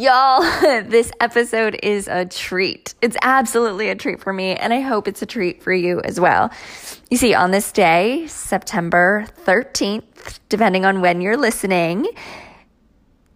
Y'all, 0.00 0.40
this 0.62 1.12
episode 1.20 1.78
is 1.82 2.08
a 2.08 2.24
treat. 2.24 2.94
It's 3.02 3.18
absolutely 3.20 3.90
a 3.90 3.94
treat 3.94 4.18
for 4.18 4.32
me, 4.32 4.56
and 4.56 4.72
I 4.72 4.80
hope 4.80 5.06
it's 5.06 5.20
a 5.20 5.26
treat 5.26 5.62
for 5.62 5.74
you 5.74 6.00
as 6.00 6.18
well. 6.18 6.50
You 7.10 7.18
see, 7.18 7.34
on 7.34 7.50
this 7.50 7.70
day, 7.70 8.26
September 8.26 9.26
13th, 9.44 10.40
depending 10.48 10.86
on 10.86 11.02
when 11.02 11.20
you're 11.20 11.36
listening, 11.36 12.08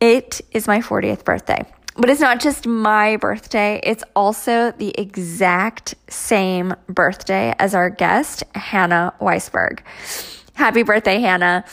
it 0.00 0.40
is 0.53 0.67
my 0.67 0.78
40th 0.78 1.22
birthday. 1.22 1.71
But 1.96 2.08
it's 2.08 2.22
not 2.22 2.40
just 2.40 2.67
my 2.67 3.19
birthday, 3.19 3.78
it's 3.83 4.03
also 4.17 4.72
the 4.72 4.99
exact 4.99 5.96
same 6.08 6.74
birthday 6.87 7.54
as 7.58 7.74
our 7.74 7.90
guest, 7.90 8.42
Hannah 8.54 9.12
Weisberg. 9.21 9.81
Happy 10.54 10.83
birthday, 10.83 11.21
Hannah. 11.21 11.67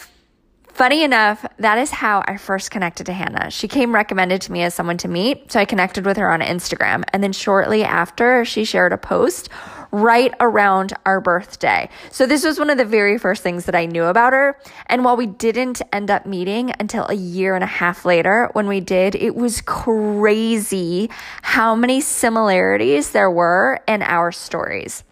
Funny 0.73 1.03
enough, 1.03 1.45
that 1.59 1.77
is 1.77 1.91
how 1.91 2.23
I 2.25 2.37
first 2.37 2.71
connected 2.71 3.05
to 3.07 3.13
Hannah. 3.13 3.51
She 3.51 3.67
came 3.67 3.93
recommended 3.93 4.41
to 4.43 4.51
me 4.51 4.63
as 4.63 4.73
someone 4.73 4.97
to 4.99 5.07
meet, 5.07 5.51
so 5.51 5.59
I 5.59 5.65
connected 5.65 6.05
with 6.05 6.17
her 6.17 6.31
on 6.31 6.39
Instagram. 6.39 7.03
And 7.13 7.21
then 7.21 7.33
shortly 7.33 7.83
after, 7.83 8.45
she 8.45 8.63
shared 8.63 8.93
a 8.93 8.97
post 8.97 9.49
right 9.91 10.33
around 10.39 10.93
our 11.05 11.19
birthday. 11.19 11.89
So 12.09 12.25
this 12.25 12.45
was 12.45 12.57
one 12.57 12.69
of 12.69 12.77
the 12.77 12.85
very 12.85 13.17
first 13.17 13.43
things 13.43 13.65
that 13.65 13.75
I 13.75 13.85
knew 13.85 14.05
about 14.05 14.31
her. 14.31 14.57
And 14.87 15.03
while 15.03 15.17
we 15.17 15.27
didn't 15.27 15.81
end 15.91 16.09
up 16.09 16.25
meeting 16.25 16.73
until 16.79 17.05
a 17.07 17.13
year 17.13 17.53
and 17.53 17.63
a 17.63 17.67
half 17.67 18.05
later, 18.05 18.49
when 18.53 18.67
we 18.67 18.79
did, 18.79 19.13
it 19.15 19.35
was 19.35 19.61
crazy 19.61 21.09
how 21.41 21.75
many 21.75 21.99
similarities 21.99 23.11
there 23.11 23.29
were 23.29 23.81
in 23.87 24.01
our 24.01 24.31
stories. 24.31 25.03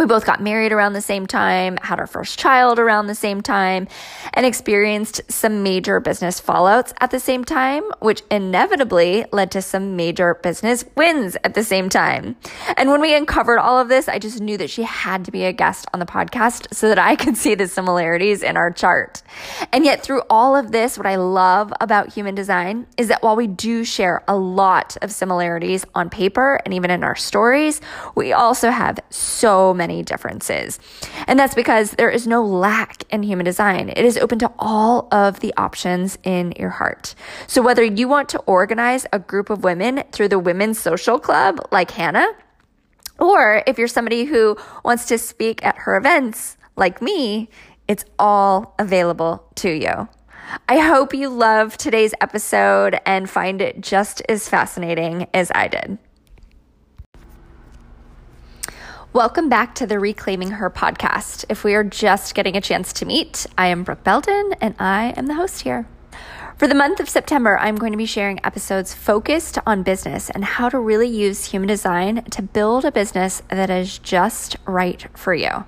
We 0.00 0.06
both 0.06 0.24
got 0.24 0.40
married 0.40 0.72
around 0.72 0.94
the 0.94 1.02
same 1.02 1.26
time, 1.26 1.76
had 1.82 2.00
our 2.00 2.06
first 2.06 2.38
child 2.38 2.78
around 2.78 3.06
the 3.06 3.14
same 3.14 3.42
time, 3.42 3.86
and 4.32 4.46
experienced 4.46 5.20
some 5.30 5.62
major 5.62 6.00
business 6.00 6.40
fallouts 6.40 6.94
at 7.02 7.10
the 7.10 7.20
same 7.20 7.44
time, 7.44 7.82
which 7.98 8.22
inevitably 8.30 9.26
led 9.30 9.50
to 9.50 9.60
some 9.60 9.96
major 9.96 10.36
business 10.42 10.86
wins 10.96 11.36
at 11.44 11.52
the 11.52 11.62
same 11.62 11.90
time. 11.90 12.36
And 12.78 12.88
when 12.88 13.02
we 13.02 13.14
uncovered 13.14 13.58
all 13.58 13.78
of 13.78 13.88
this, 13.88 14.08
I 14.08 14.18
just 14.18 14.40
knew 14.40 14.56
that 14.56 14.70
she 14.70 14.84
had 14.84 15.26
to 15.26 15.30
be 15.30 15.44
a 15.44 15.52
guest 15.52 15.84
on 15.92 16.00
the 16.00 16.06
podcast 16.06 16.72
so 16.72 16.88
that 16.88 16.98
I 16.98 17.14
could 17.14 17.36
see 17.42 17.54
the 17.54 17.68
similarities 17.68 18.42
in 18.42 18.56
our 18.56 18.70
chart. 18.70 19.22
And 19.70 19.84
yet, 19.84 20.02
through 20.02 20.22
all 20.30 20.56
of 20.56 20.72
this, 20.72 20.96
what 20.96 21.06
I 21.06 21.16
love 21.16 21.74
about 21.78 22.10
human 22.10 22.34
design 22.34 22.86
is 22.96 23.08
that 23.08 23.22
while 23.22 23.36
we 23.36 23.48
do 23.48 23.84
share 23.84 24.24
a 24.26 24.34
lot 24.34 24.96
of 25.02 25.12
similarities 25.12 25.84
on 25.94 26.08
paper 26.08 26.58
and 26.64 26.72
even 26.72 26.90
in 26.90 27.04
our 27.04 27.16
stories, 27.16 27.82
we 28.14 28.32
also 28.32 28.70
have 28.70 28.98
so 29.10 29.74
many 29.74 29.89
differences. 30.02 30.78
And 31.26 31.38
that's 31.38 31.54
because 31.54 31.92
there 31.92 32.10
is 32.10 32.26
no 32.26 32.44
lack 32.44 33.04
in 33.10 33.22
human 33.22 33.44
design. 33.44 33.88
It 33.88 34.04
is 34.04 34.16
open 34.16 34.38
to 34.40 34.52
all 34.58 35.08
of 35.12 35.40
the 35.40 35.52
options 35.56 36.18
in 36.22 36.52
your 36.58 36.70
heart. 36.70 37.14
So 37.46 37.62
whether 37.62 37.82
you 37.82 38.08
want 38.08 38.28
to 38.30 38.38
organize 38.40 39.06
a 39.12 39.18
group 39.18 39.50
of 39.50 39.64
women 39.64 40.04
through 40.12 40.28
the 40.28 40.38
Women's 40.38 40.78
Social 40.78 41.18
Club 41.18 41.60
like 41.70 41.90
Hannah, 41.90 42.32
or 43.18 43.62
if 43.66 43.78
you're 43.78 43.88
somebody 43.88 44.24
who 44.24 44.56
wants 44.84 45.06
to 45.06 45.18
speak 45.18 45.64
at 45.64 45.76
her 45.78 45.96
events 45.96 46.56
like 46.76 47.02
me, 47.02 47.50
it's 47.86 48.04
all 48.18 48.74
available 48.78 49.44
to 49.56 49.70
you. 49.70 50.08
I 50.68 50.78
hope 50.78 51.14
you 51.14 51.28
love 51.28 51.76
today's 51.76 52.14
episode 52.20 52.98
and 53.06 53.28
find 53.28 53.60
it 53.60 53.80
just 53.80 54.22
as 54.28 54.48
fascinating 54.48 55.28
as 55.34 55.52
I 55.54 55.68
did. 55.68 55.98
Welcome 59.12 59.48
back 59.48 59.74
to 59.74 59.88
the 59.88 59.98
Reclaiming 59.98 60.52
Her 60.52 60.70
podcast. 60.70 61.44
If 61.48 61.64
we 61.64 61.74
are 61.74 61.82
just 61.82 62.32
getting 62.32 62.56
a 62.56 62.60
chance 62.60 62.92
to 62.92 63.04
meet, 63.04 63.44
I 63.58 63.66
am 63.66 63.82
Brooke 63.82 64.04
Belden 64.04 64.54
and 64.60 64.76
I 64.78 65.14
am 65.16 65.26
the 65.26 65.34
host 65.34 65.62
here. 65.62 65.88
For 66.56 66.68
the 66.68 66.76
month 66.76 67.00
of 67.00 67.08
September, 67.08 67.58
I'm 67.58 67.74
going 67.74 67.90
to 67.90 67.98
be 67.98 68.06
sharing 68.06 68.38
episodes 68.46 68.94
focused 68.94 69.58
on 69.66 69.82
business 69.82 70.30
and 70.30 70.44
how 70.44 70.68
to 70.68 70.78
really 70.78 71.08
use 71.08 71.46
human 71.46 71.66
design 71.66 72.22
to 72.26 72.40
build 72.40 72.84
a 72.84 72.92
business 72.92 73.42
that 73.48 73.68
is 73.68 73.98
just 73.98 74.56
right 74.64 75.04
for 75.18 75.34
you. 75.34 75.64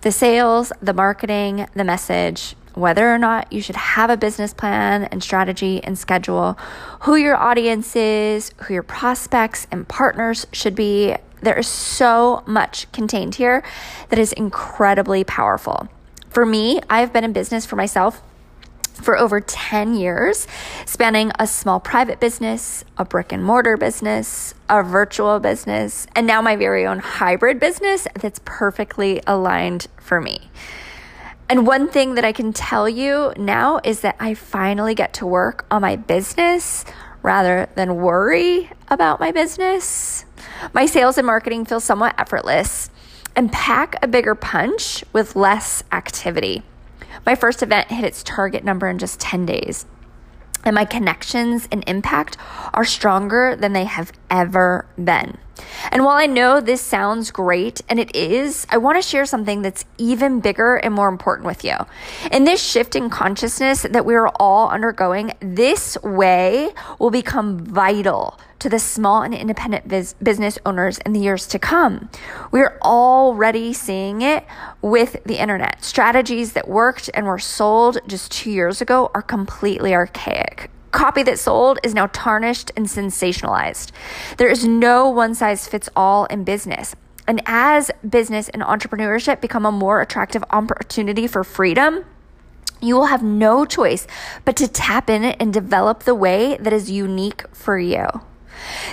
The 0.00 0.10
sales, 0.10 0.72
the 0.80 0.94
marketing, 0.94 1.68
the 1.74 1.84
message, 1.84 2.56
whether 2.78 3.12
or 3.12 3.18
not 3.18 3.52
you 3.52 3.60
should 3.60 3.76
have 3.76 4.10
a 4.10 4.16
business 4.16 4.52
plan 4.52 5.04
and 5.04 5.22
strategy 5.22 5.82
and 5.82 5.98
schedule, 5.98 6.58
who 7.00 7.16
your 7.16 7.36
audience 7.36 7.96
is, 7.96 8.52
who 8.62 8.74
your 8.74 8.82
prospects 8.82 9.66
and 9.70 9.86
partners 9.88 10.46
should 10.52 10.74
be, 10.74 11.16
there 11.42 11.58
is 11.58 11.66
so 11.66 12.42
much 12.46 12.90
contained 12.92 13.36
here 13.36 13.62
that 14.08 14.18
is 14.18 14.32
incredibly 14.32 15.24
powerful. 15.24 15.88
For 16.30 16.44
me, 16.44 16.80
I've 16.90 17.12
been 17.12 17.24
in 17.24 17.32
business 17.32 17.64
for 17.64 17.76
myself 17.76 18.22
for 18.94 19.16
over 19.16 19.40
10 19.40 19.94
years, 19.94 20.46
spanning 20.84 21.30
a 21.38 21.46
small 21.46 21.80
private 21.80 22.20
business, 22.20 22.84
a 22.96 23.04
brick 23.04 23.32
and 23.32 23.44
mortar 23.44 23.76
business, 23.76 24.54
a 24.68 24.82
virtual 24.82 25.38
business, 25.38 26.06
and 26.14 26.26
now 26.26 26.42
my 26.42 26.56
very 26.56 26.84
own 26.84 26.98
hybrid 26.98 27.60
business 27.60 28.08
that's 28.14 28.40
perfectly 28.44 29.22
aligned 29.26 29.86
for 29.98 30.20
me. 30.20 30.50
And 31.50 31.66
one 31.66 31.88
thing 31.88 32.14
that 32.16 32.26
I 32.26 32.32
can 32.32 32.52
tell 32.52 32.86
you 32.88 33.32
now 33.38 33.80
is 33.82 34.00
that 34.00 34.16
I 34.20 34.34
finally 34.34 34.94
get 34.94 35.14
to 35.14 35.26
work 35.26 35.64
on 35.70 35.80
my 35.80 35.96
business 35.96 36.84
rather 37.22 37.68
than 37.74 37.96
worry 37.96 38.70
about 38.88 39.18
my 39.18 39.32
business. 39.32 40.26
My 40.74 40.84
sales 40.84 41.16
and 41.16 41.26
marketing 41.26 41.64
feel 41.64 41.80
somewhat 41.80 42.14
effortless 42.18 42.90
and 43.34 43.50
pack 43.50 43.96
a 44.02 44.08
bigger 44.08 44.34
punch 44.34 45.04
with 45.14 45.36
less 45.36 45.82
activity. 45.90 46.64
My 47.24 47.34
first 47.34 47.62
event 47.62 47.90
hit 47.90 48.04
its 48.04 48.22
target 48.22 48.62
number 48.62 48.86
in 48.86 48.98
just 48.98 49.18
10 49.18 49.46
days. 49.46 49.86
And 50.64 50.74
my 50.74 50.84
connections 50.84 51.66
and 51.72 51.82
impact 51.86 52.36
are 52.74 52.84
stronger 52.84 53.56
than 53.56 53.72
they 53.72 53.84
have 53.84 54.12
ever 54.30 54.86
been. 55.02 55.38
And 55.90 56.04
while 56.04 56.16
I 56.16 56.26
know 56.26 56.60
this 56.60 56.80
sounds 56.80 57.30
great, 57.30 57.80
and 57.88 57.98
it 57.98 58.14
is, 58.14 58.66
I 58.70 58.78
want 58.78 58.96
to 58.96 59.08
share 59.08 59.26
something 59.26 59.62
that's 59.62 59.84
even 59.96 60.40
bigger 60.40 60.76
and 60.76 60.94
more 60.94 61.08
important 61.08 61.46
with 61.46 61.64
you. 61.64 61.74
In 62.30 62.44
this 62.44 62.62
shift 62.62 62.94
in 62.94 63.10
consciousness 63.10 63.82
that 63.82 64.04
we 64.04 64.14
are 64.14 64.28
all 64.36 64.68
undergoing, 64.68 65.32
this 65.40 65.96
way 66.02 66.70
will 66.98 67.10
become 67.10 67.58
vital 67.58 68.38
to 68.58 68.68
the 68.68 68.78
small 68.78 69.22
and 69.22 69.34
independent 69.34 69.86
biz- 69.86 70.14
business 70.22 70.58
owners 70.66 70.98
in 70.98 71.12
the 71.12 71.20
years 71.20 71.46
to 71.46 71.58
come. 71.58 72.10
We're 72.50 72.78
already 72.82 73.72
seeing 73.72 74.22
it 74.22 74.44
with 74.82 75.22
the 75.24 75.40
internet. 75.40 75.84
Strategies 75.84 76.54
that 76.54 76.68
worked 76.68 77.08
and 77.14 77.26
were 77.26 77.38
sold 77.38 77.98
just 78.06 78.32
two 78.32 78.50
years 78.50 78.80
ago 78.80 79.10
are 79.14 79.22
completely 79.22 79.94
archaic 79.94 80.70
copy 80.92 81.22
that 81.24 81.38
sold 81.38 81.78
is 81.82 81.94
now 81.94 82.08
tarnished 82.08 82.70
and 82.76 82.86
sensationalized. 82.86 83.90
There 84.36 84.48
is 84.48 84.64
no 84.64 85.08
one 85.08 85.34
size 85.34 85.66
fits 85.68 85.88
all 85.94 86.26
in 86.26 86.44
business. 86.44 86.94
And 87.26 87.42
as 87.44 87.90
business 88.08 88.48
and 88.48 88.62
entrepreneurship 88.62 89.40
become 89.40 89.66
a 89.66 89.72
more 89.72 90.00
attractive 90.00 90.42
opportunity 90.50 91.26
for 91.26 91.44
freedom, 91.44 92.04
you 92.80 92.94
will 92.94 93.06
have 93.06 93.22
no 93.22 93.64
choice 93.64 94.06
but 94.44 94.56
to 94.56 94.68
tap 94.68 95.10
in 95.10 95.24
and 95.24 95.52
develop 95.52 96.04
the 96.04 96.14
way 96.14 96.56
that 96.58 96.72
is 96.72 96.90
unique 96.90 97.44
for 97.52 97.78
you. 97.78 98.06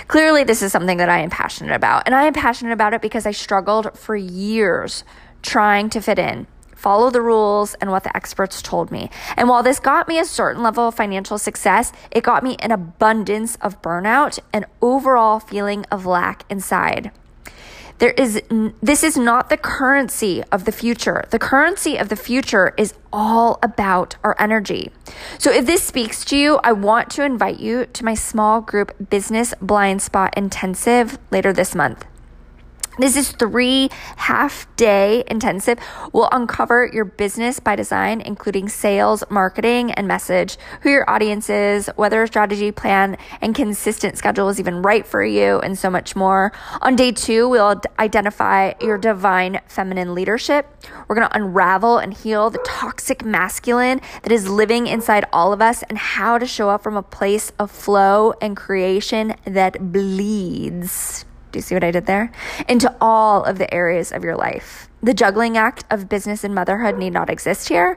Clearly, 0.06 0.44
this 0.44 0.62
is 0.62 0.70
something 0.70 0.98
that 0.98 1.08
I 1.08 1.20
am 1.20 1.30
passionate 1.30 1.74
about, 1.74 2.02
and 2.06 2.14
I 2.14 2.24
am 2.24 2.34
passionate 2.34 2.72
about 2.72 2.94
it 2.94 3.02
because 3.02 3.26
I 3.26 3.32
struggled 3.32 3.98
for 3.98 4.14
years 4.14 5.02
trying 5.42 5.90
to 5.90 6.00
fit 6.00 6.18
in 6.18 6.46
follow 6.76 7.10
the 7.10 7.22
rules 7.22 7.74
and 7.74 7.90
what 7.90 8.04
the 8.04 8.16
experts 8.16 8.62
told 8.62 8.92
me. 8.92 9.10
And 9.36 9.48
while 9.48 9.64
this 9.64 9.80
got 9.80 10.06
me 10.06 10.20
a 10.20 10.24
certain 10.24 10.62
level 10.62 10.86
of 10.88 10.94
financial 10.94 11.38
success, 11.38 11.92
it 12.12 12.22
got 12.22 12.44
me 12.44 12.56
an 12.60 12.70
abundance 12.70 13.56
of 13.56 13.82
burnout 13.82 14.38
and 14.52 14.66
overall 14.80 15.40
feeling 15.40 15.84
of 15.90 16.06
lack 16.06 16.44
inside. 16.48 17.10
There 17.98 18.10
is 18.10 18.42
this 18.82 19.02
is 19.02 19.16
not 19.16 19.48
the 19.48 19.56
currency 19.56 20.42
of 20.52 20.66
the 20.66 20.72
future. 20.72 21.24
The 21.30 21.38
currency 21.38 21.96
of 21.96 22.10
the 22.10 22.16
future 22.16 22.74
is 22.76 22.92
all 23.10 23.58
about 23.62 24.16
our 24.22 24.36
energy. 24.38 24.90
So 25.38 25.50
if 25.50 25.64
this 25.64 25.82
speaks 25.82 26.22
to 26.26 26.36
you, 26.36 26.60
I 26.62 26.72
want 26.72 27.08
to 27.12 27.24
invite 27.24 27.58
you 27.58 27.86
to 27.86 28.04
my 28.04 28.12
small 28.12 28.60
group 28.60 29.08
business 29.08 29.54
blind 29.62 30.02
spot 30.02 30.34
intensive 30.36 31.18
later 31.30 31.54
this 31.54 31.74
month. 31.74 32.04
This 32.98 33.14
is 33.14 33.30
three 33.32 33.90
half 34.16 34.66
day 34.76 35.22
intensive. 35.26 35.78
We'll 36.14 36.30
uncover 36.32 36.88
your 36.90 37.04
business 37.04 37.60
by 37.60 37.76
design, 37.76 38.22
including 38.22 38.70
sales, 38.70 39.22
marketing, 39.28 39.92
and 39.92 40.08
message, 40.08 40.56
who 40.80 40.88
your 40.88 41.08
audience 41.08 41.50
is, 41.50 41.90
whether 41.96 42.22
a 42.22 42.26
strategy 42.26 42.72
plan 42.72 43.18
and 43.42 43.54
consistent 43.54 44.16
schedule 44.16 44.48
is 44.48 44.58
even 44.58 44.80
right 44.80 45.06
for 45.06 45.22
you, 45.22 45.58
and 45.60 45.78
so 45.78 45.90
much 45.90 46.16
more. 46.16 46.52
On 46.80 46.96
day 46.96 47.12
two, 47.12 47.50
we'll 47.50 47.82
identify 47.98 48.72
your 48.80 48.96
divine 48.96 49.60
feminine 49.68 50.14
leadership. 50.14 50.66
We're 51.06 51.16
going 51.16 51.28
to 51.28 51.36
unravel 51.36 51.98
and 51.98 52.14
heal 52.14 52.48
the 52.48 52.60
toxic 52.64 53.26
masculine 53.26 54.00
that 54.22 54.32
is 54.32 54.48
living 54.48 54.86
inside 54.86 55.26
all 55.34 55.52
of 55.52 55.60
us 55.60 55.82
and 55.82 55.98
how 55.98 56.38
to 56.38 56.46
show 56.46 56.70
up 56.70 56.82
from 56.82 56.96
a 56.96 57.02
place 57.02 57.52
of 57.58 57.70
flow 57.70 58.32
and 58.40 58.56
creation 58.56 59.34
that 59.44 59.92
bleeds. 59.92 61.26
Do 61.56 61.58
you 61.58 61.62
see 61.62 61.74
what 61.74 61.84
I 61.84 61.90
did 61.90 62.04
there? 62.04 62.30
Into 62.68 62.94
all 63.00 63.42
of 63.42 63.56
the 63.56 63.72
areas 63.72 64.12
of 64.12 64.22
your 64.22 64.36
life. 64.36 64.90
The 65.02 65.14
juggling 65.14 65.56
act 65.56 65.86
of 65.90 66.06
business 66.06 66.44
and 66.44 66.54
motherhood 66.54 66.98
need 66.98 67.14
not 67.14 67.30
exist 67.30 67.70
here. 67.70 67.96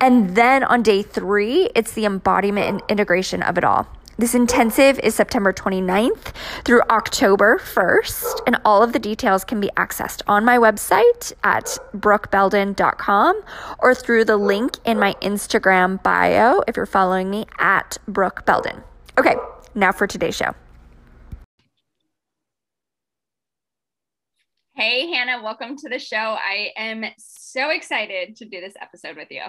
And 0.00 0.36
then 0.36 0.62
on 0.62 0.84
day 0.84 1.02
three, 1.02 1.68
it's 1.74 1.94
the 1.94 2.04
embodiment 2.04 2.68
and 2.68 2.82
integration 2.88 3.42
of 3.42 3.58
it 3.58 3.64
all. 3.64 3.88
This 4.18 4.36
intensive 4.36 5.00
is 5.00 5.16
September 5.16 5.52
29th 5.52 6.32
through 6.64 6.82
October 6.90 7.58
1st, 7.58 8.42
and 8.46 8.56
all 8.64 8.84
of 8.84 8.92
the 8.92 9.00
details 9.00 9.44
can 9.44 9.60
be 9.60 9.70
accessed 9.76 10.22
on 10.28 10.44
my 10.44 10.56
website 10.56 11.32
at 11.42 11.76
brookebelden.com 11.96 13.42
or 13.80 13.94
through 13.96 14.26
the 14.26 14.36
link 14.36 14.76
in 14.84 14.96
my 14.96 15.14
Instagram 15.22 16.00
bio 16.04 16.62
if 16.68 16.76
you're 16.76 16.86
following 16.86 17.30
me 17.30 17.46
at 17.58 17.98
Brooke 18.06 18.46
Belden. 18.46 18.84
Okay, 19.18 19.34
now 19.74 19.90
for 19.90 20.06
today's 20.06 20.36
show. 20.36 20.54
Hey, 24.74 25.12
Hannah, 25.12 25.42
welcome 25.42 25.76
to 25.76 25.88
the 25.90 25.98
show. 25.98 26.16
I 26.16 26.70
am 26.78 27.04
so 27.18 27.68
excited 27.68 28.36
to 28.36 28.46
do 28.46 28.58
this 28.58 28.72
episode 28.80 29.16
with 29.16 29.28
you. 29.30 29.42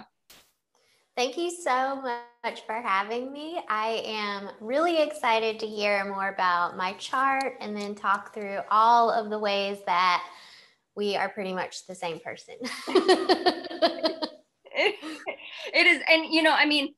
Thank 1.15 1.37
you 1.37 1.49
so 1.49 2.01
much 2.43 2.65
for 2.65 2.73
having 2.73 3.31
me. 3.31 3.61
I 3.69 4.03
am 4.05 4.49
really 4.59 5.01
excited 5.01 5.61
to 5.61 5.65
hear 5.65 6.03
more 6.03 6.27
about 6.27 6.75
my 6.75 6.91
chart 6.93 7.53
and 7.61 7.73
then 7.73 7.95
talk 7.95 8.33
through 8.33 8.59
all 8.69 9.11
of 9.11 9.29
the 9.29 9.39
ways 9.39 9.77
that 9.85 10.27
we 10.97 11.15
are 11.15 11.29
pretty 11.29 11.53
much 11.53 11.87
the 11.87 11.95
same 11.95 12.19
person. 12.19 12.55
it 12.89 13.47
is. 15.73 16.01
And, 16.09 16.33
you 16.33 16.43
know, 16.43 16.53
I 16.53 16.65
mean, 16.65 16.93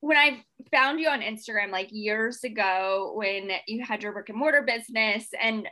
when 0.00 0.16
I 0.16 0.42
found 0.72 0.98
you 0.98 1.08
on 1.08 1.20
Instagram 1.20 1.70
like 1.70 1.90
years 1.92 2.42
ago 2.42 3.12
when 3.14 3.52
you 3.68 3.84
had 3.84 4.02
your 4.02 4.12
brick 4.12 4.30
and 4.30 4.38
mortar 4.38 4.62
business, 4.62 5.28
and 5.40 5.68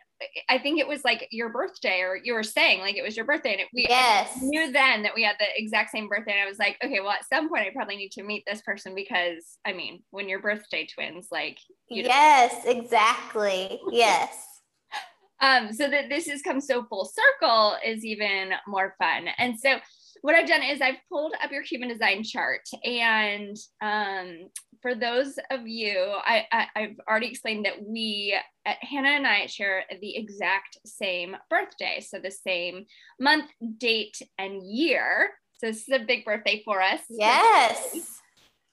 I 0.49 0.59
think 0.59 0.81
it 0.81 0.89
was 0.89 1.05
like 1.05 1.29
your 1.31 1.51
birthday, 1.51 2.01
or 2.01 2.19
you 2.23 2.33
were 2.33 2.43
saying 2.43 2.81
like 2.81 2.97
it 2.97 3.03
was 3.03 3.17
your 3.17 3.27
birthday, 3.27 3.53
and 3.53 3.61
it, 3.61 3.69
we 3.75 3.87
yes. 3.89 4.39
knew 4.41 4.73
then 4.73 5.03
that 5.03 5.15
we 5.15 5.23
had 5.23 5.37
the 5.39 5.47
exact 5.57 5.91
same 5.91 6.09
birthday. 6.09 6.33
And 6.33 6.41
I 6.41 6.49
was 6.49 6.59
like, 6.59 6.79
okay, 6.83 7.01
well, 7.01 7.11
at 7.11 7.29
some 7.29 7.49
point 7.49 7.67
I 7.67 7.71
probably 7.75 7.97
need 7.97 8.13
to 8.13 8.23
meet 8.23 8.45
this 8.47 8.63
person 8.63 8.95
because 8.95 9.59
I 9.67 9.73
mean, 9.73 10.03
when 10.11 10.29
you're 10.29 10.41
birthday 10.41 10.87
twins, 10.87 11.29
like 11.31 11.59
yes, 11.91 12.65
exactly, 12.65 13.81
yes. 13.91 14.63
um, 15.41 15.73
so 15.73 15.89
that 15.89 16.09
this 16.09 16.27
has 16.29 16.41
come 16.41 16.61
so 16.61 16.85
full 16.85 17.05
circle 17.05 17.77
is 17.85 18.05
even 18.05 18.53
more 18.67 18.95
fun, 18.99 19.29
and 19.39 19.59
so 19.59 19.77
what 20.23 20.35
I've 20.35 20.49
done 20.49 20.63
is 20.63 20.81
I've 20.81 20.97
pulled 21.09 21.35
up 21.43 21.51
your 21.51 21.63
human 21.63 21.89
design 21.89 22.23
chart. 22.23 22.63
And 22.85 23.57
um, 23.81 24.49
for 24.83 24.95
those 24.95 25.39
of 25.51 25.67
you, 25.67 25.99
I, 25.99 26.45
I, 26.53 26.81
have 26.81 26.97
already 27.09 27.29
explained 27.29 27.65
that 27.65 27.83
we, 27.83 28.39
uh, 28.65 28.73
Hannah 28.81 29.11
and 29.11 29.27
I, 29.27 29.47
share 29.47 29.85
the 30.01 30.17
exact 30.17 30.79
same 30.85 31.37
birthday. 31.51 32.05
So 32.07 32.19
the 32.19 32.31
same 32.31 32.87
month, 33.21 33.51
date, 33.79 34.21
and 34.39 34.63
year. 34.63 35.31
So 35.59 35.69
this 35.69 35.89
is 35.89 36.01
a 36.01 36.05
big 36.05 36.25
birthday 36.25 36.63
for 36.65 36.83
us. 36.83 37.01
Yes. 37.09 38.21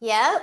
Yep. 0.01 0.41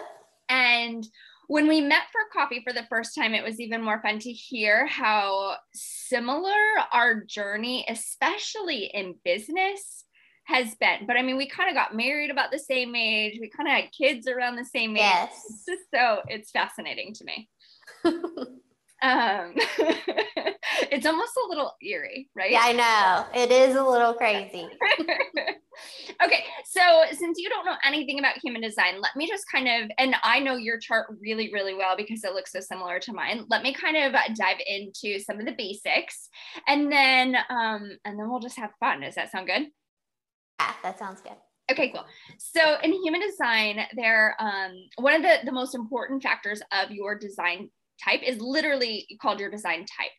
And 0.48 1.06
when 1.48 1.66
we 1.66 1.80
met 1.80 2.02
for 2.12 2.20
coffee 2.32 2.62
for 2.64 2.72
the 2.72 2.86
first 2.88 3.14
time, 3.14 3.34
it 3.34 3.44
was 3.44 3.58
even 3.58 3.82
more 3.82 4.00
fun 4.00 4.20
to 4.20 4.32
hear 4.32 4.86
how 4.86 5.56
similar 5.74 6.54
our 6.92 7.24
journey, 7.24 7.84
especially 7.88 8.84
in 8.84 9.16
business, 9.24 10.04
has 10.50 10.74
been. 10.74 11.06
But 11.06 11.16
I 11.16 11.22
mean, 11.22 11.36
we 11.36 11.48
kind 11.48 11.68
of 11.68 11.74
got 11.74 11.94
married 11.94 12.30
about 12.30 12.50
the 12.50 12.58
same 12.58 12.94
age. 12.94 13.38
We 13.40 13.48
kind 13.48 13.68
of 13.68 13.74
had 13.74 13.92
kids 13.92 14.26
around 14.26 14.56
the 14.56 14.64
same 14.64 14.96
age. 14.96 15.02
Yes. 15.02 15.44
It's 15.48 15.64
just 15.64 15.90
so 15.94 16.20
it's 16.28 16.50
fascinating 16.50 17.14
to 17.14 17.24
me. 17.24 17.48
um, 19.02 19.54
it's 20.90 21.06
almost 21.06 21.32
a 21.36 21.48
little 21.48 21.74
eerie, 21.82 22.28
right? 22.34 22.50
Yeah, 22.50 22.62
I 22.62 22.72
know. 22.72 23.40
It 23.42 23.50
is 23.50 23.76
a 23.76 23.82
little 23.82 24.14
crazy. 24.14 24.66
okay, 26.22 26.44
so 26.66 26.80
since 27.12 27.38
you 27.38 27.48
don't 27.48 27.64
know 27.64 27.76
anything 27.84 28.18
about 28.18 28.38
human 28.38 28.60
design, 28.60 29.00
let 29.00 29.16
me 29.16 29.26
just 29.26 29.44
kind 29.50 29.68
of, 29.68 29.90
and 29.98 30.16
I 30.22 30.40
know 30.40 30.56
your 30.56 30.78
chart 30.78 31.06
really, 31.20 31.50
really 31.52 31.74
well 31.74 31.96
because 31.96 32.24
it 32.24 32.34
looks 32.34 32.52
so 32.52 32.60
similar 32.60 32.98
to 33.00 33.12
mine. 33.12 33.46
Let 33.48 33.62
me 33.62 33.72
kind 33.72 33.96
of 33.96 34.12
dive 34.34 34.58
into 34.66 35.18
some 35.20 35.40
of 35.40 35.46
the 35.46 35.54
basics, 35.56 36.28
and 36.66 36.90
then, 36.90 37.36
um, 37.48 37.90
and 38.04 38.18
then 38.18 38.28
we'll 38.28 38.40
just 38.40 38.58
have 38.58 38.70
fun. 38.80 39.00
Does 39.00 39.14
that 39.14 39.30
sound 39.32 39.46
good? 39.46 39.68
Yeah, 40.60 40.72
that 40.82 40.98
sounds 40.98 41.20
good. 41.20 41.36
Okay, 41.70 41.90
cool. 41.90 42.04
So 42.38 42.76
in 42.82 42.92
human 42.92 43.20
design, 43.20 43.80
there 43.96 44.36
um, 44.40 44.72
one 44.96 45.14
of 45.14 45.22
the, 45.22 45.38
the 45.44 45.52
most 45.52 45.74
important 45.74 46.22
factors 46.22 46.60
of 46.72 46.90
your 46.90 47.16
design 47.16 47.70
type 48.04 48.22
is 48.22 48.40
literally 48.40 49.06
called 49.22 49.40
your 49.40 49.50
design 49.50 49.86
type. 49.86 50.10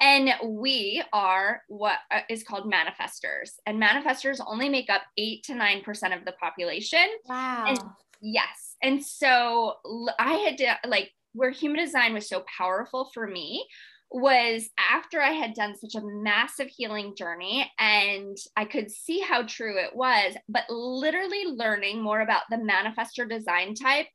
And 0.00 0.30
we 0.42 1.02
are 1.12 1.60
what 1.68 1.98
uh, 2.10 2.20
called 2.48 2.72
manifestors. 2.72 3.50
And 3.66 3.82
manifestors 3.82 4.40
only 4.46 4.68
make 4.68 4.88
up 4.88 5.02
eight 5.18 5.42
to 5.44 5.54
nine 5.54 5.82
percent 5.82 6.14
of 6.14 6.24
the 6.24 6.32
population. 6.32 7.06
Wow. 7.28 7.66
And 7.68 7.78
yes. 8.22 8.76
And 8.82 9.04
so 9.04 9.74
I 10.18 10.34
had 10.34 10.56
to 10.58 10.88
like 10.88 11.10
where 11.34 11.50
human 11.50 11.84
design 11.84 12.14
was 12.14 12.28
so 12.28 12.44
powerful 12.56 13.10
for 13.12 13.26
me 13.26 13.66
was 14.10 14.68
after 14.78 15.20
I 15.20 15.30
had 15.30 15.54
done 15.54 15.76
such 15.76 15.94
a 15.94 16.06
massive 16.06 16.68
healing 16.68 17.14
journey 17.16 17.70
and 17.78 18.36
I 18.56 18.64
could 18.64 18.90
see 18.90 19.20
how 19.20 19.42
true 19.42 19.78
it 19.78 19.94
was, 19.94 20.34
but 20.48 20.64
literally 20.70 21.44
learning 21.46 22.02
more 22.02 22.20
about 22.20 22.42
the 22.50 22.56
manifestor 22.56 23.28
design 23.28 23.74
type 23.74 24.06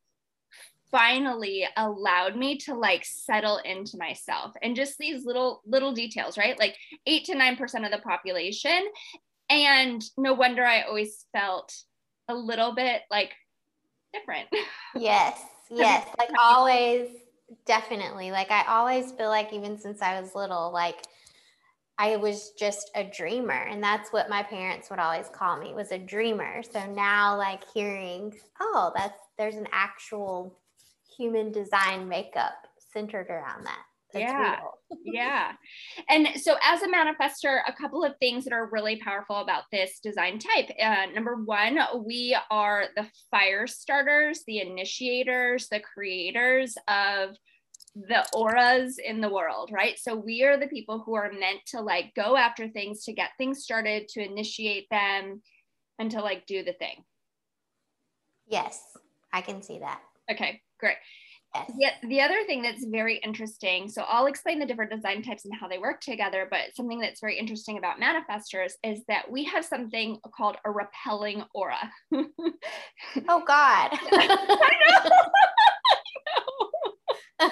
finally 0.92 1.68
allowed 1.78 2.36
me 2.36 2.58
to 2.58 2.74
like 2.74 3.06
settle 3.06 3.58
into 3.58 3.98
myself. 3.98 4.54
And 4.64 4.76
just 4.76 4.98
these 4.98 5.26
little 5.26 5.62
little 5.66 5.94
details 5.94 6.38
right? 6.38 6.58
Like 6.58 6.76
8 7.06 7.26
to 7.26 7.36
9% 7.36 7.86
of 7.86 7.92
the 7.92 8.00
population. 8.00 8.88
And 9.50 10.04
no 10.18 10.34
wonder 10.34 10.64
i 10.64 10.84
always 10.84 11.26
felt 11.34 11.74
a 12.28 12.36
little 12.36 12.74
bit 12.74 13.02
like 13.12 13.34
different. 14.14 14.48
Yes 14.96 15.40
yes. 15.70 16.08
Like 16.18 16.30
always 16.40 17.10
definitely. 17.66 18.32
Like 18.32 18.52
I 18.52 18.66
always 18.68 19.12
feel 19.12 19.30
like 19.30 19.54
even 19.54 19.78
since 19.80 20.02
I 20.02 20.20
was 20.20 20.36
little, 20.36 20.72
like 20.72 21.06
I 21.98 22.16
was 22.16 22.52
just 22.58 22.92
a 22.96 23.04
dreamer. 23.04 23.68
And 23.70 23.84
that's 23.84 24.14
what 24.14 24.30
my 24.30 24.42
parents 24.42 24.90
would 24.90 25.00
always 25.00 25.28
call 25.30 25.58
me 25.60 25.74
was 25.74 25.92
a 25.92 25.98
dreamer. 25.98 26.64
So 26.64 26.86
now 26.92 27.38
like 27.38 27.62
hearing, 27.74 28.34
oh, 28.60 28.92
that's 28.96 29.20
there's 29.38 29.56
an 29.56 29.68
actual 29.72 30.58
human 31.18 31.52
design 31.52 32.08
makeup 32.08 32.68
centered 32.94 33.28
around 33.30 33.66
that. 33.66 33.84
That's 34.14 34.24
yeah. 34.24 34.60
yeah. 35.04 35.52
And 36.10 36.42
so, 36.42 36.56
as 36.64 36.82
a 36.82 36.88
manifester, 36.88 37.60
a 37.68 37.74
couple 37.74 38.04
of 38.04 38.18
things 38.18 38.44
that 38.46 38.54
are 38.54 38.70
really 38.72 38.98
powerful 38.98 39.38
about 39.38 39.64
this 39.72 40.00
design 40.00 40.40
type. 40.40 40.70
Uh, 40.82 41.12
number 41.14 41.36
one, 41.36 41.80
we 42.06 42.36
are 42.50 42.86
the 42.96 43.08
fire 43.30 43.68
starters, 43.68 44.42
the 44.48 44.60
initiators, 44.60 45.68
the 45.68 45.80
creators 45.80 46.76
of 46.88 47.36
the 47.96 48.26
auras 48.34 48.98
in 48.98 49.20
the 49.22 49.30
world, 49.30 49.70
right? 49.72 49.98
So, 50.00 50.16
we 50.16 50.44
are 50.44 50.58
the 50.58 50.68
people 50.68 51.04
who 51.06 51.14
are 51.16 51.32
meant 51.32 51.60
to 51.68 51.82
like 51.82 52.16
go 52.16 52.36
after 52.36 52.68
things, 52.68 53.04
to 53.06 53.14
get 53.14 53.32
things 53.38 53.64
started, 53.64 54.08
to 54.10 54.24
initiate 54.24 54.88
them, 54.90 55.42
and 56.00 56.10
to 56.12 56.22
like 56.22 56.48
do 56.48 56.64
the 56.64 56.74
thing. 56.74 57.04
Yes, 58.48 58.82
I 59.32 59.42
can 59.42 59.62
see 59.62 59.80
that. 59.80 60.02
Okay, 60.32 60.62
great. 60.80 60.98
Yeah, 61.78 61.94
the 62.04 62.22
other 62.22 62.44
thing 62.46 62.62
that's 62.62 62.86
very 62.86 63.18
interesting, 63.18 63.90
so 63.90 64.04
I'll 64.08 64.28
explain 64.28 64.60
the 64.60 64.68
different 64.68 64.92
design 64.92 65.24
types 65.24 65.46
and 65.46 65.54
how 65.60 65.68
they 65.68 65.80
work 65.80 66.00
together, 66.00 66.48
but 66.50 66.76
something 66.76 67.00
that's 67.00 67.20
very 67.22 67.38
interesting 67.40 67.78
about 67.80 68.00
manifestors 68.00 68.74
is 68.84 69.04
that 69.08 69.32
we 69.32 69.46
have 69.46 69.66
something 69.66 70.20
called 70.36 70.58
a 70.64 70.72
repelling 70.72 71.44
aura. 71.56 71.92
oh 72.14 73.44
God. 73.48 73.90
I 74.12 74.72
know. 74.90 75.10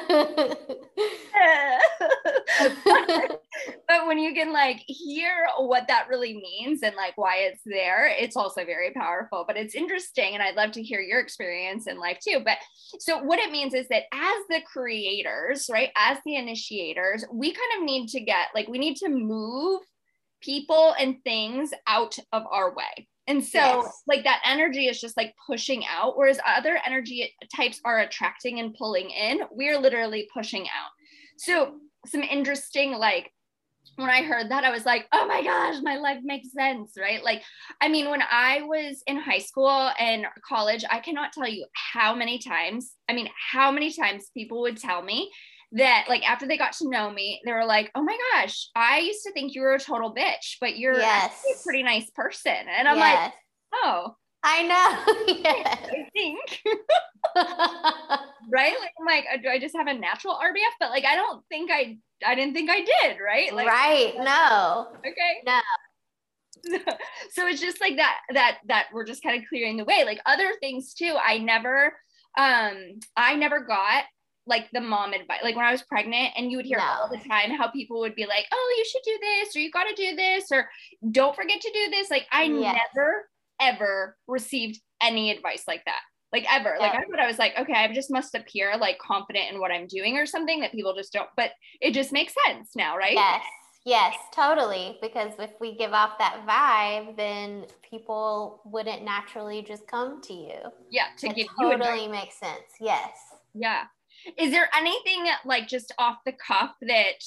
but 3.87 4.05
when 4.05 4.17
you 4.17 4.33
can 4.33 4.51
like 4.51 4.83
hear 4.85 5.47
what 5.57 5.87
that 5.87 6.07
really 6.09 6.33
means 6.35 6.83
and 6.83 6.95
like 6.95 7.13
why 7.15 7.37
it's 7.37 7.61
there, 7.65 8.07
it's 8.07 8.35
also 8.35 8.65
very 8.65 8.91
powerful. 8.91 9.45
But 9.47 9.55
it's 9.55 9.75
interesting, 9.75 10.33
and 10.33 10.43
I'd 10.43 10.55
love 10.55 10.71
to 10.71 10.83
hear 10.83 10.99
your 10.99 11.21
experience 11.21 11.87
in 11.87 11.99
life 11.99 12.17
too. 12.19 12.41
But 12.43 12.57
so 12.99 13.23
what 13.23 13.39
it 13.39 13.51
means 13.51 13.73
is 13.73 13.87
that 13.87 14.03
as 14.11 14.43
the 14.49 14.61
creators, 14.71 15.69
right, 15.71 15.91
as 15.95 16.17
the 16.25 16.35
initiators, 16.35 17.23
we 17.31 17.53
kind 17.53 17.71
of 17.77 17.85
need 17.85 18.09
to 18.09 18.19
get 18.19 18.49
like 18.53 18.67
we 18.67 18.79
need 18.79 18.97
to 18.97 19.09
move 19.09 19.81
people 20.41 20.93
and 20.99 21.23
things 21.23 21.71
out 21.87 22.17
of 22.33 22.43
our 22.51 22.73
way. 22.75 23.07
And 23.27 23.43
so, 23.43 23.59
yes. 23.59 24.03
like, 24.07 24.23
that 24.23 24.41
energy 24.45 24.87
is 24.87 25.01
just 25.01 25.17
like 25.17 25.35
pushing 25.45 25.83
out, 25.85 26.17
whereas 26.17 26.39
other 26.45 26.79
energy 26.85 27.33
types 27.55 27.81
are 27.83 27.99
attracting 27.99 28.59
and 28.59 28.73
pulling 28.73 29.09
in. 29.09 29.41
We're 29.51 29.79
literally 29.79 30.29
pushing 30.33 30.63
out. 30.63 30.91
So, 31.37 31.75
some 32.05 32.23
interesting, 32.23 32.93
like, 32.93 33.31
when 33.97 34.09
I 34.09 34.21
heard 34.21 34.51
that, 34.51 34.63
I 34.63 34.69
was 34.69 34.85
like, 34.85 35.07
oh 35.11 35.25
my 35.27 35.43
gosh, 35.43 35.81
my 35.81 35.97
life 35.97 36.19
makes 36.23 36.53
sense, 36.53 36.93
right? 36.99 37.23
Like, 37.23 37.41
I 37.81 37.87
mean, 37.87 38.09
when 38.09 38.21
I 38.21 38.61
was 38.61 39.01
in 39.07 39.17
high 39.17 39.39
school 39.39 39.89
and 39.99 40.25
college, 40.47 40.85
I 40.89 40.99
cannot 40.99 41.33
tell 41.33 41.47
you 41.47 41.65
how 41.73 42.13
many 42.13 42.37
times, 42.37 42.93
I 43.09 43.13
mean, 43.13 43.27
how 43.51 43.71
many 43.71 43.91
times 43.91 44.29
people 44.33 44.61
would 44.61 44.77
tell 44.77 45.01
me 45.01 45.31
that 45.73 46.05
like 46.07 46.27
after 46.29 46.47
they 46.47 46.57
got 46.57 46.73
to 46.73 46.89
know 46.89 47.11
me, 47.11 47.41
they 47.45 47.51
were 47.51 47.65
like, 47.65 47.91
"Oh 47.95 48.03
my 48.03 48.17
gosh, 48.33 48.69
I 48.75 48.99
used 48.99 49.23
to 49.23 49.31
think 49.33 49.53
you 49.53 49.61
were 49.61 49.75
a 49.75 49.79
total 49.79 50.13
bitch, 50.13 50.57
but 50.61 50.77
you're 50.77 50.97
yes. 50.97 51.43
a 51.53 51.63
pretty 51.63 51.83
nice 51.83 52.09
person." 52.11 52.55
And 52.69 52.87
I'm 52.87 52.97
yes. 52.97 53.25
like, 53.25 53.33
"Oh, 53.73 54.15
I 54.43 54.63
know. 54.63 55.33
yes. 55.43 55.77
I 55.83 56.09
think." 56.13 56.61
right? 58.49 58.75
Like 58.79 58.91
I'm 58.99 59.05
like, 59.05 59.25
uh, 59.33 59.37
do 59.41 59.49
I 59.49 59.59
just 59.59 59.75
have 59.75 59.87
a 59.87 59.93
natural 59.93 60.35
RBF? 60.35 60.75
But 60.79 60.91
like 60.91 61.05
I 61.05 61.15
don't 61.15 61.43
think 61.49 61.69
I 61.71 61.97
I 62.25 62.35
didn't 62.35 62.53
think 62.53 62.69
I 62.69 62.79
did, 62.79 63.17
right? 63.23 63.53
Like, 63.53 63.67
right. 63.67 64.13
No. 64.17 64.87
Okay. 64.99 65.41
No. 65.45 65.59
so 67.31 67.47
it's 67.47 67.61
just 67.61 67.79
like 67.79 67.97
that 67.97 68.17
that 68.33 68.57
that 68.67 68.87
we're 68.93 69.05
just 69.05 69.21
kind 69.21 69.39
of 69.39 69.47
clearing 69.49 69.77
the 69.77 69.85
way. 69.85 70.03
Like 70.05 70.19
other 70.25 70.53
things 70.61 70.93
too, 70.93 71.15
I 71.21 71.39
never 71.39 71.93
um 72.37 72.99
I 73.15 73.35
never 73.35 73.59
got 73.59 74.05
like 74.47 74.69
the 74.71 74.81
mom 74.81 75.13
advice 75.13 75.39
like 75.43 75.55
when 75.55 75.65
i 75.65 75.71
was 75.71 75.83
pregnant 75.83 76.31
and 76.35 76.51
you 76.51 76.57
would 76.57 76.65
hear 76.65 76.77
no. 76.77 76.83
all 76.83 77.09
the 77.09 77.29
time 77.29 77.51
how 77.51 77.69
people 77.69 77.99
would 77.99 78.15
be 78.15 78.25
like 78.25 78.45
oh 78.51 78.75
you 78.77 78.85
should 78.85 79.01
do 79.03 79.17
this 79.21 79.55
or 79.55 79.59
you 79.59 79.71
got 79.71 79.83
to 79.83 79.95
do 79.95 80.15
this 80.15 80.45
or 80.51 80.69
don't 81.11 81.35
forget 81.35 81.61
to 81.61 81.71
do 81.73 81.89
this 81.91 82.09
like 82.09 82.25
i 82.31 82.43
yes. 82.43 82.77
never 82.95 83.29
ever 83.59 84.17
received 84.27 84.79
any 85.01 85.31
advice 85.31 85.63
like 85.67 85.83
that 85.85 86.01
like 86.31 86.45
ever 86.51 86.75
like 86.79 86.93
i 86.93 87.03
thought 87.09 87.19
i 87.19 87.27
was 87.27 87.39
like 87.39 87.53
okay 87.57 87.73
i 87.73 87.91
just 87.91 88.11
must 88.11 88.35
appear 88.35 88.75
like 88.77 88.97
confident 88.99 89.51
in 89.51 89.59
what 89.59 89.71
i'm 89.71 89.87
doing 89.87 90.17
or 90.17 90.25
something 90.25 90.59
that 90.59 90.71
people 90.71 90.93
just 90.93 91.13
don't 91.13 91.29
but 91.35 91.51
it 91.81 91.93
just 91.93 92.11
makes 92.11 92.33
sense 92.45 92.71
now 92.75 92.97
right? 92.97 93.13
Yes 93.13 93.43
yes 93.85 94.15
totally 94.35 94.97
because 95.01 95.31
if 95.39 95.51
we 95.61 95.75
give 95.75 95.93
off 95.93 96.17
that 96.19 96.45
vibe 96.45 97.15
then 97.15 97.65
people 97.89 98.61
wouldn't 98.65 99.03
naturally 99.03 99.61
just 99.61 99.87
come 99.87 100.21
to 100.21 100.33
you. 100.33 100.57
Yeah 100.89 101.05
to 101.19 101.27
it 101.27 101.35
give 101.35 101.47
totally 101.59 102.03
you 102.03 102.09
makes 102.09 102.37
sense 102.37 102.75
yes. 102.81 103.17
Yeah 103.53 103.85
is 104.37 104.51
there 104.51 104.69
anything 104.75 105.27
like 105.45 105.67
just 105.67 105.93
off 105.97 106.17
the 106.25 106.33
cuff 106.33 106.71
that 106.81 107.23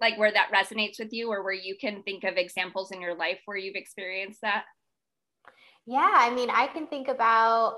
like 0.00 0.18
where 0.18 0.32
that 0.32 0.50
resonates 0.52 0.98
with 0.98 1.12
you 1.12 1.30
or 1.30 1.42
where 1.42 1.52
you 1.52 1.76
can 1.80 2.02
think 2.02 2.24
of 2.24 2.36
examples 2.36 2.90
in 2.90 3.00
your 3.00 3.14
life 3.14 3.38
where 3.44 3.56
you've 3.56 3.76
experienced 3.76 4.40
that? 4.42 4.64
Yeah, 5.86 6.10
I 6.12 6.34
mean, 6.34 6.50
I 6.50 6.66
can 6.68 6.86
think 6.86 7.08
about 7.08 7.76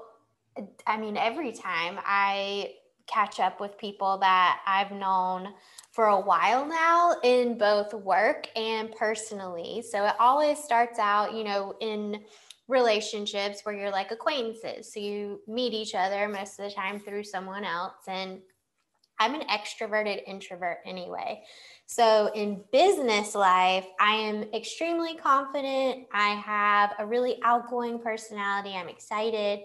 I 0.86 0.96
mean, 0.96 1.16
every 1.16 1.52
time 1.52 1.98
I 2.04 2.72
catch 3.06 3.40
up 3.40 3.60
with 3.60 3.78
people 3.78 4.18
that 4.18 4.60
I've 4.66 4.90
known 4.90 5.54
for 5.92 6.06
a 6.06 6.20
while 6.20 6.66
now 6.66 7.14
in 7.22 7.56
both 7.56 7.94
work 7.94 8.48
and 8.56 8.90
personally. 8.92 9.82
So 9.88 10.04
it 10.04 10.14
always 10.18 10.58
starts 10.58 10.98
out, 10.98 11.34
you 11.34 11.44
know, 11.44 11.74
in 11.80 12.22
relationships 12.68 13.60
where 13.62 13.74
you're 13.74 13.90
like 13.90 14.10
acquaintances. 14.10 14.92
So 14.92 15.00
you 15.00 15.40
meet 15.46 15.72
each 15.72 15.94
other 15.94 16.28
most 16.28 16.58
of 16.58 16.68
the 16.68 16.74
time 16.74 17.00
through 17.00 17.24
someone 17.24 17.64
else. 17.64 17.94
And 18.08 18.40
I'm 19.18 19.34
an 19.34 19.46
extroverted 19.48 20.22
introvert 20.26 20.78
anyway. 20.84 21.42
So 21.86 22.30
in 22.34 22.62
business 22.72 23.34
life, 23.34 23.86
I 24.00 24.14
am 24.14 24.42
extremely 24.52 25.14
confident. 25.14 26.06
I 26.12 26.30
have 26.34 26.94
a 26.98 27.06
really 27.06 27.38
outgoing 27.44 28.00
personality. 28.00 28.74
I'm 28.74 28.88
excited. 28.88 29.60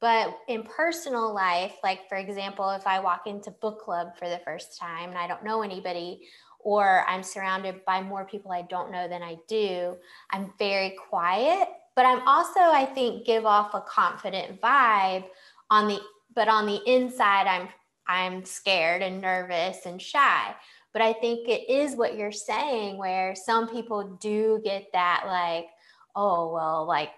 But 0.00 0.36
in 0.48 0.62
personal 0.62 1.34
life, 1.34 1.74
like 1.82 2.08
for 2.08 2.16
example, 2.16 2.70
if 2.70 2.86
I 2.86 3.00
walk 3.00 3.26
into 3.26 3.50
book 3.50 3.80
club 3.80 4.16
for 4.18 4.28
the 4.28 4.40
first 4.44 4.78
time 4.78 5.10
and 5.10 5.18
I 5.18 5.26
don't 5.26 5.44
know 5.44 5.62
anybody, 5.62 6.22
or 6.60 7.04
I'm 7.06 7.22
surrounded 7.22 7.84
by 7.84 8.02
more 8.02 8.24
people 8.24 8.50
I 8.50 8.62
don't 8.62 8.90
know 8.90 9.08
than 9.08 9.22
I 9.22 9.36
do, 9.46 9.96
I'm 10.32 10.52
very 10.58 10.96
quiet 11.08 11.68
but 11.96 12.04
I'm 12.04 12.26
also, 12.28 12.60
I 12.60 12.84
think, 12.84 13.24
give 13.24 13.46
off 13.46 13.74
a 13.74 13.80
confident 13.80 14.60
vibe 14.60 15.24
on 15.70 15.88
the, 15.88 15.98
but 16.34 16.46
on 16.46 16.66
the 16.66 16.80
inside, 16.86 17.46
I'm, 17.46 17.68
I'm 18.06 18.44
scared 18.44 19.02
and 19.02 19.20
nervous 19.20 19.86
and 19.86 20.00
shy. 20.00 20.54
But 20.92 21.02
I 21.02 21.14
think 21.14 21.48
it 21.48 21.68
is 21.68 21.96
what 21.96 22.16
you're 22.16 22.30
saying, 22.32 22.98
where 22.98 23.34
some 23.34 23.68
people 23.68 24.18
do 24.20 24.60
get 24.62 24.86
that, 24.92 25.24
like, 25.26 25.68
oh, 26.14 26.52
well, 26.52 26.86
like 26.86 27.10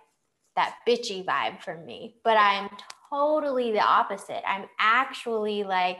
that 0.56 0.76
bitchy 0.86 1.24
vibe 1.24 1.60
from 1.62 1.84
me. 1.84 2.16
But 2.24 2.36
I'm 2.38 2.70
totally 3.10 3.72
the 3.72 3.80
opposite. 3.80 4.42
I'm 4.48 4.66
actually 4.78 5.64
like, 5.64 5.98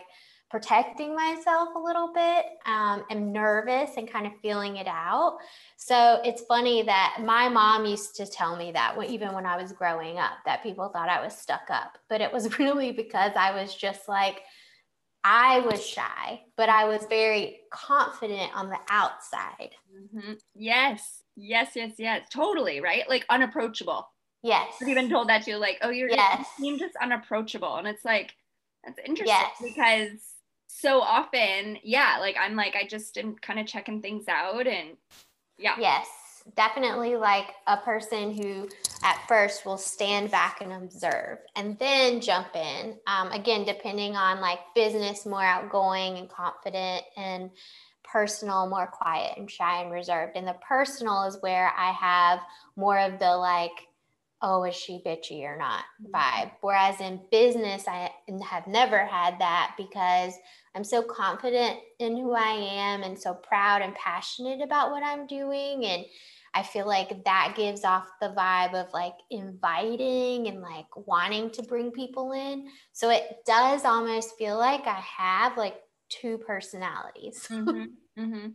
protecting 0.50 1.14
myself 1.14 1.70
a 1.76 1.78
little 1.78 2.12
bit. 2.12 2.46
Um, 2.66 3.04
am 3.10 3.32
nervous 3.32 3.90
and 3.96 4.10
kind 4.10 4.26
of 4.26 4.32
feeling 4.40 4.76
it 4.76 4.86
out. 4.86 5.38
So 5.76 6.20
it's 6.24 6.42
funny 6.42 6.82
that 6.82 7.18
my 7.24 7.48
mom 7.48 7.84
used 7.84 8.16
to 8.16 8.26
tell 8.26 8.56
me 8.56 8.72
that 8.72 8.96
even 9.08 9.34
when 9.34 9.46
I 9.46 9.60
was 9.60 9.72
growing 9.72 10.18
up, 10.18 10.32
that 10.46 10.62
people 10.62 10.88
thought 10.88 11.08
I 11.08 11.22
was 11.22 11.36
stuck 11.36 11.70
up. 11.70 11.98
But 12.08 12.20
it 12.20 12.32
was 12.32 12.58
really 12.58 12.92
because 12.92 13.32
I 13.36 13.60
was 13.60 13.74
just 13.74 14.08
like, 14.08 14.42
I 15.24 15.60
was 15.60 15.84
shy, 15.84 16.40
but 16.56 16.68
I 16.68 16.84
was 16.84 17.04
very 17.08 17.58
confident 17.70 18.56
on 18.56 18.70
the 18.70 18.78
outside. 18.88 19.72
Mm-hmm. 19.94 20.34
Yes, 20.54 21.22
yes, 21.36 21.72
yes, 21.74 21.94
yes, 21.98 22.28
totally, 22.32 22.80
right? 22.80 23.08
Like 23.08 23.26
unapproachable. 23.28 24.08
Yes. 24.42 24.74
I've 24.80 24.88
even 24.88 25.10
told 25.10 25.28
that 25.28 25.42
to 25.44 25.50
you, 25.50 25.56
like, 25.56 25.78
oh, 25.82 25.90
you're 25.90 26.08
yes. 26.08 26.46
you 26.58 26.64
seem 26.64 26.78
just 26.78 26.94
unapproachable. 27.02 27.76
And 27.76 27.88
it's 27.88 28.04
like, 28.04 28.32
that's 28.84 28.98
interesting 29.04 29.26
yes. 29.26 29.50
because 29.60 30.20
so 30.68 31.00
often, 31.00 31.78
yeah, 31.82 32.18
like 32.20 32.37
I'm 32.38 32.54
like, 32.54 32.76
I 32.76 32.87
just 32.87 33.18
am 33.18 33.34
kind 33.37 33.58
of 33.58 33.66
checking 33.66 34.00
things 34.00 34.28
out 34.28 34.66
and 34.66 34.90
yeah. 35.58 35.75
Yes, 35.80 36.06
definitely 36.56 37.16
like 37.16 37.48
a 37.66 37.78
person 37.78 38.32
who 38.32 38.68
at 39.02 39.18
first 39.26 39.66
will 39.66 39.78
stand 39.78 40.30
back 40.30 40.60
and 40.60 40.72
observe 40.72 41.38
and 41.56 41.78
then 41.78 42.20
jump 42.20 42.54
in. 42.54 42.96
Um, 43.06 43.32
again, 43.32 43.64
depending 43.64 44.14
on 44.14 44.40
like 44.40 44.60
business, 44.75 45.26
more 45.26 45.42
outgoing 45.42 46.18
and 46.18 46.28
confident 46.28 47.02
and 47.16 47.50
personal, 48.04 48.68
more 48.68 48.87
quiet 48.87 49.37
and 49.37 49.50
shy 49.50 49.82
and 49.82 49.90
reserved. 49.90 50.37
And 50.37 50.46
the 50.46 50.56
personal 50.66 51.25
is 51.25 51.38
where 51.40 51.72
I 51.76 51.92
have 51.92 52.40
more 52.76 52.98
of 52.98 53.18
the 53.18 53.37
like, 53.37 53.88
oh, 54.42 54.64
is 54.64 54.75
she 54.75 55.02
bitchy 55.04 55.42
or 55.42 55.57
not 55.57 55.85
mm-hmm. 56.02 56.14
vibe. 56.14 56.52
Whereas 56.61 57.00
in 57.00 57.21
business, 57.30 57.87
I 57.88 58.11
have 58.49 58.66
never 58.66 59.04
had 59.04 59.38
that 59.40 59.75
because 59.76 60.35
I'm 60.75 60.85
so 60.85 61.02
confident 61.02 61.78
in 61.99 62.16
who 62.16 62.35
I 62.35 62.52
am 62.52 63.02
and 63.02 63.18
so 63.18 63.35
proud 63.35 63.83
and 63.83 63.95
passionate 63.95 64.62
about 64.62 64.90
what 64.90 65.02
I'm 65.02 65.26
doing. 65.26 65.85
And 65.85 66.04
I 66.54 66.62
feel 66.62 66.87
like 66.87 67.25
that 67.25 67.54
gives 67.57 67.85
off 67.85 68.07
the 68.21 68.35
vibe 68.37 68.75
of 68.75 68.92
like 68.92 69.14
inviting 69.30 70.47
and 70.49 70.62
like 70.62 70.87
wanting 70.97 71.50
to 71.52 71.62
bring 71.62 71.90
people 71.90 72.33
in. 72.33 72.68
So 72.92 73.11
it 73.11 73.38
does 73.45 73.85
almost 73.85 74.37
feel 74.38 74.57
like 74.57 74.87
I 74.87 75.00
have 75.00 75.57
like 75.57 75.76
two 76.09 76.38
personalities. 76.38 77.47
Mm-hmm. 77.50 77.85
Mm-hmm. 78.18 78.49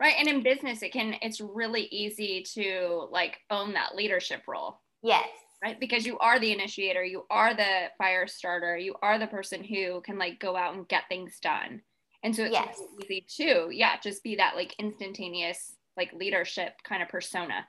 Right. 0.00 0.14
And 0.18 0.28
in 0.28 0.42
business, 0.42 0.82
it 0.82 0.94
can, 0.94 1.14
it's 1.20 1.42
really 1.42 1.82
easy 1.90 2.42
to 2.54 3.06
like 3.10 3.36
own 3.50 3.74
that 3.74 3.94
leadership 3.94 4.44
role 4.48 4.80
Yes. 5.02 5.28
Right. 5.62 5.78
Because 5.78 6.06
you 6.06 6.18
are 6.18 6.40
the 6.40 6.52
initiator, 6.52 7.04
you 7.04 7.26
are 7.30 7.54
the 7.54 7.88
fire 7.98 8.26
starter, 8.26 8.78
you 8.78 8.94
are 9.02 9.18
the 9.18 9.26
person 9.26 9.62
who 9.62 10.00
can 10.00 10.18
like 10.18 10.40
go 10.40 10.56
out 10.56 10.74
and 10.74 10.88
get 10.88 11.02
things 11.08 11.38
done. 11.40 11.82
And 12.22 12.34
so 12.34 12.44
it's 12.44 12.52
yes. 12.52 12.78
really 12.78 13.24
easy 13.26 13.44
to, 13.44 13.68
yeah, 13.70 13.98
just 14.02 14.22
be 14.22 14.36
that 14.36 14.56
like 14.56 14.74
instantaneous, 14.78 15.74
like 15.98 16.12
leadership 16.14 16.74
kind 16.82 17.02
of 17.02 17.10
persona. 17.10 17.66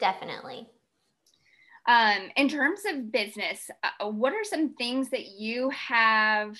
Definitely. 0.00 0.68
Um, 1.86 2.30
in 2.36 2.48
terms 2.48 2.80
of 2.88 3.12
business, 3.12 3.70
uh, 3.82 4.08
what 4.08 4.32
are 4.32 4.44
some 4.44 4.74
things 4.74 5.10
that 5.10 5.26
you 5.26 5.70
have 5.70 6.56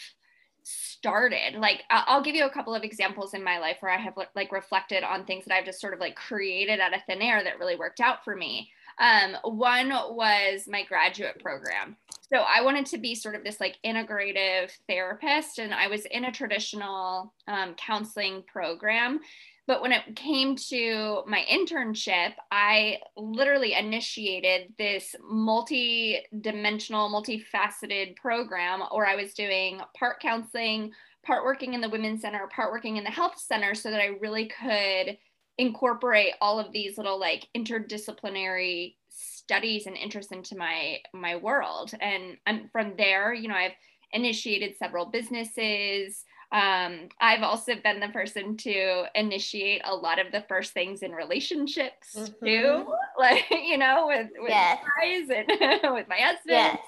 started? 0.65 1.55
Like, 1.57 1.83
I'll 1.91 2.23
give 2.23 2.35
you 2.35 2.47
a 2.47 2.51
couple 2.51 2.75
of 2.75 2.83
examples 2.85 3.35
in 3.35 3.43
my 3.43 3.59
life 3.59 3.77
where 3.81 3.93
I 3.93 3.99
have 3.99 4.15
like 4.35 4.53
reflected 4.53 5.03
on 5.05 5.25
things 5.25 5.45
that 5.45 5.55
I've 5.55 5.65
just 5.65 5.81
sort 5.81 5.95
of 5.95 6.01
like 6.01 6.17
created 6.17 6.81
out 6.81 6.95
of 6.95 7.01
thin 7.07 7.23
air 7.23 7.43
that 7.43 7.59
really 7.59 7.77
worked 7.77 8.01
out 8.01 8.25
for 8.25 8.37
me. 8.37 8.71
Um, 9.03 9.37
one 9.43 9.91
was 9.91 10.69
my 10.69 10.85
graduate 10.85 11.41
program. 11.43 11.97
So 12.33 12.39
I 12.39 12.63
wanted 12.63 12.87
to 12.87 12.99
be 12.99 13.17
sort 13.17 13.35
of 13.35 13.43
this 13.43 13.61
like 13.61 13.77
integrative 13.85 14.71
therapist, 14.89 15.59
and 15.59 15.75
I 15.75 15.89
was 15.89 16.07
in 16.07 16.25
a 16.25 16.33
traditional 16.33 17.35
um, 17.49 17.75
counseling 17.75 18.45
program. 18.51 19.21
But 19.67 19.83
when 19.83 19.93
it 19.93 20.17
came 20.17 20.55
to 20.71 21.23
my 21.27 21.45
internship, 21.51 22.33
I 22.53 22.99
literally 23.17 23.75
initiated 23.75 24.73
this 24.79 25.17
multi 25.29 26.21
dimensional, 26.41 27.11
multifaceted 27.11 28.17
program 28.17 28.83
where 28.93 29.07
I 29.07 29.17
was 29.17 29.35
doing 29.35 29.81
part 29.99 30.21
counseling, 30.21 30.93
part 31.25 31.45
working 31.45 31.75
in 31.75 31.81
the 31.81 31.89
women's 31.89 32.23
center, 32.23 32.49
part 32.55 32.73
working 32.73 32.99
in 32.99 33.05
the 33.05 33.11
health 33.11 33.39
center 33.39 33.75
so 33.75 33.91
that 33.91 34.01
I 34.01 34.17
really 34.21 34.47
could 34.47 35.19
incorporate 35.59 36.35
all 36.41 36.59
of 36.59 36.73
these 36.73 36.97
little 36.97 37.19
like 37.19 37.49
interdisciplinary 37.57 38.95
studies 39.11 39.87
and 39.87 39.97
interests 39.97 40.33
into 40.33 40.57
my 40.57 40.99
my 41.13 41.37
world 41.37 41.93
and 42.01 42.37
I'm, 42.47 42.69
from 42.73 42.95
there 42.97 43.35
you 43.35 43.49
know 43.49 43.55
i've 43.55 43.73
initiated 44.13 44.77
several 44.77 45.07
businesses 45.07 46.25
um, 46.53 47.09
I've 47.19 47.43
also 47.43 47.77
been 47.83 47.99
the 47.99 48.09
person 48.09 48.59
to 48.59 49.05
initiate 49.15 49.81
a 49.85 49.95
lot 49.95 50.19
of 50.19 50.31
the 50.33 50.45
first 50.49 50.73
things 50.73 51.03
in 51.03 51.13
relationships 51.13 52.15
mm-hmm. 52.15 52.45
too, 52.45 52.95
like 53.19 53.47
you 53.51 53.79
know, 53.79 54.05
with 54.07 54.29
with 54.39 54.51
yes. 54.51 54.79
guys 55.01 55.31
and 55.31 55.49
with 55.95 56.09
my 56.09 56.19
husband. 56.19 56.49
Yes. 56.49 56.79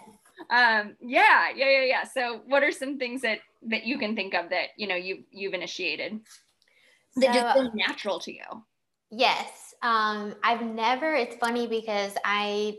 Um, 0.50 0.96
yeah, 1.00 1.48
yeah, 1.56 1.70
yeah, 1.70 1.84
yeah. 1.84 2.04
So, 2.04 2.42
what 2.46 2.62
are 2.62 2.72
some 2.72 2.98
things 2.98 3.22
that 3.22 3.38
that 3.62 3.84
you 3.84 3.96
can 3.96 4.14
think 4.14 4.34
of 4.34 4.50
that 4.50 4.68
you 4.76 4.86
know 4.86 4.96
you've 4.96 5.24
you've 5.30 5.54
initiated? 5.54 6.20
That 7.16 7.34
so, 7.34 7.40
just 7.40 7.54
feels 7.54 7.74
natural 7.74 8.18
to 8.20 8.32
you? 8.32 8.64
Yes. 9.10 9.74
Um, 9.82 10.34
I've 10.42 10.62
never, 10.62 11.14
it's 11.14 11.36
funny 11.36 11.66
because 11.66 12.12
I 12.24 12.78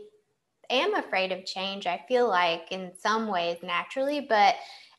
am 0.70 0.94
afraid 0.94 1.32
of 1.32 1.44
change. 1.44 1.86
I 1.86 2.04
feel 2.08 2.28
like 2.28 2.70
in 2.70 2.92
some 2.98 3.28
ways 3.28 3.58
naturally, 3.62 4.20
but 4.20 4.56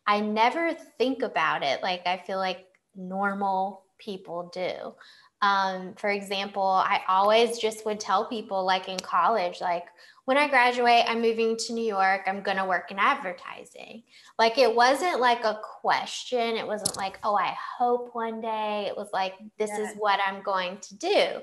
I 0.07 0.21
never 0.21 0.73
think 0.97 1.21
about 1.21 1.63
it 1.63 1.83
like 1.83 2.07
I 2.07 2.17
feel 2.25 2.37
like 2.37 2.65
normal 2.95 3.83
people 3.99 4.49
do. 4.53 4.93
Um, 5.41 5.93
for 5.97 6.09
example, 6.09 6.63
I 6.63 7.01
always 7.07 7.59
just 7.59 7.85
would 7.85 7.99
tell 7.99 8.25
people, 8.25 8.65
like 8.65 8.89
in 8.89 8.97
college, 8.97 9.61
like 9.61 9.85
when 10.27 10.35
I 10.35 10.49
graduate, 10.49 11.05
I'm 11.07 11.21
moving 11.21 11.55
to 11.55 11.73
New 11.73 11.85
York, 11.85 12.23
I'm 12.27 12.41
going 12.41 12.57
to 12.57 12.65
work 12.65 12.91
in 12.91 12.99
advertising. 12.99 14.03
Like 14.37 14.57
it 14.57 14.75
wasn't 14.75 15.21
like 15.21 15.45
a 15.45 15.57
question. 15.79 16.57
It 16.57 16.67
wasn't 16.67 16.97
like, 16.97 17.17
oh, 17.23 17.37
I 17.37 17.55
hope 17.77 18.09
one 18.11 18.41
day. 18.41 18.87
It 18.89 18.97
was 18.97 19.07
like, 19.13 19.35
this 19.57 19.71
is 19.71 19.95
what 19.97 20.19
I'm 20.27 20.43
going 20.43 20.79
to 20.79 20.97
do. 20.97 21.41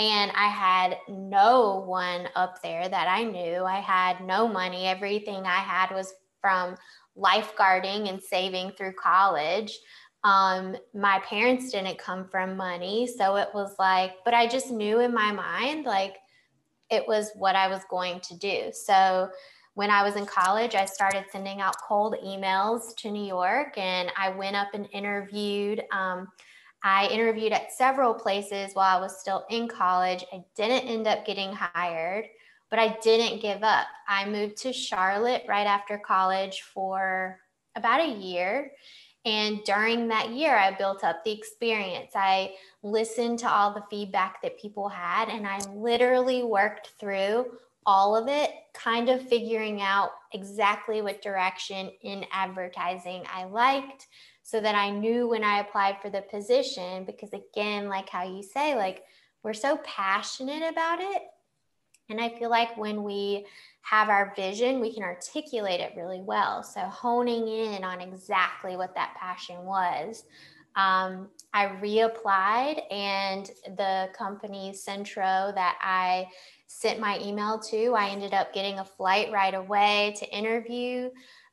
And 0.00 0.32
I 0.32 0.48
had 0.48 0.98
no 1.08 1.84
one 1.86 2.26
up 2.34 2.60
there 2.62 2.88
that 2.88 3.06
I 3.06 3.22
knew. 3.22 3.62
I 3.62 3.78
had 3.78 4.20
no 4.26 4.48
money. 4.48 4.86
Everything 4.86 5.46
I 5.46 5.60
had 5.60 5.94
was 5.94 6.12
from 6.40 6.74
lifeguarding 7.16 8.08
and 8.08 8.20
saving 8.20 8.72
through 8.72 8.94
college. 8.94 9.78
Um, 10.24 10.74
my 10.92 11.20
parents 11.20 11.70
didn't 11.70 11.98
come 11.98 12.26
from 12.28 12.56
money. 12.56 13.06
So 13.06 13.36
it 13.36 13.50
was 13.54 13.76
like, 13.78 14.14
but 14.24 14.34
I 14.34 14.48
just 14.48 14.72
knew 14.72 14.98
in 14.98 15.14
my 15.14 15.30
mind, 15.30 15.84
like, 15.84 16.16
it 16.90 17.06
was 17.06 17.30
what 17.34 17.56
I 17.56 17.68
was 17.68 17.82
going 17.90 18.20
to 18.20 18.36
do. 18.36 18.70
So 18.72 19.30
when 19.74 19.90
I 19.90 20.02
was 20.02 20.16
in 20.16 20.24
college, 20.24 20.74
I 20.74 20.86
started 20.86 21.24
sending 21.30 21.60
out 21.60 21.76
cold 21.86 22.16
emails 22.24 22.96
to 22.96 23.10
New 23.10 23.26
York 23.26 23.76
and 23.76 24.10
I 24.16 24.30
went 24.30 24.56
up 24.56 24.68
and 24.72 24.88
interviewed. 24.92 25.82
Um, 25.92 26.28
I 26.82 27.08
interviewed 27.08 27.52
at 27.52 27.72
several 27.72 28.14
places 28.14 28.74
while 28.74 28.96
I 28.96 29.00
was 29.00 29.20
still 29.20 29.44
in 29.50 29.68
college. 29.68 30.24
I 30.32 30.44
didn't 30.54 30.88
end 30.88 31.06
up 31.06 31.26
getting 31.26 31.52
hired, 31.52 32.26
but 32.70 32.78
I 32.78 32.96
didn't 33.02 33.42
give 33.42 33.62
up. 33.62 33.86
I 34.08 34.28
moved 34.28 34.56
to 34.58 34.72
Charlotte 34.72 35.44
right 35.48 35.66
after 35.66 35.98
college 35.98 36.62
for 36.62 37.40
about 37.74 38.00
a 38.00 38.12
year. 38.12 38.72
And 39.26 39.62
during 39.64 40.06
that 40.08 40.30
year, 40.30 40.56
I 40.56 40.70
built 40.70 41.02
up 41.02 41.24
the 41.24 41.32
experience. 41.32 42.12
I 42.14 42.52
listened 42.84 43.40
to 43.40 43.50
all 43.50 43.74
the 43.74 43.84
feedback 43.90 44.40
that 44.42 44.58
people 44.58 44.88
had, 44.88 45.28
and 45.28 45.46
I 45.46 45.58
literally 45.74 46.44
worked 46.44 46.92
through 47.00 47.46
all 47.84 48.16
of 48.16 48.28
it, 48.28 48.50
kind 48.72 49.08
of 49.08 49.28
figuring 49.28 49.82
out 49.82 50.10
exactly 50.32 51.02
what 51.02 51.22
direction 51.22 51.90
in 52.02 52.24
advertising 52.32 53.24
I 53.32 53.44
liked 53.44 54.06
so 54.42 54.60
that 54.60 54.76
I 54.76 54.90
knew 54.90 55.28
when 55.28 55.42
I 55.42 55.58
applied 55.58 56.00
for 56.00 56.08
the 56.08 56.22
position. 56.22 57.04
Because 57.04 57.30
again, 57.32 57.88
like 57.88 58.08
how 58.08 58.24
you 58.24 58.44
say, 58.44 58.76
like 58.76 59.02
we're 59.42 59.54
so 59.54 59.78
passionate 59.84 60.68
about 60.68 61.00
it. 61.00 61.22
And 62.08 62.20
I 62.20 62.28
feel 62.28 62.50
like 62.50 62.76
when 62.76 63.02
we 63.02 63.46
have 63.82 64.08
our 64.08 64.32
vision, 64.36 64.80
we 64.80 64.92
can 64.92 65.02
articulate 65.02 65.80
it 65.80 65.94
really 65.96 66.20
well. 66.20 66.62
So 66.62 66.80
honing 66.80 67.48
in 67.48 67.84
on 67.84 68.00
exactly 68.00 68.76
what 68.76 68.94
that 68.94 69.14
passion 69.18 69.64
was. 69.64 70.24
Um, 70.76 71.28
I 71.54 71.68
reapplied, 71.68 72.82
and 72.92 73.50
the 73.76 74.10
company 74.16 74.74
Centro 74.74 75.52
that 75.54 75.78
I 75.80 76.28
sent 76.66 77.00
my 77.00 77.18
email 77.20 77.58
to, 77.70 77.94
I 77.94 78.10
ended 78.10 78.34
up 78.34 78.52
getting 78.52 78.78
a 78.78 78.84
flight 78.84 79.32
right 79.32 79.54
away 79.54 80.14
to 80.18 80.36
interview 80.36 81.10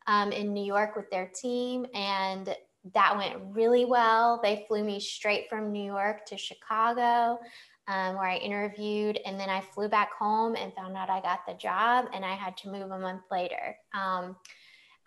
um, 0.08 0.32
in 0.32 0.54
New 0.54 0.66
York 0.66 0.96
with 0.96 1.10
their 1.10 1.32
team. 1.34 1.86
And 1.94 2.54
that 2.94 3.16
went 3.16 3.38
really 3.56 3.86
well. 3.86 4.42
They 4.44 4.66
flew 4.68 4.84
me 4.84 5.00
straight 5.00 5.48
from 5.50 5.72
New 5.72 5.86
York 5.86 6.26
to 6.26 6.38
Chicago, 6.38 7.40
um, 7.88 8.16
where 8.16 8.28
I 8.30 8.38
interviewed, 8.38 9.20
and 9.26 9.40
then 9.40 9.50
I 9.50 9.62
flew 9.62 9.88
back 9.90 10.14
home 10.14 10.56
and 10.56 10.74
found 10.74 10.96
out 10.96 11.10
I 11.10 11.22
got 11.22 11.46
the 11.46 11.54
job, 11.54 12.06
and 12.14 12.24
I 12.24 12.34
had 12.34 12.56
to 12.58 12.70
move 12.70 12.92
a 12.92 13.00
month 13.00 13.24
later. 13.30 13.76
Um, 13.94 14.36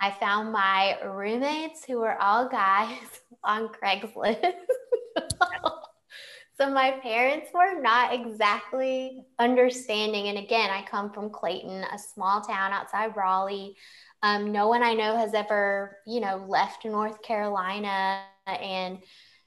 I 0.00 0.10
found 0.10 0.52
my 0.52 0.98
roommates 1.02 1.84
who 1.84 1.98
were 2.00 2.20
all 2.20 2.48
guys 2.48 2.98
on 3.44 3.68
Craigslist. 3.68 4.52
so 6.58 6.70
my 6.70 6.92
parents 7.02 7.50
were 7.54 7.80
not 7.80 8.12
exactly 8.12 9.24
understanding. 9.38 10.28
And 10.28 10.38
again, 10.38 10.70
I 10.70 10.82
come 10.82 11.12
from 11.12 11.30
Clayton, 11.30 11.84
a 11.84 11.98
small 11.98 12.42
town 12.42 12.72
outside 12.72 13.16
Raleigh. 13.16 13.76
Um, 14.22 14.52
no 14.52 14.68
one 14.68 14.82
I 14.82 14.92
know 14.92 15.16
has 15.16 15.34
ever, 15.34 15.98
you 16.06 16.20
know, 16.20 16.44
left 16.46 16.84
North 16.84 17.22
Carolina. 17.22 18.22
And 18.46 18.98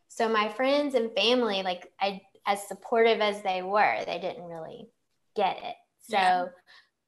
so 0.07 0.27
my 0.27 0.49
friends 0.49 0.95
and 0.95 1.13
family, 1.15 1.61
like 1.63 1.91
I, 1.99 2.21
as 2.49 2.67
supportive 2.67 3.21
as 3.21 3.43
they 3.43 3.61
were, 3.61 4.03
they 4.05 4.19
didn't 4.19 4.43
really 4.43 4.89
get 5.35 5.57
it. 5.57 5.75
So, 6.09 6.17
yeah. 6.17 6.45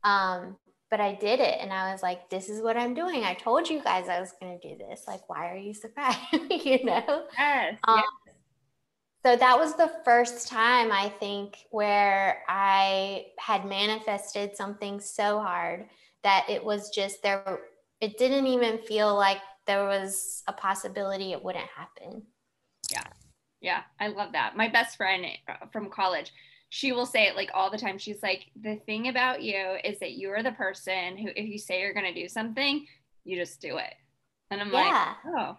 um, 0.03 0.57
but 0.91 1.01
I 1.01 1.15
did 1.15 1.39
it, 1.39 1.57
and 1.59 1.73
I 1.73 1.91
was 1.91 2.03
like, 2.03 2.29
"This 2.29 2.47
is 2.47 2.61
what 2.61 2.77
I'm 2.77 2.93
doing. 2.93 3.23
I 3.23 3.33
told 3.33 3.67
you 3.67 3.81
guys 3.81 4.07
I 4.07 4.19
was 4.19 4.33
going 4.39 4.59
to 4.59 4.69
do 4.69 4.77
this. 4.77 5.03
Like, 5.07 5.27
why 5.27 5.51
are 5.51 5.57
you 5.57 5.73
surprised? 5.73 6.17
you 6.31 6.83
know?" 6.83 7.25
Yes. 7.37 7.75
Um, 7.87 8.03
yes. 8.27 8.35
So 9.25 9.35
that 9.35 9.57
was 9.57 9.75
the 9.75 9.91
first 10.03 10.47
time 10.47 10.91
I 10.91 11.09
think 11.19 11.57
where 11.71 12.43
I 12.47 13.25
had 13.39 13.65
manifested 13.65 14.55
something 14.55 14.99
so 14.99 15.39
hard 15.39 15.87
that 16.23 16.45
it 16.49 16.63
was 16.63 16.89
just 16.89 17.23
there, 17.23 17.59
it 17.99 18.17
didn't 18.17 18.47
even 18.47 18.79
feel 18.79 19.15
like 19.15 19.37
there 19.67 19.85
was 19.85 20.43
a 20.47 20.53
possibility 20.53 21.31
it 21.31 21.43
wouldn't 21.43 21.69
happen. 21.75 22.23
Yeah. 22.91 23.03
Yeah. 23.61 23.81
I 23.99 24.07
love 24.07 24.33
that. 24.33 24.57
My 24.57 24.67
best 24.67 24.97
friend 24.97 25.25
uh, 25.47 25.67
from 25.71 25.89
college, 25.89 26.33
she 26.69 26.91
will 26.91 27.05
say 27.05 27.27
it 27.27 27.35
like 27.35 27.51
all 27.53 27.69
the 27.69 27.77
time. 27.77 27.97
She's 27.97 28.23
like, 28.23 28.45
the 28.59 28.77
thing 28.85 29.07
about 29.07 29.41
you 29.43 29.77
is 29.83 29.99
that 29.99 30.13
you 30.13 30.29
are 30.31 30.41
the 30.41 30.51
person 30.53 31.17
who, 31.17 31.29
if 31.35 31.47
you 31.47 31.59
say 31.59 31.81
you're 31.81 31.93
going 31.93 32.11
to 32.11 32.21
do 32.21 32.27
something, 32.27 32.85
you 33.23 33.37
just 33.37 33.61
do 33.61 33.77
it. 33.77 33.93
And 34.49 34.61
I'm 34.61 34.71
yeah. 34.71 35.13
like, 35.25 35.35
oh, 35.37 35.57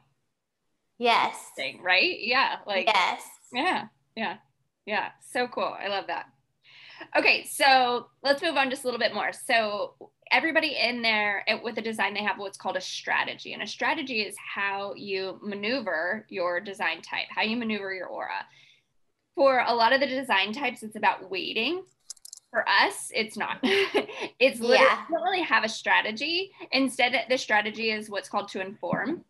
yes. 0.98 1.36
Right? 1.82 2.18
Yeah. 2.20 2.56
Like, 2.66 2.86
yes. 2.86 3.22
Yeah. 3.52 3.86
Yeah. 4.16 4.36
Yeah. 4.84 5.10
So 5.30 5.46
cool. 5.46 5.74
I 5.78 5.88
love 5.88 6.08
that. 6.08 6.26
Okay. 7.16 7.44
So 7.44 8.08
let's 8.22 8.42
move 8.42 8.56
on 8.56 8.70
just 8.70 8.84
a 8.84 8.86
little 8.86 9.00
bit 9.00 9.14
more. 9.14 9.32
So 9.32 9.94
everybody 10.32 10.76
in 10.80 11.02
there 11.02 11.44
with 11.62 11.74
the 11.74 11.82
design 11.82 12.14
they 12.14 12.22
have 12.22 12.38
what's 12.38 12.58
called 12.58 12.76
a 12.76 12.80
strategy 12.80 13.52
and 13.52 13.62
a 13.62 13.66
strategy 13.66 14.22
is 14.22 14.34
how 14.36 14.94
you 14.94 15.38
maneuver 15.42 16.26
your 16.28 16.60
design 16.60 17.02
type 17.02 17.26
how 17.30 17.42
you 17.42 17.56
maneuver 17.56 17.94
your 17.94 18.06
aura. 18.06 18.46
For 19.34 19.64
a 19.66 19.74
lot 19.74 19.92
of 19.92 20.00
the 20.00 20.06
design 20.06 20.52
types 20.52 20.82
it's 20.82 20.96
about 20.96 21.30
waiting. 21.30 21.84
For 22.50 22.68
us 22.68 23.10
it's 23.14 23.36
not. 23.36 23.58
It's 24.38 24.58
literally 24.58 24.84
yeah. 24.84 25.04
don't 25.08 25.22
really 25.22 25.42
have 25.42 25.62
a 25.62 25.68
strategy. 25.68 26.50
Instead 26.72 27.14
the 27.28 27.38
strategy 27.38 27.90
is 27.90 28.10
what's 28.10 28.28
called 28.28 28.48
to 28.48 28.60
inform. 28.60 29.24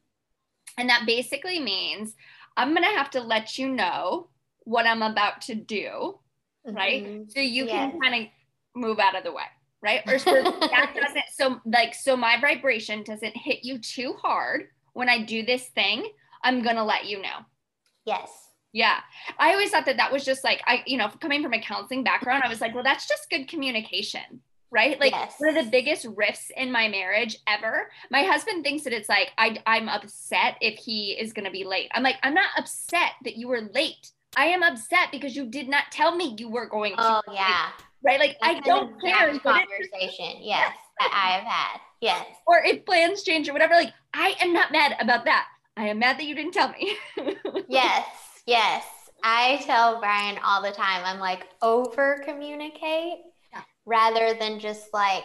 And 0.79 0.89
that 0.89 1.05
basically 1.07 1.61
means 1.61 2.15
i'm 2.57 2.71
going 2.71 2.83
to 2.83 2.97
have 2.97 3.11
to 3.11 3.21
let 3.21 3.59
you 3.59 3.69
know 3.69 4.29
what 4.65 4.87
i'm 4.87 5.03
about 5.03 5.41
to 5.43 5.55
do 5.55 6.19
mm-hmm. 6.67 6.77
right 6.77 7.23
so 7.29 7.41
you 7.41 7.67
yes. 7.67 7.91
can 7.91 8.01
kind 8.01 8.23
of 8.23 8.81
move 8.81 8.99
out 8.99 9.17
of 9.17 9.25
the 9.25 9.33
way 9.33 9.45
right? 9.83 10.03
Or 10.07 10.19
so 10.19 10.43
that 10.43 10.95
doesn't 11.01 11.25
so 11.35 11.61
like 11.67 11.95
so 11.95 12.17
my 12.17 12.41
vibration 12.41 13.03
doesn't 13.03 13.37
hit 13.37 13.65
you 13.65 13.79
too 13.79 14.15
hard 14.23 14.69
when 14.93 15.09
I 15.09 15.25
do 15.25 15.45
this 15.45 15.67
thing. 15.69 16.09
I'm 16.43 16.63
gonna 16.63 16.85
let 16.85 17.07
you 17.07 17.21
know. 17.21 17.39
Yes. 18.05 18.31
Yeah. 18.73 19.01
I 19.39 19.53
always 19.53 19.71
thought 19.71 19.85
that 19.87 19.99
that 19.99 20.13
was 20.13 20.25
just 20.25 20.45
like 20.45 20.63
I, 20.67 20.83
you 20.87 20.97
know, 20.97 21.09
coming 21.21 21.43
from 21.43 21.53
a 21.53 21.61
counseling 21.61 22.05
background, 22.05 22.43
I 22.45 22.49
was 22.49 22.61
like, 22.61 22.75
well, 22.75 22.85
that's 22.85 23.09
just 23.09 23.29
good 23.29 23.49
communication. 23.49 24.41
Right. 24.71 24.99
Like 24.99 25.13
yes. 25.13 25.35
one 25.37 25.55
of 25.55 25.65
the 25.65 25.71
biggest 25.71 26.07
rifts 26.17 26.51
in 26.57 26.73
my 26.73 26.89
marriage 26.89 27.37
ever. 27.47 27.91
My 28.11 28.23
husband 28.23 28.65
thinks 28.65 28.85
that 28.85 28.95
it's 28.95 29.09
like 29.09 29.31
I, 29.37 29.59
I'm 29.67 29.91
upset 29.91 30.57
if 30.63 30.79
he 30.79 31.11
is 31.11 31.35
going 31.35 31.45
to 31.45 31.51
be 31.51 31.65
late. 31.65 31.91
I'm 31.93 32.03
like, 32.03 32.17
I'm 32.23 32.33
not 32.33 32.49
upset 32.57 33.11
that 33.25 33.37
you 33.37 33.49
were 33.49 33.69
late. 33.75 34.13
I 34.35 34.47
am 34.47 34.63
upset 34.63 35.09
because 35.13 35.37
you 35.37 35.45
did 35.45 35.69
not 35.69 35.85
tell 35.93 36.17
me 36.17 36.37
you 36.39 36.49
were 36.49 36.67
going 36.67 36.97
to. 36.97 37.03
Oh, 37.03 37.21
yeah 37.35 37.69
right? 38.05 38.19
Like 38.19 38.37
I 38.43 38.61
don't 38.61 39.01
care. 39.01 39.39
Conversation, 39.39 40.37
yes, 40.41 40.75
that 40.99 41.13
I 41.13 41.39
have 41.39 41.45
had, 41.45 41.81
yes. 42.01 42.27
Or 42.47 42.63
if 42.65 42.85
plans 42.85 43.23
change 43.23 43.49
or 43.49 43.53
whatever, 43.53 43.75
like 43.75 43.93
I 44.15 44.37
am 44.41 44.53
not 44.53 44.73
mad 44.73 44.97
about 45.01 45.25
that. 45.25 45.47
I 45.77 45.89
am 45.89 45.99
mad 45.99 46.19
that 46.19 46.27
you 46.27 46.35
didn't 46.35 46.53
tell 46.53 46.71
me. 46.71 46.97
yes, 47.69 48.07
yes. 48.47 48.85
I 49.25 49.63
tell 49.65 50.01
Brian 50.01 50.39
all 50.45 50.63
the 50.63 50.73
time. 50.73 51.03
I'm 51.05 51.21
like 51.21 51.47
over 51.63 52.21
communicate 52.25 53.21
yeah. 53.53 53.63
rather 53.87 54.35
than 54.35 54.59
just 54.59 54.93
like 54.93 55.25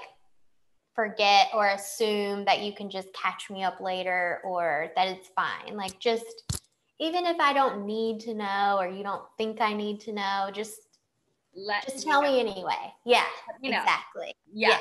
forget 0.94 1.48
or 1.54 1.68
assume 1.68 2.46
that 2.46 2.62
you 2.64 2.74
can 2.74 2.90
just 2.90 3.14
catch 3.14 3.50
me 3.50 3.64
up 3.64 3.80
later 3.80 4.40
or 4.44 4.92
that 4.96 5.08
it's 5.08 5.30
fine. 5.30 5.76
Like 5.76 6.00
just 6.00 6.60
even 7.00 7.26
if 7.26 7.40
I 7.40 7.54
don't 7.54 7.86
need 7.86 8.20
to 8.22 8.34
know 8.34 8.78
or 8.80 8.88
you 8.88 9.04
don't 9.04 9.24
think 9.38 9.62
I 9.62 9.74
need 9.74 10.00
to 10.02 10.14
know, 10.14 10.50
just 10.52 10.87
let 11.58 11.86
just 11.86 12.06
tell 12.06 12.22
know. 12.22 12.32
me 12.32 12.40
anyway. 12.40 12.94
Yeah, 13.06 13.26
you 13.62 13.72
know. 13.72 13.80
exactly. 13.80 14.34
Yeah. 14.54 14.78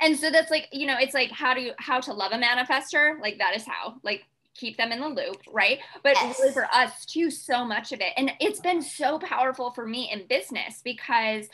And 0.00 0.18
so 0.18 0.30
that's 0.30 0.50
like, 0.50 0.68
you 0.72 0.86
know, 0.86 0.96
it's 1.00 1.14
like 1.14 1.30
how 1.30 1.54
do 1.54 1.60
you 1.60 1.72
how 1.78 2.00
to 2.00 2.12
love 2.12 2.32
a 2.32 2.38
manifester? 2.38 3.20
Like 3.20 3.38
that 3.38 3.54
is 3.54 3.64
how. 3.66 3.94
Like 4.02 4.24
keep 4.54 4.76
them 4.76 4.92
in 4.92 5.00
the 5.00 5.08
loop, 5.08 5.40
right? 5.50 5.78
But 6.02 6.14
yes. 6.16 6.38
really 6.40 6.52
for 6.52 6.66
us 6.74 7.06
too, 7.06 7.30
so 7.30 7.64
much 7.64 7.92
of 7.92 8.00
it. 8.00 8.12
And 8.16 8.32
it's 8.40 8.60
been 8.60 8.82
so 8.82 9.18
powerful 9.18 9.70
for 9.70 9.86
me 9.86 10.10
in 10.12 10.26
business 10.26 10.80
because 10.82 11.46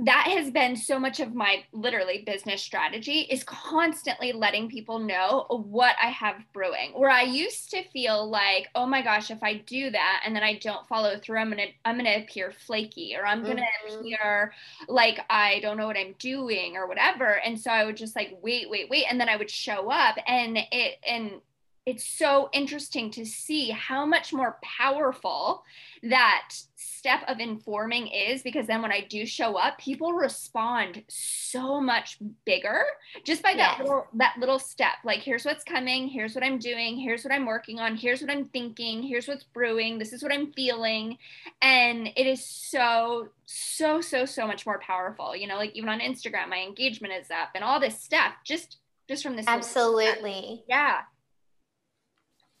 that 0.00 0.26
has 0.36 0.50
been 0.50 0.76
so 0.76 0.98
much 0.98 1.20
of 1.20 1.34
my 1.34 1.62
literally 1.72 2.24
business 2.26 2.62
strategy 2.62 3.20
is 3.30 3.44
constantly 3.44 4.32
letting 4.32 4.68
people 4.68 4.98
know 4.98 5.46
what 5.48 5.94
I 6.02 6.08
have 6.08 6.36
brewing. 6.52 6.92
Where 6.94 7.10
I 7.10 7.22
used 7.22 7.70
to 7.70 7.88
feel 7.90 8.28
like, 8.28 8.68
oh 8.74 8.86
my 8.86 9.02
gosh, 9.02 9.30
if 9.30 9.42
I 9.42 9.58
do 9.66 9.90
that 9.90 10.22
and 10.24 10.34
then 10.34 10.42
I 10.42 10.58
don't 10.58 10.86
follow 10.88 11.18
through, 11.18 11.38
I'm 11.38 11.50
gonna 11.50 11.66
I'm 11.84 11.96
gonna 11.96 12.16
appear 12.16 12.52
flaky 12.66 13.14
or 13.16 13.24
I'm 13.24 13.42
gonna 13.42 13.62
mm-hmm. 13.62 14.00
appear 14.00 14.52
like 14.88 15.20
I 15.30 15.60
don't 15.60 15.76
know 15.76 15.86
what 15.86 15.96
I'm 15.96 16.14
doing 16.18 16.76
or 16.76 16.88
whatever. 16.88 17.38
And 17.44 17.58
so 17.58 17.70
I 17.70 17.84
would 17.84 17.96
just 17.96 18.16
like 18.16 18.36
wait, 18.42 18.68
wait, 18.68 18.90
wait, 18.90 19.06
and 19.08 19.20
then 19.20 19.28
I 19.28 19.36
would 19.36 19.50
show 19.50 19.90
up 19.90 20.16
and 20.26 20.58
it 20.72 20.98
and 21.08 21.40
it's 21.86 22.06
so 22.06 22.48
interesting 22.52 23.10
to 23.10 23.26
see 23.26 23.70
how 23.70 24.06
much 24.06 24.32
more 24.32 24.58
powerful 24.62 25.64
that 26.02 26.48
step 26.76 27.20
of 27.28 27.40
informing 27.40 28.06
is 28.08 28.42
because 28.42 28.66
then 28.66 28.80
when 28.80 28.90
I 28.90 29.00
do 29.02 29.26
show 29.26 29.56
up, 29.56 29.76
people 29.76 30.14
respond 30.14 31.02
so 31.08 31.82
much 31.82 32.16
bigger 32.46 32.84
just 33.24 33.42
by 33.42 33.54
that 33.54 33.76
yes. 33.76 33.80
little 33.80 34.06
that 34.14 34.36
little 34.38 34.58
step. 34.58 34.94
Like 35.04 35.20
here's 35.20 35.44
what's 35.44 35.62
coming, 35.62 36.08
here's 36.08 36.34
what 36.34 36.42
I'm 36.42 36.58
doing, 36.58 36.96
here's 36.96 37.22
what 37.22 37.32
I'm 37.34 37.44
working 37.44 37.78
on, 37.78 37.96
here's 37.96 38.22
what 38.22 38.30
I'm 38.30 38.46
thinking, 38.46 39.02
here's 39.02 39.28
what's 39.28 39.44
brewing, 39.44 39.98
this 39.98 40.14
is 40.14 40.22
what 40.22 40.32
I'm 40.32 40.52
feeling. 40.52 41.18
And 41.60 42.08
it 42.16 42.26
is 42.26 42.44
so 42.44 43.28
so 43.44 44.00
so 44.00 44.24
so 44.24 44.46
much 44.46 44.64
more 44.64 44.78
powerful. 44.78 45.36
You 45.36 45.48
know, 45.48 45.56
like 45.56 45.72
even 45.74 45.90
on 45.90 46.00
Instagram, 46.00 46.48
my 46.48 46.62
engagement 46.62 47.12
is 47.12 47.30
up 47.30 47.50
and 47.54 47.62
all 47.62 47.78
this 47.78 48.00
stuff 48.00 48.32
just 48.44 48.78
just 49.06 49.22
from 49.22 49.36
this 49.36 49.46
Absolutely. 49.46 50.64
Yeah. 50.66 51.00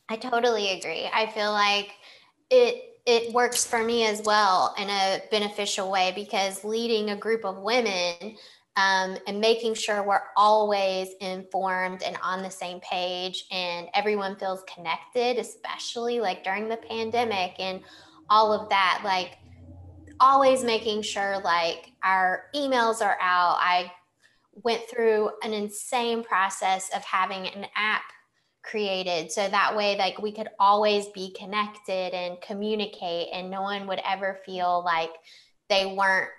I 0.08 0.16
totally 0.16 0.72
agree. 0.72 1.08
I 1.12 1.26
feel 1.26 1.52
like 1.52 1.92
it 2.50 2.90
it 3.06 3.32
works 3.34 3.66
for 3.66 3.82
me 3.82 4.06
as 4.06 4.22
well 4.22 4.74
in 4.78 4.88
a 4.88 5.20
beneficial 5.30 5.90
way 5.90 6.12
because 6.14 6.64
leading 6.64 7.10
a 7.10 7.16
group 7.16 7.44
of 7.44 7.58
women 7.58 8.36
um, 8.76 9.18
and 9.26 9.40
making 9.40 9.74
sure 9.74 10.02
we're 10.02 10.22
always 10.36 11.10
informed 11.20 12.02
and 12.02 12.16
on 12.22 12.42
the 12.42 12.50
same 12.50 12.80
page 12.80 13.44
and 13.52 13.88
everyone 13.92 14.36
feels 14.36 14.62
connected, 14.74 15.38
especially 15.38 16.20
like 16.20 16.44
during 16.44 16.66
the 16.68 16.78
pandemic 16.78 17.54
and 17.58 17.82
all 18.30 18.54
of 18.54 18.70
that. 18.70 19.02
Like, 19.04 19.36
always 20.20 20.64
making 20.64 21.02
sure 21.02 21.40
like 21.44 21.92
our 22.02 22.44
emails 22.54 23.02
are 23.02 23.18
out. 23.20 23.58
I 23.60 23.92
went 24.62 24.82
through 24.88 25.30
an 25.42 25.52
insane 25.52 26.24
process 26.24 26.90
of 26.94 27.04
having 27.04 27.46
an 27.48 27.66
app 27.76 28.02
created 28.64 29.30
so 29.30 29.46
that 29.48 29.76
way 29.76 29.96
like 29.96 30.20
we 30.20 30.32
could 30.32 30.48
always 30.58 31.06
be 31.08 31.34
connected 31.38 32.14
and 32.14 32.40
communicate 32.40 33.28
and 33.32 33.50
no 33.50 33.62
one 33.62 33.86
would 33.86 34.00
ever 34.08 34.38
feel 34.44 34.82
like 34.84 35.10
they 35.68 35.86
weren't 35.86 36.30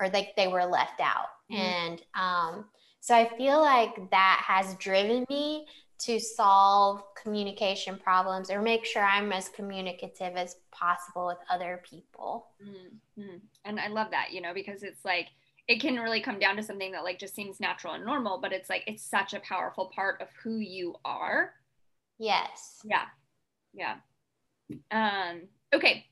or 0.00 0.08
like 0.08 0.34
they 0.34 0.48
were 0.48 0.64
left 0.64 1.00
out 1.00 1.28
mm-hmm. 1.52 1.60
and 1.60 2.02
um, 2.14 2.64
so 3.00 3.14
i 3.14 3.28
feel 3.36 3.60
like 3.60 4.10
that 4.10 4.42
has 4.44 4.74
driven 4.76 5.26
me 5.28 5.66
to 5.98 6.18
solve 6.18 7.02
communication 7.22 7.98
problems 7.98 8.50
or 8.50 8.62
make 8.62 8.84
sure 8.86 9.04
i'm 9.04 9.30
as 9.30 9.50
communicative 9.50 10.36
as 10.36 10.56
possible 10.72 11.26
with 11.26 11.38
other 11.50 11.82
people 11.88 12.46
mm-hmm. 12.66 13.36
and 13.66 13.78
i 13.78 13.88
love 13.88 14.10
that 14.10 14.32
you 14.32 14.40
know 14.40 14.54
because 14.54 14.82
it's 14.82 15.04
like 15.04 15.28
it 15.68 15.80
can 15.80 15.96
really 15.96 16.20
come 16.20 16.38
down 16.38 16.56
to 16.56 16.62
something 16.62 16.92
that 16.92 17.04
like 17.04 17.18
just 17.18 17.34
seems 17.34 17.60
natural 17.60 17.92
and 17.92 18.04
normal 18.04 18.40
but 18.40 18.52
it's 18.52 18.70
like 18.70 18.84
it's 18.86 19.04
such 19.04 19.34
a 19.34 19.40
powerful 19.40 19.90
part 19.94 20.20
of 20.22 20.28
who 20.42 20.56
you 20.56 20.94
are 21.04 21.52
Yes. 22.18 22.80
Yeah. 22.84 23.06
Yeah. 23.72 23.96
Um, 24.90 25.42
okay. 25.74 26.06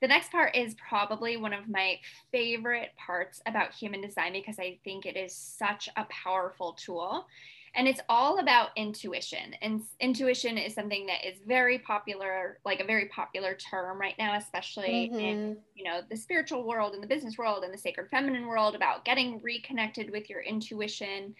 The 0.00 0.08
next 0.08 0.30
part 0.30 0.54
is 0.54 0.76
probably 0.76 1.36
one 1.36 1.52
of 1.52 1.68
my 1.68 1.98
favorite 2.30 2.90
parts 2.96 3.42
about 3.46 3.72
human 3.72 4.00
design 4.00 4.32
because 4.32 4.58
I 4.58 4.78
think 4.84 5.06
it 5.06 5.16
is 5.16 5.34
such 5.34 5.88
a 5.96 6.04
powerful 6.04 6.74
tool. 6.74 7.26
And 7.74 7.86
it's 7.86 8.00
all 8.08 8.38
about 8.38 8.70
intuition. 8.76 9.54
And 9.60 9.82
intuition 10.00 10.56
is 10.56 10.74
something 10.74 11.06
that 11.06 11.28
is 11.28 11.38
very 11.46 11.78
popular, 11.80 12.58
like 12.64 12.80
a 12.80 12.84
very 12.84 13.06
popular 13.06 13.54
term 13.54 14.00
right 14.00 14.14
now, 14.18 14.36
especially 14.36 15.10
mm-hmm. 15.12 15.18
in, 15.18 15.56
you 15.74 15.84
know, 15.84 16.00
the 16.08 16.16
spiritual 16.16 16.66
world 16.66 16.94
and 16.94 17.02
the 17.02 17.06
business 17.06 17.36
world 17.36 17.64
and 17.64 17.74
the 17.74 17.78
sacred 17.78 18.08
feminine 18.10 18.46
world 18.46 18.74
about 18.74 19.04
getting 19.04 19.40
reconnected 19.42 20.10
with 20.10 20.30
your 20.30 20.40
intuition 20.40 21.34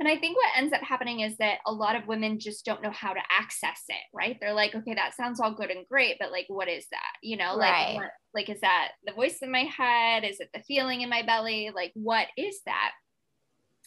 and 0.00 0.08
I 0.08 0.16
think 0.16 0.36
what 0.36 0.50
ends 0.56 0.72
up 0.72 0.82
happening 0.82 1.20
is 1.20 1.36
that 1.36 1.58
a 1.66 1.72
lot 1.72 1.94
of 1.94 2.08
women 2.08 2.40
just 2.40 2.64
don't 2.64 2.82
know 2.82 2.90
how 2.90 3.12
to 3.12 3.20
access 3.30 3.82
it, 3.88 4.02
right? 4.12 4.36
They're 4.40 4.52
like, 4.52 4.74
okay, 4.74 4.94
that 4.94 5.14
sounds 5.14 5.38
all 5.40 5.54
good 5.54 5.70
and 5.70 5.86
great, 5.88 6.16
but 6.18 6.32
like, 6.32 6.46
what 6.48 6.68
is 6.68 6.86
that? 6.90 7.12
You 7.22 7.36
know, 7.36 7.54
like, 7.54 7.96
what, 7.96 8.10
like, 8.34 8.50
is 8.50 8.60
that 8.60 8.92
the 9.06 9.12
voice 9.12 9.38
in 9.40 9.52
my 9.52 9.64
head? 9.64 10.24
Is 10.24 10.40
it 10.40 10.50
the 10.52 10.62
feeling 10.62 11.02
in 11.02 11.08
my 11.08 11.22
belly? 11.22 11.70
Like, 11.72 11.92
what 11.94 12.26
is 12.36 12.60
that? 12.66 12.90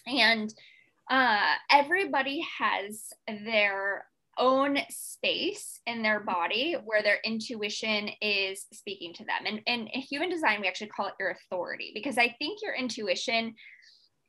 And 0.07 0.53
uh, 1.09 1.55
everybody 1.69 2.45
has 2.57 3.07
their 3.27 4.05
own 4.39 4.77
space 4.89 5.81
in 5.87 6.03
their 6.03 6.19
body 6.19 6.75
where 6.85 7.03
their 7.03 7.19
intuition 7.25 8.09
is 8.21 8.65
speaking 8.71 9.13
to 9.15 9.25
them. 9.25 9.45
And, 9.45 9.61
and 9.67 9.89
in 9.91 10.01
human 10.01 10.29
design, 10.29 10.61
we 10.61 10.67
actually 10.67 10.87
call 10.87 11.07
it 11.07 11.13
your 11.19 11.31
authority 11.31 11.91
because 11.93 12.17
I 12.17 12.35
think 12.39 12.59
your 12.61 12.75
intuition 12.75 13.55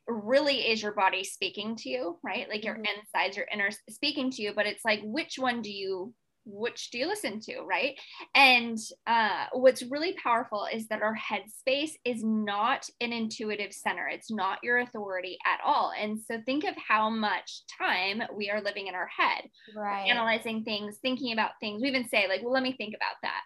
really 0.08 0.70
is 0.70 0.82
your 0.82 0.92
body 0.92 1.22
speaking 1.22 1.76
to 1.76 1.88
you, 1.88 2.18
right? 2.24 2.48
Like 2.48 2.64
your 2.64 2.74
mm-hmm. 2.74 2.98
insides, 2.98 3.36
your 3.36 3.46
inner 3.52 3.70
speaking 3.90 4.30
to 4.32 4.42
you, 4.42 4.52
but 4.54 4.66
it's 4.66 4.84
like, 4.84 5.00
which 5.04 5.38
one 5.38 5.62
do 5.62 5.70
you 5.70 6.14
which 6.50 6.90
do 6.90 6.96
you 6.96 7.06
listen 7.06 7.40
to 7.40 7.60
right? 7.60 7.94
And 8.34 8.78
uh, 9.06 9.46
what's 9.52 9.82
really 9.82 10.14
powerful 10.14 10.66
is 10.72 10.88
that 10.88 11.02
our 11.02 11.14
headspace 11.14 11.90
is 12.06 12.24
not 12.24 12.88
an 13.02 13.12
intuitive 13.12 13.74
center. 13.74 14.08
It's 14.08 14.30
not 14.30 14.58
your 14.62 14.78
authority 14.78 15.36
at 15.44 15.60
all. 15.62 15.92
And 16.00 16.18
so 16.18 16.40
think 16.46 16.64
of 16.64 16.74
how 16.76 17.10
much 17.10 17.64
time 17.78 18.22
we 18.34 18.48
are 18.48 18.62
living 18.62 18.86
in 18.86 18.94
our 18.94 19.08
head. 19.14 19.44
Right. 19.76 20.08
Analyzing 20.08 20.64
things 20.64 20.96
thinking 21.02 21.34
about 21.34 21.50
things. 21.60 21.82
We 21.82 21.88
even 21.88 22.08
say 22.08 22.26
like 22.28 22.42
well 22.42 22.52
let 22.52 22.62
me 22.62 22.74
think 22.78 22.94
about 22.96 23.16
that 23.22 23.42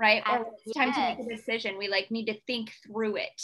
right? 0.00 0.22
Or 0.28 0.46
it's 0.66 0.76
time 0.76 0.88
yes. 0.88 0.96
to 0.96 1.22
make 1.22 1.32
a 1.32 1.36
decision. 1.36 1.78
We 1.78 1.86
like 1.86 2.10
need 2.10 2.24
to 2.24 2.40
think 2.48 2.72
through 2.84 3.16
it. 3.18 3.42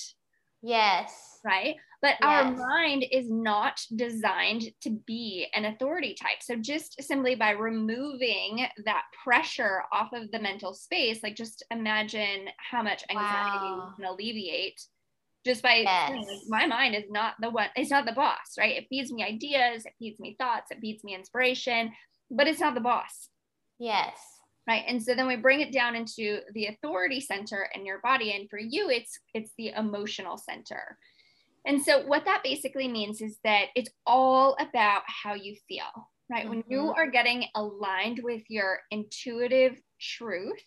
Yes. 0.60 1.38
Right 1.44 1.76
but 2.00 2.16
yes. 2.20 2.22
our 2.22 2.52
mind 2.52 3.04
is 3.10 3.28
not 3.28 3.80
designed 3.96 4.64
to 4.82 4.90
be 5.06 5.48
an 5.54 5.64
authority 5.64 6.14
type. 6.14 6.42
So 6.42 6.56
just 6.56 7.02
simply 7.02 7.34
by 7.34 7.50
removing 7.50 8.66
that 8.84 9.02
pressure 9.24 9.82
off 9.92 10.12
of 10.12 10.30
the 10.30 10.38
mental 10.38 10.74
space, 10.74 11.22
like 11.22 11.34
just 11.34 11.64
imagine 11.70 12.48
how 12.58 12.82
much 12.82 13.04
anxiety 13.10 13.66
wow. 13.66 13.92
can 13.96 14.04
alleviate 14.04 14.80
just 15.44 15.62
by 15.62 15.76
yes. 15.76 16.08
saying, 16.08 16.26
like, 16.26 16.38
my 16.48 16.66
mind 16.66 16.94
is 16.94 17.04
not 17.10 17.34
the 17.40 17.50
one, 17.50 17.68
it's 17.74 17.90
not 17.90 18.06
the 18.06 18.12
boss, 18.12 18.56
right? 18.58 18.76
It 18.76 18.86
feeds 18.88 19.12
me 19.12 19.24
ideas, 19.24 19.86
it 19.86 19.94
feeds 19.98 20.20
me 20.20 20.36
thoughts, 20.38 20.70
it 20.70 20.78
feeds 20.80 21.02
me 21.04 21.14
inspiration, 21.14 21.92
but 22.30 22.46
it's 22.46 22.60
not 22.60 22.74
the 22.74 22.80
boss. 22.80 23.28
Yes 23.78 24.12
right 24.68 24.84
and 24.86 25.02
so 25.02 25.14
then 25.14 25.26
we 25.26 25.34
bring 25.34 25.60
it 25.60 25.72
down 25.72 25.96
into 25.96 26.40
the 26.52 26.66
authority 26.66 27.20
center 27.20 27.68
in 27.74 27.84
your 27.84 28.00
body 28.00 28.32
and 28.32 28.48
for 28.48 28.58
you 28.58 28.90
it's 28.90 29.18
it's 29.34 29.52
the 29.58 29.72
emotional 29.76 30.36
center 30.36 30.96
and 31.68 31.82
so, 31.82 32.00
what 32.06 32.24
that 32.24 32.40
basically 32.42 32.88
means 32.88 33.20
is 33.20 33.38
that 33.44 33.66
it's 33.76 33.90
all 34.06 34.56
about 34.58 35.02
how 35.06 35.34
you 35.34 35.54
feel, 35.68 35.84
right? 36.30 36.40
Mm-hmm. 36.40 36.48
When 36.48 36.64
you 36.66 36.78
mm-hmm. 36.78 36.98
are 36.98 37.10
getting 37.10 37.44
aligned 37.54 38.20
with 38.24 38.42
your 38.48 38.80
intuitive 38.90 39.78
truth 40.00 40.62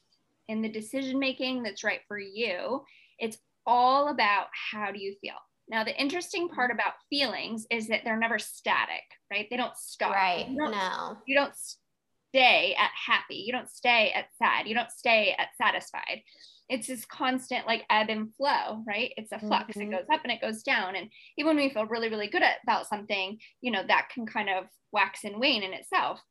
and 0.47 0.63
the 0.63 0.69
decision 0.69 1.17
making 1.17 1.63
that's 1.63 1.83
right 1.83 2.01
for 2.07 2.19
you, 2.19 2.83
it's 3.17 3.39
all 3.65 4.09
about 4.09 4.45
how 4.71 4.91
do 4.91 4.99
you 4.99 5.15
feel. 5.21 5.33
Now, 5.67 5.83
the 5.83 5.99
interesting 5.99 6.49
part 6.49 6.69
mm-hmm. 6.69 6.79
about 6.79 6.93
feelings 7.09 7.65
is 7.71 7.87
that 7.87 8.01
they're 8.05 8.19
never 8.19 8.37
static, 8.37 9.01
right? 9.31 9.47
They 9.49 9.57
don't 9.57 9.75
stop. 9.75 10.13
Right. 10.13 10.47
You 10.47 10.57
don't, 10.57 10.71
no. 10.71 11.17
You 11.25 11.35
don't 11.35 11.55
stay 12.29 12.75
at 12.77 12.91
happy. 13.07 13.37
You 13.37 13.53
don't 13.53 13.69
stay 13.69 14.11
at 14.15 14.25
sad. 14.37 14.67
You 14.67 14.75
don't 14.75 14.91
stay 14.91 15.35
at 15.35 15.47
satisfied 15.57 16.21
it's 16.71 16.87
this 16.87 17.05
constant 17.05 17.67
like 17.67 17.83
ebb 17.89 18.09
and 18.09 18.33
flow, 18.35 18.81
right? 18.87 19.11
It's 19.17 19.33
a 19.33 19.39
flux. 19.39 19.77
Mm-hmm. 19.77 19.93
It 19.93 19.97
goes 19.97 20.07
up 20.11 20.21
and 20.23 20.31
it 20.31 20.41
goes 20.41 20.63
down. 20.63 20.95
And 20.95 21.09
even 21.37 21.55
when 21.55 21.65
we 21.65 21.73
feel 21.73 21.85
really, 21.85 22.09
really 22.09 22.29
good 22.29 22.41
at, 22.41 22.57
about 22.63 22.87
something, 22.87 23.37
you 23.59 23.71
know, 23.71 23.83
that 23.87 24.07
can 24.13 24.25
kind 24.25 24.49
of 24.49 24.65
wax 24.93 25.25
and 25.25 25.39
wane 25.39 25.63
in 25.63 25.73
itself. 25.73 26.21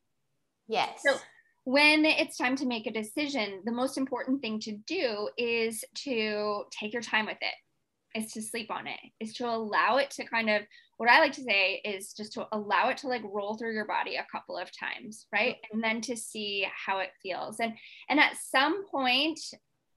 Yes. 0.67 1.03
So 1.07 1.17
when 1.65 2.07
it's 2.07 2.39
time 2.39 2.57
to 2.57 2.67
make 2.67 2.87
a 2.87 2.91
decision, 2.91 3.61
the 3.67 3.73
most 3.73 3.99
important 3.99 4.41
thing 4.41 4.59
to 4.61 4.79
do 4.87 5.29
is 5.37 5.85
to 6.07 6.65
take 6.71 6.95
your 6.95 7.03
time 7.03 7.27
with 7.27 7.39
it, 7.41 8.19
is 8.19 8.33
to 8.33 8.43
sleep 8.43 8.71
on 8.71 8.87
it, 8.87 8.99
is 9.21 9.35
to 9.35 9.47
allow 9.47 9.99
it 9.99 10.11
to 10.13 10.25
kind 10.25 10.49
of, 10.49 10.63
what 10.97 11.11
I 11.11 11.21
like 11.21 11.33
to 11.33 11.43
say 11.43 11.81
is 11.85 12.13
just 12.13 12.33
to 12.35 12.47
allow 12.53 12.89
it 12.89 12.97
to 12.99 13.09
like 13.09 13.23
roll 13.25 13.57
through 13.57 13.75
your 13.75 13.87
body 13.87 14.17
a 14.17 14.27
couple 14.33 14.57
of 14.57 14.71
times, 14.77 15.27
right? 15.33 15.57
Mm-hmm. 15.57 15.75
And 15.75 15.85
then 15.85 16.01
to 16.03 16.17
see 16.17 16.67
how 16.87 16.99
it 16.99 17.11
feels. 17.23 17.61
And 17.61 17.73
and 18.09 18.21
at 18.21 18.37
some 18.37 18.87
point, 18.87 19.41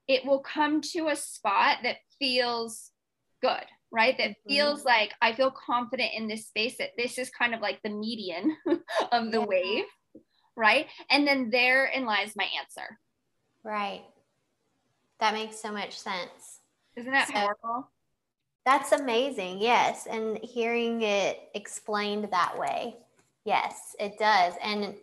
it 0.07 0.25
will 0.25 0.39
come 0.39 0.81
to 0.81 1.07
a 1.07 1.15
spot 1.15 1.77
that 1.83 1.97
feels 2.19 2.91
good, 3.41 3.65
right? 3.91 4.17
That 4.17 4.31
mm-hmm. 4.31 4.49
feels 4.49 4.85
like 4.85 5.13
I 5.21 5.33
feel 5.33 5.51
confident 5.51 6.11
in 6.15 6.27
this 6.27 6.47
space, 6.47 6.77
that 6.77 6.91
this 6.97 7.17
is 7.17 7.29
kind 7.29 7.53
of 7.53 7.61
like 7.61 7.79
the 7.83 7.89
median 7.89 8.55
of 9.11 9.31
the 9.31 9.39
yeah. 9.39 9.45
wave, 9.45 9.85
right? 10.55 10.87
And 11.09 11.27
then 11.27 11.49
therein 11.49 12.05
lies 12.05 12.35
my 12.35 12.47
answer. 12.59 12.99
Right. 13.63 14.03
That 15.19 15.33
makes 15.33 15.61
so 15.61 15.71
much 15.71 15.97
sense. 15.97 16.59
Isn't 16.95 17.11
that 17.11 17.27
so, 17.27 17.33
powerful? 17.33 17.89
That's 18.65 18.91
amazing. 18.91 19.61
Yes. 19.61 20.05
And 20.05 20.37
hearing 20.39 21.01
it 21.01 21.39
explained 21.53 22.29
that 22.31 22.57
way. 22.57 22.97
Yes, 23.45 23.95
it 23.99 24.17
does. 24.17 24.53
And 24.61 24.95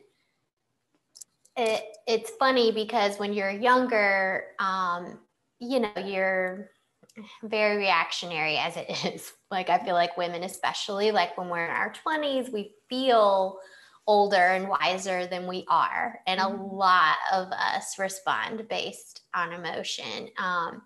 it, 1.60 1.84
it's 2.06 2.30
funny 2.38 2.72
because 2.72 3.18
when 3.18 3.32
you're 3.32 3.50
younger, 3.50 4.44
um, 4.58 5.18
you 5.58 5.80
know, 5.80 5.92
you're 6.04 6.70
very 7.42 7.76
reactionary 7.76 8.56
as 8.56 8.76
it 8.76 8.90
is. 9.14 9.32
Like, 9.50 9.68
I 9.68 9.78
feel 9.78 9.94
like 9.94 10.16
women, 10.16 10.42
especially, 10.42 11.12
like 11.12 11.36
when 11.36 11.48
we're 11.48 11.64
in 11.64 11.70
our 11.70 11.92
20s, 12.06 12.52
we 12.52 12.74
feel 12.88 13.58
older 14.06 14.36
and 14.36 14.68
wiser 14.68 15.26
than 15.26 15.46
we 15.46 15.64
are. 15.68 16.18
And 16.26 16.40
a 16.40 16.44
mm-hmm. 16.44 16.76
lot 16.76 17.16
of 17.32 17.48
us 17.52 17.98
respond 17.98 18.68
based 18.68 19.22
on 19.34 19.52
emotion. 19.52 20.28
Um, 20.38 20.82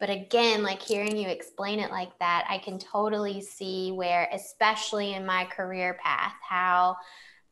but 0.00 0.10
again, 0.10 0.62
like 0.62 0.82
hearing 0.82 1.16
you 1.16 1.28
explain 1.28 1.78
it 1.78 1.90
like 1.90 2.18
that, 2.18 2.46
I 2.48 2.58
can 2.58 2.78
totally 2.78 3.40
see 3.40 3.92
where, 3.92 4.28
especially 4.32 5.14
in 5.14 5.26
my 5.26 5.44
career 5.44 5.98
path, 6.02 6.34
how 6.48 6.96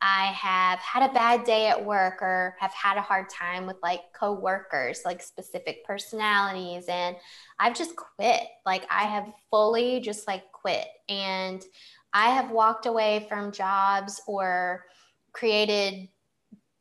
I 0.02 0.26
have 0.26 0.78
had 0.78 1.08
a 1.08 1.12
bad 1.12 1.44
day 1.44 1.68
at 1.68 1.84
work 1.84 2.22
or 2.22 2.56
have 2.58 2.72
had 2.72 2.96
a 2.96 3.02
hard 3.02 3.28
time 3.28 3.66
with 3.66 3.76
like 3.82 4.00
coworkers, 4.18 5.02
like 5.04 5.22
specific 5.22 5.84
personalities, 5.84 6.86
and 6.88 7.16
I've 7.58 7.76
just 7.76 7.96
quit. 7.96 8.42
Like 8.64 8.86
I 8.90 9.04
have 9.04 9.26
fully 9.50 10.00
just 10.00 10.26
like 10.26 10.50
quit. 10.52 10.86
And 11.08 11.62
I 12.12 12.30
have 12.30 12.50
walked 12.50 12.86
away 12.86 13.26
from 13.28 13.52
jobs 13.52 14.20
or 14.26 14.84
created 15.32 16.08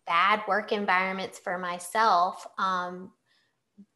bad 0.08 0.42
work 0.48 0.72
environments 0.72 1.38
for 1.40 1.58
myself 1.58 2.48
um, 2.58 3.12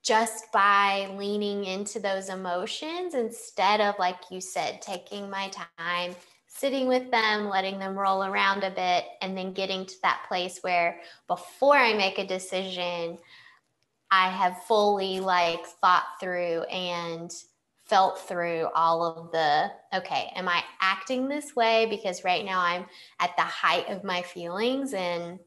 just 0.03 0.51
by 0.51 1.07
leaning 1.17 1.65
into 1.65 1.99
those 1.99 2.29
emotions 2.29 3.15
instead 3.15 3.81
of, 3.81 3.95
like 3.97 4.19
you 4.29 4.39
said, 4.39 4.81
taking 4.81 5.29
my 5.29 5.49
time, 5.77 6.15
sitting 6.55 6.87
with 6.87 7.09
them, 7.09 7.49
letting 7.49 7.79
them 7.79 7.97
roll 7.97 8.23
around 8.23 8.63
a 8.63 8.69
bit, 8.69 9.05
and 9.21 9.37
then 9.37 9.53
getting 9.53 9.85
to 9.85 9.95
that 10.03 10.25
place 10.27 10.59
where 10.61 10.99
before 11.27 11.75
I 11.75 11.93
make 11.93 12.19
a 12.19 12.27
decision, 12.27 13.17
I 14.11 14.29
have 14.29 14.63
fully 14.63 15.19
like 15.19 15.65
thought 15.65 16.05
through 16.19 16.61
and 16.63 17.31
felt 17.85 18.19
through 18.19 18.67
all 18.75 19.03
of 19.03 19.31
the 19.31 19.71
okay, 19.97 20.31
am 20.35 20.47
I 20.47 20.63
acting 20.79 21.27
this 21.27 21.55
way 21.55 21.87
because 21.89 22.23
right 22.23 22.45
now 22.45 22.59
I'm 22.59 22.85
at 23.19 23.35
the 23.35 23.43
height 23.43 23.89
of 23.89 24.03
my 24.03 24.21
feelings 24.21 24.93
and 24.93 25.39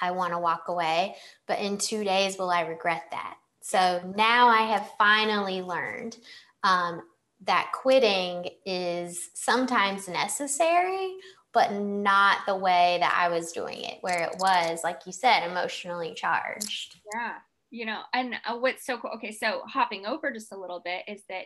I 0.00 0.12
want 0.12 0.32
to 0.32 0.38
walk 0.38 0.68
away, 0.68 1.16
but 1.46 1.58
in 1.58 1.76
2 1.76 2.04
days 2.04 2.38
will 2.38 2.50
I 2.50 2.60
regret 2.62 3.04
that? 3.10 3.36
So 3.60 4.00
now 4.16 4.48
I 4.48 4.62
have 4.62 4.92
finally 4.96 5.60
learned 5.60 6.16
um, 6.62 7.02
that 7.42 7.70
quitting 7.72 8.48
is 8.66 9.30
sometimes 9.34 10.08
necessary, 10.08 11.14
but 11.52 11.72
not 11.72 12.38
the 12.46 12.56
way 12.56 12.98
that 13.00 13.16
I 13.16 13.28
was 13.28 13.52
doing 13.52 13.82
it, 13.82 13.98
where 14.00 14.22
it 14.24 14.36
was, 14.38 14.80
like 14.84 15.00
you 15.06 15.12
said, 15.12 15.48
emotionally 15.48 16.14
charged. 16.14 16.96
Yeah. 17.14 17.34
You 17.70 17.86
know, 17.86 18.00
and 18.12 18.34
uh, 18.46 18.56
what's 18.56 18.84
so 18.84 18.98
cool. 18.98 19.10
Okay. 19.16 19.32
So 19.32 19.62
hopping 19.66 20.06
over 20.06 20.32
just 20.32 20.52
a 20.52 20.58
little 20.58 20.80
bit 20.84 21.02
is 21.06 21.22
that, 21.28 21.44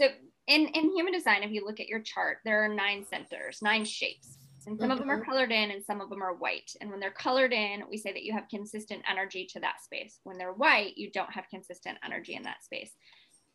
so 0.00 0.08
in, 0.46 0.66
in 0.68 0.90
human 0.96 1.12
design, 1.12 1.42
if 1.42 1.50
you 1.50 1.64
look 1.64 1.78
at 1.78 1.88
your 1.88 2.00
chart, 2.00 2.38
there 2.44 2.64
are 2.64 2.68
nine 2.68 3.04
centers, 3.08 3.60
nine 3.62 3.84
shapes. 3.84 4.38
And 4.66 4.78
some 4.78 4.90
mm-hmm. 4.90 4.92
of 4.92 4.98
them 4.98 5.10
are 5.10 5.20
mm-hmm. 5.20 5.30
colored 5.30 5.50
in 5.52 5.70
and 5.72 5.84
some 5.84 6.00
of 6.00 6.08
them 6.08 6.22
are 6.22 6.34
white. 6.34 6.70
And 6.80 6.90
when 6.90 7.00
they're 7.00 7.10
colored 7.10 7.52
in, 7.52 7.82
we 7.90 7.98
say 7.98 8.12
that 8.12 8.22
you 8.22 8.32
have 8.32 8.48
consistent 8.48 9.02
energy 9.10 9.46
to 9.52 9.60
that 9.60 9.82
space. 9.82 10.20
When 10.24 10.38
they're 10.38 10.52
white, 10.52 10.96
you 10.96 11.10
don't 11.10 11.32
have 11.32 11.48
consistent 11.50 11.98
energy 12.04 12.34
in 12.34 12.44
that 12.44 12.64
space. 12.64 12.92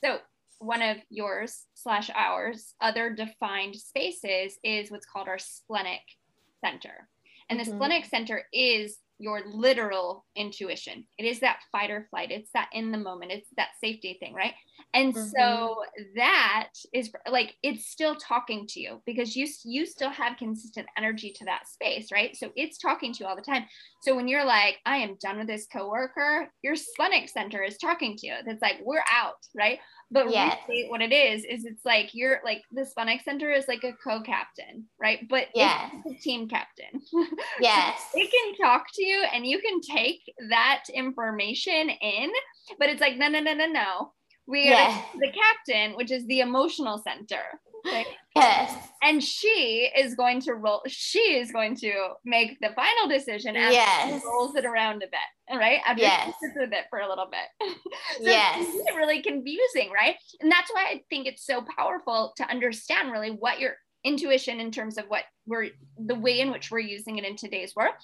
So 0.03 0.19
one 0.59 0.81
of 0.81 0.97
yours 1.09 1.65
slash 1.73 2.09
ours 2.15 2.73
other 2.81 3.13
defined 3.13 3.75
spaces 3.75 4.57
is 4.63 4.91
what's 4.91 5.05
called 5.05 5.27
our 5.27 5.39
splenic 5.39 6.01
center. 6.63 7.07
And 7.49 7.59
the 7.59 7.63
mm-hmm. 7.63 7.75
splenic 7.75 8.05
center 8.05 8.43
is 8.51 8.97
your 9.19 9.41
literal 9.47 10.25
intuition. 10.35 11.05
It 11.17 11.25
is 11.25 11.39
that 11.39 11.59
fight 11.71 11.89
or 11.89 12.07
flight. 12.09 12.31
It's 12.31 12.51
that 12.53 12.69
in 12.73 12.91
the 12.91 12.97
moment. 12.97 13.31
It's 13.31 13.49
that 13.57 13.69
safety 13.81 14.17
thing, 14.19 14.33
right? 14.33 14.53
And 14.93 15.13
mm-hmm. 15.13 15.27
so 15.37 15.75
that 16.15 16.69
is 16.93 17.11
like 17.29 17.55
it's 17.61 17.87
still 17.87 18.15
talking 18.15 18.65
to 18.69 18.79
you 18.79 19.01
because 19.05 19.35
you 19.35 19.47
you 19.63 19.85
still 19.85 20.09
have 20.09 20.37
consistent 20.37 20.87
energy 20.97 21.33
to 21.37 21.45
that 21.45 21.67
space, 21.67 22.11
right? 22.11 22.35
So 22.35 22.51
it's 22.55 22.77
talking 22.77 23.13
to 23.13 23.19
you 23.19 23.29
all 23.29 23.35
the 23.35 23.41
time. 23.41 23.65
So 24.01 24.15
when 24.15 24.27
you're 24.27 24.45
like, 24.45 24.77
I 24.85 24.97
am 24.97 25.17
done 25.21 25.37
with 25.37 25.47
this 25.47 25.67
coworker, 25.71 26.49
your 26.63 26.75
splenic 26.75 27.29
center 27.29 27.61
is 27.63 27.77
talking 27.77 28.15
to 28.17 28.27
you. 28.27 28.33
That's 28.45 28.61
like 28.61 28.79
we're 28.83 29.03
out, 29.11 29.45
right? 29.55 29.79
But 30.09 30.31
yes. 30.31 30.57
really 30.69 30.89
what 30.89 31.01
it 31.01 31.11
is 31.11 31.43
is 31.43 31.65
it's 31.65 31.83
like 31.83 32.11
you're 32.13 32.39
like 32.45 32.61
the 32.71 32.85
splenic 32.85 33.21
center 33.21 33.51
is 33.51 33.67
like 33.67 33.83
a 33.83 33.93
co-captain, 34.03 34.85
right? 34.99 35.27
But 35.29 35.47
yeah, 35.53 35.89
team 36.21 36.47
captain. 36.47 37.01
Yes, 37.59 37.99
so 38.13 38.19
it 38.19 38.31
can 38.31 38.65
talk 38.65 38.85
to 38.93 39.03
you 39.03 39.23
and 39.33 39.45
you 39.45 39.59
can 39.59 39.81
take 39.81 40.21
that 40.49 40.83
information 40.93 41.89
in, 41.89 42.29
but 42.79 42.89
it's 42.89 43.01
like 43.01 43.17
no, 43.17 43.27
no, 43.27 43.39
no, 43.39 43.53
no, 43.53 43.67
no 43.67 44.11
we 44.47 44.65
yes. 44.65 45.05
the 45.19 45.31
captain, 45.31 45.95
which 45.97 46.12
is 46.12 46.25
the 46.27 46.39
emotional 46.39 46.97
center. 46.97 47.41
Okay? 47.86 48.05
Yes. 48.36 48.88
And 49.03 49.23
she 49.23 49.89
is 49.97 50.15
going 50.15 50.41
to 50.41 50.53
roll, 50.53 50.81
she 50.88 51.19
is 51.19 51.51
going 51.51 51.75
to 51.77 51.91
make 52.25 52.57
the 52.60 52.69
final 52.75 53.07
decision 53.10 53.55
as 53.55 53.73
yes. 53.73 54.21
she 54.21 54.27
rolls 54.27 54.55
it 54.55 54.65
around 54.65 54.97
a 54.97 55.07
bit. 55.07 55.57
Right. 55.57 55.79
After 55.86 56.01
yes. 56.01 56.25
she 56.25 56.47
sits 56.47 56.57
with 56.57 56.73
it 56.73 56.86
for 56.89 56.99
a 56.99 57.10
little 57.10 57.27
bit. 57.29 57.69
so 58.17 58.23
yes. 58.23 58.65
It's 58.67 58.95
really 58.95 59.21
confusing, 59.21 59.91
right? 59.93 60.15
And 60.41 60.51
that's 60.51 60.71
why 60.71 60.86
I 60.89 61.01
think 61.10 61.27
it's 61.27 61.45
so 61.45 61.63
powerful 61.77 62.33
to 62.38 62.49
understand 62.49 63.12
really 63.12 63.31
what 63.31 63.60
your 63.60 63.75
intuition 64.03 64.60
in 64.60 64.71
terms 64.71 64.97
of 64.97 65.05
what 65.07 65.23
we're 65.45 65.69
the 65.97 66.15
way 66.15 66.39
in 66.39 66.51
which 66.51 66.71
we're 66.71 66.79
using 66.79 67.17
it 67.17 67.25
in 67.25 67.36
today's 67.36 67.75
world 67.75 67.95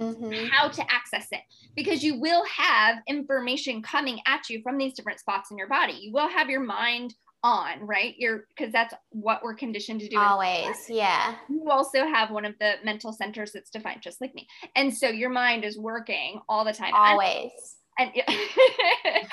mm-hmm. 0.00 0.46
how 0.50 0.68
to 0.68 0.82
access 0.92 1.28
it 1.32 1.40
because 1.74 2.02
you 2.02 2.20
will 2.20 2.44
have 2.44 2.98
information 3.06 3.82
coming 3.82 4.20
at 4.26 4.48
you 4.48 4.60
from 4.62 4.78
these 4.78 4.94
different 4.94 5.20
spots 5.20 5.50
in 5.50 5.58
your 5.58 5.68
body. 5.68 5.94
You 5.94 6.12
will 6.12 6.28
have 6.28 6.50
your 6.50 6.60
mind 6.60 7.14
on, 7.42 7.86
right? 7.86 8.14
You're 8.18 8.46
because 8.56 8.72
that's 8.72 8.94
what 9.10 9.42
we're 9.42 9.54
conditioned 9.54 10.00
to 10.00 10.08
do. 10.08 10.18
Always, 10.18 10.76
yeah. 10.88 11.36
You 11.48 11.70
also 11.70 12.04
have 12.04 12.30
one 12.30 12.44
of 12.44 12.54
the 12.58 12.74
mental 12.84 13.12
centers 13.12 13.52
that's 13.52 13.70
defined 13.70 14.02
just 14.02 14.20
like 14.20 14.34
me. 14.34 14.46
And 14.74 14.94
so 14.94 15.08
your 15.08 15.30
mind 15.30 15.64
is 15.64 15.78
working 15.78 16.40
all 16.48 16.64
the 16.64 16.72
time. 16.72 16.92
Always. 16.94 17.50
And, 17.98 18.10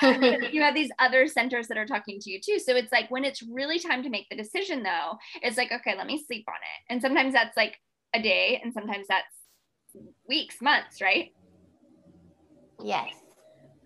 and 0.00 0.54
you 0.54 0.62
have 0.62 0.74
these 0.74 0.90
other 0.98 1.26
centers 1.26 1.68
that 1.68 1.76
are 1.76 1.86
talking 1.86 2.18
to 2.20 2.30
you 2.30 2.40
too. 2.40 2.58
So 2.58 2.74
it's 2.74 2.92
like 2.92 3.10
when 3.10 3.24
it's 3.24 3.42
really 3.42 3.78
time 3.78 4.02
to 4.02 4.08
make 4.08 4.26
the 4.30 4.36
decision, 4.36 4.82
though, 4.82 5.18
it's 5.42 5.58
like, 5.58 5.70
okay, 5.70 5.94
let 5.96 6.06
me 6.06 6.22
sleep 6.26 6.46
on 6.48 6.54
it. 6.54 6.92
And 6.92 7.02
sometimes 7.02 7.34
that's 7.34 7.56
like 7.56 7.76
a 8.14 8.22
day, 8.22 8.60
and 8.62 8.72
sometimes 8.72 9.06
that's 9.06 9.26
weeks, 10.28 10.60
months, 10.60 11.00
right? 11.00 11.32
Yes. 12.82 13.10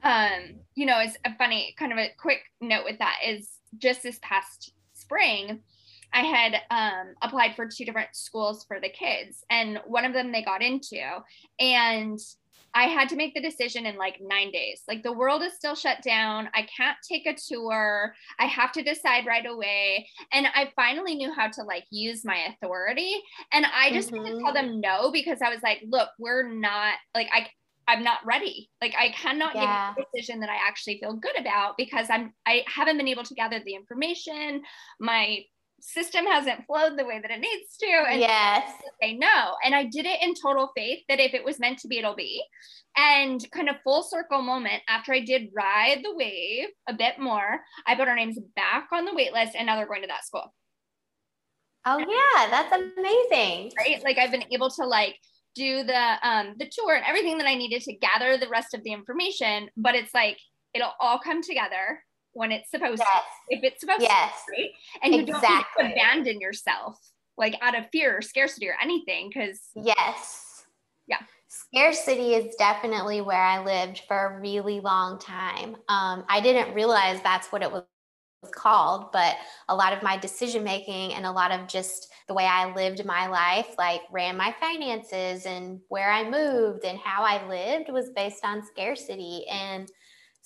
Um, 0.02 0.60
you 0.74 0.86
know, 0.86 1.00
it's 1.00 1.16
a 1.24 1.36
funny 1.36 1.74
kind 1.78 1.92
of 1.92 1.98
a 1.98 2.10
quick 2.18 2.40
note 2.60 2.84
with 2.84 2.98
that 2.98 3.16
is 3.26 3.50
just 3.78 4.02
this 4.02 4.18
past 4.22 4.72
spring, 4.94 5.60
I 6.12 6.20
had 6.20 6.60
um, 6.70 7.14
applied 7.22 7.54
for 7.54 7.66
two 7.66 7.84
different 7.84 8.10
schools 8.14 8.64
for 8.64 8.80
the 8.80 8.88
kids, 8.88 9.44
and 9.50 9.78
one 9.86 10.04
of 10.04 10.12
them 10.12 10.32
they 10.32 10.42
got 10.42 10.62
into, 10.62 11.02
and 11.60 12.18
I 12.78 12.84
had 12.84 13.08
to 13.08 13.16
make 13.16 13.34
the 13.34 13.40
decision 13.40 13.86
in 13.86 13.96
like 13.96 14.20
nine 14.20 14.52
days. 14.52 14.82
Like 14.86 15.02
the 15.02 15.12
world 15.12 15.42
is 15.42 15.54
still 15.54 15.74
shut 15.74 16.00
down. 16.00 16.48
I 16.54 16.64
can't 16.76 16.96
take 17.06 17.26
a 17.26 17.34
tour. 17.34 18.14
I 18.38 18.44
have 18.44 18.70
to 18.72 18.84
decide 18.84 19.26
right 19.26 19.44
away. 19.44 20.08
And 20.32 20.46
I 20.46 20.70
finally 20.76 21.16
knew 21.16 21.32
how 21.32 21.48
to 21.48 21.64
like 21.64 21.86
use 21.90 22.24
my 22.24 22.36
authority. 22.54 23.20
And 23.52 23.66
I 23.66 23.92
just 23.92 24.12
mm-hmm. 24.12 24.24
had 24.24 24.30
to 24.30 24.38
tell 24.38 24.54
mm-hmm. 24.54 24.68
them 24.68 24.80
no 24.80 25.10
because 25.10 25.40
I 25.44 25.50
was 25.50 25.60
like, 25.60 25.82
look, 25.88 26.10
we're 26.20 26.48
not 26.48 26.94
like 27.16 27.28
I 27.32 27.48
I'm 27.88 28.04
not 28.04 28.18
ready. 28.24 28.70
Like 28.80 28.94
I 28.96 29.08
cannot 29.08 29.56
yeah. 29.56 29.94
make 29.96 30.06
a 30.06 30.16
decision 30.16 30.38
that 30.40 30.50
I 30.50 30.56
actually 30.64 31.00
feel 31.00 31.14
good 31.14 31.36
about 31.36 31.76
because 31.76 32.06
I'm 32.10 32.32
I 32.46 32.62
haven't 32.72 32.96
been 32.96 33.08
able 33.08 33.24
to 33.24 33.34
gather 33.34 33.60
the 33.64 33.74
information. 33.74 34.62
My 35.00 35.40
system 35.80 36.26
hasn't 36.26 36.66
flowed 36.66 36.98
the 36.98 37.04
way 37.04 37.20
that 37.20 37.30
it 37.30 37.40
needs 37.40 37.76
to. 37.78 37.86
And 37.86 38.20
yes. 38.20 38.70
say 39.02 39.14
no. 39.14 39.54
And 39.64 39.74
I 39.74 39.84
did 39.84 40.06
it 40.06 40.22
in 40.22 40.34
total 40.34 40.70
faith 40.76 41.00
that 41.08 41.20
if 41.20 41.34
it 41.34 41.44
was 41.44 41.58
meant 41.58 41.78
to 41.80 41.88
be, 41.88 41.98
it'll 41.98 42.14
be. 42.14 42.42
And 42.96 43.44
kind 43.52 43.68
of 43.68 43.76
full 43.84 44.02
circle 44.02 44.42
moment 44.42 44.82
after 44.88 45.12
I 45.12 45.20
did 45.20 45.50
ride 45.54 46.00
the 46.02 46.14
wave 46.14 46.68
a 46.88 46.94
bit 46.94 47.18
more, 47.18 47.60
I 47.86 47.94
put 47.94 48.08
our 48.08 48.16
names 48.16 48.38
back 48.56 48.88
on 48.92 49.04
the 49.04 49.14
wait 49.14 49.32
list 49.32 49.54
and 49.56 49.66
now 49.66 49.76
they're 49.76 49.86
going 49.86 50.02
to 50.02 50.08
that 50.08 50.26
school. 50.26 50.52
Oh 51.86 51.98
yeah, 51.98 52.50
that's 52.50 52.72
amazing. 52.72 53.72
Right? 53.78 54.02
Like 54.04 54.18
I've 54.18 54.32
been 54.32 54.44
able 54.52 54.70
to 54.70 54.84
like 54.84 55.16
do 55.54 55.82
the 55.84 56.28
um 56.28 56.54
the 56.58 56.70
tour 56.70 56.94
and 56.94 57.04
everything 57.06 57.38
that 57.38 57.46
I 57.46 57.54
needed 57.54 57.82
to 57.82 57.94
gather 57.94 58.36
the 58.36 58.48
rest 58.48 58.74
of 58.74 58.82
the 58.84 58.92
information, 58.92 59.70
but 59.76 59.94
it's 59.94 60.12
like 60.12 60.38
it'll 60.74 60.92
all 61.00 61.18
come 61.18 61.42
together 61.42 62.02
when 62.38 62.52
it's 62.52 62.70
supposed 62.70 63.00
yes. 63.00 63.24
to. 63.50 63.56
If 63.56 63.64
it's 63.64 63.80
supposed 63.80 64.02
yes. 64.02 64.32
to, 64.46 64.52
right? 64.52 64.70
And 65.02 65.14
you 65.14 65.22
exactly. 65.22 65.84
don't 65.84 65.92
abandon 65.92 66.40
yourself 66.40 66.98
like 67.36 67.56
out 67.62 67.76
of 67.78 67.84
fear 67.90 68.18
or 68.18 68.22
scarcity 68.22 68.68
or 68.68 68.76
anything 68.80 69.28
because 69.28 69.60
yes. 69.74 70.64
Yeah. 71.06 71.18
Scarcity 71.48 72.34
is 72.34 72.54
definitely 72.56 73.22
where 73.22 73.42
I 73.42 73.64
lived 73.64 74.02
for 74.06 74.16
a 74.16 74.40
really 74.40 74.80
long 74.80 75.18
time. 75.18 75.76
Um, 75.88 76.24
I 76.28 76.40
didn't 76.40 76.74
realize 76.74 77.20
that's 77.22 77.50
what 77.50 77.62
it 77.62 77.72
was 77.72 77.84
called, 78.52 79.10
but 79.12 79.36
a 79.68 79.74
lot 79.74 79.92
of 79.92 80.02
my 80.02 80.16
decision 80.16 80.62
making 80.62 81.14
and 81.14 81.26
a 81.26 81.32
lot 81.32 81.50
of 81.50 81.66
just 81.66 82.12
the 82.28 82.34
way 82.34 82.44
I 82.44 82.72
lived 82.74 83.04
my 83.04 83.26
life, 83.26 83.68
like 83.78 84.02
ran 84.12 84.36
my 84.36 84.54
finances 84.60 85.46
and 85.46 85.80
where 85.88 86.12
I 86.12 86.28
moved 86.28 86.84
and 86.84 86.98
how 86.98 87.22
I 87.24 87.48
lived 87.48 87.90
was 87.90 88.10
based 88.10 88.44
on 88.44 88.64
scarcity. 88.64 89.46
And 89.50 89.90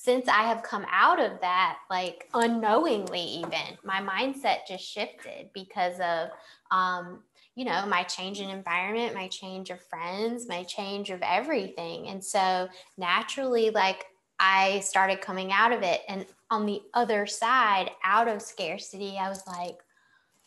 since 0.02 0.26
I 0.26 0.42
have 0.42 0.64
come 0.64 0.84
out 0.90 1.20
of 1.20 1.40
that, 1.42 1.78
like 1.88 2.28
unknowingly, 2.34 3.20
even 3.20 3.78
my 3.84 4.00
mindset 4.00 4.66
just 4.66 4.82
shifted 4.82 5.50
because 5.54 5.94
of, 6.00 6.30
um, 6.72 7.20
you 7.54 7.64
know, 7.64 7.86
my 7.86 8.02
change 8.02 8.40
in 8.40 8.50
environment, 8.50 9.14
my 9.14 9.28
change 9.28 9.70
of 9.70 9.80
friends, 9.80 10.48
my 10.48 10.64
change 10.64 11.10
of 11.10 11.22
everything. 11.22 12.08
And 12.08 12.24
so 12.24 12.68
naturally, 12.98 13.70
like 13.70 14.06
I 14.40 14.80
started 14.80 15.20
coming 15.20 15.52
out 15.52 15.70
of 15.70 15.84
it. 15.84 16.00
And 16.08 16.26
on 16.50 16.66
the 16.66 16.82
other 16.94 17.24
side, 17.24 17.92
out 18.02 18.26
of 18.26 18.42
scarcity, 18.42 19.18
I 19.20 19.28
was 19.28 19.46
like, 19.46 19.78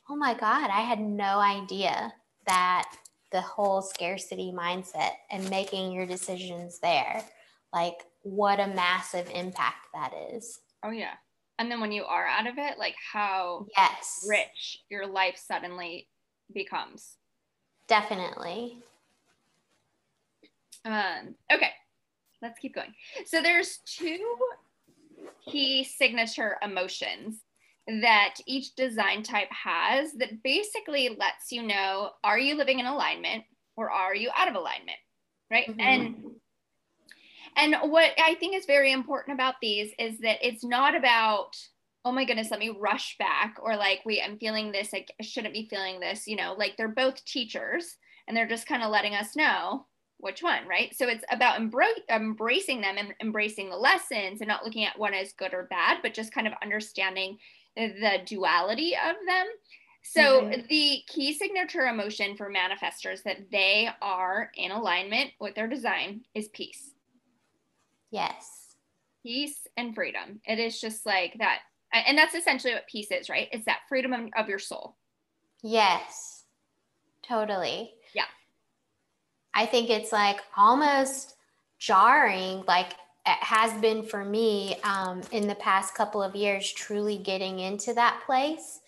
oh 0.10 0.18
my 0.18 0.34
God, 0.34 0.70
I 0.70 0.82
had 0.82 1.00
no 1.00 1.40
idea 1.40 2.14
that 2.46 2.94
the 3.32 3.40
whole 3.40 3.82
scarcity 3.82 4.52
mindset 4.54 5.12
and 5.32 5.50
making 5.50 5.94
your 5.94 6.06
decisions 6.06 6.80
there, 6.80 7.24
like 7.76 8.06
what 8.24 8.60
a 8.60 8.68
massive 8.68 9.30
impact 9.32 9.88
that 9.94 10.12
is. 10.34 10.62
Oh, 10.84 10.90
yeah. 10.90 11.14
And 11.60 11.70
then 11.70 11.80
when 11.80 11.92
you 11.92 12.06
are 12.06 12.26
out 12.26 12.48
of 12.48 12.58
it, 12.58 12.80
like 12.80 12.96
how 13.14 13.68
yes. 13.78 14.26
rich 14.28 14.80
your 14.90 15.06
life 15.06 15.38
suddenly 15.38 16.08
becomes. 16.54 17.18
Definitely. 17.88 18.80
Um, 20.86 21.36
okay, 21.54 21.72
let's 22.42 22.60
keep 22.60 22.74
going. 22.74 22.94
So 23.26 23.42
there's 23.42 23.80
two 23.86 24.36
key 25.48 25.84
signature 25.84 26.58
emotions 26.62 27.42
that 28.02 28.36
each 28.48 28.76
design 28.76 29.22
type 29.22 29.52
has 29.52 30.14
that 30.14 30.42
basically 30.44 31.10
lets 31.20 31.52
you 31.52 31.62
know 31.62 32.12
are 32.24 32.40
you 32.40 32.56
living 32.56 32.80
in 32.80 32.88
alignment 32.88 33.44
or 33.78 33.92
are 33.92 34.16
you 34.16 34.30
out 34.36 34.48
of 34.48 34.56
alignment 34.56 34.98
right 35.52 35.68
mm-hmm. 35.68 35.80
and 35.80 36.16
and 37.56 37.76
what 37.92 38.12
i 38.18 38.36
think 38.36 38.56
is 38.56 38.66
very 38.66 38.92
important 38.92 39.34
about 39.34 39.56
these 39.62 39.92
is 40.00 40.20
that 40.20 40.38
it's 40.46 40.64
not 40.64 40.96
about 40.96 41.56
oh 42.04 42.12
my 42.12 42.26
goodness 42.26 42.52
let 42.52 42.60
me 42.60 42.76
rush 42.80 43.16
back 43.18 43.56
or 43.62 43.76
like 43.76 44.02
wait 44.06 44.22
i'm 44.24 44.38
feeling 44.38 44.72
this 44.72 44.94
i 44.94 45.06
shouldn't 45.22 45.54
be 45.54 45.68
feeling 45.70 46.00
this 46.00 46.28
you 46.28 46.36
know 46.36 46.56
like 46.58 46.76
they're 46.78 46.88
both 46.88 47.24
teachers 47.26 47.98
and 48.28 48.36
they're 48.36 48.48
just 48.48 48.68
kind 48.68 48.84
of 48.84 48.92
letting 48.92 49.14
us 49.14 49.36
know 49.36 49.86
which 50.18 50.42
one, 50.42 50.68
right? 50.68 50.96
So 50.96 51.08
it's 51.08 51.24
about 51.30 51.60
embro- 51.60 52.02
embracing 52.10 52.82
them 52.82 52.96
and 52.98 53.14
embracing 53.22 53.70
the 53.70 53.76
lessons 53.76 54.42
and 54.42 54.48
not 54.48 54.64
looking 54.64 54.86
at 54.86 54.98
one 54.98 55.14
as 55.14 55.34
good 55.34 55.54
or 55.54 55.68
bad, 55.70 56.00
but 56.02 56.14
just 56.14 56.34
kind 56.34 56.48
of 56.48 56.54
understanding 56.64 57.38
the 57.76 58.20
duality 58.26 58.96
of 58.96 59.16
them. 59.28 59.46
So 60.04 60.42
mm-hmm. 60.42 60.62
the 60.70 61.02
key 61.08 61.34
signature 61.34 61.88
emotion 61.88 62.38
for 62.38 62.52
manifestors 62.52 63.24
that 63.24 63.52
they 63.52 63.90
are 64.02 64.52
in 64.56 64.72
alignment 64.72 65.32
with 65.40 65.56
their 65.56 65.68
design 65.68 66.22
is 66.34 66.48
peace. 66.50 66.92
Yes. 68.16 68.76
Peace 69.24 69.68
and 69.76 69.94
freedom. 69.94 70.40
It 70.46 70.58
is 70.58 70.80
just 70.80 71.06
like 71.06 71.36
that. 71.40 71.60
And 71.92 72.18
that's 72.18 72.34
essentially 72.34 72.74
what 72.74 72.88
peace 72.88 73.12
is, 73.12 73.30
right? 73.30 73.50
It's 73.52 73.66
that 73.66 73.80
freedom 73.90 74.30
of 74.38 74.48
your 74.48 74.60
soul. 74.60 74.96
Yes. 75.62 76.46
Totally. 77.28 77.92
Yeah. 78.14 78.24
I 79.54 79.66
think 79.66 79.90
it's 79.90 80.14
like 80.14 80.40
almost 80.56 81.36
jarring, 81.78 82.64
like 82.68 82.94
it 83.26 83.44
has 83.44 83.74
been 83.82 84.04
for 84.04 84.24
me 84.24 84.78
um, 84.84 85.22
in 85.32 85.48
the 85.48 85.56
past 85.56 85.94
couple 85.94 86.24
of 86.24 86.36
years, 86.36 86.72
truly 86.72 87.18
getting 87.18 87.60
into 87.60 87.94
that 87.96 88.22
place 88.26 88.80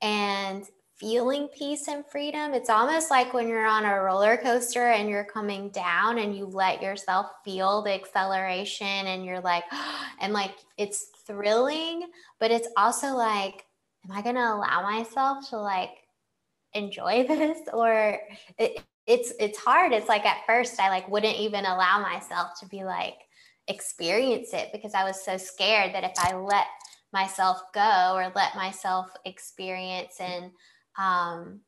and 0.00 0.64
feeling 0.98 1.48
peace 1.48 1.88
and 1.88 2.04
freedom. 2.06 2.54
It's 2.54 2.70
almost 2.70 3.10
like 3.10 3.34
when 3.34 3.48
you're 3.48 3.66
on 3.66 3.84
a 3.84 4.00
roller 4.00 4.36
coaster 4.36 4.88
and 4.88 5.08
you're 5.08 5.24
coming 5.24 5.68
down 5.70 6.18
and 6.18 6.36
you 6.36 6.46
let 6.46 6.82
yourself 6.82 7.26
feel 7.44 7.82
the 7.82 7.92
acceleration 7.92 8.86
and 8.86 9.24
you're 9.24 9.40
like, 9.40 9.64
and 10.20 10.32
like 10.32 10.54
it's 10.78 11.10
thrilling, 11.26 12.08
but 12.40 12.50
it's 12.50 12.68
also 12.76 13.08
like, 13.08 13.64
am 14.04 14.16
I 14.16 14.22
going 14.22 14.36
to 14.36 14.54
allow 14.54 14.82
myself 14.82 15.50
to 15.50 15.58
like 15.58 15.90
enjoy 16.72 17.24
this 17.28 17.58
or 17.72 18.18
it, 18.58 18.80
it's 19.06 19.32
it's 19.38 19.58
hard 19.58 19.92
it's 19.92 20.08
like 20.08 20.26
at 20.26 20.44
first 20.46 20.80
i 20.80 20.88
like 20.88 21.08
wouldn't 21.08 21.38
even 21.38 21.64
allow 21.64 22.00
myself 22.00 22.58
to 22.58 22.66
be 22.66 22.84
like 22.84 23.14
experience 23.68 24.52
it 24.52 24.68
because 24.72 24.94
i 24.94 25.04
was 25.04 25.24
so 25.24 25.36
scared 25.36 25.94
that 25.94 26.04
if 26.04 26.12
i 26.18 26.34
let 26.34 26.66
myself 27.12 27.60
go 27.72 28.12
or 28.14 28.32
let 28.34 28.54
myself 28.56 29.08
experience 29.24 30.16
and 30.20 30.50
um 30.98 31.60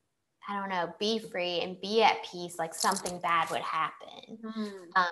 i 0.48 0.58
don't 0.58 0.68
know 0.68 0.92
be 0.98 1.18
free 1.18 1.60
and 1.60 1.80
be 1.80 2.02
at 2.02 2.24
peace 2.30 2.58
like 2.58 2.74
something 2.74 3.18
bad 3.20 3.50
would 3.50 3.60
happen 3.60 4.38
mm. 4.42 4.72
um, 4.96 5.10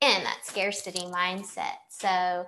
and 0.00 0.24
that 0.24 0.40
scarcity 0.42 1.06
mindset 1.06 1.76
so 1.88 2.44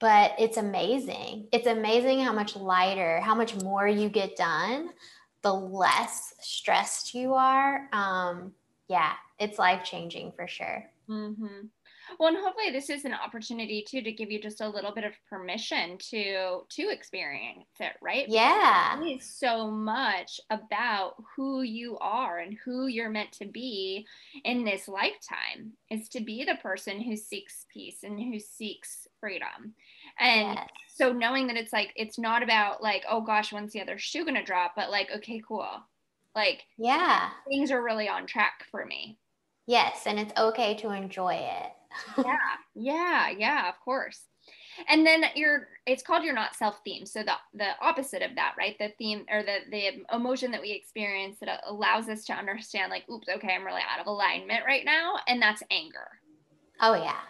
but 0.00 0.32
it's 0.38 0.56
amazing 0.56 1.48
it's 1.52 1.66
amazing 1.66 2.20
how 2.20 2.32
much 2.32 2.56
lighter 2.56 3.20
how 3.20 3.34
much 3.34 3.54
more 3.62 3.86
you 3.88 4.08
get 4.08 4.36
done 4.36 4.90
the 5.42 5.52
less 5.52 6.34
stressed 6.40 7.14
you 7.14 7.34
are 7.34 7.88
um 7.92 8.52
yeah, 8.88 9.12
it's 9.38 9.58
life 9.58 9.84
changing 9.84 10.32
for 10.32 10.48
sure. 10.48 10.84
Mm-hmm. 11.08 11.66
Well, 12.18 12.28
and 12.28 12.38
hopefully 12.38 12.70
this 12.70 12.90
is 12.90 13.04
an 13.04 13.14
opportunity 13.14 13.84
too 13.86 14.02
to 14.02 14.12
give 14.12 14.30
you 14.30 14.40
just 14.40 14.60
a 14.60 14.68
little 14.68 14.92
bit 14.92 15.04
of 15.04 15.12
permission 15.28 15.98
to 16.10 16.60
to 16.68 16.88
experience 16.90 17.68
it, 17.80 17.92
right? 18.00 18.26
Yeah. 18.28 19.00
It's 19.02 19.38
so 19.38 19.70
much 19.70 20.40
about 20.50 21.14
who 21.36 21.62
you 21.62 21.98
are 21.98 22.38
and 22.38 22.56
who 22.64 22.86
you're 22.86 23.10
meant 23.10 23.32
to 23.32 23.46
be 23.46 24.06
in 24.44 24.64
this 24.64 24.88
lifetime. 24.88 25.72
Is 25.90 26.08
to 26.10 26.20
be 26.20 26.44
the 26.44 26.56
person 26.56 27.00
who 27.00 27.16
seeks 27.16 27.66
peace 27.72 28.02
and 28.02 28.18
who 28.18 28.38
seeks 28.38 29.06
freedom. 29.20 29.74
And 30.18 30.54
yes. 30.54 30.68
so 30.94 31.12
knowing 31.12 31.46
that 31.48 31.56
it's 31.56 31.72
like 31.72 31.92
it's 31.96 32.18
not 32.18 32.42
about 32.42 32.82
like, 32.82 33.04
oh 33.08 33.20
gosh, 33.20 33.52
when's 33.52 33.72
the 33.72 33.82
other 33.82 33.98
shoe 33.98 34.24
gonna 34.24 34.44
drop, 34.44 34.72
but 34.76 34.90
like, 34.90 35.10
okay, 35.16 35.42
cool 35.46 35.82
like, 36.38 36.64
yeah, 36.76 37.30
things 37.48 37.70
are 37.70 37.82
really 37.82 38.08
on 38.08 38.26
track 38.26 38.64
for 38.70 38.86
me. 38.86 39.18
Yes, 39.66 40.02
and 40.06 40.18
it's 40.18 40.32
okay 40.38 40.76
to 40.76 40.90
enjoy 40.90 41.34
it. 41.34 41.72
Yeah, 42.18 42.36
yeah, 42.74 43.30
yeah, 43.30 43.68
of 43.68 43.80
course. 43.80 44.24
And 44.88 45.06
then 45.06 45.24
you're 45.34 45.68
it's 45.86 46.02
called 46.02 46.22
you're 46.22 46.34
not 46.34 46.54
self 46.54 46.80
theme. 46.84 47.04
So 47.04 47.22
the 47.22 47.32
the 47.54 47.70
opposite 47.80 48.22
of 48.22 48.34
that, 48.36 48.54
right? 48.56 48.76
The 48.78 48.92
theme 48.98 49.24
or 49.30 49.42
the 49.42 49.58
the 49.70 50.04
emotion 50.14 50.50
that 50.52 50.60
we 50.60 50.72
experience 50.72 51.38
that 51.40 51.62
allows 51.66 52.08
us 52.08 52.24
to 52.26 52.32
understand 52.32 52.90
like, 52.90 53.08
oops, 53.10 53.28
okay, 53.28 53.54
I'm 53.54 53.64
really 53.64 53.82
out 53.82 54.00
of 54.00 54.06
alignment 54.06 54.64
right 54.64 54.84
now, 54.84 55.16
and 55.26 55.42
that's 55.42 55.62
anger. 55.70 56.08
Oh 56.80 56.94
yeah. 56.94 57.20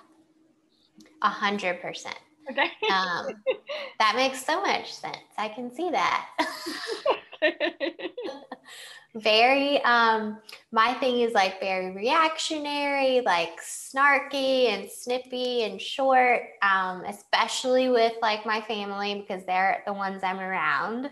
A 1.23 1.29
hundred 1.29 1.81
percent. 1.81 2.18
Okay. 2.51 2.71
um, 2.90 3.27
that 3.99 4.14
makes 4.16 4.44
so 4.44 4.61
much 4.61 4.92
sense. 4.92 5.16
I 5.37 5.49
can 5.49 5.75
see 5.75 5.90
that. 5.90 6.29
very 9.14 9.83
um 9.85 10.38
my 10.71 10.92
thing 10.94 11.21
is 11.21 11.33
like 11.33 11.59
very 11.61 11.90
reactionary 11.92 13.21
like 13.23 13.59
snarky 13.61 14.68
and 14.68 14.90
snippy 14.90 15.62
and 15.62 15.81
short 15.81 16.42
um 16.62 17.03
especially 17.07 17.88
with 17.88 18.12
like 18.21 18.44
my 18.44 18.61
family 18.61 19.14
because 19.21 19.44
they're 19.47 19.83
the 19.87 19.92
ones 19.92 20.23
i'm 20.23 20.38
around. 20.38 21.11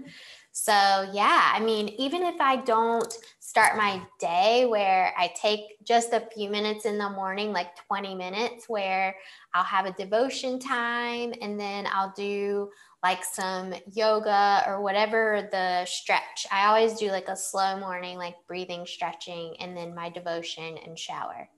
So 0.53 0.73
yeah 1.13 1.53
i 1.55 1.61
mean 1.61 1.89
even 1.99 2.23
if 2.23 2.41
i 2.41 2.57
don't 2.57 3.13
start 3.41 3.77
my 3.77 4.03
day 4.19 4.67
where 4.67 5.15
i 5.17 5.33
take 5.41 5.83
just 5.85 6.13
a 6.13 6.29
few 6.35 6.51
minutes 6.51 6.85
in 6.85 6.99
the 6.99 7.09
morning 7.11 7.53
like 7.53 7.77
20 7.87 8.15
minutes 8.15 8.69
where 8.69 9.17
i'll 9.55 9.65
have 9.65 9.87
a 9.87 9.93
devotion 9.93 10.59
time 10.59 11.33
and 11.43 11.61
then 11.61 11.87
i'll 11.93 12.13
do 12.17 12.71
like 13.07 13.25
some 13.25 13.73
yoga 13.95 14.65
or 14.67 14.83
whatever 14.83 15.49
the 15.53 15.85
stretch. 15.85 16.45
I 16.51 16.67
always 16.67 16.99
do 16.99 17.13
like 17.13 17.29
a 17.29 17.37
slow 17.37 17.79
morning, 17.79 18.19
like 18.19 18.35
breathing, 18.49 18.85
stretching, 18.85 19.55
and 19.61 19.77
then 19.77 19.95
my 19.95 20.09
devotion 20.09 20.77
and 20.85 20.99
shower. 20.99 21.49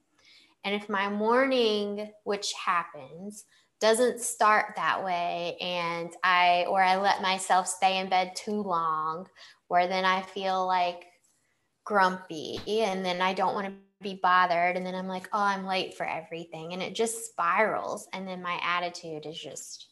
And 0.64 0.74
if 0.74 0.90
my 0.90 1.08
morning, 1.08 2.12
which 2.24 2.52
happens, 2.52 3.46
doesn't 3.80 4.20
start 4.20 4.74
that 4.76 5.02
way 5.02 5.56
and 5.58 6.10
I 6.22 6.66
or 6.68 6.82
I 6.82 6.96
let 6.96 7.22
myself 7.22 7.66
stay 7.66 7.96
in 7.96 8.10
bed 8.10 8.32
too 8.36 8.60
long, 8.62 9.26
where 9.68 9.88
then 9.88 10.04
I 10.04 10.20
feel 10.20 10.66
like 10.66 11.06
grumpy 11.84 12.60
and 12.68 13.02
then 13.02 13.22
I 13.22 13.32
don't 13.32 13.54
want 13.54 13.68
to 13.68 13.72
be 14.02 14.20
bothered 14.22 14.76
and 14.76 14.84
then 14.84 14.94
I'm 14.94 15.08
like, 15.08 15.28
"Oh, 15.32 15.40
I'm 15.40 15.64
late 15.64 15.96
for 15.96 16.06
everything." 16.06 16.74
And 16.74 16.82
it 16.82 16.94
just 16.94 17.24
spirals 17.24 18.06
and 18.12 18.28
then 18.28 18.42
my 18.42 18.60
attitude 18.62 19.24
is 19.24 19.38
just 19.38 19.87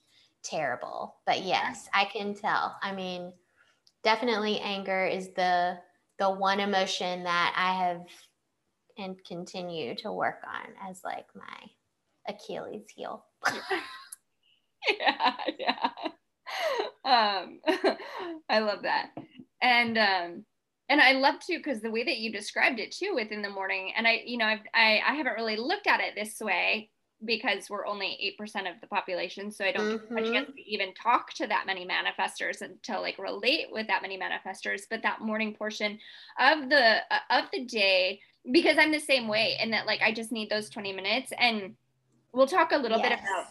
terrible. 0.48 1.16
But 1.26 1.42
yes, 1.42 1.88
I 1.94 2.04
can 2.06 2.34
tell. 2.34 2.76
I 2.82 2.92
mean, 2.92 3.32
definitely 4.04 4.60
anger 4.60 5.06
is 5.06 5.30
the 5.34 5.78
the 6.18 6.30
one 6.30 6.60
emotion 6.60 7.24
that 7.24 7.54
I 7.56 7.84
have 7.84 8.00
and 8.98 9.16
continue 9.26 9.94
to 9.96 10.12
work 10.12 10.40
on 10.46 10.90
as 10.90 11.02
like 11.04 11.26
my 11.34 11.68
Achilles 12.28 12.86
heel. 12.94 13.24
yeah, 14.98 15.34
yeah. 15.58 15.88
um, 17.04 17.60
I 18.48 18.60
love 18.60 18.82
that. 18.82 19.10
And 19.60 19.98
um, 19.98 20.44
and 20.88 21.00
I 21.00 21.12
love 21.12 21.36
to 21.46 21.56
because 21.58 21.80
the 21.80 21.90
way 21.90 22.04
that 22.04 22.18
you 22.18 22.32
described 22.32 22.78
it 22.78 22.92
too 22.92 23.12
within 23.14 23.42
the 23.42 23.50
morning, 23.50 23.92
and 23.96 24.06
I, 24.06 24.22
you 24.24 24.38
know, 24.38 24.46
I've, 24.46 24.60
I 24.74 25.00
I 25.06 25.14
haven't 25.14 25.34
really 25.34 25.56
looked 25.56 25.86
at 25.86 26.00
it 26.00 26.14
this 26.14 26.40
way 26.40 26.90
because 27.24 27.70
we're 27.70 27.86
only 27.86 28.36
8% 28.40 28.70
of 28.70 28.80
the 28.80 28.86
population 28.86 29.50
so 29.50 29.64
i 29.64 29.72
don't 29.72 30.00
mm-hmm. 30.00 30.16
get 30.16 30.26
a 30.26 30.30
chance 30.32 30.50
to 30.54 30.70
even 30.70 30.92
talk 30.94 31.32
to 31.34 31.46
that 31.46 31.66
many 31.66 31.86
manifestors 31.86 32.60
and 32.60 32.82
to 32.82 33.00
like 33.00 33.18
relate 33.18 33.66
with 33.72 33.86
that 33.86 34.02
many 34.02 34.18
manifestors 34.18 34.82
but 34.90 35.02
that 35.02 35.20
morning 35.20 35.54
portion 35.54 35.98
of 36.38 36.68
the 36.68 36.96
uh, 37.10 37.18
of 37.30 37.44
the 37.52 37.64
day 37.64 38.20
because 38.52 38.76
i'm 38.78 38.92
the 38.92 38.98
same 38.98 39.28
way 39.28 39.56
and 39.60 39.72
that 39.72 39.86
like 39.86 40.02
i 40.02 40.12
just 40.12 40.30
need 40.30 40.50
those 40.50 40.68
20 40.68 40.92
minutes 40.92 41.32
and 41.38 41.74
we'll 42.32 42.46
talk 42.46 42.72
a 42.72 42.76
little 42.76 42.98
yes. 42.98 43.08
bit 43.08 43.18
about 43.18 43.46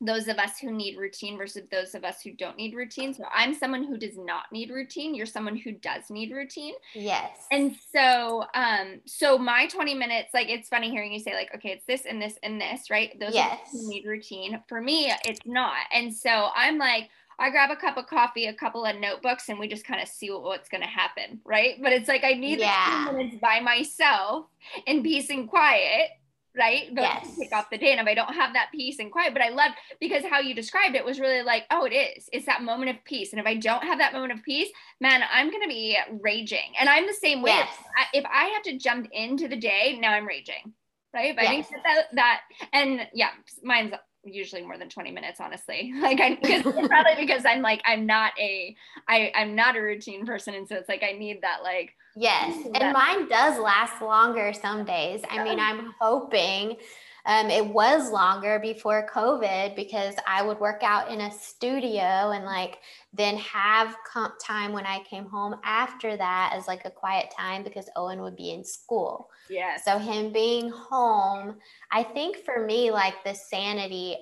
those 0.00 0.28
of 0.28 0.36
us 0.36 0.58
who 0.58 0.72
need 0.72 0.98
routine 0.98 1.38
versus 1.38 1.62
those 1.70 1.94
of 1.94 2.04
us 2.04 2.20
who 2.20 2.32
don't 2.32 2.56
need 2.56 2.74
routine. 2.74 3.14
So 3.14 3.24
I'm 3.32 3.54
someone 3.54 3.82
who 3.82 3.96
does 3.96 4.18
not 4.18 4.44
need 4.52 4.70
routine. 4.70 5.14
You're 5.14 5.26
someone 5.26 5.56
who 5.56 5.72
does 5.72 6.10
need 6.10 6.32
routine. 6.32 6.74
Yes. 6.94 7.46
And 7.50 7.74
so 7.92 8.44
um 8.54 9.00
so 9.06 9.38
my 9.38 9.66
20 9.66 9.94
minutes 9.94 10.34
like 10.34 10.48
it's 10.48 10.68
funny 10.68 10.90
hearing 10.90 11.12
you 11.12 11.20
say 11.20 11.34
like 11.34 11.54
okay 11.54 11.70
it's 11.70 11.86
this 11.86 12.04
and 12.04 12.20
this 12.20 12.38
and 12.42 12.60
this, 12.60 12.90
right? 12.90 13.18
Those 13.18 13.34
yes. 13.34 13.58
who 13.72 13.88
need 13.88 14.04
routine. 14.06 14.62
For 14.68 14.80
me 14.80 15.12
it's 15.24 15.40
not. 15.46 15.86
And 15.92 16.14
so 16.14 16.48
I'm 16.54 16.76
like 16.76 17.08
I 17.38 17.50
grab 17.50 17.70
a 17.70 17.76
cup 17.76 17.98
of 17.98 18.06
coffee, 18.06 18.46
a 18.46 18.54
couple 18.54 18.86
of 18.86 18.96
notebooks, 18.96 19.50
and 19.50 19.58
we 19.58 19.68
just 19.68 19.86
kind 19.86 20.00
of 20.00 20.08
see 20.08 20.30
what, 20.30 20.42
what's 20.42 20.70
going 20.70 20.80
to 20.80 20.88
happen, 20.88 21.38
right? 21.44 21.74
But 21.82 21.92
it's 21.92 22.08
like 22.08 22.24
I 22.24 22.32
need 22.32 22.60
yeah. 22.60 23.10
minutes 23.12 23.36
by 23.42 23.60
myself 23.60 24.46
in 24.86 25.02
peace 25.02 25.28
and 25.28 25.46
quiet 25.46 26.12
right? 26.56 26.94
But 26.94 27.02
yes. 27.02 27.36
kick 27.38 27.52
off 27.52 27.70
the 27.70 27.78
day. 27.78 27.92
And 27.92 28.00
if 28.00 28.06
I 28.06 28.14
don't 28.14 28.34
have 28.34 28.52
that 28.54 28.70
peace 28.72 28.98
and 28.98 29.10
quiet, 29.12 29.32
but 29.32 29.42
I 29.42 29.50
love 29.50 29.72
because 30.00 30.24
how 30.24 30.40
you 30.40 30.54
described 30.54 30.96
it 30.96 31.04
was 31.04 31.20
really 31.20 31.42
like, 31.42 31.64
oh, 31.70 31.84
it 31.84 31.92
is. 31.92 32.28
It's 32.32 32.46
that 32.46 32.62
moment 32.62 32.90
of 32.90 33.04
peace. 33.04 33.32
And 33.32 33.40
if 33.40 33.46
I 33.46 33.54
don't 33.54 33.84
have 33.84 33.98
that 33.98 34.12
moment 34.12 34.32
of 34.32 34.42
peace, 34.42 34.68
man, 35.00 35.22
I'm 35.32 35.50
gonna 35.50 35.68
be 35.68 35.96
raging. 36.20 36.72
And 36.78 36.88
I'm 36.88 37.06
the 37.06 37.14
same 37.14 37.42
way. 37.42 37.50
Yes. 37.50 37.68
If 38.12 38.24
I 38.24 38.46
have 38.46 38.62
to 38.64 38.78
jump 38.78 39.08
into 39.12 39.48
the 39.48 39.56
day, 39.56 39.98
now 40.00 40.12
I'm 40.12 40.26
raging. 40.26 40.72
Right. 41.14 41.34
But 41.34 41.44
yes. 41.44 41.52
I 41.52 41.62
think 41.62 41.82
that, 41.84 42.02
that 42.14 42.40
and 42.72 43.08
yeah, 43.14 43.30
mine's 43.62 43.94
usually 44.26 44.62
more 44.62 44.76
than 44.78 44.88
20 44.88 45.10
minutes 45.10 45.40
honestly. 45.40 45.92
Like 46.00 46.20
i 46.20 46.36
probably 46.36 47.14
because 47.26 47.44
i'm 47.44 47.62
like 47.62 47.80
i'm 47.84 48.06
not 48.06 48.32
a 48.38 48.76
i 49.08 49.32
i'm 49.34 49.54
not 49.54 49.76
a 49.76 49.80
routine 49.80 50.24
person 50.26 50.54
and 50.54 50.68
so 50.68 50.76
it's 50.76 50.88
like 50.88 51.02
i 51.02 51.12
need 51.12 51.42
that 51.42 51.62
like 51.62 51.94
yes 52.16 52.54
that- 52.72 52.82
and 52.82 52.92
mine 52.92 53.28
does 53.28 53.58
last 53.58 54.00
longer 54.02 54.52
some 54.52 54.84
days. 54.84 55.22
I 55.30 55.42
mean 55.42 55.58
i'm 55.58 55.92
hoping 56.00 56.76
um, 57.26 57.50
it 57.50 57.66
was 57.66 58.12
longer 58.12 58.60
before 58.60 59.08
COVID 59.12 59.74
because 59.74 60.14
I 60.28 60.42
would 60.42 60.60
work 60.60 60.82
out 60.84 61.10
in 61.10 61.20
a 61.20 61.30
studio 61.32 62.30
and 62.30 62.44
like 62.44 62.78
then 63.16 63.36
have 63.38 63.96
time 64.44 64.72
when 64.72 64.84
I 64.84 65.02
came 65.08 65.26
home 65.26 65.56
after 65.64 66.16
that 66.16 66.52
as 66.54 66.66
like 66.66 66.84
a 66.84 66.90
quiet 66.90 67.32
time 67.36 67.62
because 67.62 67.88
Owen 67.96 68.20
would 68.20 68.36
be 68.36 68.50
in 68.50 68.64
school. 68.64 69.30
Yeah. 69.48 69.76
So 69.78 69.98
him 69.98 70.32
being 70.32 70.70
home, 70.70 71.56
I 71.90 72.02
think 72.02 72.38
for 72.44 72.64
me, 72.64 72.90
like 72.90 73.24
the 73.24 73.34
sanity, 73.34 74.16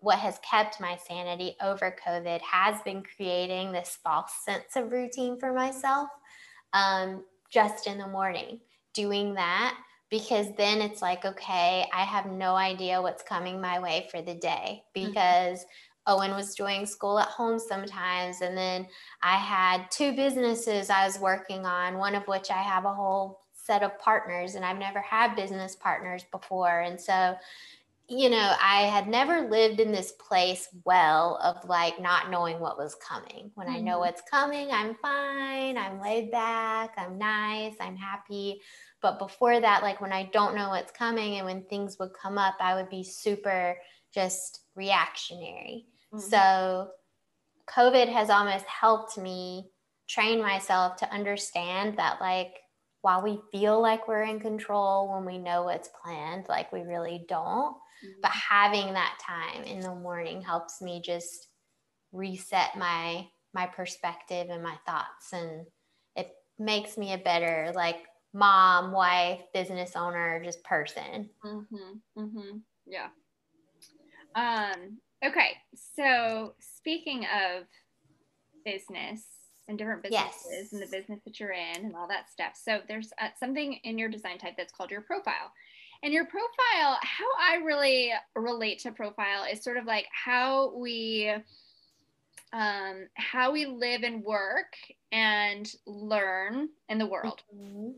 what 0.00 0.18
has 0.18 0.38
kept 0.48 0.80
my 0.80 0.98
sanity 1.08 1.56
over 1.62 1.96
COVID 2.06 2.40
has 2.42 2.80
been 2.82 3.02
creating 3.16 3.72
this 3.72 3.98
false 4.04 4.32
sense 4.44 4.76
of 4.76 4.92
routine 4.92 5.38
for 5.38 5.52
myself 5.52 6.08
um, 6.74 7.24
just 7.50 7.86
in 7.86 7.98
the 7.98 8.06
morning. 8.06 8.60
Doing 8.92 9.34
that 9.34 9.76
because 10.10 10.46
then 10.56 10.80
it's 10.80 11.02
like, 11.02 11.24
okay, 11.24 11.86
I 11.92 12.02
have 12.02 12.26
no 12.26 12.54
idea 12.54 13.02
what's 13.02 13.22
coming 13.22 13.60
my 13.60 13.78
way 13.80 14.08
for 14.10 14.22
the 14.22 14.34
day 14.34 14.82
mm-hmm. 14.96 15.08
because 15.08 15.60
mm-hmm. 15.60 15.95
Owen 16.06 16.34
was 16.34 16.54
doing 16.54 16.86
school 16.86 17.18
at 17.18 17.28
home 17.28 17.58
sometimes. 17.58 18.40
And 18.40 18.56
then 18.56 18.86
I 19.22 19.36
had 19.36 19.90
two 19.90 20.14
businesses 20.14 20.90
I 20.90 21.06
was 21.06 21.18
working 21.18 21.66
on, 21.66 21.98
one 21.98 22.14
of 22.14 22.26
which 22.28 22.50
I 22.50 22.62
have 22.62 22.84
a 22.84 22.94
whole 22.94 23.40
set 23.66 23.82
of 23.82 23.98
partners, 23.98 24.54
and 24.54 24.64
I've 24.64 24.78
never 24.78 25.00
had 25.00 25.34
business 25.34 25.74
partners 25.74 26.24
before. 26.30 26.80
And 26.80 27.00
so, 27.00 27.36
you 28.08 28.30
know, 28.30 28.54
I 28.62 28.82
had 28.82 29.08
never 29.08 29.50
lived 29.50 29.80
in 29.80 29.90
this 29.90 30.12
place 30.12 30.68
well 30.84 31.40
of 31.42 31.68
like 31.68 32.00
not 32.00 32.30
knowing 32.30 32.60
what 32.60 32.78
was 32.78 32.94
coming. 32.94 33.50
When 33.54 33.66
mm-hmm. 33.66 33.76
I 33.76 33.80
know 33.80 33.92
mm-hmm. 33.94 34.00
what's 34.00 34.22
coming, 34.30 34.70
I'm 34.70 34.94
fine, 34.94 35.76
I'm 35.76 36.00
laid 36.00 36.30
back, 36.30 36.94
I'm 36.96 37.18
nice, 37.18 37.74
I'm 37.80 37.96
happy. 37.96 38.60
But 39.02 39.18
before 39.18 39.60
that, 39.60 39.82
like 39.82 40.00
when 40.00 40.12
I 40.12 40.30
don't 40.32 40.54
know 40.54 40.68
what's 40.68 40.92
coming 40.92 41.36
and 41.36 41.46
when 41.46 41.64
things 41.64 41.96
would 41.98 42.12
come 42.14 42.38
up, 42.38 42.54
I 42.60 42.76
would 42.76 42.88
be 42.88 43.02
super 43.02 43.76
just 44.14 44.60
reactionary. 44.76 45.86
Mm-hmm. 46.16 46.30
So 46.30 46.90
COVID 47.70 48.12
has 48.12 48.30
almost 48.30 48.64
helped 48.66 49.18
me 49.18 49.70
train 50.08 50.40
myself 50.40 50.96
to 50.96 51.12
understand 51.12 51.98
that, 51.98 52.20
like, 52.20 52.54
while 53.02 53.22
we 53.22 53.40
feel 53.52 53.80
like 53.80 54.08
we're 54.08 54.24
in 54.24 54.40
control 54.40 55.12
when 55.12 55.24
we 55.24 55.38
know 55.38 55.62
what's 55.62 55.90
planned, 56.02 56.46
like 56.48 56.72
we 56.72 56.80
really 56.80 57.24
don't. 57.28 57.74
Mm-hmm. 57.74 58.20
But 58.20 58.32
having 58.32 58.94
that 58.94 59.18
time 59.24 59.62
in 59.62 59.80
the 59.80 59.94
morning 59.94 60.42
helps 60.42 60.82
me 60.82 61.00
just 61.04 61.48
reset 62.12 62.76
my 62.76 63.28
my 63.54 63.66
perspective 63.66 64.48
and 64.50 64.62
my 64.62 64.74
thoughts 64.86 65.32
and 65.32 65.66
it 66.14 66.28
makes 66.58 66.98
me 66.98 67.14
a 67.14 67.18
better 67.18 67.72
like 67.74 67.96
mom, 68.34 68.92
wife, 68.92 69.40
business 69.54 69.96
owner, 69.96 70.42
just 70.44 70.62
person. 70.64 71.30
Mm-hmm, 71.44 72.20
mm-hmm. 72.20 72.58
Yeah. 72.86 73.08
Um, 74.34 74.98
okay. 75.26 75.56
So 75.96 76.54
speaking 76.60 77.24
of 77.24 77.64
business 78.64 79.24
and 79.68 79.78
different 79.78 80.02
businesses 80.02 80.48
yes. 80.50 80.72
and 80.72 80.82
the 80.82 80.86
business 80.86 81.20
that 81.24 81.40
you're 81.40 81.52
in 81.52 81.84
and 81.84 81.96
all 81.96 82.08
that 82.08 82.30
stuff. 82.30 82.52
So 82.54 82.80
there's 82.88 83.12
uh, 83.20 83.28
something 83.38 83.80
in 83.84 83.98
your 83.98 84.08
design 84.08 84.38
type 84.38 84.54
that's 84.56 84.72
called 84.72 84.90
your 84.90 85.00
profile. 85.00 85.52
And 86.02 86.12
your 86.12 86.26
profile, 86.26 86.98
how 87.02 87.26
I 87.40 87.56
really 87.64 88.12
relate 88.34 88.80
to 88.80 88.92
profile 88.92 89.44
is 89.50 89.64
sort 89.64 89.76
of 89.78 89.86
like 89.86 90.06
how 90.12 90.76
we 90.76 91.32
um, 92.52 93.08
how 93.14 93.50
we 93.50 93.66
live 93.66 94.02
and 94.02 94.22
work 94.22 94.74
and 95.10 95.68
learn 95.86 96.68
in 96.88 96.98
the 96.98 97.06
world. 97.06 97.42
Mm-hmm 97.54 97.90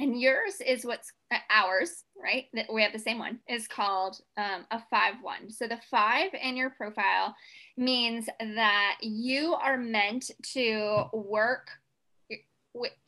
and 0.00 0.20
yours 0.20 0.60
is 0.66 0.84
what's 0.84 1.12
uh, 1.32 1.38
ours 1.50 2.04
right? 2.22 2.46
That 2.52 2.72
we 2.72 2.82
have 2.82 2.92
the 2.92 2.98
same 2.98 3.18
one 3.18 3.38
is 3.48 3.66
called 3.66 4.20
um, 4.36 4.66
a 4.70 4.80
five 4.90 5.14
one. 5.22 5.50
So 5.50 5.66
the 5.66 5.80
five 5.90 6.30
in 6.40 6.56
your 6.56 6.70
profile 6.70 7.34
means 7.76 8.28
that 8.38 8.96
you 9.00 9.54
are 9.54 9.78
meant 9.78 10.30
to 10.54 11.04
work 11.12 11.70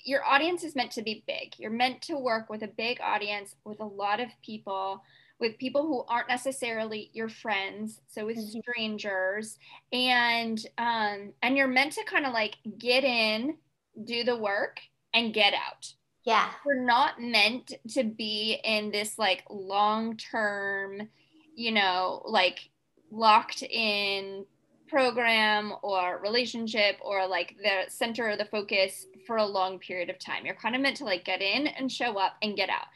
your 0.04 0.24
audience 0.24 0.64
is 0.64 0.74
meant 0.74 0.90
to 0.90 1.02
be 1.02 1.22
big. 1.28 1.54
You're 1.56 1.70
meant 1.70 2.02
to 2.02 2.18
work 2.18 2.50
with 2.50 2.64
a 2.64 2.66
big 2.76 3.00
audience 3.00 3.54
with 3.64 3.78
a 3.78 3.84
lot 3.84 4.18
of 4.18 4.28
people 4.44 5.04
with 5.38 5.56
people 5.58 5.82
who 5.82 6.04
aren't 6.08 6.28
necessarily 6.28 7.10
your 7.12 7.28
friends 7.28 8.00
so 8.08 8.26
with 8.26 8.38
mm-hmm. 8.38 8.58
strangers. 8.58 9.58
And 9.92 10.58
um 10.78 11.32
and 11.42 11.56
you're 11.56 11.68
meant 11.68 11.92
to 11.92 12.04
kind 12.04 12.26
of 12.26 12.32
like 12.32 12.56
get 12.76 13.04
in 13.04 13.56
do 14.04 14.24
the 14.24 14.36
work 14.36 14.80
and 15.14 15.32
get 15.32 15.54
out 15.54 15.94
yeah. 16.24 16.50
We're 16.64 16.84
not 16.84 17.20
meant 17.20 17.72
to 17.90 18.04
be 18.04 18.60
in 18.64 18.90
this 18.90 19.18
like 19.18 19.44
long 19.50 20.16
term, 20.16 21.08
you 21.56 21.72
know, 21.72 22.22
like 22.24 22.70
locked 23.10 23.62
in 23.62 24.46
program 24.88 25.72
or 25.82 26.20
relationship 26.22 26.96
or 27.00 27.26
like 27.26 27.56
the 27.62 27.90
center 27.90 28.28
of 28.28 28.38
the 28.38 28.44
focus 28.44 29.06
for 29.26 29.38
a 29.38 29.44
long 29.44 29.78
period 29.78 30.10
of 30.10 30.18
time. 30.18 30.44
You're 30.44 30.54
kind 30.54 30.76
of 30.76 30.82
meant 30.82 30.98
to 30.98 31.04
like 31.04 31.24
get 31.24 31.40
in 31.40 31.66
and 31.66 31.90
show 31.90 32.18
up 32.18 32.34
and 32.42 32.56
get 32.56 32.68
out. 32.68 32.86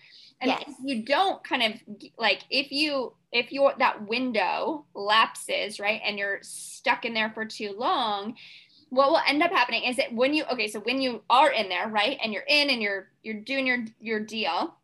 And 0.41 0.51
yes. 0.51 0.65
if 0.69 0.77
you 0.85 1.03
don't 1.03 1.43
kind 1.43 1.63
of 1.63 1.73
like 2.19 2.43
if 2.51 2.71
you 2.71 3.15
if 3.33 3.51
your 3.53 3.73
that 3.79 4.07
window 4.07 4.85
lapses, 4.95 5.81
right, 5.81 6.01
and 6.05 6.19
you're 6.19 6.39
stuck 6.43 7.07
in 7.07 7.15
there 7.15 7.31
for 7.31 7.47
too 7.47 7.75
long, 7.77 8.37
what 8.91 9.11
will 9.11 9.21
end 9.27 9.43
up 9.43 9.51
happening 9.51 9.85
is 9.85 9.97
that 9.97 10.13
when 10.13 10.33
you 10.35 10.45
okay 10.45 10.69
so 10.69 10.81
when 10.81 11.01
you 11.01 11.23
are 11.29 11.51
in 11.51 11.69
there 11.69 11.89
right 11.89 12.19
and 12.23 12.33
you're 12.33 12.45
in 12.49 12.71
and 12.71 12.83
you're 12.83 13.11
you're 13.23 13.41
doing 13.41 13.67
your 13.67 13.85
your 14.01 14.21
deal 14.21 14.75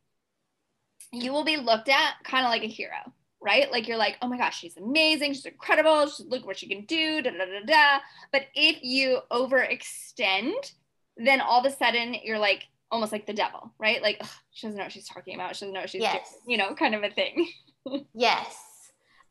you 1.13 1.33
will 1.33 1.45
be 1.45 1.57
looked 1.57 1.89
at 1.89 2.15
kind 2.25 2.45
of 2.45 2.51
like 2.51 2.63
a 2.63 2.69
hero 2.69 2.97
right 3.41 3.71
like 3.71 3.87
you're 3.87 3.97
like 3.97 4.17
oh 4.23 4.29
my 4.29 4.37
gosh 4.37 4.59
she's 4.59 4.77
amazing 4.77 5.33
she's 5.33 5.47
incredible 5.47 6.07
she's, 6.07 6.27
look 6.27 6.45
what 6.47 6.59
she 6.59 6.69
can 6.69 6.85
do 6.87 7.23
da, 7.23 7.31
da, 7.31 7.45
da, 7.45 7.65
da. 7.67 7.99
but 8.33 8.43
if 8.55 8.83
you 8.83 9.21
overextend 9.31 10.73
then 11.17 11.41
all 11.41 11.65
of 11.65 11.71
a 11.71 11.77
sudden 11.77 12.17
you're 12.23 12.39
like 12.39 12.67
almost 12.91 13.13
like 13.13 13.27
the 13.27 13.33
devil 13.33 13.73
right 13.79 14.03
like 14.03 14.23
she 14.51 14.67
doesn't 14.67 14.79
know 14.79 14.85
what 14.85 14.93
she's 14.93 15.09
talking 15.09 15.35
about 15.35 15.57
she 15.57 15.65
doesn't 15.65 15.75
know 15.75 15.81
what 15.81 15.91
she's 15.91 16.03
yes. 16.03 16.31
doing 16.31 16.43
you 16.47 16.57
know 16.57 16.75
kind 16.75 16.95
of 16.95 17.03
a 17.03 17.11
thing 17.11 17.49
yes 18.15 18.73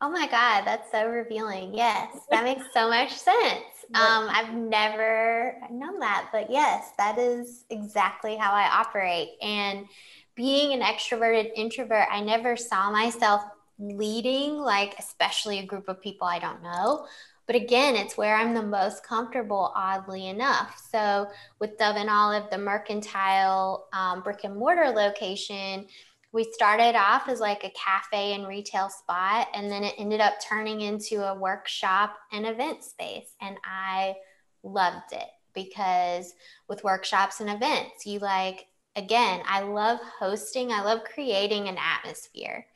Oh 0.04 0.10
my 0.10 0.26
God, 0.26 0.64
that's 0.64 0.90
so 0.90 1.06
revealing. 1.06 1.74
Yes, 1.74 2.12
that 2.32 2.42
makes 2.42 2.64
so 2.74 2.88
much 2.88 3.12
sense. 3.12 3.62
Um, 3.94 4.28
I've 4.30 4.54
never 4.54 5.56
known 5.70 5.98
that, 6.00 6.28
but 6.32 6.50
yes, 6.50 6.90
that 6.98 7.18
is 7.18 7.64
exactly 7.70 8.36
how 8.36 8.52
I 8.52 8.68
operate. 8.68 9.30
And 9.40 9.86
being 10.34 10.72
an 10.72 10.80
extroverted 10.80 11.50
introvert, 11.56 12.06
I 12.10 12.20
never 12.20 12.56
saw 12.56 12.90
myself 12.90 13.42
leading, 13.78 14.58
like, 14.58 14.94
especially 14.98 15.58
a 15.58 15.66
group 15.66 15.88
of 15.88 16.00
people 16.00 16.26
I 16.26 16.38
don't 16.38 16.62
know. 16.62 17.06
But 17.46 17.56
again, 17.56 17.96
it's 17.96 18.16
where 18.16 18.36
I'm 18.36 18.54
the 18.54 18.62
most 18.62 19.04
comfortable, 19.04 19.72
oddly 19.74 20.28
enough. 20.28 20.80
So 20.90 21.28
with 21.58 21.76
Dove 21.76 21.96
and 21.96 22.08
Olive, 22.08 22.48
the 22.50 22.58
mercantile 22.58 23.88
um, 23.92 24.22
brick 24.22 24.44
and 24.44 24.56
mortar 24.56 24.90
location, 24.90 25.86
we 26.32 26.44
started 26.44 26.96
off 26.96 27.28
as 27.28 27.40
like 27.40 27.62
a 27.62 27.70
cafe 27.70 28.32
and 28.32 28.48
retail 28.48 28.88
spot, 28.88 29.48
and 29.54 29.70
then 29.70 29.84
it 29.84 29.94
ended 29.98 30.20
up 30.20 30.34
turning 30.46 30.80
into 30.80 31.22
a 31.22 31.38
workshop 31.38 32.16
and 32.32 32.46
event 32.46 32.82
space. 32.82 33.34
And 33.40 33.56
I 33.64 34.16
loved 34.62 35.12
it 35.12 35.28
because 35.54 36.34
with 36.68 36.84
workshops 36.84 37.40
and 37.40 37.50
events, 37.50 38.06
you 38.06 38.18
like, 38.18 38.66
again, 38.96 39.42
I 39.46 39.60
love 39.60 39.98
hosting, 40.18 40.72
I 40.72 40.82
love 40.82 41.04
creating 41.04 41.68
an 41.68 41.76
atmosphere. 41.78 42.66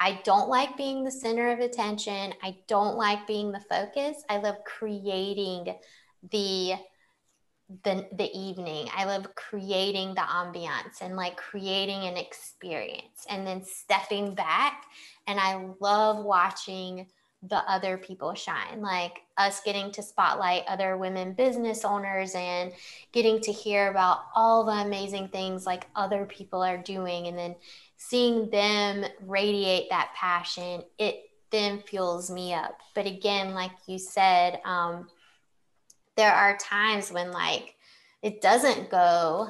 I 0.00 0.20
don't 0.24 0.48
like 0.48 0.76
being 0.76 1.04
the 1.04 1.12
center 1.12 1.52
of 1.52 1.60
attention. 1.60 2.32
I 2.42 2.56
don't 2.66 2.96
like 2.96 3.24
being 3.26 3.52
the 3.52 3.60
focus. 3.60 4.24
I 4.28 4.38
love 4.38 4.56
creating 4.64 5.76
the 6.30 6.74
the 7.84 8.06
the 8.12 8.30
evening. 8.32 8.88
I 8.94 9.04
love 9.04 9.34
creating 9.34 10.14
the 10.14 10.22
ambiance 10.22 11.00
and 11.00 11.16
like 11.16 11.36
creating 11.36 12.04
an 12.04 12.16
experience 12.16 13.26
and 13.28 13.46
then 13.46 13.64
stepping 13.64 14.34
back. 14.34 14.84
And 15.26 15.38
I 15.38 15.68
love 15.80 16.24
watching 16.24 17.06
the 17.48 17.58
other 17.68 17.98
people 17.98 18.34
shine 18.34 18.80
like 18.80 19.18
us 19.36 19.60
getting 19.64 19.90
to 19.90 20.02
spotlight 20.02 20.62
other 20.68 20.96
women 20.96 21.32
business 21.32 21.84
owners 21.84 22.34
and 22.36 22.72
getting 23.10 23.40
to 23.40 23.50
hear 23.50 23.90
about 23.90 24.20
all 24.36 24.64
the 24.64 24.72
amazing 24.72 25.26
things 25.28 25.66
like 25.66 25.88
other 25.96 26.24
people 26.24 26.62
are 26.62 26.78
doing. 26.78 27.26
And 27.26 27.36
then 27.36 27.56
seeing 27.96 28.48
them 28.50 29.04
radiate 29.26 29.90
that 29.90 30.12
passion 30.14 30.82
it 30.98 31.24
then 31.50 31.80
fuels 31.80 32.30
me 32.30 32.54
up. 32.54 32.78
But 32.94 33.06
again 33.06 33.54
like 33.54 33.72
you 33.86 33.98
said 33.98 34.60
um, 34.64 35.08
there 36.16 36.32
are 36.32 36.56
times 36.58 37.10
when 37.10 37.32
like 37.32 37.74
it 38.22 38.40
doesn't 38.40 38.90
go 38.90 39.48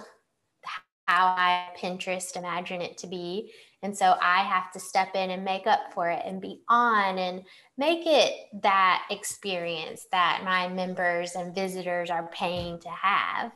how 1.06 1.34
I 1.36 1.68
Pinterest 1.78 2.36
imagine 2.36 2.80
it 2.80 2.96
to 2.98 3.06
be. 3.06 3.52
And 3.82 3.96
so 3.96 4.16
I 4.22 4.44
have 4.44 4.70
to 4.72 4.80
step 4.80 5.14
in 5.14 5.30
and 5.30 5.44
make 5.44 5.66
up 5.66 5.92
for 5.92 6.08
it 6.08 6.22
and 6.24 6.40
be 6.40 6.60
on 6.68 7.18
and 7.18 7.42
make 7.76 8.06
it 8.06 8.32
that 8.62 9.04
experience 9.10 10.06
that 10.12 10.42
my 10.44 10.68
members 10.68 11.34
and 11.34 11.54
visitors 11.54 12.08
are 12.08 12.30
paying 12.32 12.78
to 12.78 12.88
have. 12.88 13.52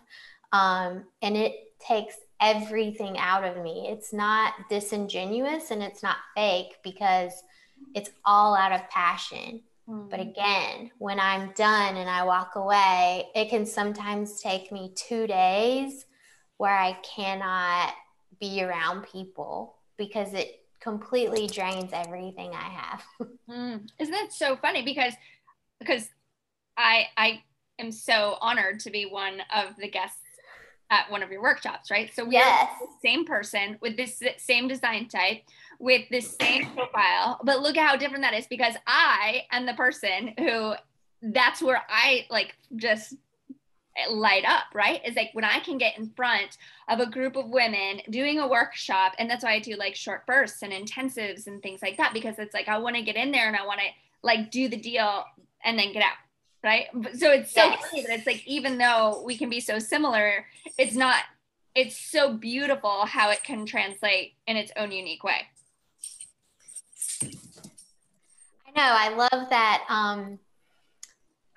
Um, 0.52 1.04
and 1.22 1.36
it 1.36 1.54
takes 1.78 2.16
everything 2.40 3.16
out 3.18 3.44
of 3.44 3.62
me. 3.62 3.88
It's 3.88 4.12
not 4.12 4.54
disingenuous 4.68 5.70
and 5.70 5.82
it's 5.82 6.02
not 6.02 6.16
fake 6.34 6.76
because 6.82 7.32
it's 7.94 8.10
all 8.24 8.54
out 8.54 8.72
of 8.72 8.88
passion. 8.90 9.62
But 9.88 10.18
again, 10.20 10.90
when 10.98 11.20
I'm 11.20 11.52
done 11.52 11.96
and 11.96 12.10
I 12.10 12.24
walk 12.24 12.56
away, 12.56 13.28
it 13.34 13.50
can 13.50 13.64
sometimes 13.64 14.40
take 14.40 14.72
me 14.72 14.92
two 14.96 15.28
days 15.28 16.06
where 16.56 16.76
I 16.76 16.94
cannot 17.04 17.92
be 18.40 18.62
around 18.62 19.04
people 19.04 19.76
because 19.96 20.34
it 20.34 20.64
completely 20.80 21.46
drains 21.46 21.90
everything 21.92 22.52
I 22.52 22.68
have. 22.68 23.02
mm. 23.48 23.88
Isn't 23.98 24.12
that 24.12 24.32
so 24.32 24.56
funny? 24.56 24.82
Because 24.82 25.12
because 25.78 26.08
I 26.76 27.06
I 27.16 27.42
am 27.78 27.92
so 27.92 28.38
honored 28.40 28.80
to 28.80 28.90
be 28.90 29.04
one 29.04 29.40
of 29.54 29.76
the 29.78 29.88
guests 29.88 30.20
at 30.90 31.10
one 31.10 31.22
of 31.22 31.30
your 31.30 31.42
workshops, 31.42 31.90
right? 31.90 32.10
So 32.14 32.24
we 32.24 32.34
yes. 32.34 32.68
are 32.80 32.86
the 32.86 33.08
same 33.08 33.24
person 33.24 33.78
with 33.80 33.96
this 33.96 34.22
same 34.38 34.68
design 34.68 35.08
type, 35.08 35.42
with 35.78 36.08
the 36.10 36.20
same 36.20 36.66
profile, 36.74 37.38
but 37.44 37.60
look 37.60 37.76
at 37.76 37.86
how 37.86 37.96
different 37.96 38.22
that 38.22 38.34
is 38.34 38.46
because 38.46 38.74
I 38.86 39.44
am 39.50 39.66
the 39.66 39.74
person 39.74 40.32
who 40.38 40.74
that's 41.22 41.62
where 41.62 41.82
I 41.88 42.26
like 42.30 42.54
just 42.76 43.14
light 44.10 44.44
up, 44.46 44.64
right? 44.74 45.00
Is 45.06 45.16
like 45.16 45.30
when 45.32 45.44
I 45.44 45.60
can 45.60 45.78
get 45.78 45.98
in 45.98 46.10
front 46.10 46.58
of 46.88 47.00
a 47.00 47.06
group 47.06 47.36
of 47.36 47.48
women 47.48 48.00
doing 48.10 48.38
a 48.38 48.48
workshop, 48.48 49.14
and 49.18 49.28
that's 49.28 49.44
why 49.44 49.54
I 49.54 49.60
do 49.60 49.76
like 49.76 49.94
short 49.94 50.26
bursts 50.26 50.62
and 50.62 50.72
intensives 50.72 51.46
and 51.46 51.62
things 51.62 51.82
like 51.82 51.96
that 51.96 52.12
because 52.12 52.38
it's 52.38 52.54
like 52.54 52.68
I 52.68 52.78
want 52.78 52.96
to 52.96 53.02
get 53.02 53.16
in 53.16 53.32
there 53.32 53.46
and 53.46 53.56
I 53.56 53.66
want 53.66 53.80
to 53.80 53.86
like 54.22 54.50
do 54.50 54.68
the 54.68 54.76
deal 54.76 55.24
and 55.64 55.78
then 55.78 55.92
get 55.92 56.02
out 56.02 56.16
right? 56.66 56.86
So 57.16 57.30
it's 57.30 57.52
so 57.52 57.64
yes. 57.64 57.80
funny 57.80 58.02
that 58.02 58.18
it's 58.18 58.26
like 58.26 58.46
even 58.46 58.76
though 58.76 59.22
we 59.24 59.38
can 59.38 59.48
be 59.48 59.60
so 59.60 59.78
similar, 59.78 60.46
it's 60.76 60.94
not. 60.94 61.22
It's 61.74 61.96
so 61.96 62.32
beautiful 62.32 63.04
how 63.04 63.30
it 63.30 63.44
can 63.44 63.66
translate 63.66 64.32
in 64.46 64.56
its 64.56 64.72
own 64.76 64.92
unique 64.92 65.22
way. 65.22 65.42
I 68.76 69.08
know. 69.10 69.16
I 69.18 69.28
love 69.30 69.50
that. 69.50 69.84
Um, 69.88 70.38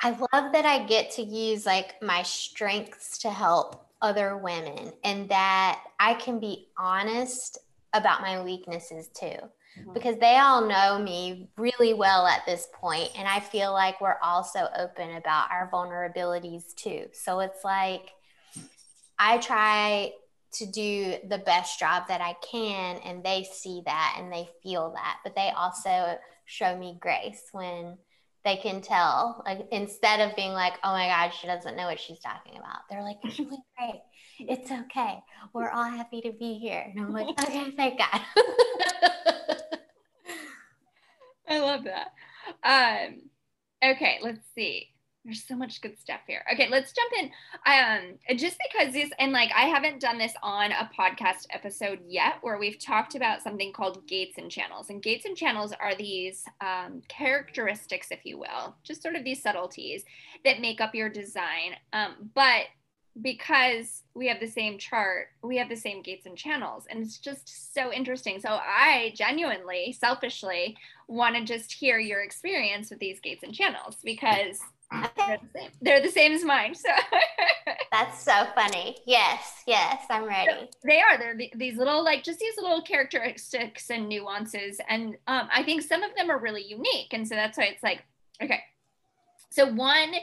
I 0.01 0.11
love 0.11 0.53
that 0.53 0.65
I 0.65 0.85
get 0.85 1.11
to 1.11 1.21
use 1.21 1.65
like 1.65 2.01
my 2.01 2.23
strengths 2.23 3.17
to 3.19 3.29
help 3.29 3.85
other 4.01 4.37
women, 4.37 4.93
and 5.03 5.27
that 5.29 5.81
I 5.99 6.13
can 6.13 6.39
be 6.39 6.67
honest 6.77 7.59
about 7.93 8.21
my 8.21 8.41
weaknesses 8.41 9.09
too 9.09 9.25
mm-hmm. 9.25 9.93
because 9.93 10.17
they 10.19 10.37
all 10.37 10.67
know 10.67 10.99
me 10.99 11.49
really 11.57 11.93
well 11.93 12.27
at 12.27 12.45
this 12.45 12.67
point 12.73 13.09
and 13.17 13.27
i 13.27 13.39
feel 13.39 13.73
like 13.73 13.99
we're 13.99 14.19
also 14.21 14.67
open 14.77 15.15
about 15.15 15.49
our 15.51 15.69
vulnerabilities 15.71 16.73
too 16.75 17.05
so 17.13 17.39
it's 17.39 17.63
like 17.63 18.11
i 19.17 19.37
try 19.39 20.11
to 20.51 20.65
do 20.67 21.15
the 21.29 21.39
best 21.39 21.79
job 21.79 22.03
that 22.07 22.21
i 22.21 22.35
can 22.43 22.97
and 22.97 23.23
they 23.23 23.43
see 23.43 23.81
that 23.85 24.15
and 24.19 24.31
they 24.31 24.47
feel 24.61 24.91
that 24.93 25.17
but 25.23 25.35
they 25.35 25.49
also 25.55 26.17
show 26.49 26.75
me 26.75 26.97
grace 26.99 27.43
when 27.51 27.97
they 28.43 28.57
can 28.57 28.81
tell 28.81 29.43
like 29.45 29.67
instead 29.71 30.19
of 30.19 30.35
being 30.35 30.51
like 30.53 30.73
oh 30.83 30.91
my 30.91 31.07
god 31.07 31.29
she 31.29 31.45
doesn't 31.45 31.75
know 31.75 31.85
what 31.85 31.99
she's 31.99 32.19
talking 32.19 32.57
about. 32.57 32.79
They're 32.89 33.03
like 33.03 33.17
you're 33.23 33.47
doing 33.47 33.61
great. 33.77 34.01
It's 34.39 34.71
okay. 34.71 35.19
We're 35.53 35.69
all 35.69 35.83
happy 35.83 36.21
to 36.21 36.31
be 36.31 36.57
here. 36.57 36.83
And 36.89 36.99
i'm 37.05 37.13
like 37.13 37.27
okay 37.41 37.71
thank 37.71 37.99
god. 37.99 38.21
I 41.47 41.59
love 41.59 41.85
that. 41.85 42.13
Um, 42.63 43.21
okay, 43.83 44.19
let's 44.21 44.45
see. 44.53 44.89
There's 45.29 45.43
so 45.43 45.55
much 45.55 45.79
good 45.81 45.99
stuff 45.99 46.21
here. 46.25 46.43
Okay, 46.51 46.67
let's 46.71 46.91
jump 46.91 47.13
in. 47.19 47.31
Um, 47.71 48.35
just 48.35 48.57
because 48.71 48.93
this, 48.93 49.11
and 49.19 49.31
like 49.31 49.51
I 49.55 49.65
haven't 49.65 49.99
done 49.99 50.17
this 50.17 50.33
on 50.41 50.71
a 50.71 50.89
podcast 50.97 51.45
episode 51.51 51.99
yet, 52.07 52.37
where 52.41 52.57
we've 52.57 52.79
talked 52.79 53.13
about 53.13 53.43
something 53.43 53.71
called 53.71 54.07
gates 54.07 54.39
and 54.39 54.49
channels. 54.49 54.89
And 54.89 55.03
gates 55.03 55.25
and 55.25 55.37
channels 55.37 55.71
are 55.79 55.93
these 55.93 56.45
um, 56.61 57.03
characteristics, 57.09 58.07
if 58.09 58.25
you 58.25 58.39
will, 58.39 58.75
just 58.81 59.03
sort 59.03 59.15
of 59.15 59.23
these 59.23 59.43
subtleties 59.43 60.03
that 60.45 60.61
make 60.61 60.81
up 60.81 60.95
your 60.95 61.09
design. 61.09 61.75
Um, 61.93 62.31
but 62.33 62.63
because 63.21 64.01
we 64.15 64.25
have 64.29 64.39
the 64.39 64.47
same 64.47 64.79
chart, 64.79 65.27
we 65.43 65.57
have 65.57 65.69
the 65.69 65.75
same 65.75 66.01
gates 66.01 66.25
and 66.25 66.35
channels. 66.35 66.85
And 66.89 67.03
it's 67.03 67.19
just 67.19 67.75
so 67.75 67.93
interesting. 67.93 68.39
So 68.39 68.49
I 68.49 69.13
genuinely, 69.15 69.93
selfishly 69.93 70.75
want 71.07 71.35
to 71.35 71.43
just 71.43 71.71
hear 71.71 71.99
your 71.99 72.23
experience 72.23 72.89
with 72.89 72.97
these 72.97 73.19
gates 73.19 73.43
and 73.43 73.53
channels 73.53 73.97
because 74.03 74.59
they're 74.91 75.37
the 75.41 75.59
same. 75.59 75.69
They're 75.81 76.01
the 76.01 76.09
same 76.09 76.31
as 76.33 76.43
mine. 76.43 76.75
So 76.75 76.89
that's 77.91 78.23
so 78.23 78.47
funny. 78.55 78.97
Yes, 79.05 79.63
yes, 79.67 80.03
I'm 80.09 80.25
ready. 80.25 80.69
They 80.83 80.99
are. 80.99 81.17
They're 81.17 81.37
these 81.55 81.77
little, 81.77 82.03
like, 82.03 82.23
just 82.23 82.39
these 82.39 82.55
little 82.57 82.81
characteristics 82.81 83.89
and 83.89 84.09
nuances. 84.09 84.79
And 84.89 85.15
um, 85.27 85.47
I 85.53 85.63
think 85.63 85.81
some 85.83 86.03
of 86.03 86.15
them 86.15 86.29
are 86.29 86.39
really 86.39 86.63
unique. 86.63 87.13
And 87.13 87.27
so 87.27 87.35
that's 87.35 87.57
why 87.57 87.65
it's 87.65 87.83
like, 87.83 88.03
okay, 88.41 88.61
so 89.49 89.65
one 89.65 90.13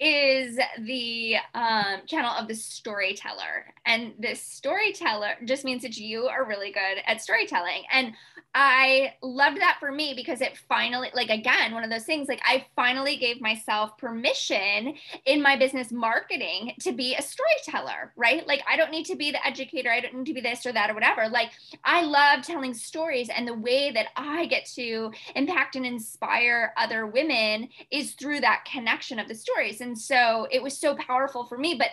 is 0.00 0.58
the 0.80 1.36
um, 1.54 2.00
channel 2.06 2.30
of 2.30 2.48
the 2.48 2.54
storyteller, 2.54 3.74
and 3.84 4.14
this 4.18 4.40
storyteller 4.40 5.34
just 5.44 5.64
means 5.64 5.82
that 5.82 5.96
you 5.96 6.26
are 6.26 6.46
really 6.46 6.70
good 6.70 7.02
at 7.06 7.20
storytelling. 7.20 7.82
And 7.92 8.12
I 8.58 9.12
loved 9.22 9.60
that 9.60 9.76
for 9.80 9.92
me 9.92 10.14
because 10.16 10.40
it 10.40 10.56
finally, 10.66 11.10
like, 11.14 11.28
again, 11.28 11.74
one 11.74 11.84
of 11.84 11.90
those 11.90 12.04
things, 12.04 12.26
like, 12.26 12.40
I 12.42 12.64
finally 12.74 13.16
gave 13.18 13.38
myself 13.38 13.98
permission 13.98 14.94
in 15.26 15.42
my 15.42 15.56
business 15.56 15.92
marketing 15.92 16.72
to 16.80 16.92
be 16.92 17.14
a 17.14 17.20
storyteller, 17.20 18.14
right? 18.16 18.46
Like, 18.46 18.62
I 18.66 18.78
don't 18.78 18.90
need 18.90 19.04
to 19.06 19.14
be 19.14 19.30
the 19.30 19.46
educator, 19.46 19.90
I 19.90 20.00
don't 20.00 20.14
need 20.14 20.26
to 20.26 20.32
be 20.32 20.40
this 20.40 20.64
or 20.64 20.72
that 20.72 20.88
or 20.88 20.94
whatever. 20.94 21.28
Like, 21.28 21.50
I 21.84 22.02
love 22.02 22.44
telling 22.44 22.72
stories, 22.72 23.28
and 23.28 23.46
the 23.46 23.52
way 23.52 23.90
that 23.90 24.06
I 24.16 24.46
get 24.46 24.64
to 24.76 25.12
impact 25.34 25.76
and 25.76 25.84
inspire 25.84 26.72
other 26.78 27.06
women 27.06 27.68
is 27.90 28.12
through 28.12 28.40
that 28.40 28.64
connection 28.76 29.18
of 29.18 29.28
the 29.28 29.34
stories. 29.34 29.80
And 29.80 29.98
so 29.98 30.46
it 30.50 30.62
was 30.62 30.78
so 30.78 30.94
powerful 30.94 31.46
for 31.46 31.58
me 31.58 31.80
but 31.80 31.90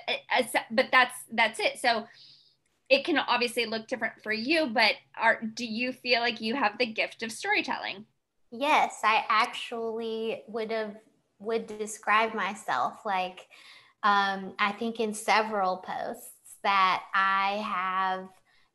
but 0.72 0.88
that's 0.92 1.16
that's 1.32 1.60
it. 1.60 1.80
So 1.80 2.06
it 2.90 3.06
can 3.06 3.18
obviously 3.18 3.66
look 3.66 3.88
different 3.88 4.14
for 4.22 4.32
you 4.32 4.68
but 4.68 4.94
are 5.20 5.42
do 5.42 5.66
you 5.66 5.92
feel 5.94 6.20
like 6.22 6.42
you 6.42 6.56
have 6.56 6.78
the 6.78 6.86
gift 6.86 7.24
of 7.24 7.32
storytelling? 7.32 8.06
Yes 8.52 9.00
i 9.04 9.26
actually 9.30 10.44
would 10.48 10.72
have 10.72 10.96
would 11.40 11.66
describe 11.68 12.34
myself 12.34 13.06
like 13.06 13.48
um, 14.04 14.54
i 14.60 14.72
think 14.74 15.00
in 15.00 15.14
several 15.14 15.78
posts 15.78 16.58
that 16.64 17.04
i 17.16 17.64
have 17.66 18.28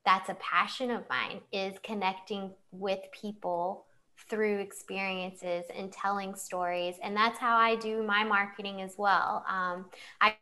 that's 0.05 0.31
a 0.31 0.35
passion 0.35 0.91
of 0.91 1.09
mine 1.09 1.41
is 1.53 1.75
connecting 1.83 2.51
with 2.73 3.01
people 3.13 3.87
through 4.29 4.59
experiences 4.59 5.65
and 5.75 5.93
telling 5.93 6.35
stories. 6.35 6.97
And 7.03 7.17
that's 7.17 7.39
how 7.39 7.57
I 7.57 7.77
do 7.77 8.03
my 8.03 8.25
marketing 8.25 8.83
as 8.83 8.95
well. 8.99 9.45
Um, 9.49 9.87
I, 10.21 10.35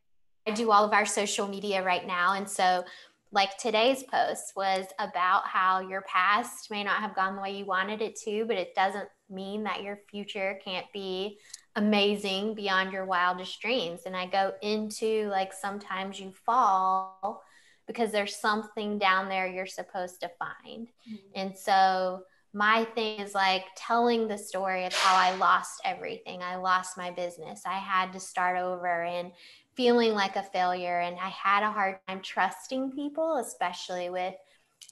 I 0.46 0.52
do 0.52 0.70
all 0.70 0.84
of 0.84 0.92
our 0.92 1.06
social 1.06 1.48
media 1.48 1.82
right 1.82 2.06
now. 2.06 2.34
And 2.34 2.48
so, 2.48 2.84
like 3.32 3.58
today's 3.58 4.04
post 4.04 4.52
was 4.56 4.86
about 4.98 5.46
how 5.46 5.80
your 5.80 6.02
past 6.02 6.70
may 6.70 6.84
not 6.84 7.00
have 7.00 7.14
gone 7.14 7.34
the 7.34 7.42
way 7.42 7.56
you 7.58 7.64
wanted 7.64 8.00
it 8.00 8.16
to, 8.20 8.44
but 8.46 8.56
it 8.56 8.74
doesn't 8.74 9.08
mean 9.28 9.64
that 9.64 9.82
your 9.82 9.98
future 10.08 10.58
can't 10.64 10.86
be 10.92 11.38
amazing 11.74 12.54
beyond 12.54 12.92
your 12.92 13.04
wildest 13.04 13.60
dreams. 13.60 14.02
And 14.06 14.16
I 14.16 14.26
go 14.26 14.52
into 14.62 15.28
like 15.28 15.52
sometimes 15.52 16.20
you 16.20 16.32
fall 16.44 17.42
because 17.86 18.10
there's 18.12 18.36
something 18.36 18.98
down 18.98 19.28
there 19.28 19.46
you're 19.46 19.66
supposed 19.66 20.20
to 20.20 20.30
find. 20.38 20.88
Mm-hmm. 21.08 21.16
And 21.34 21.56
so 21.56 22.22
my 22.56 22.86
thing 22.94 23.20
is 23.20 23.34
like 23.34 23.64
telling 23.76 24.26
the 24.26 24.38
story 24.38 24.86
of 24.86 24.94
how 24.94 25.14
I 25.14 25.36
lost 25.36 25.82
everything. 25.84 26.42
I 26.42 26.56
lost 26.56 26.96
my 26.96 27.10
business. 27.10 27.60
I 27.66 27.74
had 27.74 28.14
to 28.14 28.20
start 28.20 28.56
over 28.56 29.02
and 29.02 29.30
feeling 29.74 30.12
like 30.14 30.36
a 30.36 30.42
failure. 30.42 31.00
And 31.00 31.18
I 31.18 31.28
had 31.28 31.62
a 31.62 31.70
hard 31.70 31.98
time 32.08 32.22
trusting 32.22 32.92
people, 32.92 33.36
especially 33.36 34.08
with 34.08 34.32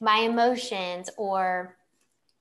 my 0.02 0.18
emotions 0.18 1.08
or 1.16 1.78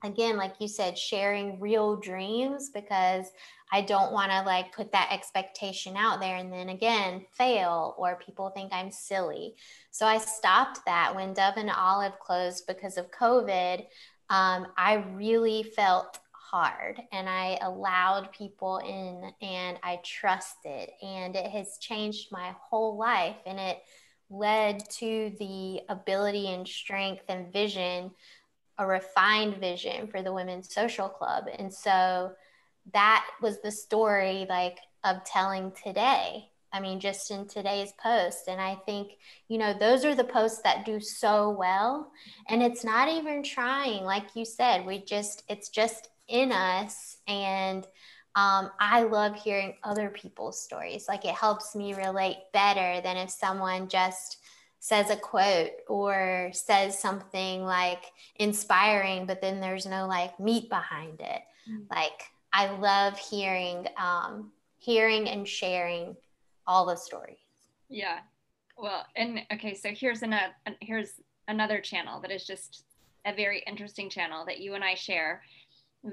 again 0.04 0.36
like 0.36 0.56
you 0.60 0.68
said 0.68 0.98
sharing 0.98 1.60
real 1.60 1.96
dreams 1.96 2.70
because 2.74 3.28
i 3.72 3.80
don't 3.80 4.12
want 4.12 4.32
to 4.32 4.42
like 4.42 4.74
put 4.76 4.92
that 4.92 5.10
expectation 5.12 5.96
out 5.96 6.20
there 6.20 6.38
and 6.38 6.52
then 6.52 6.70
again 6.70 7.24
fail 7.32 7.96
or 7.98 8.20
people 8.26 8.50
think 8.50 8.72
i'm 8.74 8.92
silly 8.92 9.56
so 9.92 10.06
i 10.06 10.18
stopped 10.18 10.80
that 10.86 11.16
when 11.16 11.34
dove 11.34 11.56
and 11.58 11.70
olive 11.70 12.20
closed 12.20 12.66
because 12.68 12.98
of 12.98 13.12
covid 13.12 13.86
um, 14.30 14.68
i 14.78 15.04
really 15.14 15.64
felt 15.64 16.20
hard 16.32 17.02
and 17.12 17.28
i 17.28 17.58
allowed 17.62 18.32
people 18.32 18.78
in 18.80 19.32
and 19.48 19.78
i 19.84 20.00
trusted 20.04 20.90
and 21.02 21.36
it 21.36 21.50
has 21.50 21.78
changed 21.80 22.32
my 22.32 22.54
whole 22.70 22.98
life 22.98 23.38
and 23.46 23.60
it 23.60 23.82
led 24.30 24.88
to 24.90 25.32
the 25.40 25.82
ability 25.90 26.52
and 26.54 26.68
strength 26.68 27.24
and 27.28 27.52
vision 27.52 28.12
a 28.78 28.88
refined 28.88 29.58
vision 29.58 30.08
for 30.08 30.22
the 30.22 30.34
women's 30.34 30.74
social 30.74 31.08
club. 31.08 31.46
And 31.58 31.74
so 31.74 32.34
that 32.94 33.26
was 33.42 33.62
the 33.62 33.72
story 33.72 34.46
like 34.50 34.80
of 35.04 35.24
telling 35.26 35.72
today 35.84 36.50
i 36.74 36.80
mean 36.80 37.00
just 37.00 37.32
in 37.32 37.48
today's 37.48 37.94
post 38.02 38.48
and 38.48 38.60
i 38.60 38.76
think 38.86 39.14
you 39.48 39.58
know 39.58 39.74
those 39.74 40.04
are 40.04 40.16
the 40.16 40.24
posts 40.24 40.62
that 40.64 40.86
do 40.86 41.00
so 41.00 41.50
well 41.50 42.12
and 42.50 42.62
it's 42.62 42.84
not 42.84 43.08
even 43.08 43.42
trying 43.44 44.04
like 44.04 44.36
you 44.36 44.44
said 44.44 44.86
we 44.86 45.00
just 45.00 45.44
it's 45.48 45.70
just 45.70 46.10
in 46.28 46.52
us 46.52 47.18
and 47.28 47.86
um, 48.36 48.72
I 48.80 49.04
love 49.04 49.36
hearing 49.36 49.76
other 49.84 50.10
people's 50.10 50.60
stories. 50.60 51.06
Like 51.08 51.24
it 51.24 51.36
helps 51.36 51.76
me 51.76 51.94
relate 51.94 52.38
better 52.52 53.00
than 53.02 53.18
if 53.18 53.30
someone 53.30 53.88
just 53.88 54.38
says 54.80 55.10
a 55.12 55.16
quote 55.16 55.72
or 55.88 56.50
says 56.52 57.00
something 57.00 57.64
like 57.64 58.04
inspiring, 58.38 59.26
but 59.26 59.40
then 59.40 59.62
there's 59.62 59.86
no 59.86 60.08
like 60.08 60.40
meat 60.40 60.68
behind 60.68 61.22
it. 61.22 61.42
Mm-hmm. 61.70 61.84
Like 61.92 62.24
I 62.52 62.76
love 62.78 63.18
hearing, 63.20 63.88
um, 63.98 64.52
hearing 64.80 65.30
and 65.30 65.48
sharing 65.48 66.16
all 66.68 66.86
the 66.86 66.96
stories. 66.96 67.38
Yeah. 67.90 68.20
Well, 68.78 69.06
and 69.16 69.42
okay, 69.54 69.74
so 69.74 69.90
here's 69.90 70.24
another 70.24 70.54
here's 70.82 71.22
another 71.48 71.80
channel 71.80 72.22
that 72.22 72.32
is 72.32 72.46
just 72.46 72.86
a 73.26 73.36
very 73.36 73.64
interesting 73.68 74.10
channel 74.10 74.46
that 74.46 74.60
you 74.60 74.74
and 74.74 74.84
I 74.84 74.96
share. 74.96 75.44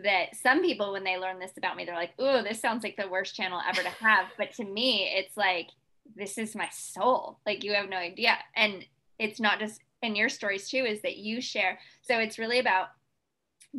That 0.04 0.36
some 0.36 0.62
people, 0.62 0.92
when 0.92 1.02
they 1.02 1.18
learn 1.18 1.40
this 1.40 1.56
about 1.56 1.76
me, 1.76 1.84
they're 1.84 1.96
like, 1.96 2.12
"Oh, 2.18 2.42
this 2.42 2.60
sounds 2.60 2.84
like 2.84 2.96
the 2.96 3.08
worst 3.08 3.34
channel 3.34 3.60
ever 3.66 3.82
to 3.82 3.88
have." 3.88 4.26
but 4.38 4.52
to 4.54 4.64
me, 4.64 5.10
it's 5.12 5.36
like 5.36 5.68
this 6.16 6.38
is 6.38 6.54
my 6.54 6.68
soul. 6.70 7.40
Like 7.46 7.64
you 7.64 7.72
have 7.74 7.88
no 7.88 7.96
idea. 7.96 8.38
And 8.54 8.84
it's 9.18 9.40
not 9.40 9.58
just 9.58 9.80
in 10.02 10.16
your 10.16 10.28
stories 10.28 10.68
too, 10.68 10.84
is 10.84 11.02
that 11.02 11.16
you 11.16 11.40
share. 11.40 11.78
So 12.02 12.18
it's 12.18 12.38
really 12.38 12.58
about 12.58 12.88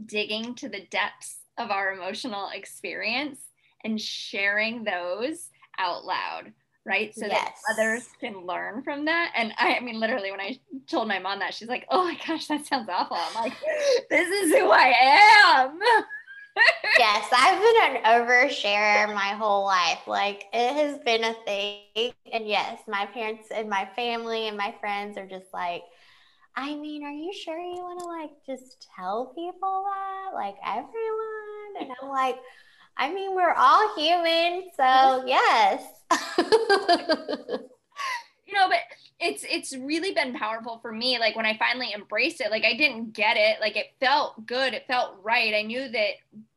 digging 0.06 0.56
to 0.56 0.70
the 0.70 0.86
depths 0.90 1.40
of 1.58 1.72
our 1.72 1.94
emotional 1.94 2.50
experience 2.54 3.40
and 3.84 4.00
sharing 4.00 4.84
those 4.84 5.50
out 5.78 6.06
loud 6.06 6.54
right 6.86 7.14
so 7.14 7.28
yes. 7.28 7.62
that 7.68 7.74
others 7.74 8.10
can 8.20 8.46
learn 8.46 8.82
from 8.84 9.06
that 9.06 9.32
and 9.36 9.54
I, 9.58 9.76
I 9.76 9.80
mean 9.82 10.00
literally 10.00 10.32
when 10.32 10.42
i 10.42 10.60
told 10.88 11.08
my 11.08 11.20
mom 11.20 11.40
that 11.40 11.54
she's 11.54 11.68
like 11.68 11.86
oh 11.90 12.04
my 12.04 12.18
gosh 12.28 12.48
that 12.48 12.66
sounds 12.66 12.90
awful 12.90 13.18
i'm 13.18 13.44
like 13.44 13.54
this 14.10 14.28
is 14.28 14.52
who 14.52 14.72
i 14.72 14.94
am 15.68 15.80
yes, 17.00 17.30
I've 17.32 17.60
been 17.60 17.96
an 17.96 18.04
oversharer 18.04 19.14
my 19.14 19.30
whole 19.30 19.66
life. 19.66 20.08
Like 20.08 20.46
it 20.54 20.74
has 20.74 20.98
been 21.00 21.24
a 21.24 21.34
thing. 21.46 22.14
And 22.32 22.48
yes, 22.48 22.82
my 22.88 23.06
parents 23.06 23.48
and 23.54 23.70
my 23.70 23.88
family 23.96 24.48
and 24.48 24.58
my 24.58 24.74
friends 24.80 25.18
are 25.18 25.28
just 25.28 25.54
like, 25.54 25.84
I 26.56 26.76
mean, 26.76 27.04
are 27.04 27.12
you 27.12 27.34
sure 27.34 27.58
you 27.58 27.82
want 27.82 28.00
to 28.00 28.06
like 28.06 28.32
just 28.46 28.88
tell 28.96 29.28
people 29.28 29.86
that? 29.86 30.34
Like 30.34 30.56
everyone? 30.66 30.92
And 31.80 31.92
I'm 32.02 32.10
like, 32.10 32.38
I 32.98 33.12
mean, 33.14 33.36
we're 33.36 33.54
all 33.54 33.96
human. 33.96 34.70
So 34.76 35.24
yes. 35.26 35.84
you 38.46 38.54
know, 38.54 38.68
but 38.70 38.80
it's 39.22 39.46
it's 39.48 39.76
really 39.78 40.14
been 40.14 40.34
powerful 40.34 40.80
for 40.82 40.92
me 40.92 41.20
like 41.20 41.36
when 41.36 41.46
i 41.46 41.56
finally 41.58 41.94
embraced 41.94 42.42
it 42.42 42.50
like 42.50 42.66
i 42.66 42.76
didn't 42.76 43.14
get 43.14 43.38
it 43.38 43.62
like 43.62 43.78
it 43.78 43.94
felt 44.00 44.46
good 44.48 44.74
it 44.74 44.88
felt 44.88 45.16
right 45.22 45.54
i 45.54 45.62
knew 45.62 45.88
that 45.90 46.14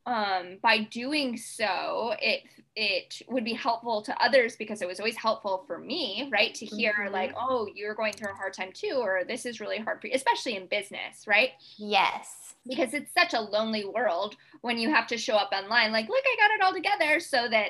um 0.07 0.57
by 0.61 0.79
doing 0.79 1.37
so 1.37 2.13
it 2.19 2.41
it 2.75 3.21
would 3.29 3.45
be 3.45 3.53
helpful 3.53 4.01
to 4.01 4.23
others 4.23 4.57
because 4.57 4.81
it 4.81 4.87
was 4.87 4.99
always 4.99 5.15
helpful 5.15 5.63
for 5.65 5.79
me 5.79 6.29
right 6.31 6.53
to 6.53 6.65
hear 6.65 6.93
mm-hmm. 6.93 7.13
like 7.13 7.33
oh 7.37 7.67
you're 7.73 7.95
going 7.95 8.11
through 8.11 8.31
a 8.31 8.35
hard 8.35 8.53
time 8.53 8.71
too 8.73 8.97
or 8.99 9.23
this 9.25 9.45
is 9.45 9.61
really 9.61 9.77
hard 9.77 10.01
for 10.01 10.07
you 10.07 10.13
especially 10.13 10.55
in 10.55 10.65
business 10.67 11.25
right 11.25 11.51
yes 11.77 12.55
because 12.67 12.93
it's 12.93 13.13
such 13.13 13.33
a 13.33 13.39
lonely 13.39 13.85
world 13.85 14.35
when 14.61 14.77
you 14.77 14.89
have 14.89 15.07
to 15.07 15.17
show 15.17 15.35
up 15.35 15.51
online 15.53 15.91
like 15.91 16.09
look 16.09 16.23
i 16.25 16.35
got 16.37 16.53
it 16.53 16.63
all 16.63 16.73
together 16.73 17.19
so 17.19 17.47
that 17.49 17.69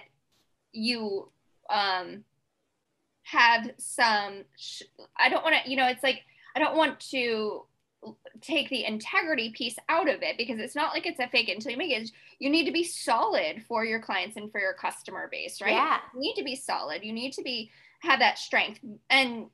you 0.72 1.30
um 1.70 2.24
have 3.24 3.70
some 3.78 4.43
i 5.18 5.30
don't 5.30 5.43
want 5.43 5.56
to 5.64 5.70
you 5.70 5.78
know 5.78 5.88
it's 5.88 6.03
like 6.03 6.22
i 6.56 6.60
don't 6.60 6.76
want 6.76 6.99
to 6.99 7.64
take 8.42 8.70
the 8.70 8.86
integrity 8.86 9.52
piece 9.52 9.78
out 9.90 10.10
of 10.10 10.22
it 10.22 10.38
because 10.38 10.60
it's 10.60 10.76
not 10.76 10.94
like 10.94 11.06
it's 11.06 11.20
a 11.20 11.28
fake 11.28 11.50
until 11.50 11.72
you 11.72 11.78
make 11.78 11.92
it. 11.92 12.12
You 12.40 12.50
need 12.50 12.66
to 12.66 12.72
be 12.72 12.84
solid 12.84 13.64
for 13.68 13.86
your 13.86 14.00
clients 14.00 14.38
and 14.38 14.52
for 14.52 14.60
your 14.60 14.74
customer 14.74 15.30
base 15.32 15.62
right? 15.62 15.74
Yeah. 15.74 16.00
you 16.14 16.20
need 16.20 16.36
to 16.36 16.44
be 16.44 16.56
solid. 16.56 17.04
You 17.04 17.14
need 17.14 17.34
to 17.34 17.44
be 17.44 17.72
have 18.00 18.20
that 18.20 18.38
strength. 18.38 18.80
And 19.10 19.48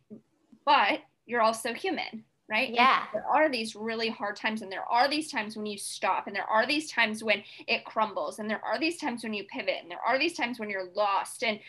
but 0.66 1.00
you're 1.26 1.42
also 1.42 1.74
human 1.74 2.24
right? 2.50 2.70
Yeah. 2.70 3.04
and 3.04 3.08
there 3.14 3.28
are 3.28 3.50
these 3.50 3.76
really 3.76 4.10
hard 4.10 4.36
times 4.36 4.62
and 4.62 4.72
there 4.72 4.84
are 4.84 5.10
these 5.10 5.32
times 5.32 5.56
when 5.56 5.66
you 5.66 5.78
stop 5.78 6.28
and 6.28 6.36
there 6.36 6.50
are 6.50 6.68
these 6.68 6.92
times 6.92 7.24
when 7.24 7.44
it 7.68 7.86
crumbles 7.86 8.40
and 8.40 8.50
there 8.50 8.64
are 8.64 8.78
these 8.78 8.98
times 8.98 9.24
when 9.24 9.34
you 9.34 9.46
pivot 9.46 9.78
and 9.82 9.90
there 9.90 10.02
are 10.06 10.20
these 10.20 10.36
times 10.36 10.60
when 10.60 10.70
you're 10.70 10.90
lost 10.94 11.44
and 11.44 11.60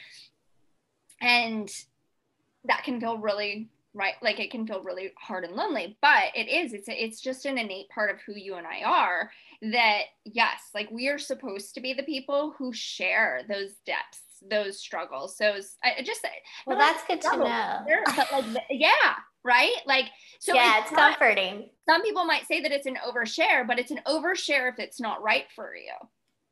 and 1.21 1.71
that 2.65 2.83
can 2.83 3.01
feel 3.01 3.17
really 3.19 3.69
right? 3.95 4.15
Like 4.23 4.41
it 4.41 4.51
can 4.51 4.67
feel 4.67 4.83
really 4.83 5.13
hard 5.19 5.45
and 5.45 5.55
lonely 5.55 5.97
but 6.01 6.25
it 6.35 6.49
is 6.49 6.73
it's 6.73 6.89
it's 6.89 7.21
just 7.21 7.45
an 7.47 7.59
innate 7.59 7.89
part 7.89 8.11
of 8.11 8.21
who 8.21 8.35
you 8.35 8.55
and 8.55 8.67
I 8.67 8.83
are 8.85 9.31
that 9.63 10.03
yes 10.25 10.71
like 10.75 10.91
we 10.91 11.09
are 11.09 11.19
supposed 11.19 11.75
to 11.75 11.81
be 11.81 11.93
the 11.95 12.03
people 12.03 12.55
who 12.59 12.73
share 12.73 13.43
those 13.49 13.75
depths 13.87 14.21
those 14.51 14.79
struggles 14.79 15.37
so 15.37 15.55
I 15.85 16.03
just 16.03 16.27
well 16.67 16.79
that's 16.79 17.05
good 17.05 17.21
to 17.21 17.37
know. 17.37 17.81
but 18.17 18.33
like 18.33 18.65
yeah 18.71 19.15
right? 19.45 19.75
Like 19.87 20.07
so 20.41 20.55
yeah 20.55 20.79
it's, 20.79 20.91
it's 20.91 20.97
not, 20.97 21.19
comforting. 21.19 21.69
Some 21.89 22.03
people 22.03 22.25
might 22.25 22.47
say 22.47 22.61
that 22.61 22.73
it's 22.73 22.87
an 22.87 22.99
overshare 23.07 23.67
but 23.67 23.79
it's 23.79 23.91
an 23.91 24.01
overshare 24.07 24.73
if 24.73 24.79
it's 24.79 25.01
not 25.01 25.23
right 25.23 25.47
for 25.55 25.75
you 25.77 25.93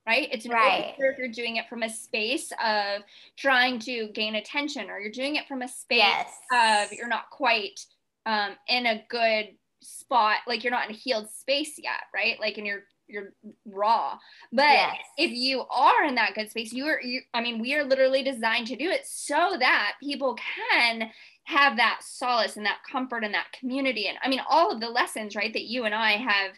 right? 0.06 0.28
It's 0.32 0.46
right. 0.46 0.94
if 0.98 1.18
you're 1.18 1.28
doing 1.28 1.56
it 1.56 1.68
from 1.68 1.82
a 1.82 1.90
space 1.90 2.52
of 2.64 3.02
trying 3.36 3.78
to 3.80 4.08
gain 4.08 4.34
attention, 4.34 4.90
or 4.90 4.98
you're 4.98 5.12
doing 5.12 5.36
it 5.36 5.46
from 5.46 5.62
a 5.62 5.68
space 5.68 5.98
yes. 5.98 6.38
of 6.52 6.92
you're 6.92 7.08
not 7.08 7.30
quite 7.30 7.84
um, 8.26 8.52
in 8.68 8.86
a 8.86 9.04
good 9.08 9.48
spot, 9.82 10.38
like 10.46 10.64
you're 10.64 10.70
not 10.70 10.88
in 10.88 10.94
a 10.94 10.98
healed 10.98 11.30
space 11.30 11.78
yet, 11.78 12.02
right? 12.14 12.38
Like 12.40 12.58
in 12.58 12.66
your 12.66 12.82
you're 13.10 13.32
raw. 13.66 14.18
But 14.52 14.62
yes. 14.62 14.96
if 15.18 15.32
you 15.32 15.64
are 15.70 16.04
in 16.04 16.14
that 16.14 16.34
good 16.34 16.50
space, 16.50 16.72
you 16.72 16.86
are 16.86 17.00
you 17.02 17.22
I 17.34 17.40
mean, 17.40 17.60
we 17.60 17.74
are 17.74 17.84
literally 17.84 18.22
designed 18.22 18.68
to 18.68 18.76
do 18.76 18.88
it 18.90 19.06
so 19.06 19.56
that 19.58 19.94
people 20.02 20.36
can 20.66 21.10
have 21.44 21.76
that 21.76 22.00
solace 22.02 22.56
and 22.56 22.64
that 22.66 22.78
comfort 22.90 23.24
and 23.24 23.34
that 23.34 23.52
community. 23.58 24.06
And 24.06 24.18
I 24.22 24.28
mean, 24.28 24.40
all 24.48 24.70
of 24.70 24.80
the 24.80 24.88
lessons, 24.88 25.34
right, 25.34 25.52
that 25.52 25.64
you 25.64 25.84
and 25.84 25.94
I 25.94 26.12
have 26.12 26.52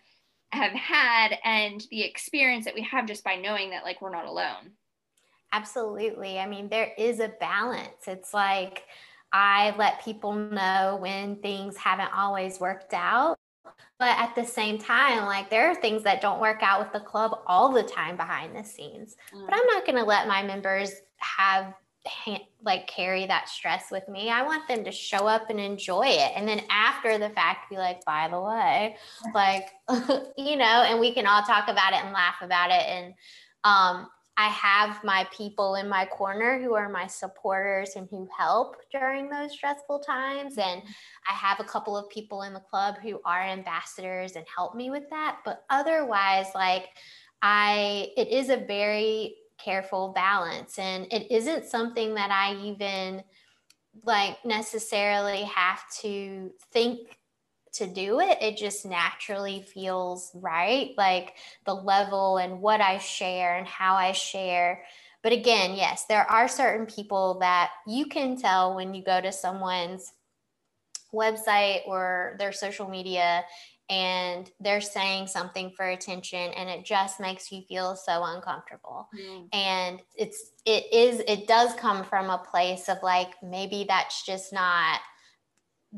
have 0.53 0.72
had 0.72 1.38
and 1.44 1.82
the 1.90 2.03
experience 2.03 2.66
that 2.66 2.74
we 2.74 2.82
have 2.82 3.07
just 3.07 3.24
by 3.24 3.36
knowing 3.36 3.70
that 3.70 3.84
like 3.84 4.03
we're 4.03 4.11
not 4.11 4.26
alone. 4.26 4.72
Absolutely. 5.53 6.38
I 6.38 6.46
mean, 6.46 6.68
there 6.68 6.92
is 6.96 7.20
a 7.20 7.32
balance. 7.40 8.07
It's 8.07 8.32
like 8.32 8.84
I 9.32 9.74
let 9.78 10.05
people 10.05 10.32
know 10.32 10.98
when 11.00 11.36
things 11.36 11.76
haven't 11.76 12.14
always 12.14 12.61
worked 12.61 12.94
out. 12.94 13.38
but 13.98 14.18
at 14.18 14.34
the 14.34 14.44
same 14.44 14.78
time 14.78 15.24
like 15.26 15.48
there 15.48 15.70
are 15.70 15.74
things 15.74 16.03
that 16.03 16.20
don't 16.20 16.40
work 16.40 16.62
out 16.62 16.80
with 16.80 16.92
the 16.92 17.09
club 17.09 17.38
all 17.46 17.70
the 17.72 17.82
time 17.82 18.16
behind 18.16 18.55
the 18.55 18.64
scenes 18.64 19.16
mm. 19.32 19.46
but 19.46 19.55
i'm 19.55 19.66
not 19.66 19.86
going 19.86 19.96
to 19.96 20.05
let 20.05 20.26
my 20.26 20.42
members 20.42 20.90
have 21.18 21.72
like 22.64 22.86
carry 22.88 23.26
that 23.26 23.48
stress 23.48 23.90
with 23.92 24.09
me 24.09 24.28
i 24.28 24.42
want 24.42 24.66
them 24.66 24.82
to 24.82 24.90
show 24.90 25.26
up 25.26 25.50
and 25.50 25.61
enjoy 25.61 26.07
it 26.07 26.32
and 26.34 26.48
then 26.48 26.61
after 26.68 27.16
the 27.16 27.30
fact 27.30 27.70
be 27.70 27.76
like 27.76 28.05
by 28.05 28.28
the 28.28 28.40
way 28.40 28.96
like 29.34 29.68
you 30.36 30.57
know 30.57 30.84
and 30.84 30.98
we 30.98 31.14
can 31.14 31.26
all 31.26 31.42
talk 31.42 31.68
about 31.68 31.92
it 31.92 32.05
and 32.05 32.12
laugh 32.12 32.36
about 32.42 32.70
it 32.70 32.82
and 32.88 33.14
um 33.64 34.09
I 34.36 34.48
have 34.48 35.05
my 35.05 35.26
people 35.36 35.74
in 35.74 35.88
my 35.88 36.07
corner 36.07 36.59
who 36.59 36.74
are 36.74 36.88
my 36.88 37.07
supporters 37.07 37.90
and 37.96 38.09
who 38.11 38.26
help 38.36 38.76
during 38.90 39.28
those 39.28 39.53
stressful 39.53 40.00
times. 40.00 40.57
And 40.57 40.82
I 41.28 41.32
have 41.32 41.61
a 41.61 41.64
couple 41.64 41.98
of 41.98 42.09
people 42.09 42.42
in 42.42 42.55
the 42.55 42.61
club 42.61 42.96
who 43.03 43.20
are 43.26 43.42
ambassadors 43.42 44.32
and 44.36 44.46
help 44.55 44.74
me 44.74 44.90
with 44.90 45.09
that. 45.11 45.40
But 45.44 45.64
otherwise, 45.68 46.46
like, 46.55 46.88
I, 47.42 48.09
it 48.16 48.28
is 48.28 48.48
a 48.48 48.57
very 48.57 49.36
careful 49.64 50.12
balance. 50.14 50.78
And 50.78 51.06
it 51.12 51.30
isn't 51.30 51.66
something 51.66 52.14
that 52.14 52.30
I 52.30 52.54
even 52.64 53.22
like 54.04 54.44
necessarily 54.44 55.42
have 55.42 55.80
to 56.00 56.50
think 56.72 57.18
to 57.74 57.86
do 57.86 58.20
it. 58.20 58.38
It 58.40 58.56
just 58.56 58.84
naturally 58.84 59.62
feels 59.62 60.30
right, 60.34 60.90
like 60.96 61.34
the 61.64 61.74
level 61.74 62.38
and 62.38 62.60
what 62.60 62.80
I 62.80 62.98
share 62.98 63.56
and 63.56 63.66
how 63.66 63.94
I 63.94 64.12
share. 64.12 64.84
But 65.22 65.32
again, 65.32 65.74
yes, 65.74 66.04
there 66.06 66.30
are 66.30 66.48
certain 66.48 66.86
people 66.86 67.38
that 67.40 67.70
you 67.86 68.06
can 68.06 68.36
tell 68.36 68.74
when 68.74 68.92
you 68.92 69.02
go 69.02 69.20
to 69.20 69.32
someone's 69.32 70.12
website 71.14 71.80
or 71.86 72.36
their 72.38 72.52
social 72.52 72.88
media 72.88 73.44
and 73.93 74.51
they're 74.59 74.80
saying 74.80 75.26
something 75.26 75.70
for 75.76 75.90
attention 75.90 76.51
and 76.53 76.70
it 76.70 76.82
just 76.82 77.20
makes 77.20 77.53
you 77.53 77.61
feel 77.68 77.95
so 77.95 78.24
uncomfortable. 78.24 79.09
Mm. 79.14 79.49
and 79.53 80.03
it's 80.16 80.53
it 80.64 80.86
is 80.93 81.22
it 81.28 81.47
does 81.47 81.74
come 81.74 82.03
from 82.03 82.30
a 82.30 82.38
place 82.38 82.88
of 82.88 82.97
like 83.03 83.34
maybe 83.43 83.84
that's 83.86 84.24
just 84.24 84.51
not 84.51 85.01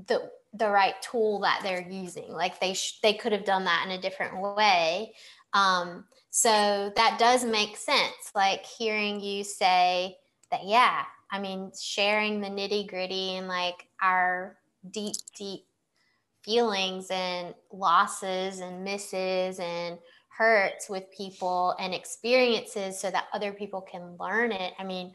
the 0.09 0.29
the 0.53 0.69
right 0.69 0.95
tool 1.03 1.41
that 1.41 1.61
they're 1.63 1.89
using. 1.89 2.33
Like 2.33 2.61
they 2.61 2.75
sh- 2.75 2.99
they 3.01 3.15
could 3.15 3.33
have 3.33 3.45
done 3.45 3.65
that 3.65 3.85
in 3.87 3.93
a 3.93 4.01
different 4.01 4.41
way. 4.41 5.15
Um, 5.53 6.05
so 6.37 6.93
that 6.97 7.17
does 7.21 7.45
make 7.45 7.77
sense 7.77 8.33
like 8.35 8.67
hearing 8.67 9.21
you 9.21 9.45
say 9.45 10.17
that 10.51 10.65
yeah 10.65 11.03
i 11.31 11.39
mean 11.39 11.71
sharing 11.81 12.41
the 12.41 12.49
nitty 12.49 12.89
gritty 12.89 13.37
and 13.37 13.47
like 13.47 13.87
our 14.03 14.57
deep 14.91 15.15
deep 15.39 15.61
feelings 16.45 17.09
and 17.11 17.55
losses 17.73 18.61
and 18.61 18.85
misses 18.85 19.59
and 19.59 19.99
hurts 20.29 20.89
with 20.91 21.05
people 21.17 21.75
and 21.79 21.95
experiences 21.95 22.99
so 22.99 23.11
that 23.11 23.27
other 23.33 23.53
people 23.53 23.81
can 23.81 24.17
learn 24.19 24.51
it 24.51 24.75
i 24.79 24.85
mean 24.85 25.13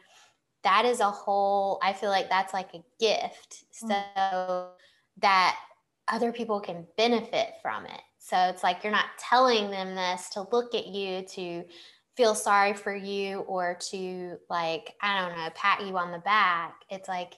that 0.64 0.86
is 0.86 1.02
a 1.02 1.12
whole 1.12 1.78
i 1.84 1.92
feel 1.92 2.10
like 2.10 2.30
that's 2.30 2.54
like 2.54 2.74
a 2.74 2.84
gift 3.00 3.66
mm. 3.84 3.90
so 3.90 4.70
that 5.18 5.58
other 6.10 6.32
people 6.32 6.60
can 6.60 6.86
benefit 6.98 7.54
from 7.62 7.86
it. 7.86 8.02
So 8.18 8.36
it's 8.50 8.64
like 8.64 8.84
you're 8.84 8.92
not 8.92 9.06
telling 9.18 9.70
them 9.70 9.96
this 9.96 10.30
to 10.32 10.46
look 10.52 10.76
at 10.76 10.88
you, 10.88 11.22
to 11.22 11.64
feel 12.18 12.36
sorry 12.36 12.74
for 12.74 12.96
you, 12.96 13.40
or 13.42 13.78
to 13.92 14.38
like, 14.50 14.96
I 15.02 15.22
don't 15.22 15.38
know, 15.38 15.50
pat 15.56 15.86
you 15.86 15.98
on 15.98 16.12
the 16.12 16.20
back. 16.20 16.82
It's 16.90 17.08
like 17.08 17.34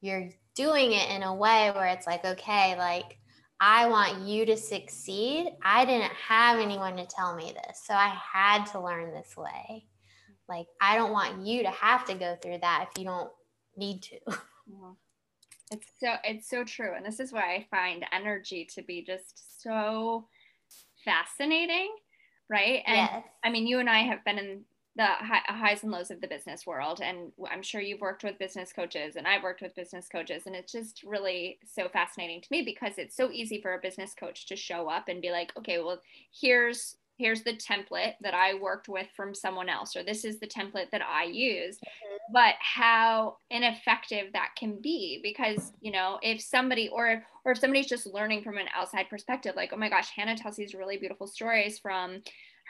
you're 0.00 0.28
doing 0.54 0.92
it 0.92 1.10
in 1.10 1.22
a 1.22 1.34
way 1.34 1.70
where 1.74 1.86
it's 1.86 2.06
like, 2.06 2.24
okay, 2.24 2.76
like, 2.78 3.18
I 3.60 3.88
want 3.88 4.26
you 4.26 4.46
to 4.46 4.56
succeed. 4.56 5.50
I 5.62 5.84
didn't 5.84 6.12
have 6.12 6.58
anyone 6.58 6.96
to 6.96 7.06
tell 7.06 7.36
me 7.36 7.52
this. 7.52 7.82
So 7.84 7.92
I 7.92 8.08
had 8.32 8.64
to 8.66 8.80
learn 8.80 9.12
this 9.12 9.36
way. 9.36 9.86
Like, 10.48 10.66
I 10.80 10.96
don't 10.96 11.12
want 11.12 11.46
you 11.46 11.62
to 11.62 11.70
have 11.70 12.06
to 12.06 12.14
go 12.14 12.36
through 12.42 12.58
that 12.62 12.88
if 12.90 12.98
you 12.98 13.04
don't 13.04 13.30
need 13.76 14.02
to. 14.02 14.18
Yeah. 14.72 14.92
It's 15.72 15.86
so 15.98 16.14
it's 16.22 16.48
so 16.48 16.62
true, 16.62 16.94
and 16.94 17.04
this 17.04 17.18
is 17.18 17.32
why 17.32 17.54
I 17.54 17.66
find 17.72 18.04
energy 18.12 18.68
to 18.74 18.82
be 18.82 19.04
just 19.04 19.60
so 19.60 20.28
fascinating, 21.04 21.90
right? 22.48 22.82
And 22.86 22.96
yes. 22.96 23.24
I 23.42 23.50
mean, 23.50 23.66
you 23.66 23.80
and 23.80 23.90
I 23.90 24.00
have 24.00 24.24
been 24.24 24.38
in 24.38 24.60
the 24.96 25.06
highs 25.06 25.82
and 25.82 25.92
lows 25.92 26.10
of 26.10 26.20
the 26.20 26.26
business 26.26 26.66
world, 26.66 27.00
and 27.00 27.32
I'm 27.50 27.62
sure 27.62 27.80
you've 27.80 28.00
worked 28.00 28.24
with 28.24 28.38
business 28.38 28.72
coaches, 28.72 29.16
and 29.16 29.26
I've 29.26 29.42
worked 29.42 29.62
with 29.62 29.74
business 29.76 30.08
coaches, 30.10 30.42
and 30.46 30.56
it's 30.56 30.72
just 30.72 31.02
really 31.04 31.58
so 31.64 31.88
fascinating 31.88 32.40
to 32.40 32.48
me 32.50 32.62
because 32.62 32.94
it's 32.98 33.16
so 33.16 33.30
easy 33.30 33.60
for 33.60 33.74
a 33.74 33.80
business 33.80 34.14
coach 34.18 34.46
to 34.46 34.56
show 34.56 34.88
up 34.88 35.08
and 35.08 35.22
be 35.22 35.30
like, 35.30 35.52
okay, 35.56 35.78
well, 35.78 36.00
here's 36.32 36.96
here's 37.20 37.42
the 37.42 37.52
template 37.52 38.14
that 38.22 38.32
I 38.32 38.54
worked 38.54 38.88
with 38.88 39.06
from 39.14 39.34
someone 39.34 39.68
else, 39.68 39.94
or 39.94 40.02
this 40.02 40.24
is 40.24 40.40
the 40.40 40.46
template 40.46 40.90
that 40.90 41.02
I 41.02 41.24
use. 41.24 41.76
Mm-hmm. 41.76 42.32
But 42.32 42.54
how 42.60 43.36
ineffective 43.50 44.32
that 44.32 44.50
can 44.58 44.80
be, 44.80 45.20
because 45.22 45.72
you 45.80 45.92
know, 45.92 46.18
if 46.22 46.40
somebody 46.40 46.88
or 46.88 47.22
or 47.44 47.52
if 47.52 47.58
somebody's 47.58 47.88
just 47.88 48.06
learning 48.06 48.42
from 48.42 48.58
an 48.58 48.66
outside 48.74 49.08
perspective, 49.08 49.54
like, 49.54 49.70
oh 49.72 49.76
my 49.76 49.88
gosh, 49.88 50.10
Hannah 50.16 50.36
tells 50.36 50.56
these 50.56 50.74
really 50.74 50.96
beautiful 50.96 51.26
stories 51.26 51.78
from 51.78 52.22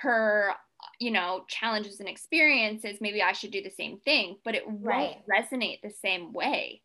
her 0.02 0.54
you 0.98 1.10
know 1.10 1.44
challenges 1.48 2.00
and 2.00 2.08
experiences 2.08 2.98
maybe 3.00 3.22
i 3.22 3.32
should 3.32 3.50
do 3.50 3.62
the 3.62 3.70
same 3.70 3.98
thing 3.98 4.36
but 4.44 4.54
it 4.54 4.64
right. 4.66 5.16
won't 5.28 5.50
resonate 5.50 5.80
the 5.82 5.90
same 5.90 6.32
way 6.32 6.80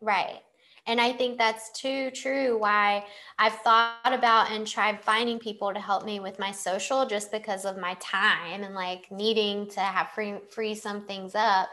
right 0.00 0.40
and 0.86 1.00
I 1.00 1.12
think 1.12 1.36
that's 1.36 1.72
too 1.72 2.10
true 2.12 2.58
why 2.58 3.04
I've 3.38 3.56
thought 3.56 3.96
about 4.04 4.52
and 4.52 4.66
tried 4.66 5.02
finding 5.02 5.38
people 5.38 5.74
to 5.74 5.80
help 5.80 6.04
me 6.04 6.20
with 6.20 6.38
my 6.38 6.52
social 6.52 7.06
just 7.06 7.32
because 7.32 7.64
of 7.64 7.76
my 7.76 7.94
time 7.98 8.62
and 8.62 8.74
like 8.74 9.10
needing 9.10 9.68
to 9.70 9.80
have 9.80 10.10
free 10.10 10.34
free 10.48 10.76
some 10.76 11.04
things 11.04 11.34
up. 11.34 11.70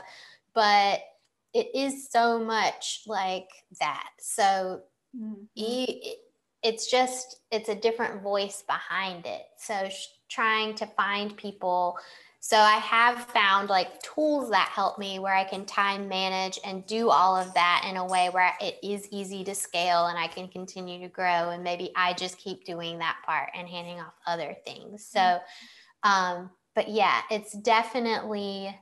But 0.56 1.01
it 1.54 1.70
is 1.76 2.10
so 2.10 2.39
much 2.39 3.04
like 3.06 3.49
that. 3.80 4.10
So 4.20 4.82
mm-hmm. 5.16 5.43
it's 6.64 6.89
just 6.89 7.41
it's 7.51 7.70
a 7.70 7.76
different 7.76 8.24
voice 8.24 8.64
behind 8.66 9.28
it. 9.28 9.43
So 9.58 9.89
sh- 9.89 10.08
trying 10.34 10.73
to 10.75 10.86
find 10.88 11.36
people 11.38 11.97
so 12.45 12.57
I 12.57 12.75
have 12.79 13.23
found 13.27 13.69
like 13.69 14.01
tools 14.01 14.49
that 14.49 14.67
help 14.67 14.99
me 14.99 15.17
where 15.17 15.34
I 15.34 15.45
can 15.45 15.65
time 15.65 16.09
manage 16.09 16.59
and 16.65 16.86
do 16.86 17.09
all 17.09 17.38
of 17.38 17.53
that 17.53 17.86
in 17.89 17.95
a 17.95 18.05
way 18.05 18.29
where 18.29 18.53
it 18.59 18.79
is 18.84 19.07
easy 19.11 19.45
to 19.45 19.55
scale 19.55 20.07
and 20.07 20.17
I 20.19 20.27
can 20.27 20.49
continue 20.49 20.99
to 20.99 21.07
grow. 21.07 21.51
And 21.51 21.63
maybe 21.63 21.93
I 21.95 22.11
just 22.11 22.38
keep 22.38 22.65
doing 22.65 22.99
that 22.99 23.15
part 23.25 23.47
and 23.55 23.65
handing 23.69 24.01
off 24.01 24.13
other 24.27 24.57
things. 24.65 25.05
So, 25.05 25.21
mm-hmm. 25.21 26.11
um, 26.11 26.49
but 26.75 26.89
yeah, 26.89 27.21
it's 27.31 27.53
definitely 27.53 28.77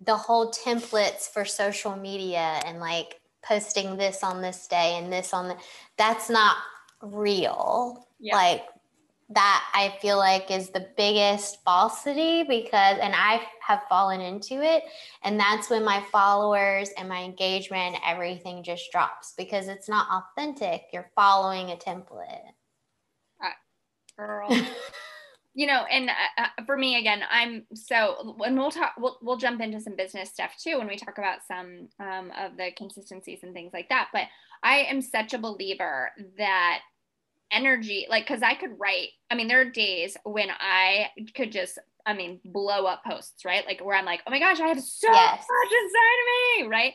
the 0.00 0.16
whole 0.16 0.50
templates 0.50 1.28
for 1.32 1.44
social 1.44 1.94
media 1.94 2.60
and 2.66 2.80
like 2.80 3.20
posting 3.44 3.96
this 3.96 4.24
on 4.24 4.42
this 4.42 4.66
day 4.66 4.98
and 4.98 5.12
this 5.12 5.32
on 5.32 5.46
the 5.46 5.56
that's 5.96 6.28
not 6.28 6.56
real. 7.00 8.08
Yeah. 8.18 8.34
Like 8.34 8.64
that 9.30 9.64
I 9.74 9.98
feel 10.00 10.16
like 10.16 10.50
is 10.50 10.70
the 10.70 10.88
biggest 10.96 11.62
falsity 11.62 12.44
because, 12.44 12.98
and 12.98 13.14
I 13.14 13.42
have 13.60 13.82
fallen 13.88 14.22
into 14.22 14.62
it. 14.62 14.84
And 15.22 15.38
that's 15.38 15.68
when 15.68 15.84
my 15.84 16.02
followers 16.10 16.90
and 16.96 17.08
my 17.08 17.22
engagement, 17.22 17.96
everything 18.06 18.62
just 18.62 18.90
drops 18.90 19.34
because 19.36 19.68
it's 19.68 19.88
not 19.88 20.08
authentic. 20.10 20.84
You're 20.92 21.10
following 21.14 21.70
a 21.70 21.76
template. 21.76 22.40
Uh, 23.44 23.50
girl. 24.16 24.48
you 25.54 25.66
know, 25.66 25.84
and 25.90 26.08
uh, 26.08 26.12
uh, 26.38 26.64
for 26.64 26.78
me, 26.78 26.98
again, 26.98 27.22
I'm 27.30 27.66
so 27.74 28.34
when 28.38 28.56
we'll 28.56 28.70
talk, 28.70 28.94
we'll, 28.96 29.18
we'll 29.20 29.36
jump 29.36 29.60
into 29.60 29.80
some 29.80 29.94
business 29.94 30.30
stuff 30.30 30.56
too 30.58 30.78
when 30.78 30.88
we 30.88 30.96
talk 30.96 31.18
about 31.18 31.40
some 31.46 31.88
um, 32.00 32.32
of 32.38 32.56
the 32.56 32.70
consistencies 32.78 33.40
and 33.42 33.52
things 33.52 33.72
like 33.74 33.90
that. 33.90 34.08
But 34.10 34.22
I 34.62 34.78
am 34.88 35.02
such 35.02 35.34
a 35.34 35.38
believer 35.38 36.12
that 36.38 36.80
energy 37.50 38.06
like 38.10 38.26
because 38.26 38.42
i 38.42 38.54
could 38.54 38.78
write 38.78 39.08
i 39.30 39.34
mean 39.34 39.48
there 39.48 39.60
are 39.60 39.70
days 39.70 40.16
when 40.24 40.48
i 40.60 41.06
could 41.34 41.50
just 41.50 41.78
i 42.04 42.12
mean 42.12 42.40
blow 42.44 42.84
up 42.84 43.02
posts 43.04 43.44
right? 43.44 43.66
Like 43.66 43.84
where 43.84 43.96
i'm 43.96 44.04
like 44.04 44.20
oh 44.26 44.30
my 44.30 44.38
gosh 44.38 44.60
i 44.60 44.66
have 44.66 44.80
so 44.80 45.08
yes. 45.10 45.46
much 45.48 45.72
inside 45.72 46.18
of 46.20 46.66
me 46.66 46.70
right? 46.70 46.94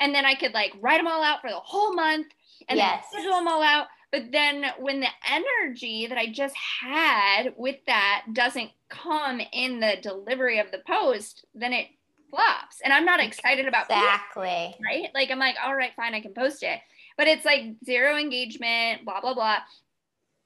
And 0.00 0.14
then 0.14 0.24
i 0.24 0.34
could 0.34 0.52
like 0.52 0.74
write 0.80 0.98
them 0.98 1.06
all 1.06 1.22
out 1.22 1.40
for 1.40 1.50
the 1.50 1.56
whole 1.56 1.94
month 1.94 2.26
and 2.68 2.78
yes. 2.78 3.04
then 3.12 3.20
schedule 3.20 3.38
them 3.38 3.48
all 3.48 3.62
out. 3.62 3.86
But 4.10 4.30
then 4.30 4.64
when 4.78 5.00
the 5.00 5.08
energy 5.30 6.06
that 6.06 6.18
i 6.18 6.26
just 6.26 6.54
had 6.56 7.54
with 7.56 7.76
that 7.86 8.26
doesn't 8.32 8.70
come 8.88 9.40
in 9.52 9.80
the 9.80 9.96
delivery 10.02 10.58
of 10.58 10.70
the 10.70 10.82
post 10.86 11.46
then 11.54 11.72
it 11.72 11.88
flops. 12.30 12.80
And 12.82 12.92
i'm 12.92 13.04
not 13.04 13.20
excited 13.20 13.66
about 13.66 13.84
exactly. 13.84 14.74
right? 14.84 15.08
Like 15.14 15.30
i'm 15.30 15.38
like 15.38 15.56
all 15.64 15.74
right 15.74 15.92
fine 15.96 16.14
i 16.14 16.20
can 16.20 16.34
post 16.34 16.62
it. 16.62 16.80
But 17.16 17.28
it's 17.28 17.44
like 17.44 17.76
zero 17.84 18.16
engagement 18.16 19.04
blah 19.04 19.20
blah 19.20 19.34
blah 19.34 19.58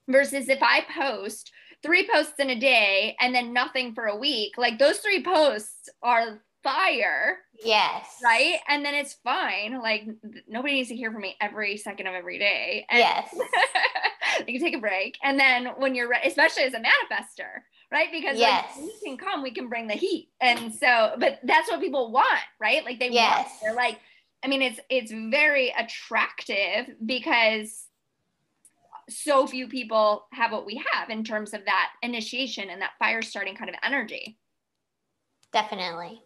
versus 0.08 0.48
if 0.48 0.62
I 0.62 0.84
post 0.92 1.52
three 1.82 2.08
posts 2.12 2.34
in 2.38 2.50
a 2.50 2.58
day 2.58 3.16
and 3.20 3.34
then 3.34 3.52
nothing 3.52 3.94
for 3.94 4.06
a 4.06 4.16
week, 4.16 4.52
like 4.56 4.78
those 4.78 4.98
three 4.98 5.22
posts 5.22 5.88
are 6.02 6.40
fire. 6.62 7.38
Yes. 7.64 8.18
Right. 8.22 8.58
And 8.68 8.84
then 8.84 8.94
it's 8.94 9.14
fine. 9.24 9.80
Like 9.80 10.06
nobody 10.48 10.74
needs 10.74 10.88
to 10.88 10.96
hear 10.96 11.12
from 11.12 11.22
me 11.22 11.36
every 11.40 11.76
second 11.76 12.06
of 12.06 12.14
every 12.14 12.38
day. 12.38 12.86
And 12.90 12.98
yes. 12.98 13.34
you 14.46 14.58
can 14.58 14.60
take 14.60 14.76
a 14.76 14.80
break. 14.80 15.16
And 15.22 15.38
then 15.38 15.68
when 15.78 15.94
you're 15.94 16.08
ready, 16.08 16.28
especially 16.28 16.64
as 16.64 16.74
a 16.74 16.78
manifestor, 16.78 17.62
right? 17.92 18.08
Because 18.12 18.38
yes. 18.38 18.66
like, 18.76 18.84
we 18.84 18.94
can 19.04 19.16
come, 19.16 19.42
we 19.42 19.52
can 19.52 19.68
bring 19.68 19.86
the 19.86 19.94
heat. 19.94 20.30
And 20.40 20.74
so, 20.74 21.14
but 21.18 21.38
that's 21.44 21.70
what 21.70 21.80
people 21.80 22.12
want, 22.12 22.40
right? 22.60 22.84
Like 22.84 22.98
they 22.98 23.10
yes. 23.10 23.46
want, 23.46 23.48
they're 23.62 23.74
like, 23.74 23.98
I 24.44 24.46
mean, 24.46 24.62
it's 24.62 24.78
it's 24.88 25.10
very 25.10 25.74
attractive 25.76 26.94
because 27.04 27.87
so 29.08 29.46
few 29.46 29.68
people 29.68 30.26
have 30.32 30.52
what 30.52 30.66
we 30.66 30.82
have 30.92 31.10
in 31.10 31.24
terms 31.24 31.54
of 31.54 31.64
that 31.64 31.90
initiation 32.02 32.70
and 32.70 32.80
that 32.82 32.92
fire 32.98 33.22
starting 33.22 33.56
kind 33.56 33.70
of 33.70 33.76
energy. 33.82 34.38
Definitely. 35.52 36.22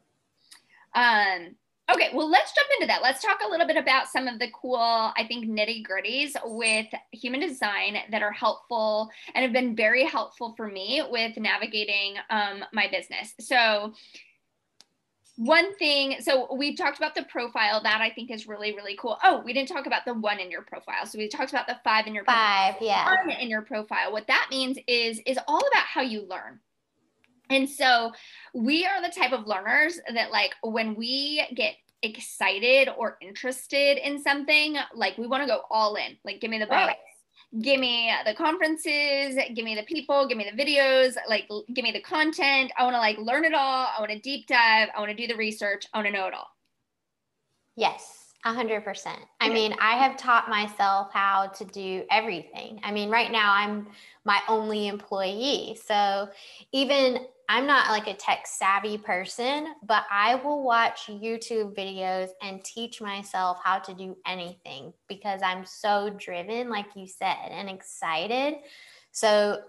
Um, 0.94 1.54
okay, 1.90 2.10
well, 2.14 2.30
let's 2.30 2.52
jump 2.52 2.68
into 2.74 2.86
that. 2.88 3.02
Let's 3.02 3.22
talk 3.22 3.38
a 3.44 3.48
little 3.48 3.66
bit 3.66 3.76
about 3.76 4.08
some 4.08 4.26
of 4.28 4.38
the 4.38 4.48
cool, 4.52 4.76
I 4.76 5.24
think, 5.26 5.46
nitty 5.46 5.84
gritties 5.86 6.32
with 6.44 6.86
human 7.12 7.40
design 7.40 7.96
that 8.10 8.22
are 8.22 8.32
helpful 8.32 9.10
and 9.34 9.42
have 9.42 9.52
been 9.52 9.76
very 9.76 10.04
helpful 10.04 10.54
for 10.56 10.68
me 10.68 11.02
with 11.10 11.36
navigating 11.36 12.16
um, 12.30 12.64
my 12.72 12.88
business. 12.90 13.34
So, 13.40 13.94
one 15.44 15.74
thing 15.76 16.16
so 16.20 16.54
we 16.54 16.76
talked 16.76 16.98
about 16.98 17.14
the 17.14 17.24
profile 17.24 17.82
that 17.82 18.00
i 18.00 18.10
think 18.10 18.30
is 18.30 18.46
really 18.46 18.74
really 18.74 18.96
cool. 18.96 19.18
Oh 19.24 19.42
we 19.44 19.52
didn't 19.52 19.68
talk 19.68 19.86
about 19.86 20.04
the 20.04 20.14
one 20.14 20.38
in 20.38 20.50
your 20.50 20.62
profile 20.62 21.04
so 21.06 21.18
we 21.18 21.28
talked 21.28 21.50
about 21.50 21.66
the 21.66 21.78
five 21.82 22.06
in 22.06 22.14
your 22.14 22.24
five 22.24 22.76
profile. 22.76 22.88
yeah. 22.88 23.14
One 23.26 23.30
in 23.30 23.48
your 23.48 23.62
profile. 23.62 24.12
What 24.12 24.26
that 24.28 24.46
means 24.50 24.78
is 24.86 25.20
is 25.26 25.38
all 25.48 25.58
about 25.58 25.84
how 25.84 26.02
you 26.02 26.26
learn. 26.28 26.60
And 27.50 27.68
so 27.68 28.12
we 28.54 28.86
are 28.86 29.02
the 29.02 29.08
type 29.08 29.32
of 29.32 29.46
learners 29.46 30.00
that 30.14 30.30
like 30.30 30.54
when 30.62 30.94
we 30.94 31.44
get 31.54 31.74
excited 32.02 32.88
or 32.96 33.18
interested 33.20 33.98
in 33.98 34.22
something 34.22 34.76
like 34.94 35.18
we 35.18 35.26
want 35.26 35.42
to 35.42 35.46
go 35.46 35.62
all 35.70 35.96
in. 35.96 36.16
Like 36.24 36.40
give 36.40 36.50
me 36.50 36.58
the 36.58 36.66
book 36.66 36.74
right 36.74 36.96
give 37.60 37.78
me 37.80 38.12
the 38.24 38.34
conferences, 38.34 39.36
give 39.54 39.64
me 39.64 39.74
the 39.74 39.82
people, 39.82 40.26
give 40.26 40.38
me 40.38 40.48
the 40.50 40.62
videos, 40.62 41.16
like 41.28 41.48
give 41.74 41.82
me 41.82 41.92
the 41.92 42.00
content. 42.00 42.72
I 42.78 42.84
want 42.84 42.94
to 42.94 42.98
like 42.98 43.18
learn 43.18 43.44
it 43.44 43.54
all. 43.54 43.88
I 43.96 44.00
want 44.00 44.10
to 44.12 44.18
deep 44.18 44.46
dive. 44.46 44.88
I 44.96 45.00
want 45.00 45.10
to 45.10 45.16
do 45.16 45.26
the 45.26 45.36
research. 45.36 45.86
I 45.92 45.98
want 45.98 46.06
to 46.06 46.12
know 46.12 46.26
it 46.26 46.34
all. 46.34 46.48
Yes. 47.76 48.18
A 48.44 48.52
hundred 48.52 48.82
percent. 48.82 49.20
I 49.40 49.48
mean, 49.50 49.72
I 49.80 49.92
have 49.98 50.16
taught 50.16 50.48
myself 50.48 51.12
how 51.12 51.46
to 51.46 51.64
do 51.64 52.02
everything. 52.10 52.80
I 52.82 52.90
mean, 52.90 53.08
right 53.08 53.30
now 53.30 53.52
I'm 53.52 53.86
my 54.24 54.40
only 54.48 54.88
employee. 54.88 55.78
So 55.86 56.28
even 56.72 57.26
I'm 57.52 57.66
not 57.66 57.90
like 57.90 58.06
a 58.06 58.14
tech 58.14 58.46
savvy 58.46 58.96
person, 58.96 59.74
but 59.82 60.06
I 60.10 60.36
will 60.36 60.62
watch 60.62 61.02
YouTube 61.08 61.76
videos 61.76 62.30
and 62.40 62.64
teach 62.64 62.98
myself 63.02 63.58
how 63.62 63.78
to 63.80 63.92
do 63.92 64.16
anything 64.26 64.94
because 65.06 65.42
I'm 65.42 65.66
so 65.66 66.08
driven, 66.18 66.70
like 66.70 66.86
you 66.96 67.06
said, 67.06 67.50
and 67.50 67.68
excited. 67.68 68.54
So, 69.10 69.60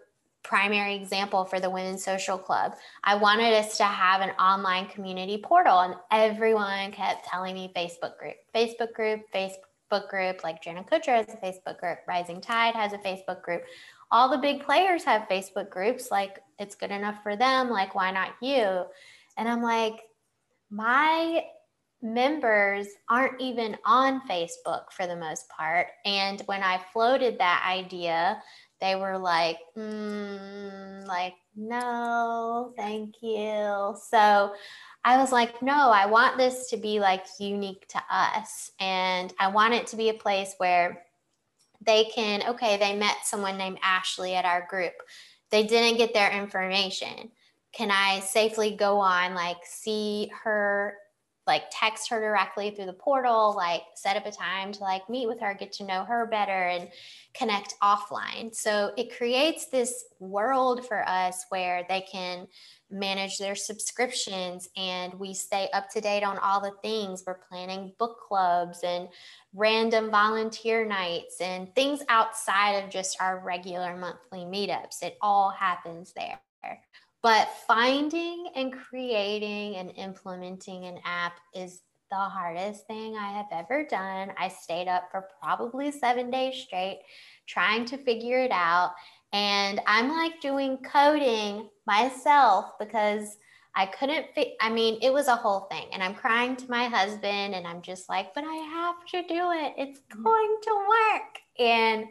primary 0.44 0.96
example 0.96 1.44
for 1.44 1.60
the 1.60 1.70
Women's 1.70 2.06
Social 2.06 2.38
Club, 2.38 2.72
I 3.04 3.16
wanted 3.16 3.54
us 3.54 3.76
to 3.80 3.84
have 3.84 4.22
an 4.22 4.30
online 4.40 4.88
community 4.88 5.38
portal, 5.44 5.80
and 5.80 5.96
everyone 6.10 6.94
kept 6.94 7.28
telling 7.28 7.54
me 7.54 7.74
Facebook 7.76 8.18
group, 8.18 8.36
Facebook 8.56 8.94
group, 8.94 9.24
Facebook 9.34 10.10
group, 10.10 10.42
like 10.42 10.64
Jenna 10.64 10.86
Kutcher 10.86 11.18
has 11.18 11.28
a 11.28 11.38
Facebook 11.46 11.82
group, 11.82 12.00
Rising 12.08 12.40
Tide 12.40 12.76
has 12.76 12.94
a 12.94 12.98
Facebook 13.00 13.42
group 13.42 13.64
all 14.14 14.30
the 14.30 14.38
big 14.38 14.64
players 14.64 15.04
have 15.04 15.28
Facebook 15.28 15.72
groups. 15.72 16.12
Like, 16.12 16.40
it's 16.60 16.76
good 16.76 16.92
enough 16.92 17.22
for 17.24 17.36
them. 17.36 17.70
Like, 17.70 17.96
why 17.96 18.12
not 18.12 18.36
you? 18.42 18.86
And 19.38 19.50
I'm 19.50 19.64
like, 19.64 20.00
my 20.70 21.44
members 22.04 22.88
aren't 23.10 23.42
even 23.42 23.76
on 23.86 24.22
Facebook 24.28 24.92
for 24.92 25.08
the 25.08 25.16
most 25.16 25.50
part. 25.50 25.88
And 26.06 26.42
when 26.46 26.62
I 26.62 26.80
floated 26.94 27.40
that 27.40 27.66
idea, 27.68 28.40
they 28.80 28.96
were 28.96 29.18
like, 29.18 29.58
mm, 29.76 31.08
like, 31.08 31.34
no, 31.56 32.74
thank 32.78 33.16
you. 33.22 33.96
So 34.10 34.54
I 35.04 35.18
was 35.18 35.32
like, 35.32 35.62
no, 35.64 35.90
I 35.90 36.06
want 36.06 36.38
this 36.38 36.70
to 36.70 36.78
be 36.78 37.00
like 37.00 37.26
unique 37.40 37.88
to 37.90 38.02
us. 38.12 38.70
And 38.80 39.34
I 39.40 39.48
want 39.48 39.74
it 39.74 39.88
to 39.88 39.96
be 39.96 40.10
a 40.10 40.14
place 40.14 40.54
where 40.58 41.04
they 41.86 42.06
can, 42.06 42.44
okay, 42.50 42.78
they 42.78 42.96
met 42.96 43.18
someone 43.24 43.58
named 43.58 43.80
Ashley 43.84 44.36
at 44.36 44.46
our 44.46 44.68
group. 44.70 44.94
They 45.52 45.64
didn't 45.64 45.98
get 45.98 46.14
their 46.14 46.32
information. 46.32 47.32
Can 47.74 47.92
I 47.92 48.20
safely 48.20 48.76
go 48.76 49.00
on, 49.00 49.34
like, 49.34 49.58
see 49.64 50.32
her, 50.44 50.96
like, 51.46 51.64
text 51.72 52.10
her 52.10 52.20
directly 52.20 52.72
through 52.72 52.86
the 52.86 52.94
portal, 52.94 53.54
like, 53.56 53.82
set 53.96 54.16
up 54.16 54.26
a 54.26 54.32
time 54.32 54.72
to, 54.74 54.84
like, 54.84 55.10
meet 55.10 55.28
with 55.28 55.40
her, 55.42 55.54
get 55.54 55.72
to 55.74 55.84
know 55.84 56.06
her 56.06 56.26
better, 56.28 56.52
and 56.52 56.90
connect 57.34 57.76
offline? 57.82 58.54
So 58.56 58.94
it 58.98 59.18
creates 59.18 59.68
this 59.68 60.06
world 60.20 60.88
for 60.88 61.08
us 61.08 61.46
where 61.50 61.86
they 61.90 62.02
can 62.02 62.48
manage 62.94 63.38
their 63.38 63.56
subscriptions 63.56 64.70
and 64.78 65.14
we 65.16 65.34
stay 65.34 65.70
up 65.74 65.90
to 65.90 66.02
date 66.02 66.24
on 66.24 66.38
all 66.38 66.62
the 66.62 66.74
things. 66.82 67.24
We're 67.26 67.40
planning 67.50 67.94
book 67.98 68.20
clubs 68.28 68.80
and 68.84 69.10
random 69.54 70.12
volunteer 70.12 70.86
nights 70.86 71.42
and 71.42 71.74
things 71.76 72.02
outside 72.08 72.84
of 72.84 72.90
just 72.90 73.18
our 73.20 73.40
regular 73.40 73.98
monthly 73.98 74.46
meetups. 74.46 75.02
It 75.02 75.18
all 75.22 75.50
happens 75.50 76.14
there. 76.16 76.40
But 77.22 77.50
finding 77.68 78.50
and 78.56 78.74
creating 78.74 79.78
and 79.78 79.92
implementing 79.96 80.86
an 80.86 81.00
app 81.06 81.34
is 81.56 81.82
the 82.12 82.18
hardest 82.18 82.86
thing 82.86 83.16
I 83.16 83.32
have 83.32 83.48
ever 83.52 83.86
done. 83.86 84.34
I 84.38 84.50
stayed 84.50 84.88
up 84.88 85.10
for 85.10 85.30
probably 85.42 85.90
seven 85.90 86.30
days 86.30 86.58
straight 86.58 87.00
trying 87.48 87.86
to 87.86 87.98
figure 87.98 88.40
it 88.40 88.52
out. 88.52 88.92
And 89.32 89.82
I'm 89.88 90.10
like 90.10 90.40
doing 90.42 90.78
coding 90.78 91.70
myself 91.86 92.78
because 92.80 93.38
I 93.76 93.88
couldn't 93.88 94.28
fit. 94.36 94.54
I 94.62 94.70
mean, 94.70 95.00
it 95.02 95.12
was 95.12 95.28
a 95.28 95.36
whole 95.36 95.62
thing. 95.62 95.88
And 95.92 96.04
I'm 96.04 96.14
crying 96.14 96.56
to 96.58 96.70
my 96.70 96.86
husband 96.86 97.56
and 97.56 97.66
I'm 97.66 97.82
just 97.82 98.08
like, 98.08 98.34
but 98.36 98.44
I 98.46 98.56
have 98.56 99.06
to 99.08 99.34
do 99.34 99.52
it. 99.52 99.74
It's 99.78 100.00
mm-hmm. 100.00 100.24
going 100.24 100.58
to 100.64 100.76
work. 100.76 101.40
And 101.60 102.06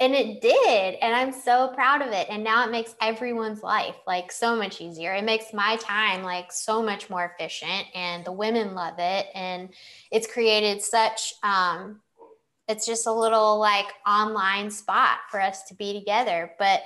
and 0.00 0.14
it 0.14 0.40
did. 0.40 0.94
And 1.02 1.14
I'm 1.14 1.32
so 1.32 1.72
proud 1.74 2.02
of 2.02 2.12
it. 2.12 2.28
And 2.30 2.44
now 2.44 2.64
it 2.64 2.70
makes 2.70 2.94
everyone's 3.02 3.64
life 3.64 3.96
like 4.06 4.30
so 4.30 4.54
much 4.54 4.80
easier. 4.80 5.12
It 5.12 5.24
makes 5.24 5.52
my 5.52 5.76
time 5.76 6.22
like 6.22 6.52
so 6.52 6.80
much 6.82 7.10
more 7.10 7.34
efficient. 7.34 7.86
And 7.96 8.24
the 8.24 8.30
women 8.30 8.74
love 8.76 8.94
it. 8.98 9.26
And 9.34 9.70
it's 10.12 10.32
created 10.32 10.82
such 10.82 11.34
um 11.42 12.00
it's 12.68 12.86
just 12.86 13.06
a 13.06 13.12
little 13.12 13.58
like 13.58 13.86
online 14.06 14.70
spot 14.70 15.18
for 15.30 15.40
us 15.40 15.64
to 15.64 15.74
be 15.74 15.98
together. 15.98 16.52
But 16.58 16.82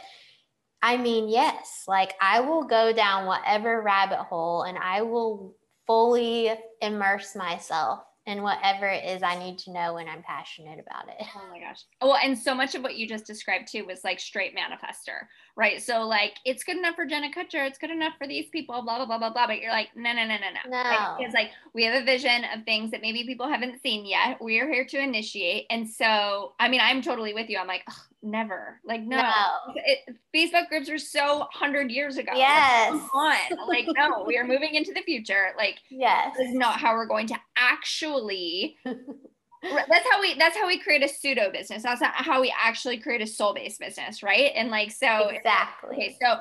I 0.83 0.97
mean, 0.97 1.29
yes, 1.29 1.85
like 1.87 2.15
I 2.21 2.41
will 2.41 2.65
go 2.65 2.93
down 2.93 3.27
whatever 3.27 3.81
rabbit 3.81 4.19
hole 4.19 4.63
and 4.63 4.77
I 4.77 5.03
will 5.03 5.55
fully 5.87 6.51
immerse 6.81 7.37
myself 7.37 8.01
in 8.27 8.43
whatever 8.43 8.87
it 8.87 9.05
is 9.05 9.23
I 9.23 9.39
need 9.39 9.59
to 9.59 9.73
know 9.73 9.95
when 9.95 10.09
I'm 10.09 10.23
passionate 10.23 10.79
about 10.79 11.09
it. 11.09 11.25
Oh 11.37 11.49
my 11.51 11.59
gosh. 11.61 11.85
Well, 12.01 12.19
and 12.23 12.39
so 12.39 12.55
much 12.55 12.75
of 12.75 12.83
what 12.83 12.97
you 12.97 13.09
just 13.09 13.27
described 13.27 13.69
too 13.71 13.85
was 13.85 14.05
like 14.05 14.21
straight 14.21 14.55
manifestor, 14.57 15.27
right? 15.57 15.83
So 15.83 16.07
like 16.07 16.35
it's 16.45 16.65
good 16.65 16.77
enough 16.77 16.97
for 16.97 17.05
Jenna 17.05 17.31
Kutcher, 17.31 17.67
it's 17.67 17.79
good 17.79 17.91
enough 17.91 18.15
for 18.19 18.27
these 18.27 18.49
people, 18.51 18.83
blah 18.83 18.97
blah 18.97 19.07
blah 19.07 19.19
blah 19.19 19.33
blah. 19.33 19.47
But 19.47 19.61
you're 19.61 19.71
like, 19.71 19.89
no, 19.97 20.13
no, 20.13 20.27
no, 20.27 20.37
no, 20.37 20.49
no. 20.55 20.71
No. 20.71 20.79
Like, 20.79 21.21
it's 21.21 21.35
like 21.35 21.51
we 21.75 21.85
have 21.85 22.01
a 22.01 22.05
vision 22.05 22.45
of 22.55 22.65
things 22.65 22.91
that 22.91 23.03
maybe 23.03 23.25
people 23.25 23.49
haven't 23.49 23.83
seen 23.83 24.07
yet. 24.07 24.43
We 24.43 24.59
are 24.61 24.69
here 24.69 24.87
to 24.87 24.99
initiate. 24.99 25.67
And 25.71 25.89
so 25.89 26.55
I 26.59 26.69
mean, 26.69 26.81
I'm 26.83 27.03
totally 27.03 27.35
with 27.35 27.49
you. 27.49 27.59
I'm 27.59 27.67
like, 27.67 27.85
never. 28.23 28.81
Like, 28.85 29.03
no. 29.03 29.17
no. 29.17 29.75
It, 29.77 30.17
Facebook 30.35 30.69
groups 30.69 30.89
are 30.89 30.99
so 30.99 31.47
hundred 31.53 31.91
years 31.91 32.17
ago. 32.17 32.33
Yes. 32.35 32.93
Like, 32.93 33.03
come 33.49 33.59
on. 33.59 33.69
like, 33.69 33.87
no, 33.97 34.25
we 34.27 34.39
are 34.39 34.45
moving 34.45 34.75
into 34.75 34.93
the 34.93 35.03
future. 35.03 35.49
Like, 35.57 35.77
yes. 35.91 36.35
This 36.37 36.49
is 36.49 36.55
not 36.55 36.79
how 36.79 36.95
we're 36.95 37.07
going 37.07 37.27
to 37.29 37.37
actually 37.57 38.77
that's 39.63 40.07
how 40.11 40.21
we 40.21 40.35
that's 40.35 40.57
how 40.57 40.67
we 40.67 40.79
create 40.79 41.03
a 41.03 41.09
pseudo 41.09 41.51
business. 41.51 41.83
That's 41.83 42.03
how 42.03 42.41
we 42.41 42.53
actually 42.59 42.99
create 42.99 43.23
a 43.23 43.27
soul-based 43.27 43.79
business 43.79 44.23
right? 44.23 44.53
And 44.55 44.71
like 44.71 44.91
so 44.91 45.29
exactly. 45.29 45.97
okay 45.97 46.17
so 46.21 46.41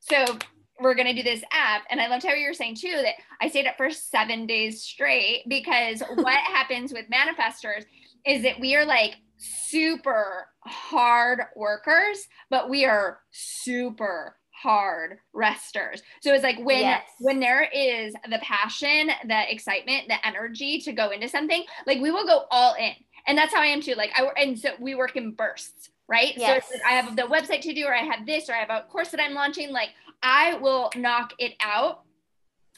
so 0.00 0.38
we're 0.80 0.94
going 0.94 1.06
to 1.06 1.14
do 1.14 1.22
this 1.22 1.42
app 1.52 1.82
and 1.90 2.00
i 2.00 2.08
loved 2.08 2.24
how 2.24 2.32
you 2.32 2.48
were 2.48 2.54
saying 2.54 2.74
too 2.74 3.00
that 3.02 3.14
i 3.40 3.48
stayed 3.48 3.66
up 3.66 3.76
for 3.76 3.90
seven 3.90 4.46
days 4.46 4.82
straight 4.82 5.42
because 5.48 6.02
what 6.14 6.34
happens 6.34 6.92
with 6.92 7.04
manifestors 7.10 7.84
is 8.26 8.42
that 8.42 8.58
we 8.58 8.74
are 8.74 8.84
like 8.84 9.16
super 9.36 10.46
hard 10.64 11.40
workers 11.56 12.26
but 12.50 12.68
we 12.68 12.84
are 12.84 13.20
super 13.30 14.36
hard 14.62 15.18
resters. 15.32 16.02
So 16.20 16.32
it's 16.34 16.44
like 16.44 16.58
when 16.58 16.80
yes. 16.80 17.02
when 17.18 17.40
there 17.40 17.68
is 17.74 18.14
the 18.28 18.38
passion, 18.42 19.10
the 19.26 19.52
excitement, 19.52 20.08
the 20.08 20.24
energy 20.26 20.80
to 20.80 20.92
go 20.92 21.10
into 21.10 21.28
something, 21.28 21.64
like 21.86 22.00
we 22.00 22.10
will 22.10 22.26
go 22.26 22.44
all 22.50 22.74
in. 22.74 22.92
And 23.26 23.36
that's 23.36 23.54
how 23.54 23.60
I 23.60 23.66
am 23.66 23.80
too. 23.80 23.94
Like 23.94 24.10
I 24.14 24.26
and 24.36 24.58
so 24.58 24.70
we 24.78 24.94
work 24.94 25.16
in 25.16 25.32
bursts, 25.32 25.90
right? 26.08 26.34
Yes. 26.36 26.68
So 26.68 26.74
like 26.74 26.84
I 26.84 26.92
have 26.92 27.16
the 27.16 27.22
website 27.22 27.60
to 27.62 27.74
do 27.74 27.84
or 27.84 27.94
I 27.94 28.02
have 28.02 28.26
this 28.26 28.48
or 28.48 28.54
I 28.54 28.58
have 28.58 28.70
a 28.70 28.86
course 28.88 29.10
that 29.10 29.20
I'm 29.20 29.34
launching, 29.34 29.70
like 29.70 29.90
I 30.22 30.54
will 30.54 30.90
knock 30.96 31.32
it 31.38 31.54
out 31.60 32.02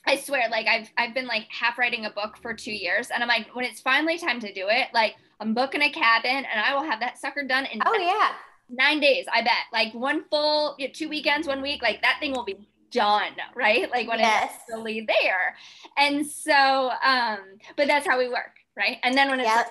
I 0.05 0.17
swear, 0.17 0.49
like 0.51 0.67
I've 0.67 0.91
I've 0.99 1.15
been 1.15 1.29
like 1.29 1.47
half 1.49 1.79
writing 1.79 2.07
a 2.07 2.11
book 2.11 2.37
for 2.43 2.53
two 2.55 2.73
years, 2.73 3.11
and 3.11 3.23
I'm 3.23 3.29
like, 3.29 3.55
when 3.55 3.65
it's 3.65 3.81
finally 3.81 4.19
time 4.19 4.41
to 4.41 4.53
do 4.53 4.67
it, 4.69 4.89
like 4.93 5.15
I'm 5.39 5.55
booking 5.55 5.81
a 5.81 5.91
cabin, 5.91 6.45
and 6.45 6.61
I 6.61 6.75
will 6.75 6.83
have 6.83 6.99
that 6.99 7.19
sucker 7.19 7.45
done 7.45 7.67
in 7.67 7.81
oh 7.87 7.95
yeah 7.95 8.33
nine 8.73 9.01
days. 9.01 9.27
I 9.33 9.43
bet, 9.43 9.53
like 9.73 9.93
one 9.95 10.25
full 10.31 10.75
you 10.79 10.89
know, 10.89 10.93
two 10.93 11.09
weekends, 11.09 11.47
one 11.47 11.63
week, 11.63 11.83
like 11.83 12.03
that 12.03 12.17
thing 12.19 12.33
will 12.33 12.45
be 12.45 12.57
done, 12.91 13.33
right? 13.55 13.91
Like 13.91 14.09
when 14.09 14.19
yes. 14.19 14.45
it's 14.45 14.55
actually 14.75 15.07
there, 15.07 15.57
and 15.97 16.27
so, 16.27 16.91
um, 17.05 17.39
but 17.77 17.87
that's 17.87 18.07
how 18.07 18.19
we 18.19 18.29
work, 18.29 18.57
right? 18.77 18.99
And 19.03 19.17
then 19.17 19.31
when 19.31 19.41
it's 19.41 19.49
yep. 19.49 19.71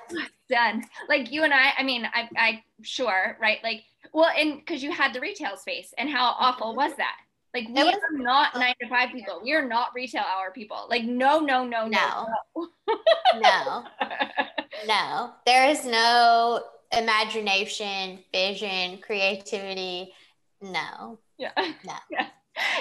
done, 0.49 0.83
like 1.09 1.31
you 1.31 1.43
and 1.43 1.53
I, 1.53 1.71
I 1.77 1.83
mean, 1.83 2.07
I, 2.13 2.29
I 2.37 2.63
sure, 2.81 3.37
right? 3.41 3.57
Like, 3.63 3.83
well, 4.13 4.29
and 4.37 4.59
because 4.59 4.83
you 4.83 4.91
had 4.91 5.13
the 5.13 5.19
retail 5.19 5.57
space, 5.57 5.93
and 5.97 6.09
how 6.09 6.35
awful 6.39 6.69
mm-hmm. 6.69 6.77
was 6.77 6.95
that? 6.97 7.17
Like 7.53 7.67
we 7.67 7.83
was, 7.83 7.95
are 7.95 8.17
not 8.17 8.55
nine 8.55 8.75
to 8.81 8.87
five 8.87 9.09
people. 9.11 9.41
We 9.43 9.53
are 9.53 9.67
not 9.67 9.89
retail 9.93 10.23
hour 10.23 10.51
people. 10.51 10.87
Like 10.89 11.03
no, 11.03 11.39
no, 11.39 11.65
no, 11.65 11.85
no, 11.87 12.27
no, 12.55 12.67
no, 13.41 13.83
no. 14.87 15.33
There 15.45 15.69
is 15.69 15.85
no 15.85 16.63
imagination, 16.91 18.19
vision, 18.31 18.99
creativity. 18.99 20.13
No. 20.61 21.19
Yeah. 21.37 21.51
No. 21.85 21.93
Yeah. 22.11 22.27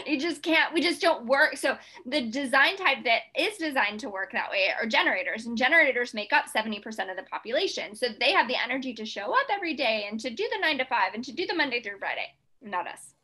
You 0.04 0.18
just 0.18 0.42
can't, 0.42 0.74
we 0.74 0.80
just 0.80 1.00
don't 1.00 1.26
work. 1.26 1.56
So, 1.56 1.78
the 2.04 2.22
design 2.22 2.76
type 2.76 3.04
that 3.04 3.20
is 3.38 3.56
designed 3.56 4.00
to 4.00 4.10
work 4.10 4.32
that 4.32 4.50
way 4.50 4.68
are 4.76 4.84
generators, 4.84 5.46
and 5.46 5.56
generators 5.56 6.12
make 6.12 6.32
up 6.32 6.46
70% 6.54 6.84
of 7.08 7.16
the 7.16 7.22
population. 7.30 7.94
So, 7.94 8.08
they 8.18 8.32
have 8.32 8.48
the 8.48 8.60
energy 8.60 8.92
to 8.94 9.06
show 9.06 9.32
up 9.32 9.46
every 9.48 9.74
day 9.74 10.08
and 10.10 10.18
to 10.20 10.28
do 10.28 10.42
the 10.52 10.58
nine 10.60 10.76
to 10.78 10.84
five 10.86 11.14
and 11.14 11.22
to 11.24 11.32
do 11.32 11.46
the 11.46 11.54
Monday 11.54 11.80
through 11.80 11.98
Friday. 12.00 12.34
Not 12.60 12.88
us. 12.88 13.14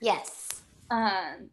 Yes. 0.00 0.62
Um, 0.90 1.50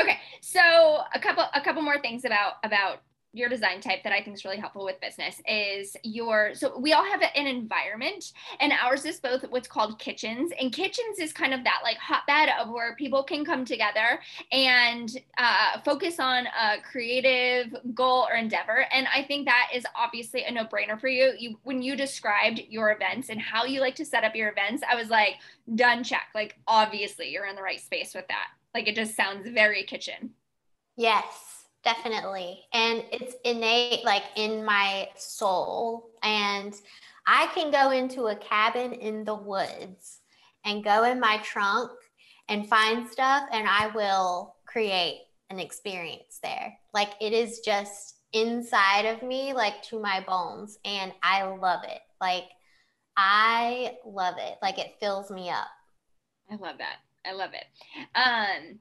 okay, 0.00 0.18
so 0.40 1.00
a 1.14 1.18
couple 1.18 1.44
a 1.54 1.60
couple 1.60 1.82
more 1.82 2.00
things 2.00 2.24
about 2.24 2.54
about 2.62 3.00
your 3.36 3.50
design 3.50 3.80
type 3.82 4.02
that 4.02 4.14
I 4.14 4.22
think 4.22 4.34
is 4.34 4.44
really 4.44 4.56
helpful 4.56 4.84
with 4.84 4.98
business 5.00 5.42
is 5.46 5.94
your 6.02 6.54
so 6.54 6.78
we 6.78 6.94
all 6.94 7.04
have 7.04 7.20
an 7.22 7.46
environment 7.46 8.32
and 8.60 8.72
ours 8.72 9.04
is 9.04 9.20
both 9.20 9.44
what's 9.50 9.68
called 9.68 9.98
kitchens 9.98 10.52
and 10.58 10.72
kitchens 10.72 11.18
is 11.18 11.34
kind 11.34 11.52
of 11.52 11.62
that 11.64 11.80
like 11.84 11.98
hotbed 11.98 12.48
of 12.58 12.70
where 12.70 12.96
people 12.96 13.22
can 13.22 13.44
come 13.44 13.66
together 13.66 14.20
and 14.52 15.18
uh, 15.36 15.78
focus 15.84 16.18
on 16.18 16.46
a 16.46 16.80
creative 16.80 17.74
goal 17.94 18.26
or 18.30 18.36
endeavor. 18.36 18.86
And 18.90 19.06
I 19.14 19.22
think 19.22 19.46
that 19.46 19.68
is 19.74 19.84
obviously 19.94 20.44
a 20.44 20.50
no-brainer 20.50 20.98
for 20.98 21.08
you. 21.08 21.34
You 21.38 21.58
when 21.62 21.82
you 21.82 21.94
described 21.94 22.62
your 22.70 22.90
events 22.90 23.28
and 23.28 23.40
how 23.40 23.64
you 23.64 23.80
like 23.80 23.96
to 23.96 24.04
set 24.04 24.24
up 24.24 24.34
your 24.34 24.48
events 24.48 24.82
I 24.90 24.96
was 24.96 25.10
like 25.10 25.34
done 25.74 26.02
check. 26.02 26.28
Like 26.34 26.56
obviously 26.66 27.30
you're 27.30 27.46
in 27.46 27.56
the 27.56 27.62
right 27.62 27.80
space 27.80 28.14
with 28.14 28.26
that. 28.28 28.48
Like 28.74 28.88
it 28.88 28.96
just 28.96 29.14
sounds 29.14 29.46
very 29.46 29.82
kitchen. 29.82 30.30
Yes 30.96 31.55
definitely. 31.86 32.64
And 32.72 33.04
it's 33.12 33.36
innate, 33.44 34.04
like 34.04 34.24
in 34.34 34.64
my 34.64 35.08
soul. 35.16 36.10
And 36.22 36.74
I 37.28 37.46
can 37.54 37.70
go 37.70 37.92
into 37.92 38.26
a 38.26 38.36
cabin 38.36 38.92
in 38.92 39.24
the 39.24 39.36
woods 39.36 40.18
and 40.64 40.82
go 40.82 41.04
in 41.04 41.20
my 41.20 41.38
trunk 41.44 41.92
and 42.48 42.68
find 42.68 43.08
stuff, 43.08 43.44
and 43.52 43.68
I 43.68 43.88
will 43.88 44.56
create 44.66 45.22
an 45.50 45.60
experience 45.60 46.40
there. 46.42 46.76
Like 46.92 47.10
it 47.20 47.32
is 47.32 47.60
just 47.60 48.16
inside 48.32 49.06
of 49.06 49.22
me, 49.22 49.52
like 49.52 49.82
to 49.84 50.00
my 50.00 50.24
bones. 50.26 50.78
And 50.84 51.12
I 51.22 51.44
love 51.44 51.84
it. 51.84 52.00
Like 52.20 52.48
I 53.16 53.94
love 54.04 54.34
it. 54.38 54.58
Like 54.60 54.78
it 54.78 54.96
fills 54.98 55.30
me 55.30 55.50
up. 55.50 55.68
I 56.50 56.56
love 56.56 56.78
that. 56.78 56.96
I 57.24 57.32
love 57.32 57.50
it. 57.54 57.64
Um, 58.14 58.78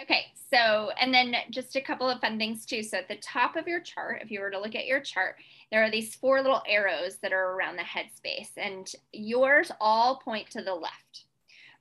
Okay, 0.00 0.26
so, 0.52 0.90
and 1.00 1.12
then 1.12 1.34
just 1.50 1.76
a 1.76 1.80
couple 1.80 2.08
of 2.08 2.20
fun 2.20 2.38
things 2.38 2.66
too. 2.66 2.82
So 2.82 2.98
at 2.98 3.08
the 3.08 3.16
top 3.16 3.56
of 3.56 3.68
your 3.68 3.80
chart, 3.80 4.22
if 4.22 4.30
you 4.30 4.40
were 4.40 4.50
to 4.50 4.60
look 4.60 4.74
at 4.74 4.86
your 4.86 5.00
chart, 5.00 5.36
there 5.70 5.82
are 5.82 5.90
these 5.90 6.14
four 6.14 6.40
little 6.42 6.62
arrows 6.68 7.16
that 7.22 7.32
are 7.32 7.52
around 7.52 7.76
the 7.76 7.82
headspace, 7.82 8.50
and 8.56 8.90
yours 9.12 9.70
all 9.80 10.20
point 10.20 10.50
to 10.50 10.62
the 10.62 10.74
left, 10.74 11.24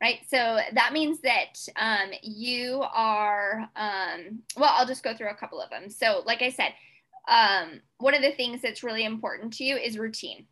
right? 0.02 0.20
So 0.28 0.60
that 0.74 0.94
means 0.94 1.20
that 1.22 1.60
um, 1.76 2.12
you 2.22 2.84
are, 2.94 3.70
um, 3.76 4.40
well, 4.58 4.74
I'll 4.76 4.88
just 4.88 5.04
go 5.04 5.16
through 5.16 5.30
a 5.30 5.36
couple 5.36 5.62
of 5.62 5.70
them. 5.70 5.90
So, 5.90 6.24
like 6.26 6.42
I 6.42 6.50
said, 6.50 6.74
um, 7.28 7.82
one 8.00 8.16
of 8.16 8.22
the 8.22 8.32
things 8.32 8.62
that's 8.62 8.84
really 8.84 9.06
important 9.06 9.54
to 9.54 9.64
you 9.64 9.78
is 9.78 9.98
routine. 9.98 10.46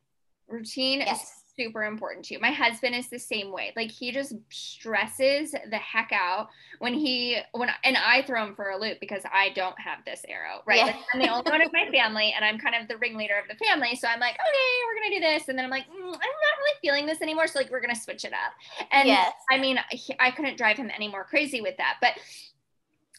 Routine 0.48 1.00
yes. 1.00 1.24
is 1.24 1.41
super 1.62 1.84
important 1.84 2.26
to 2.26 2.34
you. 2.34 2.40
My 2.40 2.52
husband 2.52 2.96
is 2.96 3.08
the 3.08 3.20
same 3.20 3.52
way. 3.52 3.74
Like 3.76 3.92
he 3.92 4.12
just 4.12 4.34
stresses 4.50 5.52
the 5.52 5.78
heck 5.78 6.12
out 6.12 6.50
when 6.80 6.94
he 6.94 7.38
when 7.52 7.70
and 7.84 7.98
I 7.98 8.24
throw 8.24 8.44
him 8.46 8.56
for 8.56 8.70
a 8.70 8.78
loop 8.78 9.00
because 9.00 9.24
I 9.32 9.50
don't 9.50 9.80
have 9.80 10.00
this 10.06 10.24
arrow, 10.28 10.62
right? 10.66 10.78
Yeah. 10.78 10.86
Like 10.86 10.96
I'm 11.14 11.22
the 11.22 11.30
only 11.30 11.52
one 11.52 11.62
of 11.62 11.72
my 11.74 11.90
family 11.92 12.34
and 12.36 12.44
I'm 12.44 12.58
kind 12.58 12.76
of 12.76 12.88
the 12.88 12.98
ringleader 12.98 13.36
of 13.38 13.48
the 13.48 13.66
family. 13.66 13.96
So 13.96 14.08
I'm 14.08 14.20
like, 14.20 14.34
okay, 14.34 14.72
we're 14.88 15.02
gonna 15.02 15.16
do 15.16 15.22
this, 15.22 15.50
and 15.50 15.58
then 15.58 15.66
I'm 15.66 15.72
like, 15.72 15.86
mm, 15.86 16.04
I'm 16.04 16.12
not 16.12 16.16
really 16.20 16.78
feeling 16.82 17.06
this 17.06 17.22
anymore. 17.22 17.48
So 17.48 17.60
like 17.60 17.72
we're 17.72 17.82
gonna 17.82 17.96
switch 17.96 18.26
it 18.26 18.34
up. 18.34 18.88
And 18.92 19.08
yes. 19.08 19.34
I 19.52 19.58
mean, 19.58 19.78
he, 19.92 20.16
I 20.20 20.32
couldn't 20.32 20.58
drive 20.58 20.78
him 20.78 20.92
any 20.96 21.08
more 21.08 21.24
crazy 21.24 21.62
with 21.62 21.78
that, 21.78 21.98
but 22.02 22.14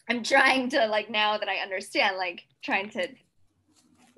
I'm 0.09 0.23
trying 0.23 0.69
to 0.69 0.87
like 0.87 1.09
now 1.09 1.37
that 1.37 1.47
I 1.47 1.57
understand, 1.57 2.17
like 2.17 2.43
trying 2.61 2.89
to 2.91 3.07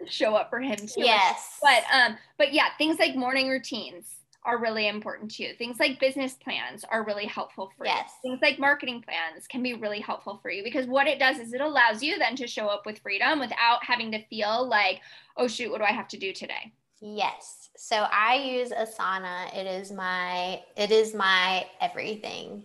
show 0.10 0.36
up 0.36 0.49
for 0.49 0.60
him 0.60 0.78
too. 0.78 1.01
Yes. 1.01 1.58
But 1.62 1.84
um, 1.93 2.18
but 2.38 2.53
yeah, 2.53 2.70
things 2.78 2.99
like 2.99 3.16
morning 3.16 3.49
routines 3.49 4.16
are 4.45 4.60
really 4.60 4.88
important 4.88 5.32
to 5.32 5.43
you. 5.43 5.53
Things 5.56 5.80
like 5.80 5.99
business 5.99 6.34
plans 6.36 6.86
are 6.89 7.03
really 7.03 7.26
helpful 7.26 7.72
for 7.76 7.86
yes. 7.86 8.12
you. 8.24 8.30
Things 8.30 8.41
like 8.41 8.60
marketing 8.60 9.01
plans 9.01 9.47
can 9.47 9.64
be 9.64 9.74
really 9.74 9.99
helpful 9.99 10.39
for 10.41 10.51
you 10.51 10.64
because 10.64 10.86
what 10.86 11.08
it 11.08 11.20
does 11.20 11.39
is 11.39 11.53
it 11.53 11.62
allows 11.62 12.03
you 12.03 12.18
then 12.20 12.36
to 12.36 12.47
show 12.47 12.68
up 12.68 12.86
with 12.86 12.99
freedom 12.99 13.39
without 13.39 13.84
having 13.84 14.12
to 14.12 14.24
feel 14.28 14.68
like, 14.68 15.01
oh 15.36 15.47
shoot, 15.47 15.72
what 15.72 15.80
do 15.80 15.86
I 15.86 15.91
have 15.91 16.08
to 16.10 16.18
do 16.18 16.32
today? 16.32 16.72
Yes. 17.01 17.70
So 17.76 17.95
I 17.95 18.36
use 18.36 18.70
Asana. 18.70 19.53
It 19.56 19.68
is 19.68 19.91
my 19.91 20.62
it 20.78 20.91
is 20.91 21.14
my 21.14 21.66
everything. 21.82 22.64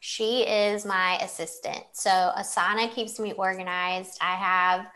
She 0.00 0.42
is 0.42 0.86
my 0.86 1.18
assistant. 1.18 1.84
So 1.92 2.10
Asana 2.10 2.90
keeps 2.90 3.20
me 3.20 3.32
organized. 3.32 4.18
I 4.20 4.34
have 4.34 4.86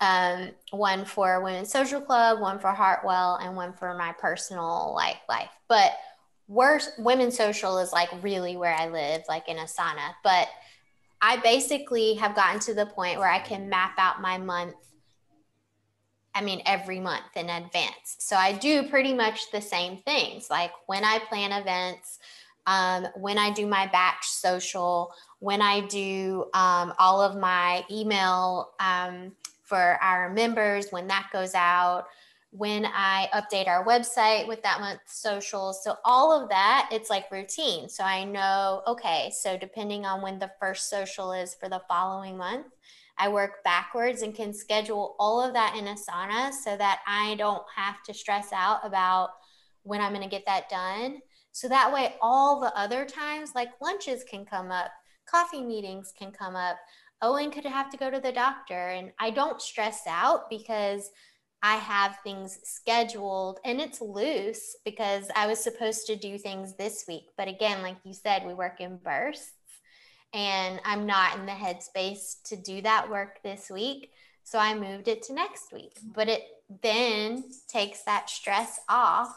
um, 0.00 0.50
one 0.70 1.04
for 1.04 1.42
Women's 1.42 1.70
Social 1.70 2.00
Club, 2.00 2.40
one 2.40 2.58
for 2.58 2.72
Heartwell, 2.72 3.38
and 3.42 3.54
one 3.54 3.72
for 3.72 3.94
my 3.94 4.12
personal 4.12 4.94
like 4.94 5.18
life. 5.28 5.50
But 5.68 5.92
worse, 6.48 6.90
Women's 6.98 7.36
Social 7.36 7.78
is 7.78 7.92
like 7.92 8.08
really 8.22 8.56
where 8.56 8.74
I 8.74 8.88
live, 8.88 9.22
like 9.28 9.48
in 9.48 9.58
Asana. 9.58 10.14
But 10.24 10.48
I 11.20 11.36
basically 11.38 12.14
have 12.14 12.34
gotten 12.34 12.60
to 12.60 12.74
the 12.74 12.86
point 12.86 13.18
where 13.18 13.30
I 13.30 13.40
can 13.40 13.68
map 13.68 13.94
out 13.98 14.22
my 14.22 14.38
month. 14.38 14.74
I 16.34 16.42
mean, 16.42 16.62
every 16.64 17.00
month 17.00 17.36
in 17.36 17.50
advance. 17.50 18.16
So 18.18 18.36
I 18.36 18.52
do 18.52 18.88
pretty 18.88 19.12
much 19.12 19.50
the 19.50 19.60
same 19.60 19.98
things. 19.98 20.48
Like 20.48 20.70
when 20.86 21.04
I 21.04 21.18
plan 21.18 21.52
events, 21.52 22.20
um, 22.66 23.08
when 23.16 23.36
I 23.36 23.50
do 23.50 23.66
my 23.66 23.86
batch 23.88 24.26
social, 24.28 25.12
when 25.40 25.60
I 25.60 25.80
do 25.80 26.46
um, 26.54 26.94
all 26.98 27.20
of 27.20 27.36
my 27.36 27.84
email 27.90 28.70
um, 28.78 29.32
for 29.70 29.96
our 30.02 30.28
members 30.28 30.88
when 30.90 31.06
that 31.06 31.28
goes 31.32 31.54
out, 31.54 32.06
when 32.50 32.84
I 32.84 33.28
update 33.32 33.68
our 33.68 33.86
website 33.86 34.48
with 34.48 34.60
that 34.64 34.80
month's 34.80 35.22
socials. 35.22 35.84
So 35.84 35.94
all 36.04 36.32
of 36.32 36.48
that, 36.48 36.88
it's 36.90 37.08
like 37.08 37.30
routine. 37.30 37.88
So 37.88 38.02
I 38.02 38.24
know, 38.24 38.82
okay, 38.88 39.30
so 39.32 39.56
depending 39.56 40.04
on 40.04 40.22
when 40.22 40.40
the 40.40 40.50
first 40.58 40.90
social 40.90 41.32
is 41.32 41.54
for 41.54 41.68
the 41.68 41.82
following 41.86 42.36
month, 42.36 42.66
I 43.16 43.28
work 43.28 43.62
backwards 43.62 44.22
and 44.22 44.34
can 44.34 44.52
schedule 44.52 45.14
all 45.20 45.40
of 45.40 45.54
that 45.54 45.76
in 45.76 45.84
Asana 45.84 46.52
so 46.52 46.76
that 46.76 47.02
I 47.06 47.36
don't 47.36 47.62
have 47.76 48.02
to 48.06 48.14
stress 48.14 48.48
out 48.52 48.80
about 48.82 49.30
when 49.84 50.00
I'm 50.00 50.12
going 50.12 50.24
to 50.24 50.28
get 50.28 50.46
that 50.46 50.68
done. 50.68 51.20
So 51.52 51.68
that 51.68 51.92
way, 51.92 52.16
all 52.20 52.58
the 52.58 52.76
other 52.76 53.04
times, 53.04 53.52
like 53.54 53.80
lunches 53.80 54.24
can 54.24 54.44
come 54.44 54.72
up, 54.72 54.90
coffee 55.26 55.62
meetings 55.62 56.12
can 56.18 56.32
come 56.32 56.56
up, 56.56 56.78
Owen 57.22 57.50
could 57.50 57.64
have 57.64 57.90
to 57.90 57.96
go 57.96 58.10
to 58.10 58.20
the 58.20 58.32
doctor. 58.32 58.88
And 58.88 59.12
I 59.18 59.30
don't 59.30 59.60
stress 59.60 60.02
out 60.06 60.48
because 60.48 61.10
I 61.62 61.76
have 61.76 62.18
things 62.24 62.58
scheduled 62.64 63.60
and 63.64 63.80
it's 63.80 64.00
loose 64.00 64.76
because 64.84 65.28
I 65.36 65.46
was 65.46 65.62
supposed 65.62 66.06
to 66.06 66.16
do 66.16 66.38
things 66.38 66.76
this 66.76 67.04
week. 67.06 67.26
But 67.36 67.48
again, 67.48 67.82
like 67.82 67.98
you 68.04 68.14
said, 68.14 68.46
we 68.46 68.54
work 68.54 68.80
in 68.80 68.96
bursts 68.96 69.52
and 70.32 70.80
I'm 70.84 71.06
not 71.06 71.38
in 71.38 71.46
the 71.46 71.52
headspace 71.52 72.42
to 72.44 72.56
do 72.56 72.80
that 72.82 73.10
work 73.10 73.42
this 73.42 73.68
week. 73.70 74.10
So 74.44 74.58
I 74.58 74.74
moved 74.74 75.08
it 75.08 75.22
to 75.24 75.34
next 75.34 75.72
week. 75.72 75.98
But 76.02 76.28
it 76.28 76.42
then 76.82 77.44
takes 77.68 78.02
that 78.04 78.30
stress 78.30 78.80
off 78.88 79.34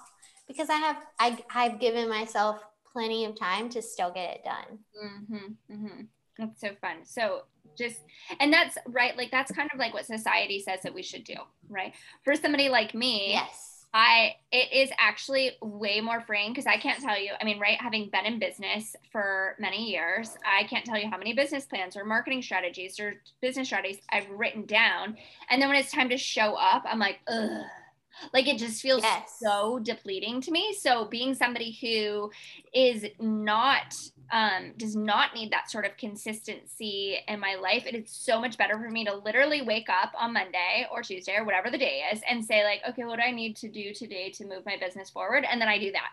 because 0.47 0.69
I 0.69 0.75
have 0.75 0.97
I, 1.19 1.37
I've 1.53 1.79
given 1.79 2.07
myself 2.07 2.61
plenty 2.91 3.25
of 3.25 3.37
time 3.37 3.69
to 3.69 3.81
still 3.81 4.11
get 4.11 4.35
it 4.35 4.43
done. 4.45 4.79
Mm-hmm, 5.03 5.73
mm-hmm. 5.73 6.01
That's 6.37 6.61
so 6.61 6.69
fun. 6.79 7.05
So 7.05 7.43
just 7.77 8.01
and 8.39 8.51
that's 8.51 8.77
right 8.87 9.17
like 9.17 9.31
that's 9.31 9.51
kind 9.51 9.69
of 9.73 9.79
like 9.79 9.93
what 9.93 10.05
society 10.05 10.59
says 10.59 10.79
that 10.83 10.93
we 10.93 11.01
should 11.03 11.23
do 11.23 11.35
right 11.69 11.93
for 12.23 12.35
somebody 12.35 12.69
like 12.69 12.93
me 12.93 13.31
yes 13.31 13.73
I 13.93 14.37
it 14.51 14.73
is 14.73 14.89
actually 14.97 15.51
way 15.61 16.01
more 16.01 16.19
freeing 16.21 16.51
because 16.51 16.65
I 16.65 16.77
can't 16.77 16.99
tell 16.99 17.19
you. 17.19 17.33
I 17.39 17.45
mean, 17.45 17.59
right, 17.59 17.79
having 17.79 18.09
been 18.09 18.25
in 18.25 18.39
business 18.39 18.95
for 19.11 19.55
many 19.59 19.91
years, 19.91 20.35
I 20.43 20.63
can't 20.63 20.83
tell 20.83 20.97
you 20.97 21.07
how 21.07 21.17
many 21.17 21.33
business 21.33 21.65
plans 21.65 21.95
or 21.95 22.03
marketing 22.03 22.41
strategies 22.41 22.99
or 22.99 23.13
business 23.39 23.67
strategies 23.67 24.01
I've 24.09 24.27
written 24.31 24.65
down. 24.65 25.15
And 25.49 25.61
then 25.61 25.69
when 25.69 25.77
it's 25.77 25.91
time 25.91 26.09
to 26.09 26.17
show 26.17 26.55
up, 26.55 26.83
I'm 26.87 26.99
like, 26.99 27.19
ugh. 27.27 27.65
Like 28.31 28.47
it 28.47 28.57
just 28.57 28.81
feels 28.81 29.01
yes. 29.01 29.37
so 29.39 29.79
depleting 29.79 30.39
to 30.41 30.51
me. 30.51 30.75
So 30.79 31.05
being 31.05 31.33
somebody 31.33 31.77
who 31.81 32.31
is 32.73 33.05
not 33.19 33.95
um, 34.31 34.73
does 34.77 34.95
not 34.95 35.33
need 35.35 35.51
that 35.51 35.69
sort 35.69 35.85
of 35.85 35.97
consistency 35.97 37.17
in 37.27 37.39
my 37.39 37.55
life. 37.55 37.85
It 37.85 37.95
is 37.95 38.09
so 38.09 38.39
much 38.39 38.57
better 38.57 38.77
for 38.77 38.89
me 38.89 39.05
to 39.05 39.15
literally 39.15 39.61
wake 39.61 39.89
up 39.89 40.11
on 40.17 40.33
Monday 40.33 40.87
or 40.91 41.01
Tuesday 41.01 41.35
or 41.35 41.45
whatever 41.45 41.69
the 41.69 41.77
day 41.77 42.03
is 42.11 42.21
and 42.29 42.43
say, 42.43 42.63
like, 42.63 42.81
okay, 42.89 43.03
what 43.03 43.17
do 43.17 43.23
I 43.23 43.31
need 43.31 43.55
to 43.57 43.69
do 43.69 43.93
today 43.93 44.31
to 44.31 44.45
move 44.45 44.65
my 44.65 44.77
business 44.77 45.09
forward? 45.09 45.45
And 45.49 45.61
then 45.61 45.67
I 45.67 45.77
do 45.77 45.91
that. 45.91 46.09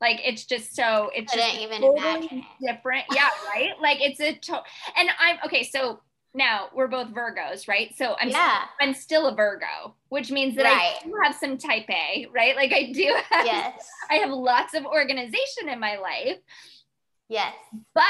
Like 0.00 0.20
it's 0.24 0.44
just 0.44 0.74
so 0.74 1.10
it's 1.14 1.32
just 1.32 1.56
even 1.56 1.80
totally 1.80 2.46
different. 2.60 3.04
Yeah, 3.14 3.28
right. 3.54 3.70
Like 3.80 3.98
it's 4.00 4.20
a 4.20 4.34
to- 4.34 4.62
and 4.96 5.08
I'm 5.18 5.38
okay. 5.46 5.62
So 5.62 6.00
now 6.34 6.68
we're 6.74 6.88
both 6.88 7.08
Virgos, 7.08 7.68
right? 7.68 7.96
So 7.96 8.16
I'm 8.20 8.28
yeah. 8.28 8.36
still, 8.36 8.68
I'm 8.80 8.94
still 8.94 9.26
a 9.28 9.34
Virgo, 9.34 9.94
which 10.08 10.32
means 10.32 10.56
that 10.56 10.64
right. 10.64 10.96
I 11.00 11.04
do 11.04 11.14
have 11.22 11.34
some 11.36 11.56
type 11.56 11.88
A, 11.88 12.26
right? 12.34 12.56
Like 12.56 12.72
I 12.72 12.90
do 12.92 13.16
have 13.30 13.46
yes. 13.46 13.88
I 14.10 14.14
have 14.16 14.30
lots 14.30 14.74
of 14.74 14.84
organization 14.84 15.68
in 15.68 15.78
my 15.78 15.96
life. 15.96 16.38
Yes. 17.34 17.54
But 17.94 18.04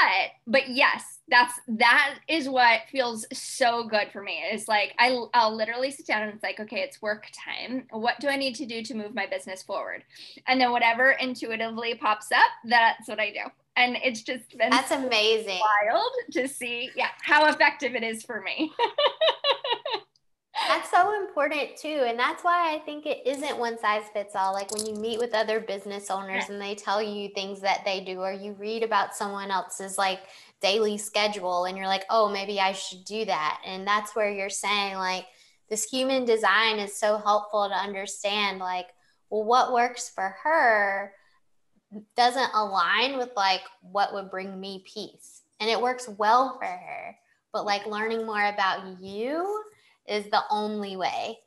but 0.45 0.69
yes, 0.69 1.17
that's 1.29 1.59
that 1.67 2.19
is 2.27 2.47
what 2.47 2.81
feels 2.91 3.25
so 3.33 3.83
good 3.87 4.11
for 4.13 4.21
me. 4.21 4.43
It's 4.51 4.67
like 4.67 4.93
I 4.99 5.19
I'll 5.33 5.55
literally 5.55 5.89
sit 5.89 6.05
down 6.05 6.21
and 6.21 6.31
it's 6.31 6.43
like, 6.43 6.59
okay, 6.59 6.81
it's 6.81 7.01
work 7.01 7.25
time. 7.33 7.87
What 7.89 8.19
do 8.19 8.27
I 8.27 8.35
need 8.35 8.53
to 8.57 8.67
do 8.67 8.83
to 8.83 8.93
move 8.93 9.15
my 9.15 9.25
business 9.25 9.63
forward? 9.63 10.03
And 10.45 10.61
then 10.61 10.71
whatever 10.71 11.09
intuitively 11.09 11.95
pops 11.95 12.31
up, 12.31 12.51
that's 12.65 13.07
what 13.07 13.19
I 13.19 13.31
do. 13.31 13.49
And 13.75 13.97
it's 14.03 14.21
just 14.21 14.55
been 14.55 14.69
That's 14.69 14.91
amazing. 14.91 15.59
Wild 15.89 16.11
to 16.33 16.47
see 16.47 16.91
yeah, 16.95 17.09
how 17.23 17.49
effective 17.49 17.95
it 17.95 18.03
is 18.03 18.21
for 18.21 18.41
me. 18.41 18.71
That's 20.67 20.89
so 20.89 21.13
important 21.21 21.75
too. 21.75 22.05
And 22.07 22.17
that's 22.17 22.43
why 22.43 22.73
I 22.73 22.79
think 22.79 23.05
it 23.05 23.25
isn't 23.25 23.57
one 23.57 23.77
size 23.77 24.03
fits 24.13 24.35
all. 24.35 24.53
Like 24.53 24.71
when 24.71 24.85
you 24.85 24.95
meet 24.95 25.19
with 25.19 25.33
other 25.33 25.59
business 25.59 26.09
owners 26.09 26.49
and 26.49 26.61
they 26.61 26.75
tell 26.75 27.01
you 27.01 27.29
things 27.29 27.59
that 27.61 27.83
they 27.83 28.01
do, 28.01 28.19
or 28.19 28.31
you 28.31 28.53
read 28.53 28.81
about 28.81 29.15
someone 29.15 29.51
else's 29.51 29.97
like 29.97 30.19
daily 30.61 30.97
schedule 30.97 31.65
and 31.65 31.77
you're 31.77 31.87
like, 31.87 32.05
oh, 32.09 32.29
maybe 32.29 32.59
I 32.59 32.71
should 32.71 33.03
do 33.03 33.25
that. 33.25 33.61
And 33.65 33.85
that's 33.85 34.15
where 34.15 34.29
you're 34.29 34.49
saying, 34.49 34.95
like, 34.95 35.25
this 35.69 35.83
human 35.83 36.25
design 36.25 36.79
is 36.79 36.95
so 36.95 37.17
helpful 37.17 37.67
to 37.67 37.75
understand, 37.75 38.59
like, 38.59 38.87
well, 39.29 39.43
what 39.43 39.73
works 39.73 40.09
for 40.09 40.35
her 40.43 41.13
doesn't 42.15 42.51
align 42.53 43.17
with 43.17 43.29
like 43.35 43.61
what 43.81 44.13
would 44.13 44.29
bring 44.29 44.59
me 44.59 44.83
peace. 44.85 45.41
And 45.59 45.69
it 45.69 45.81
works 45.81 46.07
well 46.07 46.57
for 46.59 46.65
her. 46.65 47.17
But 47.51 47.65
like 47.65 47.85
learning 47.85 48.25
more 48.25 48.45
about 48.45 49.01
you 49.01 49.63
is 50.07 50.25
the 50.25 50.43
only 50.49 50.95
way 50.95 51.39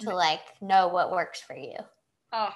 to 0.00 0.14
like 0.14 0.40
know 0.60 0.88
what 0.88 1.10
works 1.10 1.40
for 1.40 1.56
you. 1.56 1.76
Oh, 2.32 2.50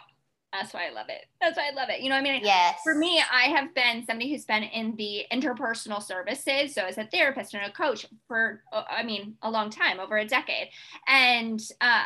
that's 0.53 0.75
why 0.75 0.89
I 0.89 0.91
love 0.91 1.07
it. 1.09 1.27
That's 1.41 1.57
why 1.57 1.71
I 1.71 1.75
love 1.75 1.89
it. 1.91 2.01
You 2.01 2.11
know, 2.11 2.17
I 2.17 2.23
mean, 2.23 2.41
yes. 2.43 2.81
For 2.83 2.95
me, 2.95 3.23
I 3.33 3.45
have 3.45 3.73
been 3.75 4.05
somebody 4.05 4.31
who's 4.33 4.45
been 4.45 4.65
in 4.65 4.97
the 4.97 5.25
interpersonal 5.33 6.03
services, 6.03 6.75
so 6.75 6.83
as 6.83 6.99
a 6.99 7.05
therapist 7.05 7.55
and 7.55 7.65
a 7.65 7.71
coach 7.71 8.05
for, 8.27 8.63
uh, 8.73 8.83
I 8.91 9.05
mean, 9.05 9.37
a 9.43 9.51
long 9.51 9.71
time, 9.71 10.01
over 10.01 10.19
a 10.19 10.27
decade, 10.27 10.71
and 11.07 11.61
uh, 11.81 12.05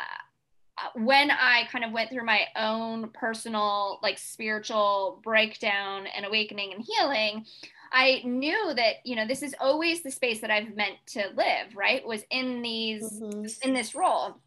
when 0.95 1.31
I 1.31 1.63
kind 1.71 1.83
of 1.83 1.91
went 1.91 2.09
through 2.09 2.25
my 2.25 2.41
own 2.55 3.09
personal, 3.13 3.99
like 4.03 4.17
spiritual 4.17 5.21
breakdown 5.23 6.05
and 6.15 6.25
awakening 6.25 6.73
and 6.73 6.85
healing, 6.85 7.45
I 7.91 8.21
knew 8.23 8.73
that, 8.75 8.95
you 9.03 9.15
know, 9.15 9.27
this 9.27 9.43
is 9.43 9.55
always 9.59 10.03
the 10.03 10.11
space 10.11 10.41
that 10.41 10.51
I've 10.51 10.75
meant 10.75 10.97
to 11.07 11.29
live, 11.35 11.75
right? 11.75 12.05
Was 12.05 12.23
in 12.29 12.61
these, 12.61 13.21
mm-hmm. 13.21 13.67
in 13.67 13.73
this 13.73 13.95
role. 13.95 14.37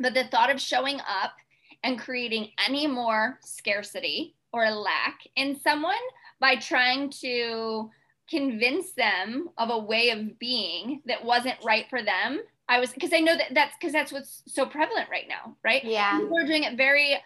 But 0.00 0.14
the 0.14 0.24
thought 0.24 0.50
of 0.50 0.60
showing 0.60 1.00
up 1.00 1.34
and 1.82 1.98
creating 1.98 2.50
any 2.66 2.86
more 2.86 3.38
scarcity 3.44 4.34
or 4.52 4.70
lack 4.70 5.20
in 5.36 5.60
someone 5.60 5.94
by 6.40 6.56
trying 6.56 7.10
to 7.10 7.90
convince 8.28 8.92
them 8.92 9.48
of 9.58 9.70
a 9.70 9.78
way 9.78 10.10
of 10.10 10.38
being 10.38 11.02
that 11.06 11.24
wasn't 11.24 11.56
right 11.64 11.86
for 11.90 12.02
them. 12.02 12.40
I 12.68 12.80
was 12.80 12.92
because 12.92 13.12
I 13.12 13.20
know 13.20 13.36
that 13.36 13.48
that's 13.52 13.76
because 13.78 13.92
that's 13.92 14.10
what's 14.10 14.42
so 14.46 14.64
prevalent 14.64 15.10
right 15.10 15.26
now, 15.28 15.56
right? 15.62 15.84
Yeah. 15.84 16.18
People 16.18 16.38
are 16.38 16.46
doing 16.46 16.62
it 16.62 16.76
very 16.76 17.16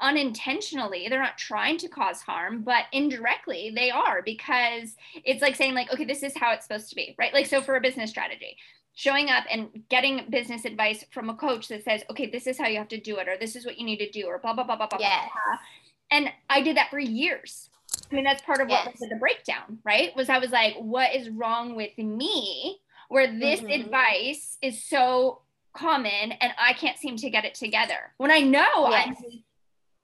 unintentionally 0.00 1.06
they're 1.08 1.22
not 1.22 1.38
trying 1.38 1.78
to 1.78 1.88
cause 1.88 2.20
harm 2.20 2.62
but 2.62 2.84
indirectly 2.92 3.72
they 3.74 3.90
are 3.90 4.20
because 4.22 4.94
it's 5.24 5.40
like 5.40 5.56
saying 5.56 5.74
like 5.74 5.92
okay 5.92 6.04
this 6.04 6.22
is 6.22 6.36
how 6.36 6.52
it's 6.52 6.66
supposed 6.66 6.88
to 6.88 6.94
be 6.94 7.14
right 7.18 7.32
like 7.32 7.46
so 7.46 7.60
for 7.60 7.76
a 7.76 7.80
business 7.80 8.10
strategy 8.10 8.56
showing 8.94 9.30
up 9.30 9.44
and 9.50 9.68
getting 9.88 10.26
business 10.28 10.64
advice 10.64 11.04
from 11.10 11.30
a 11.30 11.34
coach 11.34 11.68
that 11.68 11.82
says 11.82 12.02
okay 12.10 12.28
this 12.28 12.46
is 12.46 12.58
how 12.58 12.66
you 12.66 12.76
have 12.76 12.88
to 12.88 13.00
do 13.00 13.16
it 13.16 13.28
or 13.28 13.36
this 13.38 13.56
is 13.56 13.64
what 13.64 13.78
you 13.78 13.86
need 13.86 13.98
to 13.98 14.10
do 14.10 14.26
or 14.26 14.38
blah 14.38 14.52
blah 14.52 14.64
blah 14.64 14.76
blah 14.76 14.86
blah, 14.86 14.98
yes. 14.98 15.28
blah. 15.32 16.18
and 16.18 16.30
i 16.50 16.60
did 16.60 16.76
that 16.76 16.90
for 16.90 16.98
years 16.98 17.70
i 18.10 18.14
mean 18.14 18.24
that's 18.24 18.42
part 18.42 18.60
of 18.60 18.68
what 18.68 18.84
yes. 18.84 19.00
was 19.00 19.08
the 19.08 19.16
breakdown 19.16 19.78
right 19.84 20.14
was 20.14 20.28
i 20.28 20.38
was 20.38 20.50
like 20.50 20.74
what 20.76 21.14
is 21.14 21.30
wrong 21.30 21.74
with 21.74 21.96
me 21.96 22.78
where 23.08 23.26
this 23.26 23.60
mm-hmm. 23.60 23.82
advice 23.82 24.56
is 24.62 24.84
so 24.84 25.40
common 25.72 26.32
and 26.32 26.52
I 26.58 26.72
can't 26.74 26.98
seem 26.98 27.16
to 27.16 27.30
get 27.30 27.44
it 27.44 27.54
together. 27.54 28.12
When 28.16 28.30
I 28.30 28.40
know 28.40 28.88
yes. 28.90 29.08
I'm 29.08 29.42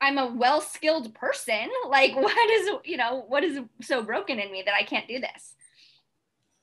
I'm 0.07 0.19
a 0.19 0.27
well 0.27 0.61
skilled 0.61 1.15
person. 1.15 1.69
Like, 1.89 2.17
what 2.17 2.51
is, 2.51 2.69
you 2.85 2.97
know, 2.97 3.25
what 3.29 3.45
is 3.45 3.61
so 3.81 4.03
broken 4.03 4.39
in 4.39 4.51
me 4.51 4.63
that 4.67 4.75
I 4.75 4.83
can't 4.83 5.07
do 5.07 5.21
this? 5.21 5.55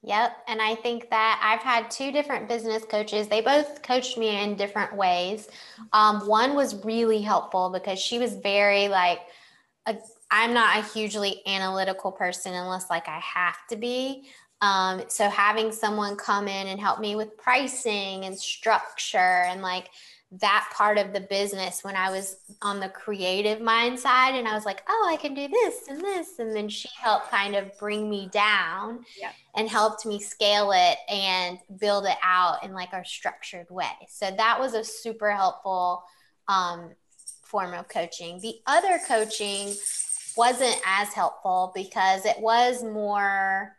Yep. 0.03 0.35
And 0.47 0.61
I 0.61 0.75
think 0.75 1.09
that 1.11 1.39
I've 1.41 1.63
had 1.63 1.89
two 1.89 2.11
different 2.11 2.49
business 2.49 2.83
coaches. 2.83 3.29
They 3.29 3.39
both 3.39 3.81
coached 3.81 4.17
me 4.17 4.43
in 4.43 4.55
different 4.55 4.95
ways. 4.95 5.47
Um, 5.93 6.27
one 6.27 6.55
was 6.55 6.83
really 6.83 7.21
helpful 7.21 7.69
because 7.69 7.99
she 7.99 8.19
was 8.19 8.35
very 8.35 8.89
like, 8.89 9.21
i 9.87 9.97
am 10.31 10.53
not 10.53 10.77
a 10.77 10.87
hugely 10.93 11.41
analytical 11.47 12.11
person 12.11 12.53
unless 12.53 12.89
like 12.89 13.07
I 13.07 13.19
have 13.19 13.65
to 13.69 13.77
be. 13.77 14.27
Um, 14.61 15.03
so 15.07 15.29
having 15.29 15.71
someone 15.71 16.15
come 16.15 16.47
in 16.47 16.67
and 16.67 16.79
help 16.79 16.99
me 16.99 17.15
with 17.15 17.37
pricing 17.37 18.25
and 18.25 18.37
structure 18.37 19.17
and 19.17 19.61
like 19.61 19.89
that 20.39 20.67
part 20.73 20.97
of 20.97 21.13
the 21.13 21.21
business 21.21 21.83
when 21.83 21.95
I 21.95 22.09
was 22.09 22.37
on 22.61 22.79
the 22.79 22.89
creative 22.89 23.61
mind 23.61 23.99
side 23.99 24.33
and 24.33 24.47
I 24.47 24.55
was 24.55 24.65
like, 24.65 24.81
oh, 24.89 25.07
I 25.11 25.15
can 25.15 25.35
do 25.35 25.47
this 25.47 25.87
and 25.87 26.01
this. 26.01 26.39
And 26.39 26.55
then 26.55 26.69
she 26.69 26.89
helped 26.99 27.29
kind 27.29 27.55
of 27.55 27.77
bring 27.77 28.09
me 28.09 28.29
down 28.31 29.05
yeah. 29.19 29.31
and 29.55 29.69
helped 29.69 30.05
me 30.05 30.19
scale 30.19 30.71
it 30.73 30.97
and 31.07 31.59
build 31.79 32.05
it 32.05 32.17
out 32.23 32.63
in 32.63 32.73
like 32.73 32.93
a 32.93 33.05
structured 33.05 33.67
way. 33.69 33.91
So 34.09 34.31
that 34.31 34.59
was 34.59 34.73
a 34.73 34.83
super 34.83 35.31
helpful 35.31 36.03
um, 36.47 36.91
form 37.43 37.73
of 37.73 37.87
coaching. 37.87 38.39
The 38.39 38.55
other 38.65 38.99
coaching 39.07 39.75
wasn't 40.35 40.81
as 40.85 41.13
helpful 41.13 41.71
because 41.75 42.25
it 42.25 42.39
was 42.39 42.83
more 42.83 43.75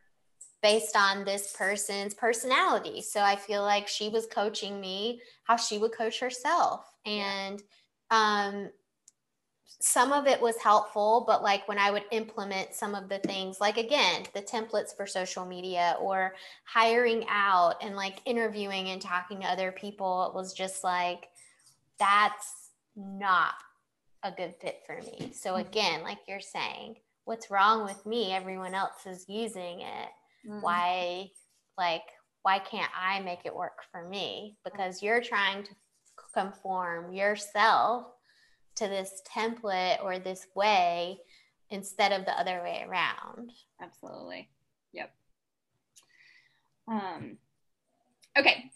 based 0.63 0.97
on 0.97 1.25
this 1.25 1.53
person's 1.53 2.15
personality. 2.15 3.03
So 3.03 3.21
I 3.21 3.37
feel 3.37 3.63
like 3.63 3.87
she 3.89 4.09
was 4.09 4.27
coaching 4.27 4.81
me 4.81 5.21
how 5.45 5.57
she 5.57 5.79
would 5.79 5.93
coach 5.93 6.21
herself. 6.21 6.87
And 7.07 7.63
um, 8.11 8.71
some 9.81 10.13
of 10.13 10.27
it 10.27 10.41
was 10.41 10.57
helpful, 10.57 11.25
but 11.27 11.43
like 11.43 11.67
when 11.69 11.79
I 11.79 11.91
would 11.91 12.05
implement 12.11 12.75
some 12.75 12.95
of 12.95 13.09
the 13.09 13.19
things, 13.19 13.61
like 13.61 13.77
again, 13.77 14.25
the 14.35 14.43
templates 14.43 14.97
for 14.97 15.07
social 15.07 15.45
media 15.45 15.97
or 16.01 16.35
hiring 16.65 17.25
out 17.29 17.77
and 17.83 17.97
like 17.97 18.21
interviewing 18.25 18.89
and 18.89 19.01
talking 19.01 19.41
to 19.41 19.47
other 19.47 19.73
people, 19.73 20.27
it 20.27 20.35
was 20.35 20.53
just 20.53 20.83
like, 20.85 21.29
that's 21.99 22.71
not 22.97 23.55
a 24.23 24.31
good 24.31 24.55
fit 24.61 24.81
for 24.87 25.01
me. 25.03 25.33
So 25.35 25.53
mm-hmm. 25.53 25.69
again, 25.69 26.03
like 26.03 26.19
you're 26.27 26.41
saying, 26.41 26.97
what's 27.25 27.51
wrong 27.51 27.85
with 27.85 28.05
me? 28.07 28.33
Everyone 28.33 28.75
else 28.75 29.07
is 29.07 29.27
using 29.29 29.81
it 29.81 30.09
mm. 30.49 30.61
why 30.61 31.31
like 31.77 32.03
why 32.45 32.59
can't 32.59 32.91
i 32.99 33.21
make 33.21 33.41
it 33.45 33.55
work 33.55 33.81
for 33.91 34.07
me? 34.09 34.57
Because 34.65 35.03
you're 35.03 35.23
trying 35.23 35.65
to 35.65 35.71
conform 36.33 37.13
yourself 37.13 38.07
to 38.77 38.87
this 38.87 39.23
template 39.29 40.03
or 40.05 40.19
this 40.19 40.47
way 40.55 41.19
instead 41.71 42.13
of 42.13 42.27
the 42.27 42.39
other 42.39 42.61
way 42.63 42.85
around. 42.87 43.51
Absolutely. 43.81 44.49
Yep. 44.93 45.11
Um 46.87 47.39
okay. 48.39 48.71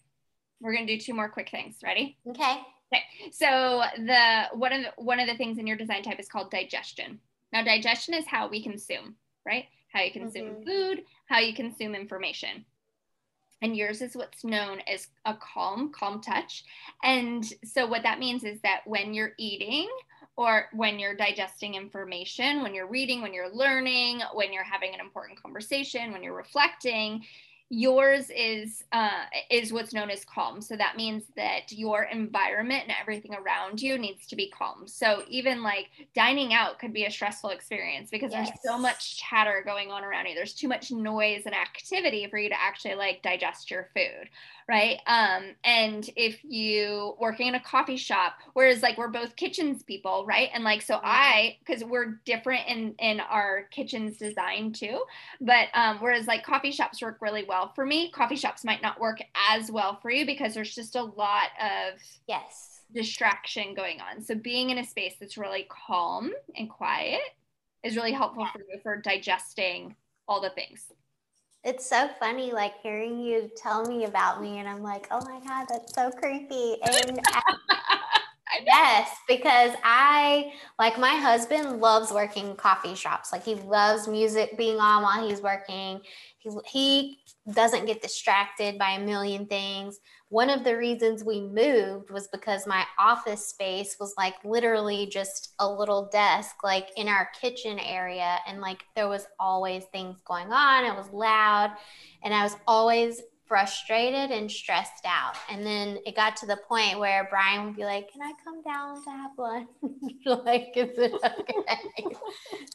We're 0.61 0.74
going 0.74 0.89
to 0.89 0.97
do 0.97 1.01
two 1.01 1.15
more 1.15 1.28
quick 1.28 1.51
things. 1.51 1.77
Ready? 1.85 2.16
Okay. 2.28 2.59
Okay. 2.93 3.03
So 3.31 3.82
the 3.97 4.45
one 4.55 4.73
of 4.73 4.82
the 4.82 5.03
one 5.03 5.20
of 5.20 5.28
the 5.28 5.36
things 5.36 5.59
in 5.59 5.66
your 5.66 5.77
design 5.77 6.03
type 6.03 6.19
is 6.19 6.28
called 6.28 6.51
digestion. 6.51 7.20
Now 7.53 7.62
digestion 7.62 8.15
is 8.15 8.27
how 8.27 8.49
we 8.49 8.62
consume 8.62 9.15
right? 9.49 9.65
How 9.93 10.03
you 10.03 10.12
consume 10.12 10.49
mm-hmm. 10.49 10.65
food, 10.65 11.05
how 11.27 11.39
you 11.39 11.55
consume 11.55 11.95
information. 11.95 12.65
And 13.61 13.77
yours 13.77 14.03
is 14.03 14.17
what's 14.17 14.45
known 14.45 14.81
as 14.93 15.09
a 15.25 15.35
calm, 15.35 15.91
calm 15.93 16.21
touch. 16.21 16.65
And 17.03 17.45
so, 17.65 17.87
what 17.87 18.05
that 18.05 18.19
means 18.19 18.45
is 18.45 18.61
that 18.63 18.83
when 18.87 19.15
you're 19.15 19.33
eating 19.39 19.89
or 20.37 20.67
when 20.73 21.01
you're 21.01 21.17
digesting 21.17 21.75
information, 21.75 22.63
when 22.63 22.73
you're 22.73 22.89
reading, 22.89 23.21
when 23.23 23.35
you're 23.35 23.53
learning, 23.53 24.21
when 24.35 24.53
you're 24.53 24.63
having 24.63 24.95
an 24.95 25.01
important 25.01 25.43
conversation, 25.43 26.13
when 26.13 26.23
you're 26.23 26.37
reflecting, 26.37 27.25
yours 27.70 28.31
is 28.35 28.85
uh, 28.93 29.24
is 29.51 29.73
what's 29.73 29.93
known 29.93 30.11
as 30.11 30.24
calm. 30.24 30.62
So 30.62 30.77
that 30.77 30.97
means 30.97 31.24
that 31.36 31.70
your 31.70 32.05
environment 32.05 32.85
and 32.85 32.95
everything 33.01 33.35
around 33.35 33.82
you 33.82 33.99
needs 33.99 34.27
to 34.28 34.36
be 34.36 34.51
calm. 34.51 34.86
So 34.86 35.23
even 35.28 35.62
like 35.62 35.89
dining 36.15 36.55
out 36.55 36.78
could 36.78 36.93
be 36.93 37.05
a 37.05 37.11
stressful 37.11 37.51
experience 37.51 38.11
because 38.11 38.32
yes. 38.32 38.49
there's 38.49 38.61
so 38.65 38.78
much 38.78 39.19
chatter 39.19 39.62
going 39.65 39.90
on 39.90 40.03
around 40.03 40.27
you. 40.27 40.35
There's 40.35 40.55
too 40.55 40.69
much 40.69 40.90
noise 40.90 41.43
and 41.45 41.55
activity 41.55 42.27
for 42.28 42.39
you 42.39 42.49
to 42.49 42.61
actually 42.61 42.95
like 42.95 43.23
digest 43.23 43.70
your 43.70 43.90
food 43.95 44.31
right? 44.69 44.99
Um 45.07 45.55
and 45.65 46.09
if 46.16 46.39
you 46.45 47.15
working 47.19 47.49
in 47.49 47.55
a 47.55 47.61
coffee 47.61 47.97
shop 47.97 48.35
whereas 48.53 48.82
like 48.82 48.99
we're 48.99 49.09
both 49.09 49.36
kitchens 49.36 49.82
people 49.82 50.24
right? 50.27 50.51
And 50.53 50.65
like 50.65 50.82
so 50.82 50.97
mm-hmm. 50.97 51.07
i 51.07 51.57
because 51.65 51.82
we're 51.85 52.20
different 52.24 52.69
in 52.69 52.95
in 52.99 53.20
our 53.20 53.65
kitchens 53.70 54.16
design 54.19 54.73
too 54.73 55.03
but 55.40 55.69
um 55.74 55.99
whereas 55.99 56.27
like 56.27 56.45
coffee 56.45 56.73
shops 56.73 57.01
work 57.01 57.19
really 57.20 57.45
well 57.45 57.73
for 57.74 57.86
me 57.86 58.11
coffee 58.11 58.36
shops 58.36 58.65
might 58.65 58.82
not 58.82 59.01
work 59.01 59.19
as 59.51 59.70
well 59.70 59.99
for 60.01 60.11
you 60.11 60.27
because 60.27 60.55
there's 60.55 60.74
just 60.74 60.97
a 60.97 61.03
lot 61.03 61.49
of 61.61 61.99
yes. 62.27 62.81
distraction 62.93 63.74
going 63.74 64.01
on. 64.01 64.23
So 64.23 64.35
being 64.35 64.70
in 64.70 64.78
a 64.78 64.85
space 64.85 65.15
that's 65.19 65.39
really 65.39 65.66
calm 65.69 66.32
and 66.57 66.69
quiet 66.69 67.20
is 67.82 67.97
really 67.97 68.12
helpful 68.12 68.45
yeah. 68.45 68.53
for 68.53 68.59
you 68.59 68.81
for 68.82 68.97
digesting 68.97 69.97
all 70.27 70.40
the 70.40 70.51
things 70.51 70.93
it's 71.65 71.89
so 71.89 72.09
funny, 72.21 72.53
like 72.53 72.75
hearing 72.83 73.21
you 73.21 73.51
tell 73.57 73.85
me 73.85 74.05
about 74.05 74.41
me, 74.41 74.59
and 74.59 74.69
I'm 74.69 74.83
like, 74.83 75.07
oh 75.11 75.21
my 75.25 75.41
God, 75.47 75.67
that's 75.69 75.95
so 75.95 76.11
creepy. 76.11 76.77
And 76.83 77.21
yes, 78.67 79.11
because 79.27 79.73
I, 79.83 80.53
like, 80.79 80.99
my 80.99 81.15
husband 81.15 81.81
loves 81.81 82.13
working 82.13 82.55
coffee 82.57 82.95
shops. 82.95 83.33
Like, 83.33 83.45
he 83.45 83.57
loves 83.57 84.09
music 84.09 84.57
being 84.57 84.79
on 84.79 85.03
while 85.03 85.29
he's 85.29 85.41
working. 85.41 86.01
He, 86.39 86.51
he 86.67 87.19
doesn't 87.53 87.87
get 87.87 88.03
distracted 88.03 88.79
by 88.79 88.93
a 88.93 89.05
million 89.05 89.47
things 89.47 89.99
one 90.31 90.51
of 90.51 90.63
the 90.63 90.77
reasons 90.77 91.25
we 91.25 91.41
moved 91.41 92.11
was 92.11 92.29
because 92.29 92.67
my 92.67 92.85
office 92.99 93.49
space 93.49 93.97
was 93.99 94.15
like 94.19 94.35
literally 94.45 95.07
just 95.07 95.55
a 95.59 95.71
little 95.71 96.09
desk 96.13 96.57
like 96.63 96.91
in 96.97 97.09
our 97.09 97.29
kitchen 97.41 97.79
area 97.79 98.39
and 98.47 98.61
like 98.61 98.85
there 98.95 99.09
was 99.09 99.27
always 99.41 99.85
things 99.87 100.19
going 100.27 100.53
on 100.53 100.85
it 100.85 100.95
was 100.95 101.11
loud 101.13 101.73
and 102.23 102.35
i 102.35 102.43
was 102.43 102.57
always 102.67 103.23
frustrated 103.49 104.31
and 104.31 104.51
stressed 104.51 105.07
out. 105.07 105.35
And 105.51 105.65
then 105.65 105.99
it 106.05 106.15
got 106.15 106.37
to 106.37 106.47
the 106.47 106.59
point 106.69 106.99
where 106.99 107.27
brian 107.31 107.65
would 107.65 107.77
be 107.77 107.85
like 107.85 108.13
can 108.13 108.21
i 108.23 108.33
come 108.45 108.63
down 108.63 109.03
to 109.03 109.11
have 109.11 109.31
lunch? 109.39 109.69
Like 110.27 110.73
is 110.77 110.91
it 110.99 111.15
okay? 111.15 112.17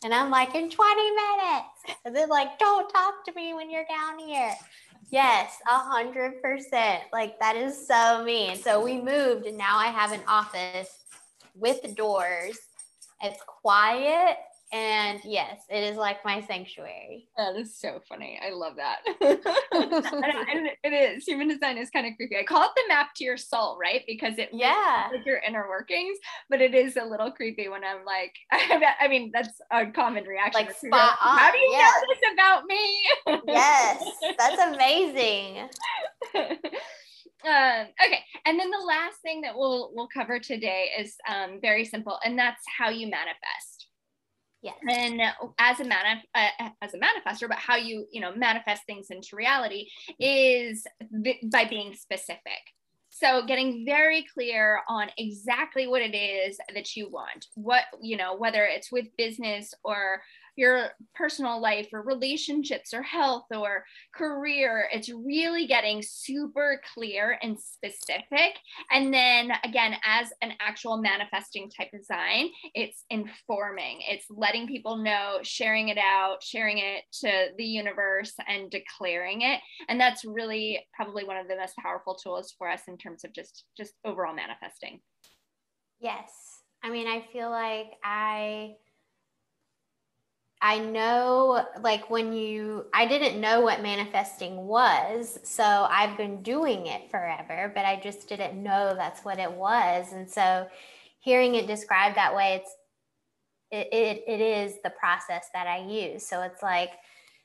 And 0.04 0.14
i'm 0.14 0.32
like 0.32 0.56
in 0.56 0.70
20 0.70 1.12
minutes. 1.12 2.00
And 2.04 2.16
then 2.16 2.30
like 2.30 2.58
don't 2.58 2.90
talk 2.90 3.24
to 3.26 3.34
me 3.34 3.54
when 3.54 3.70
you're 3.70 3.86
down 3.86 4.18
here 4.18 4.54
Yes, 5.10 5.58
a 5.68 5.78
hundred 5.78 6.42
percent. 6.42 7.04
Like 7.12 7.40
that 7.40 7.56
is 7.56 7.88
so 7.88 8.24
mean. 8.24 8.56
So 8.56 8.84
we 8.84 9.02
moved 9.02 9.46
and 9.46 9.58
now 9.58 9.78
I 9.78 9.88
have 9.88 10.12
an 10.12 10.22
office 10.28 10.90
with 11.56 11.96
doors. 11.96 12.58
It's 13.22 13.40
quiet 13.48 14.38
and 14.74 15.20
yes, 15.24 15.62
it 15.70 15.84
is 15.84 15.98
like 15.98 16.26
my 16.26 16.42
sanctuary. 16.42 17.30
That 17.38 17.56
is 17.56 17.78
so 17.78 18.02
funny. 18.10 18.40
I 18.44 18.50
love 18.50 18.74
that. 18.78 19.02
and, 19.22 20.70
it 20.84 20.94
is. 20.94 21.26
Human 21.26 21.48
design 21.48 21.78
is 21.78 21.92
kind 21.92 22.08
of 22.08 22.14
creepy. 22.18 22.38
I 22.38 22.44
call 22.44 22.64
it 22.64 22.72
the 22.76 22.82
map 22.88 23.14
to 23.18 23.24
your 23.24 23.38
soul, 23.38 23.78
right? 23.80 24.02
Because 24.08 24.40
it 24.40 24.50
yeah 24.52 25.10
like 25.12 25.26
your 25.28 25.40
inner 25.48 25.70
workings, 25.70 26.18
but 26.50 26.60
it 26.60 26.74
is 26.74 26.98
a 26.98 27.06
little 27.06 27.32
creepy 27.32 27.70
when 27.70 27.84
I'm 27.84 28.04
like, 28.04 28.34
I 28.52 29.08
mean, 29.08 29.30
that's 29.32 29.62
a 29.72 29.86
common 29.86 30.24
reaction. 30.24 30.66
Like 30.66 30.76
spot 30.76 31.18
on. 31.24 31.38
How 31.38 31.52
do 31.52 31.60
you 31.60 31.70
yes. 31.72 31.94
know 32.02 32.16
this 32.16 32.34
about 32.34 32.66
me? 32.66 33.44
yes, 33.48 34.04
that's 34.40 34.62
amazing. 34.74 35.70
Um, 37.46 37.88
okay, 38.04 38.20
and 38.46 38.58
then 38.58 38.72
the 38.72 38.86
last 38.88 39.18
thing 39.22 39.42
that 39.42 39.54
we'll 39.54 39.92
we'll 39.94 40.08
cover 40.08 40.40
today 40.40 40.92
is 40.98 41.16
um, 41.30 41.60
very 41.62 41.84
simple, 41.84 42.18
and 42.24 42.40
that's 42.40 42.64
how 42.78 42.90
you 42.90 43.08
manifest. 43.08 43.73
Yes. 44.64 44.78
And 44.90 45.22
as 45.60 45.82
a 45.82 45.84
manif- 45.84 46.24
uh, 46.34 46.70
as 46.82 46.94
a 46.94 46.98
manifestor, 46.98 47.50
but 47.50 47.58
how 47.58 47.76
you 47.76 48.08
you 48.12 48.22
know 48.22 48.34
manifest 48.34 48.84
things 48.86 49.08
into 49.12 49.36
reality 49.36 49.88
is 50.20 50.88
by 51.52 51.66
being 51.66 51.94
specific. 51.94 52.74
So 53.10 53.46
getting 53.46 53.86
very 53.86 54.26
clear 54.34 54.80
on 54.88 55.10
exactly 55.18 55.86
what 55.86 56.02
it 56.02 56.16
is 56.16 56.58
that 56.74 56.96
you 56.96 57.10
want. 57.10 57.48
What 57.56 57.84
you 58.02 58.16
know, 58.16 58.36
whether 58.36 58.64
it's 58.64 58.92
with 58.92 59.06
business 59.18 59.74
or 59.84 60.24
your 60.56 60.90
personal 61.16 61.62
life 61.62 61.88
or 61.94 62.02
relationships 62.02 62.94
or 62.94 63.02
health 63.02 63.46
or 63.56 63.84
career. 64.14 64.88
It's 64.92 65.10
really 65.10 65.68
getting 65.68 66.02
super 66.02 66.82
clear 66.94 67.38
and 67.42 67.60
specific. 67.60 68.58
And 68.92 69.14
then 69.14 69.52
again, 69.64 69.96
as 70.06 70.32
an 70.42 70.54
actual 70.60 70.98
manifesting 70.98 71.70
type 71.70 71.90
design, 71.92 72.50
it's 72.74 73.06
informing, 73.10 74.02
it's 74.10 74.26
letting 74.30 74.68
people 74.68 74.98
know, 74.98 75.40
sharing 75.44 75.90
it 75.90 75.98
out, 75.98 76.44
sharing 76.44 76.78
it 76.78 77.04
to 77.22 77.48
the 77.58 77.66
universe 77.66 78.34
and 78.48 78.70
declaring 78.70 79.42
it. 79.42 79.60
And 79.90 80.00
that's 80.00 80.26
really 80.26 80.86
probably 80.94 81.24
one 81.24 81.38
of 81.38 81.48
the 81.48 81.56
most 81.56 81.76
powerful 81.78 82.16
tools 82.16 82.54
for 82.58 82.70
us 82.70 82.82
in 82.88 82.98
terms 82.98 83.24
of 83.24 83.34
just 83.34 83.66
just 83.78 83.94
overall 84.06 84.36
manifesting. 84.36 85.00
Yes. 86.00 86.32
I 86.84 86.90
mean, 86.90 87.08
I 87.08 87.26
feel 87.32 87.50
like 87.50 87.94
I 88.04 88.74
I 90.66 90.80
know, 90.80 91.66
like, 91.82 92.10
when 92.10 92.32
you, 92.32 92.86
I 92.94 93.06
didn't 93.06 93.42
know 93.42 93.60
what 93.60 93.84
manifesting 93.84 94.56
was. 94.66 95.38
So 95.44 95.64
I've 95.64 96.16
been 96.16 96.42
doing 96.42 96.88
it 96.88 97.12
forever, 97.12 97.70
but 97.76 97.84
I 97.84 98.00
just 98.02 98.30
didn't 98.30 98.64
know 98.64 98.96
that's 98.96 99.26
what 99.26 99.40
it 99.40 99.52
was. 99.52 100.14
And 100.14 100.32
so 100.32 100.66
hearing 101.20 101.56
it 101.56 101.68
described 101.68 102.16
that 102.16 102.34
way, 102.34 102.62
it's, 102.62 102.76
it, 103.72 103.94
it, 103.94 104.24
it 104.26 104.40
is 104.40 104.76
the 104.86 104.92
process 104.92 105.50
that 105.54 105.68
I 105.68 105.86
use. 105.86 106.26
So 106.26 106.42
it's 106.44 106.64
like, 106.64 106.92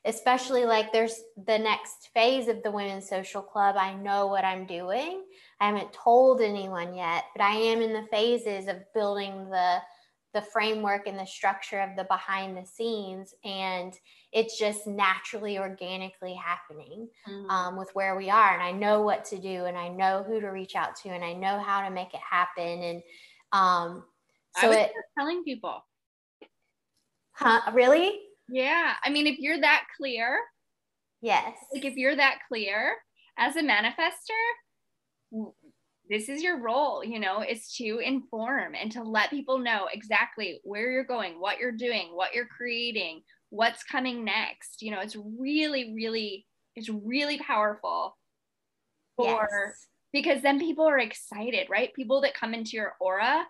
especially 0.04 0.64
like 0.64 0.92
there's 0.92 1.20
the 1.44 1.58
next 1.58 2.10
phase 2.14 2.46
of 2.46 2.62
the 2.62 2.70
Women's 2.70 3.08
Social 3.08 3.42
Club. 3.42 3.74
I 3.76 3.94
know 3.94 4.28
what 4.28 4.44
I'm 4.44 4.64
doing. 4.64 5.24
I 5.58 5.66
haven't 5.66 5.92
told 5.92 6.40
anyone 6.40 6.94
yet, 6.94 7.24
but 7.34 7.42
I 7.42 7.54
am 7.56 7.82
in 7.82 7.92
the 7.92 8.06
phases 8.12 8.68
of 8.68 8.76
building 8.94 9.50
the, 9.50 9.78
the 10.38 10.46
framework 10.52 11.08
and 11.08 11.18
the 11.18 11.26
structure 11.26 11.80
of 11.80 11.96
the 11.96 12.04
behind 12.04 12.56
the 12.56 12.64
scenes 12.64 13.34
and 13.44 13.94
it's 14.32 14.56
just 14.56 14.86
naturally 14.86 15.58
organically 15.58 16.34
happening 16.34 17.08
mm-hmm. 17.28 17.50
um, 17.50 17.76
with 17.76 17.90
where 17.94 18.16
we 18.16 18.30
are 18.30 18.54
and 18.54 18.62
i 18.62 18.70
know 18.70 19.02
what 19.02 19.24
to 19.24 19.36
do 19.36 19.64
and 19.64 19.76
i 19.76 19.88
know 19.88 20.24
who 20.24 20.40
to 20.40 20.48
reach 20.48 20.76
out 20.76 20.94
to 20.94 21.08
and 21.08 21.24
i 21.24 21.32
know 21.32 21.58
how 21.58 21.82
to 21.82 21.92
make 21.92 22.14
it 22.14 22.20
happen 22.20 22.82
and 22.82 23.02
um, 23.50 24.04
so 24.60 24.70
it 24.70 24.92
telling 25.18 25.42
people. 25.42 25.82
Huh? 27.32 27.72
Really? 27.72 28.20
Yeah 28.48 28.92
i 29.02 29.10
mean 29.10 29.26
if 29.26 29.38
you're 29.38 29.60
that 29.60 29.86
clear 29.96 30.38
yes. 31.20 31.56
like 31.74 31.84
if 31.84 31.96
you're 31.96 32.16
that 32.16 32.38
clear 32.48 32.94
as 33.38 33.56
a 33.56 33.62
manifestor 33.62 35.50
this 36.08 36.28
is 36.28 36.42
your 36.42 36.60
role 36.60 37.04
you 37.04 37.18
know 37.18 37.42
is 37.42 37.72
to 37.74 37.98
inform 37.98 38.74
and 38.74 38.90
to 38.92 39.02
let 39.02 39.30
people 39.30 39.58
know 39.58 39.88
exactly 39.92 40.60
where 40.64 40.90
you're 40.90 41.04
going 41.04 41.40
what 41.40 41.58
you're 41.58 41.72
doing 41.72 42.08
what 42.12 42.34
you're 42.34 42.46
creating 42.46 43.22
what's 43.50 43.82
coming 43.84 44.24
next 44.24 44.82
you 44.82 44.90
know 44.90 45.00
it's 45.00 45.16
really 45.38 45.92
really 45.94 46.46
it's 46.76 46.88
really 46.88 47.38
powerful 47.38 48.16
for 49.16 49.48
yes. 49.50 49.86
because 50.12 50.42
then 50.42 50.58
people 50.58 50.84
are 50.86 50.98
excited 50.98 51.66
right 51.70 51.94
people 51.94 52.20
that 52.20 52.34
come 52.34 52.54
into 52.54 52.72
your 52.72 52.94
aura 53.00 53.44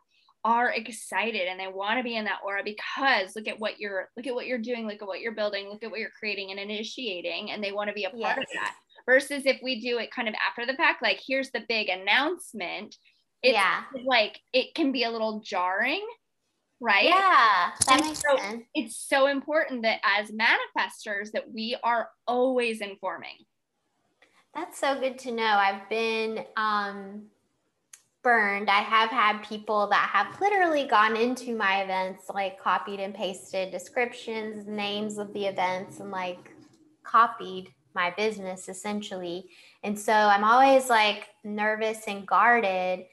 are 0.45 0.73
excited 0.73 1.49
and 1.49 1.59
they 1.59 1.67
want 1.67 1.99
to 1.99 2.05
be 2.05 2.17
in 2.17 2.25
that 2.25 2.39
aura 2.45 2.63
because 2.65 3.35
look 3.35 3.49
at 3.49 3.59
what 3.59 3.79
you're 3.79 4.09
look 4.17 4.27
at 4.27 4.35
what 4.35 4.47
you're 4.47 4.57
doing 4.57 4.87
look 4.87 5.03
at 5.03 5.09
what 5.09 5.21
you're 5.21 5.35
building 5.35 5.69
look 5.69 5.83
at 5.83 5.91
what 5.91 6.01
you're 6.01 6.11
creating 6.19 6.51
and 6.51 6.61
initiating 6.61 7.51
and 7.51 7.63
they 7.63 7.73
want 7.73 7.89
to 7.89 7.95
be 7.95 8.05
a 8.05 8.11
part 8.11 8.21
yes. 8.21 8.39
of 8.39 8.47
that 8.55 8.75
versus 9.09 9.47
if 9.47 9.59
we 9.63 9.81
do 9.81 9.99
it 9.99 10.11
kind 10.11 10.29
of 10.29 10.35
after 10.47 10.71
the 10.71 10.77
fact 10.77 11.03
like 11.03 11.21
here's 11.27 11.51
the 11.51 11.65
big 11.69 11.89
announcement. 11.89 12.95
It's 13.43 13.55
yeah. 13.55 13.83
like 14.05 14.39
it 14.53 14.75
can 14.75 14.93
be 14.93 15.05
a 15.05 15.11
little 15.11 15.41
jarring 15.41 16.07
right? 16.81 17.05
Yeah 17.05 17.71
that 17.87 17.89
and 17.91 18.05
makes 18.05 18.21
so 18.21 18.37
sense. 18.37 18.65
it's 18.75 18.97
so 18.97 19.27
important 19.27 19.83
that 19.83 20.01
as 20.05 20.31
manifestors 20.31 21.33
that 21.33 21.53
we 21.53 21.77
are 21.83 22.09
always 22.27 22.81
informing. 22.81 23.37
That's 24.55 24.79
so 24.79 24.99
good 24.99 25.19
to 25.21 25.33
know. 25.33 25.45
I've 25.45 25.89
been 25.89 26.45
um 26.57 27.23
burned. 28.23 28.69
I 28.69 28.81
have 28.81 29.11
had 29.11 29.43
people 29.43 29.89
that 29.89 30.11
have 30.13 30.41
literally 30.41 30.87
gone 30.87 31.17
into 31.17 31.57
my 31.57 31.83
events 31.83 32.25
like 32.33 32.61
copied 32.61 33.01
and 33.01 33.15
pasted 33.15 33.71
descriptions 33.71 34.67
names 34.67 35.19
of 35.19 35.33
the 35.33 35.47
events 35.47 36.01
and 36.01 36.11
like 36.11 36.53
copied 37.05 37.73
my 38.03 38.11
business 38.17 38.69
essentially. 38.69 39.39
And 39.83 39.99
so 39.99 40.13
I'm 40.13 40.45
always 40.45 40.89
like 40.89 41.29
nervous 41.45 42.01
and 42.07 42.27
guarded. 42.27 43.07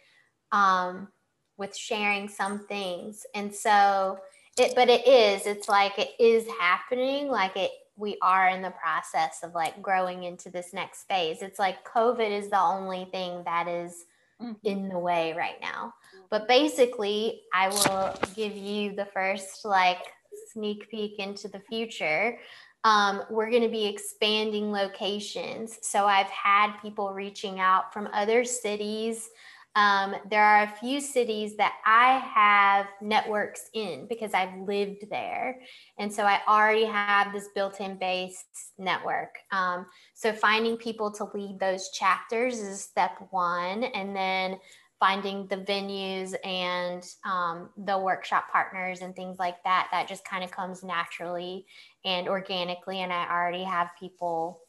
Um, 0.52 1.10
with 1.57 1.76
sharing 1.76 2.28
some 2.28 2.60
things. 2.68 3.26
And 3.34 3.53
so 3.53 4.20
it 4.57 4.74
but 4.76 4.90
it 4.90 5.07
is, 5.07 5.45
it's 5.45 5.70
like 5.70 5.98
it 5.98 6.12
is 6.20 6.45
happening, 6.60 7.28
like 7.30 7.56
it 7.56 7.72
we 7.98 8.18
are 8.22 8.49
in 8.49 8.62
the 8.62 8.72
process 8.72 9.40
of 9.41 9.53
like 9.53 9.82
growing 9.82 10.24
into 10.24 10.49
this 10.49 10.74
next 10.74 11.07
phase. 11.07 11.41
It's 11.41 11.60
like 11.60 11.86
COVID 11.86 12.30
is 12.30 12.49
the 12.49 12.60
only 12.60 13.07
thing 13.12 13.41
that 13.45 13.70
is 13.70 14.06
mm-hmm. 14.41 14.53
in 14.64 14.90
the 14.90 14.99
way 14.99 15.34
right 15.34 15.60
now. 15.62 15.94
But 16.30 16.48
basically, 16.48 17.44
I 17.53 17.70
will 17.70 18.14
give 18.36 18.56
you 18.56 18.95
the 18.95 19.06
first 19.06 19.64
like 19.64 20.03
sneak 20.52 20.90
peek 20.90 21.20
into 21.20 21.48
the 21.48 21.60
future. 21.60 22.38
Um, 22.86 23.24
we're 23.30 23.49
going 23.49 23.64
to 23.64 23.68
be 23.68 23.86
expanding 23.86 24.72
locations. 24.72 25.78
So 25.82 26.06
I've 26.06 26.28
had 26.28 26.78
people 26.82 27.14
reaching 27.14 27.60
out 27.60 27.91
from 27.91 28.07
other 28.14 28.45
cities 28.45 29.30
um, 29.76 30.16
there 30.30 30.44
are 30.44 30.64
a 30.64 30.74
few 30.80 31.02
cities 31.02 31.57
that 31.57 31.74
I 31.86 32.20
have 32.34 32.88
networks 33.02 33.70
in 33.74 34.07
because 34.07 34.34
I've 34.34 34.57
lived 34.60 35.10
there. 35.10 35.60
And 35.99 36.12
so 36.12 36.24
I 36.24 36.40
already 36.48 36.86
have 36.86 37.34
this 37.34 37.49
built 37.53 37.82
in 37.82 37.98
base 37.98 38.45
network. 38.78 39.36
Um, 39.52 39.86
so 40.14 40.32
finding 40.32 40.78
people 40.78 41.12
to 41.12 41.26
lead 41.34 41.60
those 41.60 41.90
chapters 41.90 42.60
is 42.60 42.82
step 42.82 43.18
one. 43.32 43.84
And 43.84 44.16
then 44.16 44.60
finding 44.98 45.45
the 45.48 45.57
venues 45.57 46.34
and 46.45 47.06
um, 47.26 47.70
the 47.76 47.99
workshop 47.99 48.45
partners 48.49 49.02
and 49.02 49.14
things 49.14 49.38
like 49.38 49.62
that, 49.66 49.90
that 49.91 50.07
just 50.07 50.24
kind 50.24 50.41
of 50.41 50.52
comes 50.52 50.84
naturally 50.84 51.66
and 52.06 52.27
organically. 52.27 53.02
And 53.02 53.11
I 53.11 53.27
already 53.30 53.64
have 53.64 53.90
people 53.99 54.61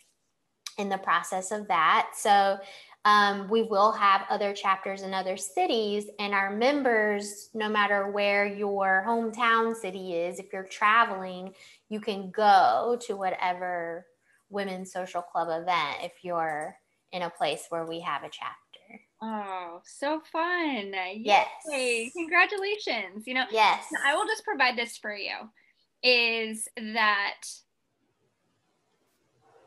in 0.78 0.88
the 0.88 0.98
process 0.98 1.52
of 1.52 1.68
that. 1.68 2.10
So 2.16 2.58
um, 3.04 3.48
we 3.48 3.62
will 3.62 3.92
have 3.92 4.26
other 4.28 4.52
chapters 4.52 5.02
in 5.02 5.14
other 5.14 5.36
cities, 5.36 6.06
and 6.18 6.34
our 6.34 6.50
members, 6.50 7.50
no 7.54 7.68
matter 7.68 8.10
where 8.10 8.44
your 8.44 9.04
hometown 9.06 9.76
city 9.76 10.14
is, 10.14 10.40
if 10.40 10.52
you're 10.52 10.64
traveling, 10.64 11.54
you 11.88 12.00
can 12.00 12.32
go 12.32 12.98
to 13.06 13.16
whatever 13.16 14.06
women's 14.50 14.92
social 14.92 15.22
club 15.22 15.46
event 15.48 15.98
if 16.02 16.12
you're 16.22 16.76
in 17.12 17.22
a 17.22 17.30
place 17.30 17.66
where 17.68 17.86
we 17.86 18.00
have 18.00 18.24
a 18.24 18.28
chapter. 18.28 18.56
Oh, 19.22 19.80
so 19.84 20.20
fun. 20.32 20.92
Yes. 21.14 21.48
Yay. 21.70 22.10
Congratulations. 22.12 23.24
You 23.24 23.34
know, 23.34 23.44
yes. 23.52 23.84
I 24.04 24.16
will 24.16 24.26
just 24.26 24.44
provide 24.44 24.76
this 24.76 24.96
for 24.96 25.14
you 25.14 25.30
is 26.06 26.68
that 26.76 27.42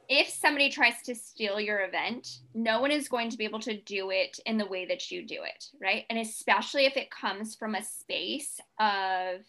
if 0.07 0.29
somebody 0.29 0.69
tries 0.69 1.01
to 1.03 1.13
steal 1.13 1.59
your 1.59 1.81
event, 1.81 2.39
no 2.55 2.81
one 2.81 2.91
is 2.91 3.09
going 3.09 3.29
to 3.29 3.37
be 3.37 3.43
able 3.43 3.59
to 3.59 3.77
do 3.81 4.09
it 4.09 4.39
in 4.45 4.57
the 4.57 4.65
way 4.65 4.85
that 4.85 5.11
you 5.11 5.25
do 5.25 5.43
it, 5.43 5.65
right? 5.79 6.05
And 6.09 6.17
especially 6.17 6.85
if 6.85 6.97
it 6.97 7.11
comes 7.11 7.55
from 7.55 7.75
a 7.75 7.83
space 7.83 8.59
of 8.79 9.41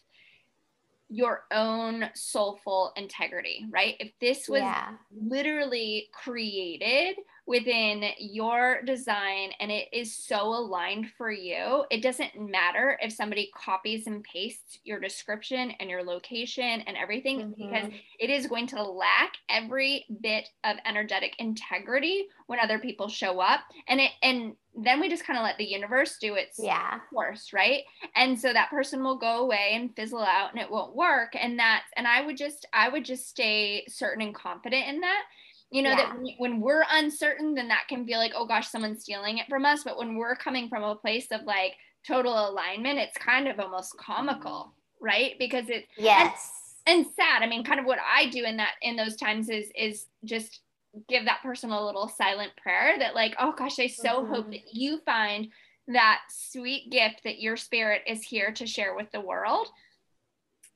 your 1.09 1.45
own 1.51 2.11
soulful 2.15 2.93
integrity, 2.97 3.67
right? 3.71 3.97
If 4.01 4.12
this 4.21 4.49
was 4.49 4.61
yeah. 4.61 4.91
literally 5.11 6.09
created 6.12 7.17
within 7.51 8.05
your 8.20 8.81
design 8.82 9.51
and 9.59 9.72
it 9.72 9.89
is 9.93 10.14
so 10.14 10.40
aligned 10.40 11.10
for 11.18 11.32
you, 11.32 11.85
it 11.90 12.01
doesn't 12.01 12.39
matter 12.39 12.97
if 13.02 13.12
somebody 13.12 13.51
copies 13.56 14.06
and 14.06 14.22
pastes 14.22 14.78
your 14.85 15.01
description 15.01 15.72
and 15.81 15.90
your 15.90 16.05
location 16.05 16.81
and 16.86 16.97
everything 16.97 17.40
mm-hmm. 17.40 17.51
because 17.56 17.90
it 18.20 18.31
is 18.31 18.47
going 18.47 18.68
to 18.68 18.81
lack 18.81 19.32
every 19.48 20.06
bit 20.20 20.48
of 20.62 20.77
energetic 20.86 21.35
integrity 21.40 22.28
when 22.47 22.60
other 22.60 22.78
people 22.78 23.09
show 23.09 23.40
up. 23.40 23.62
And 23.89 24.01
it 24.01 24.12
and 24.22 24.55
then 24.77 25.01
we 25.01 25.09
just 25.09 25.27
kind 25.27 25.36
of 25.36 25.43
let 25.43 25.59
the 25.59 25.64
universe 25.64 26.18
do 26.20 26.36
its 26.36 26.56
yeah. 26.56 27.01
course, 27.12 27.52
right? 27.52 27.82
And 28.14 28.39
so 28.39 28.52
that 28.52 28.70
person 28.70 29.02
will 29.02 29.18
go 29.18 29.40
away 29.40 29.72
and 29.72 29.94
fizzle 29.97 30.22
out 30.22 30.52
and 30.52 30.62
it 30.62 30.70
won't 30.70 30.94
work. 30.94 31.32
And 31.35 31.59
that's 31.59 31.90
and 31.97 32.06
I 32.06 32.24
would 32.24 32.36
just 32.36 32.64
I 32.72 32.89
would 32.89 33.05
just 33.05 33.28
stay 33.28 33.85
certain 33.89 34.22
and 34.22 34.32
confident 34.36 34.86
in 34.86 35.01
that 35.01 35.22
you 35.70 35.82
know 35.82 35.90
yeah. 35.90 36.12
that 36.12 36.16
when 36.38 36.60
we're 36.60 36.84
uncertain 36.90 37.55
then 37.55 37.68
that 37.68 37.86
can 37.88 38.06
feel 38.06 38.18
like 38.18 38.32
oh 38.34 38.47
gosh 38.47 38.68
someone's 38.68 39.02
stealing 39.02 39.38
it 39.38 39.47
from 39.48 39.64
us. 39.64 39.84
But 39.84 39.98
when 39.98 40.16
we're 40.16 40.36
coming 40.36 40.68
from 40.68 40.82
a 40.82 40.94
place 40.94 41.28
of 41.30 41.42
like 41.42 41.74
total 42.06 42.48
alignment 42.48 42.98
it's 42.98 43.16
kind 43.16 43.48
of 43.48 43.60
almost 43.60 43.97
comical 43.98 44.72
right? 45.02 45.32
Because 45.38 45.68
it 45.70 45.86
yes. 45.97 46.78
and, 46.86 47.06
and 47.06 47.14
sad. 47.14 47.42
I 47.42 47.47
mean 47.47 47.64
kind 47.64 47.80
of 47.80 47.86
what 47.86 47.98
i 48.06 48.28
do 48.28 48.44
in 48.44 48.56
that 48.59 48.74
in 48.82 48.97
those 48.97 49.16
times 49.16 49.48
is 49.48 49.70
is 49.76 50.06
just 50.24 50.60
give 51.09 51.24
that 51.24 51.42
person 51.42 51.70
a 51.70 51.84
little 51.84 52.09
silent 52.09 52.52
prayer 52.60 52.98
that 52.98 53.14
like 53.14 53.34
oh 53.38 53.55
gosh 53.56 53.78
i 53.78 53.86
so 53.86 54.22
mm-hmm. 54.22 54.32
hope 54.32 54.51
that 54.51 54.74
you 54.74 54.98
find 55.05 55.48
that 55.88 56.20
sweet 56.28 56.90
gift 56.90 57.22
that 57.24 57.40
your 57.40 57.56
spirit 57.56 58.02
is 58.06 58.22
here 58.22 58.52
to 58.52 58.66
share 58.66 58.94
with 58.94 59.10
the 59.12 59.20
world 59.20 59.68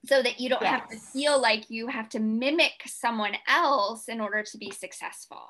so 0.07 0.23
that 0.23 0.41
you 0.41 0.49
don't 0.49 0.63
yes. 0.63 0.81
have 0.81 0.89
to 0.91 0.97
feel 0.99 1.41
like 1.41 1.71
you 1.71 1.89
have 1.89 2.09
to 2.11 2.21
mimic 2.21 2.83
someone 2.87 3.35
else 3.49 4.09
in 4.09 4.21
order 4.21 4.43
to 4.43 4.59
be 4.59 4.71
successful. 4.71 5.47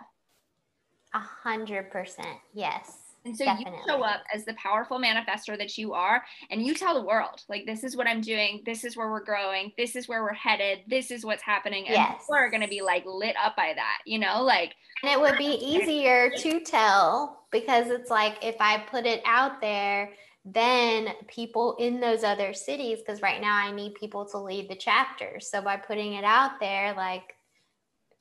A 1.15 1.19
hundred 1.19 1.91
percent. 1.91 2.39
Yes. 2.53 2.99
And 3.27 3.35
so 3.35 3.47
definitely. 3.47 3.79
you 3.79 3.85
show 3.87 4.03
up 4.03 4.23
as 4.35 4.45
the 4.45 4.53
powerful 4.55 4.99
manifestor 5.01 5.57
that 5.57 5.79
you 5.79 5.95
are, 5.95 6.23
and 6.51 6.63
you 6.63 6.75
tell 6.75 6.93
the 6.93 7.07
world, 7.07 7.41
like, 7.49 7.65
this 7.65 7.83
is 7.83 7.97
what 7.97 8.07
I'm 8.07 8.21
doing. 8.21 8.63
This 8.67 8.85
is 8.85 8.99
where 8.99 9.11
we're 9.11 9.25
growing. 9.25 9.73
This 9.79 9.97
is 9.97 10.07
where 10.07 10.23
we're 10.23 10.35
headed. 10.35 10.81
This 10.89 11.11
is 11.11 11.25
what's 11.25 11.43
happening. 11.43 11.87
And 11.87 11.95
yes. 11.95 12.21
people 12.21 12.35
are 12.35 12.51
going 12.51 12.61
to 12.63 12.69
be 12.69 12.83
like 12.83 13.05
lit 13.07 13.35
up 13.43 13.57
by 13.57 13.73
that, 13.75 13.99
you 14.05 14.19
know, 14.19 14.43
like. 14.43 14.75
And 15.03 15.11
it 15.11 15.19
would 15.19 15.39
be 15.39 15.55
easier 15.55 16.31
to 16.39 16.61
tell 16.61 17.47
because 17.51 17.89
it's 17.89 18.11
like 18.11 18.45
if 18.45 18.57
I 18.61 18.79
put 18.91 19.07
it 19.07 19.23
out 19.25 19.61
there, 19.61 20.13
then 20.45 21.09
people 21.27 21.75
in 21.79 22.01
those 22.01 22.23
other 22.23 22.53
cities 22.53 22.99
because 22.99 23.23
right 23.23 23.41
now 23.41 23.57
i 23.57 23.73
need 23.73 23.95
people 23.95 24.27
to 24.27 24.39
lead 24.39 24.69
the 24.69 24.77
chapters 24.77 25.49
so 25.49 25.63
by 25.63 25.77
putting 25.77 26.15
it 26.15 26.25
out 26.25 26.61
there 26.61 26.93
like 26.95 27.35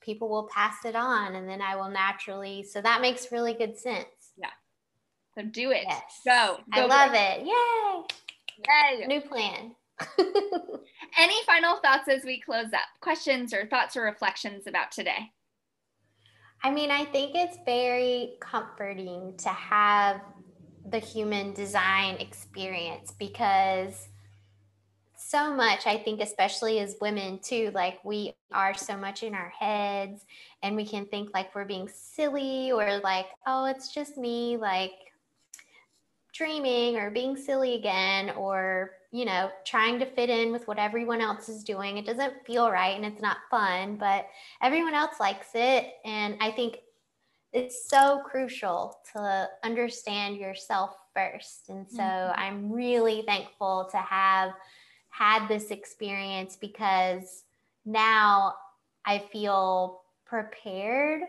people 0.00 0.28
will 0.28 0.48
pass 0.48 0.84
it 0.84 0.96
on 0.96 1.34
and 1.34 1.48
then 1.48 1.60
i 1.60 1.76
will 1.76 1.90
naturally 1.90 2.62
so 2.62 2.80
that 2.80 3.00
makes 3.00 3.32
really 3.32 3.54
good 3.54 3.76
sense. 3.76 4.06
Yeah. 4.36 4.48
So 5.36 5.44
do 5.44 5.70
it. 5.70 5.84
Yes. 5.86 6.20
go, 6.24 6.58
go 6.74 6.82
i 6.82 6.86
love 6.86 7.14
it. 7.14 7.42
it. 7.42 7.46
Yay. 7.46 9.00
Yay. 9.00 9.06
New 9.06 9.20
plan. 9.20 9.74
Any 11.18 11.34
final 11.46 11.76
thoughts 11.76 12.08
as 12.08 12.24
we 12.24 12.40
close 12.40 12.72
up? 12.72 12.88
Questions 13.00 13.52
or 13.52 13.66
thoughts 13.66 13.96
or 13.96 14.02
reflections 14.02 14.66
about 14.66 14.92
today? 14.92 15.30
I 16.62 16.70
mean 16.70 16.90
i 16.90 17.04
think 17.04 17.32
it's 17.34 17.58
very 17.66 18.36
comforting 18.40 19.34
to 19.38 19.50
have 19.50 20.22
the 20.90 20.98
human 20.98 21.52
design 21.52 22.16
experience 22.16 23.12
because 23.18 24.08
so 25.16 25.54
much 25.54 25.86
i 25.86 25.96
think 25.96 26.20
especially 26.20 26.78
as 26.80 26.96
women 27.00 27.38
too 27.38 27.70
like 27.74 28.04
we 28.04 28.34
are 28.52 28.74
so 28.74 28.96
much 28.96 29.22
in 29.22 29.34
our 29.34 29.52
heads 29.58 30.26
and 30.62 30.76
we 30.76 30.86
can 30.86 31.06
think 31.06 31.30
like 31.32 31.54
we're 31.54 31.64
being 31.64 31.88
silly 31.88 32.70
or 32.72 33.00
like 33.02 33.26
oh 33.46 33.64
it's 33.64 33.92
just 33.92 34.18
me 34.18 34.56
like 34.56 34.92
dreaming 36.34 36.96
or 36.96 37.10
being 37.10 37.36
silly 37.36 37.74
again 37.74 38.30
or 38.30 38.90
you 39.12 39.24
know 39.24 39.48
trying 39.64 40.00
to 40.00 40.04
fit 40.04 40.28
in 40.28 40.50
with 40.50 40.66
what 40.66 40.78
everyone 40.78 41.20
else 41.20 41.48
is 41.48 41.62
doing. 41.62 41.96
It 41.96 42.04
doesn't 42.04 42.44
feel 42.44 42.70
right 42.70 42.96
and 42.96 43.06
it's 43.06 43.22
not 43.22 43.36
fun 43.50 43.96
but 43.96 44.26
everyone 44.60 44.94
else 44.94 45.20
likes 45.20 45.50
it. 45.54 45.94
And 46.04 46.36
i 46.40 46.50
think 46.50 46.78
it's 47.54 47.88
so 47.88 48.20
crucial 48.26 48.98
to 49.12 49.48
understand 49.62 50.36
yourself 50.36 50.96
first. 51.14 51.68
And 51.68 51.88
so 51.88 52.02
mm-hmm. 52.02 52.40
I'm 52.40 52.72
really 52.72 53.22
thankful 53.26 53.88
to 53.92 53.96
have 53.96 54.50
had 55.08 55.46
this 55.46 55.70
experience 55.70 56.56
because 56.60 57.44
now 57.86 58.56
I 59.06 59.18
feel 59.18 60.02
prepared 60.26 61.22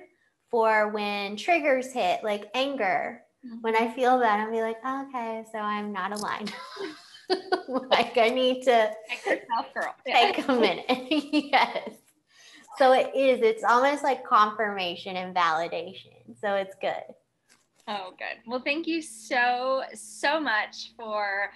for 0.49 0.89
when 0.89 1.38
triggers 1.38 1.93
hit, 1.93 2.23
like 2.23 2.49
anger. 2.56 3.22
Mm-hmm. 3.45 3.57
When 3.61 3.76
I 3.76 3.93
feel 3.93 4.18
that, 4.19 4.39
I'll 4.39 4.52
be 4.52 4.61
like, 4.61 4.77
oh, 4.84 5.07
okay, 5.10 5.45
so 5.52 5.60
I'm 5.60 5.93
not 5.93 6.11
aligned. 6.11 6.52
like 7.68 8.18
I 8.18 8.30
need 8.30 8.64
to 8.64 8.91
take 9.10 9.26
yourself 9.26 9.73
girl. 9.76 9.95
take 10.07 10.47
a 10.47 10.53
minute. 10.53 10.85
yes. 11.52 11.89
So 12.77 12.93
it 12.93 13.15
is, 13.15 13.41
it's 13.41 13.64
almost 13.64 14.03
like 14.03 14.26
confirmation 14.26 15.15
and 15.15 15.35
validation. 15.35 16.39
So 16.39 16.56
it's 16.56 16.76
good. 16.81 17.03
Oh, 17.88 18.14
good. 18.18 18.41
Well, 18.47 18.61
thank 18.61 18.88
you 18.88 18.99
so, 18.99 19.84
so 19.93 20.39
much 20.39 20.93
for, 20.97 21.52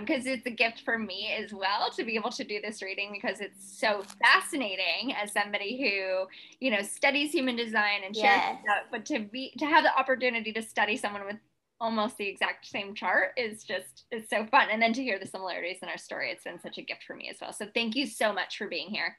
because 0.00 0.26
um, 0.26 0.32
it's 0.32 0.46
a 0.46 0.50
gift 0.50 0.80
for 0.86 0.98
me 0.98 1.34
as 1.38 1.52
well 1.52 1.90
to 1.94 2.02
be 2.02 2.14
able 2.14 2.30
to 2.30 2.44
do 2.44 2.62
this 2.62 2.80
reading 2.80 3.10
because 3.12 3.40
it's 3.40 3.78
so 3.78 4.02
fascinating 4.24 5.12
as 5.14 5.32
somebody 5.32 5.76
who, 5.78 6.26
you 6.60 6.70
know, 6.70 6.80
studies 6.80 7.32
human 7.32 7.56
design 7.56 8.04
and 8.06 8.16
shares 8.16 8.24
yes. 8.24 8.62
that, 8.66 8.84
but 8.90 9.04
to 9.04 9.18
be, 9.18 9.52
to 9.58 9.66
have 9.66 9.84
the 9.84 9.94
opportunity 9.98 10.50
to 10.50 10.62
study 10.62 10.96
someone 10.96 11.26
with 11.26 11.36
almost 11.78 12.16
the 12.16 12.26
exact 12.26 12.66
same 12.66 12.94
chart 12.94 13.32
is 13.36 13.62
just, 13.62 14.04
is 14.10 14.26
so 14.30 14.46
fun. 14.46 14.68
And 14.72 14.80
then 14.80 14.94
to 14.94 15.02
hear 15.02 15.18
the 15.18 15.26
similarities 15.26 15.80
in 15.82 15.90
our 15.90 15.98
story, 15.98 16.30
it's 16.30 16.44
been 16.44 16.58
such 16.58 16.78
a 16.78 16.82
gift 16.82 17.04
for 17.06 17.14
me 17.14 17.28
as 17.28 17.36
well. 17.38 17.52
So 17.52 17.66
thank 17.74 17.94
you 17.94 18.06
so 18.06 18.32
much 18.32 18.56
for 18.56 18.66
being 18.66 18.88
here. 18.88 19.18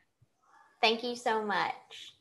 Thank 0.82 1.04
you 1.04 1.16
so 1.16 1.44
much. 1.44 2.17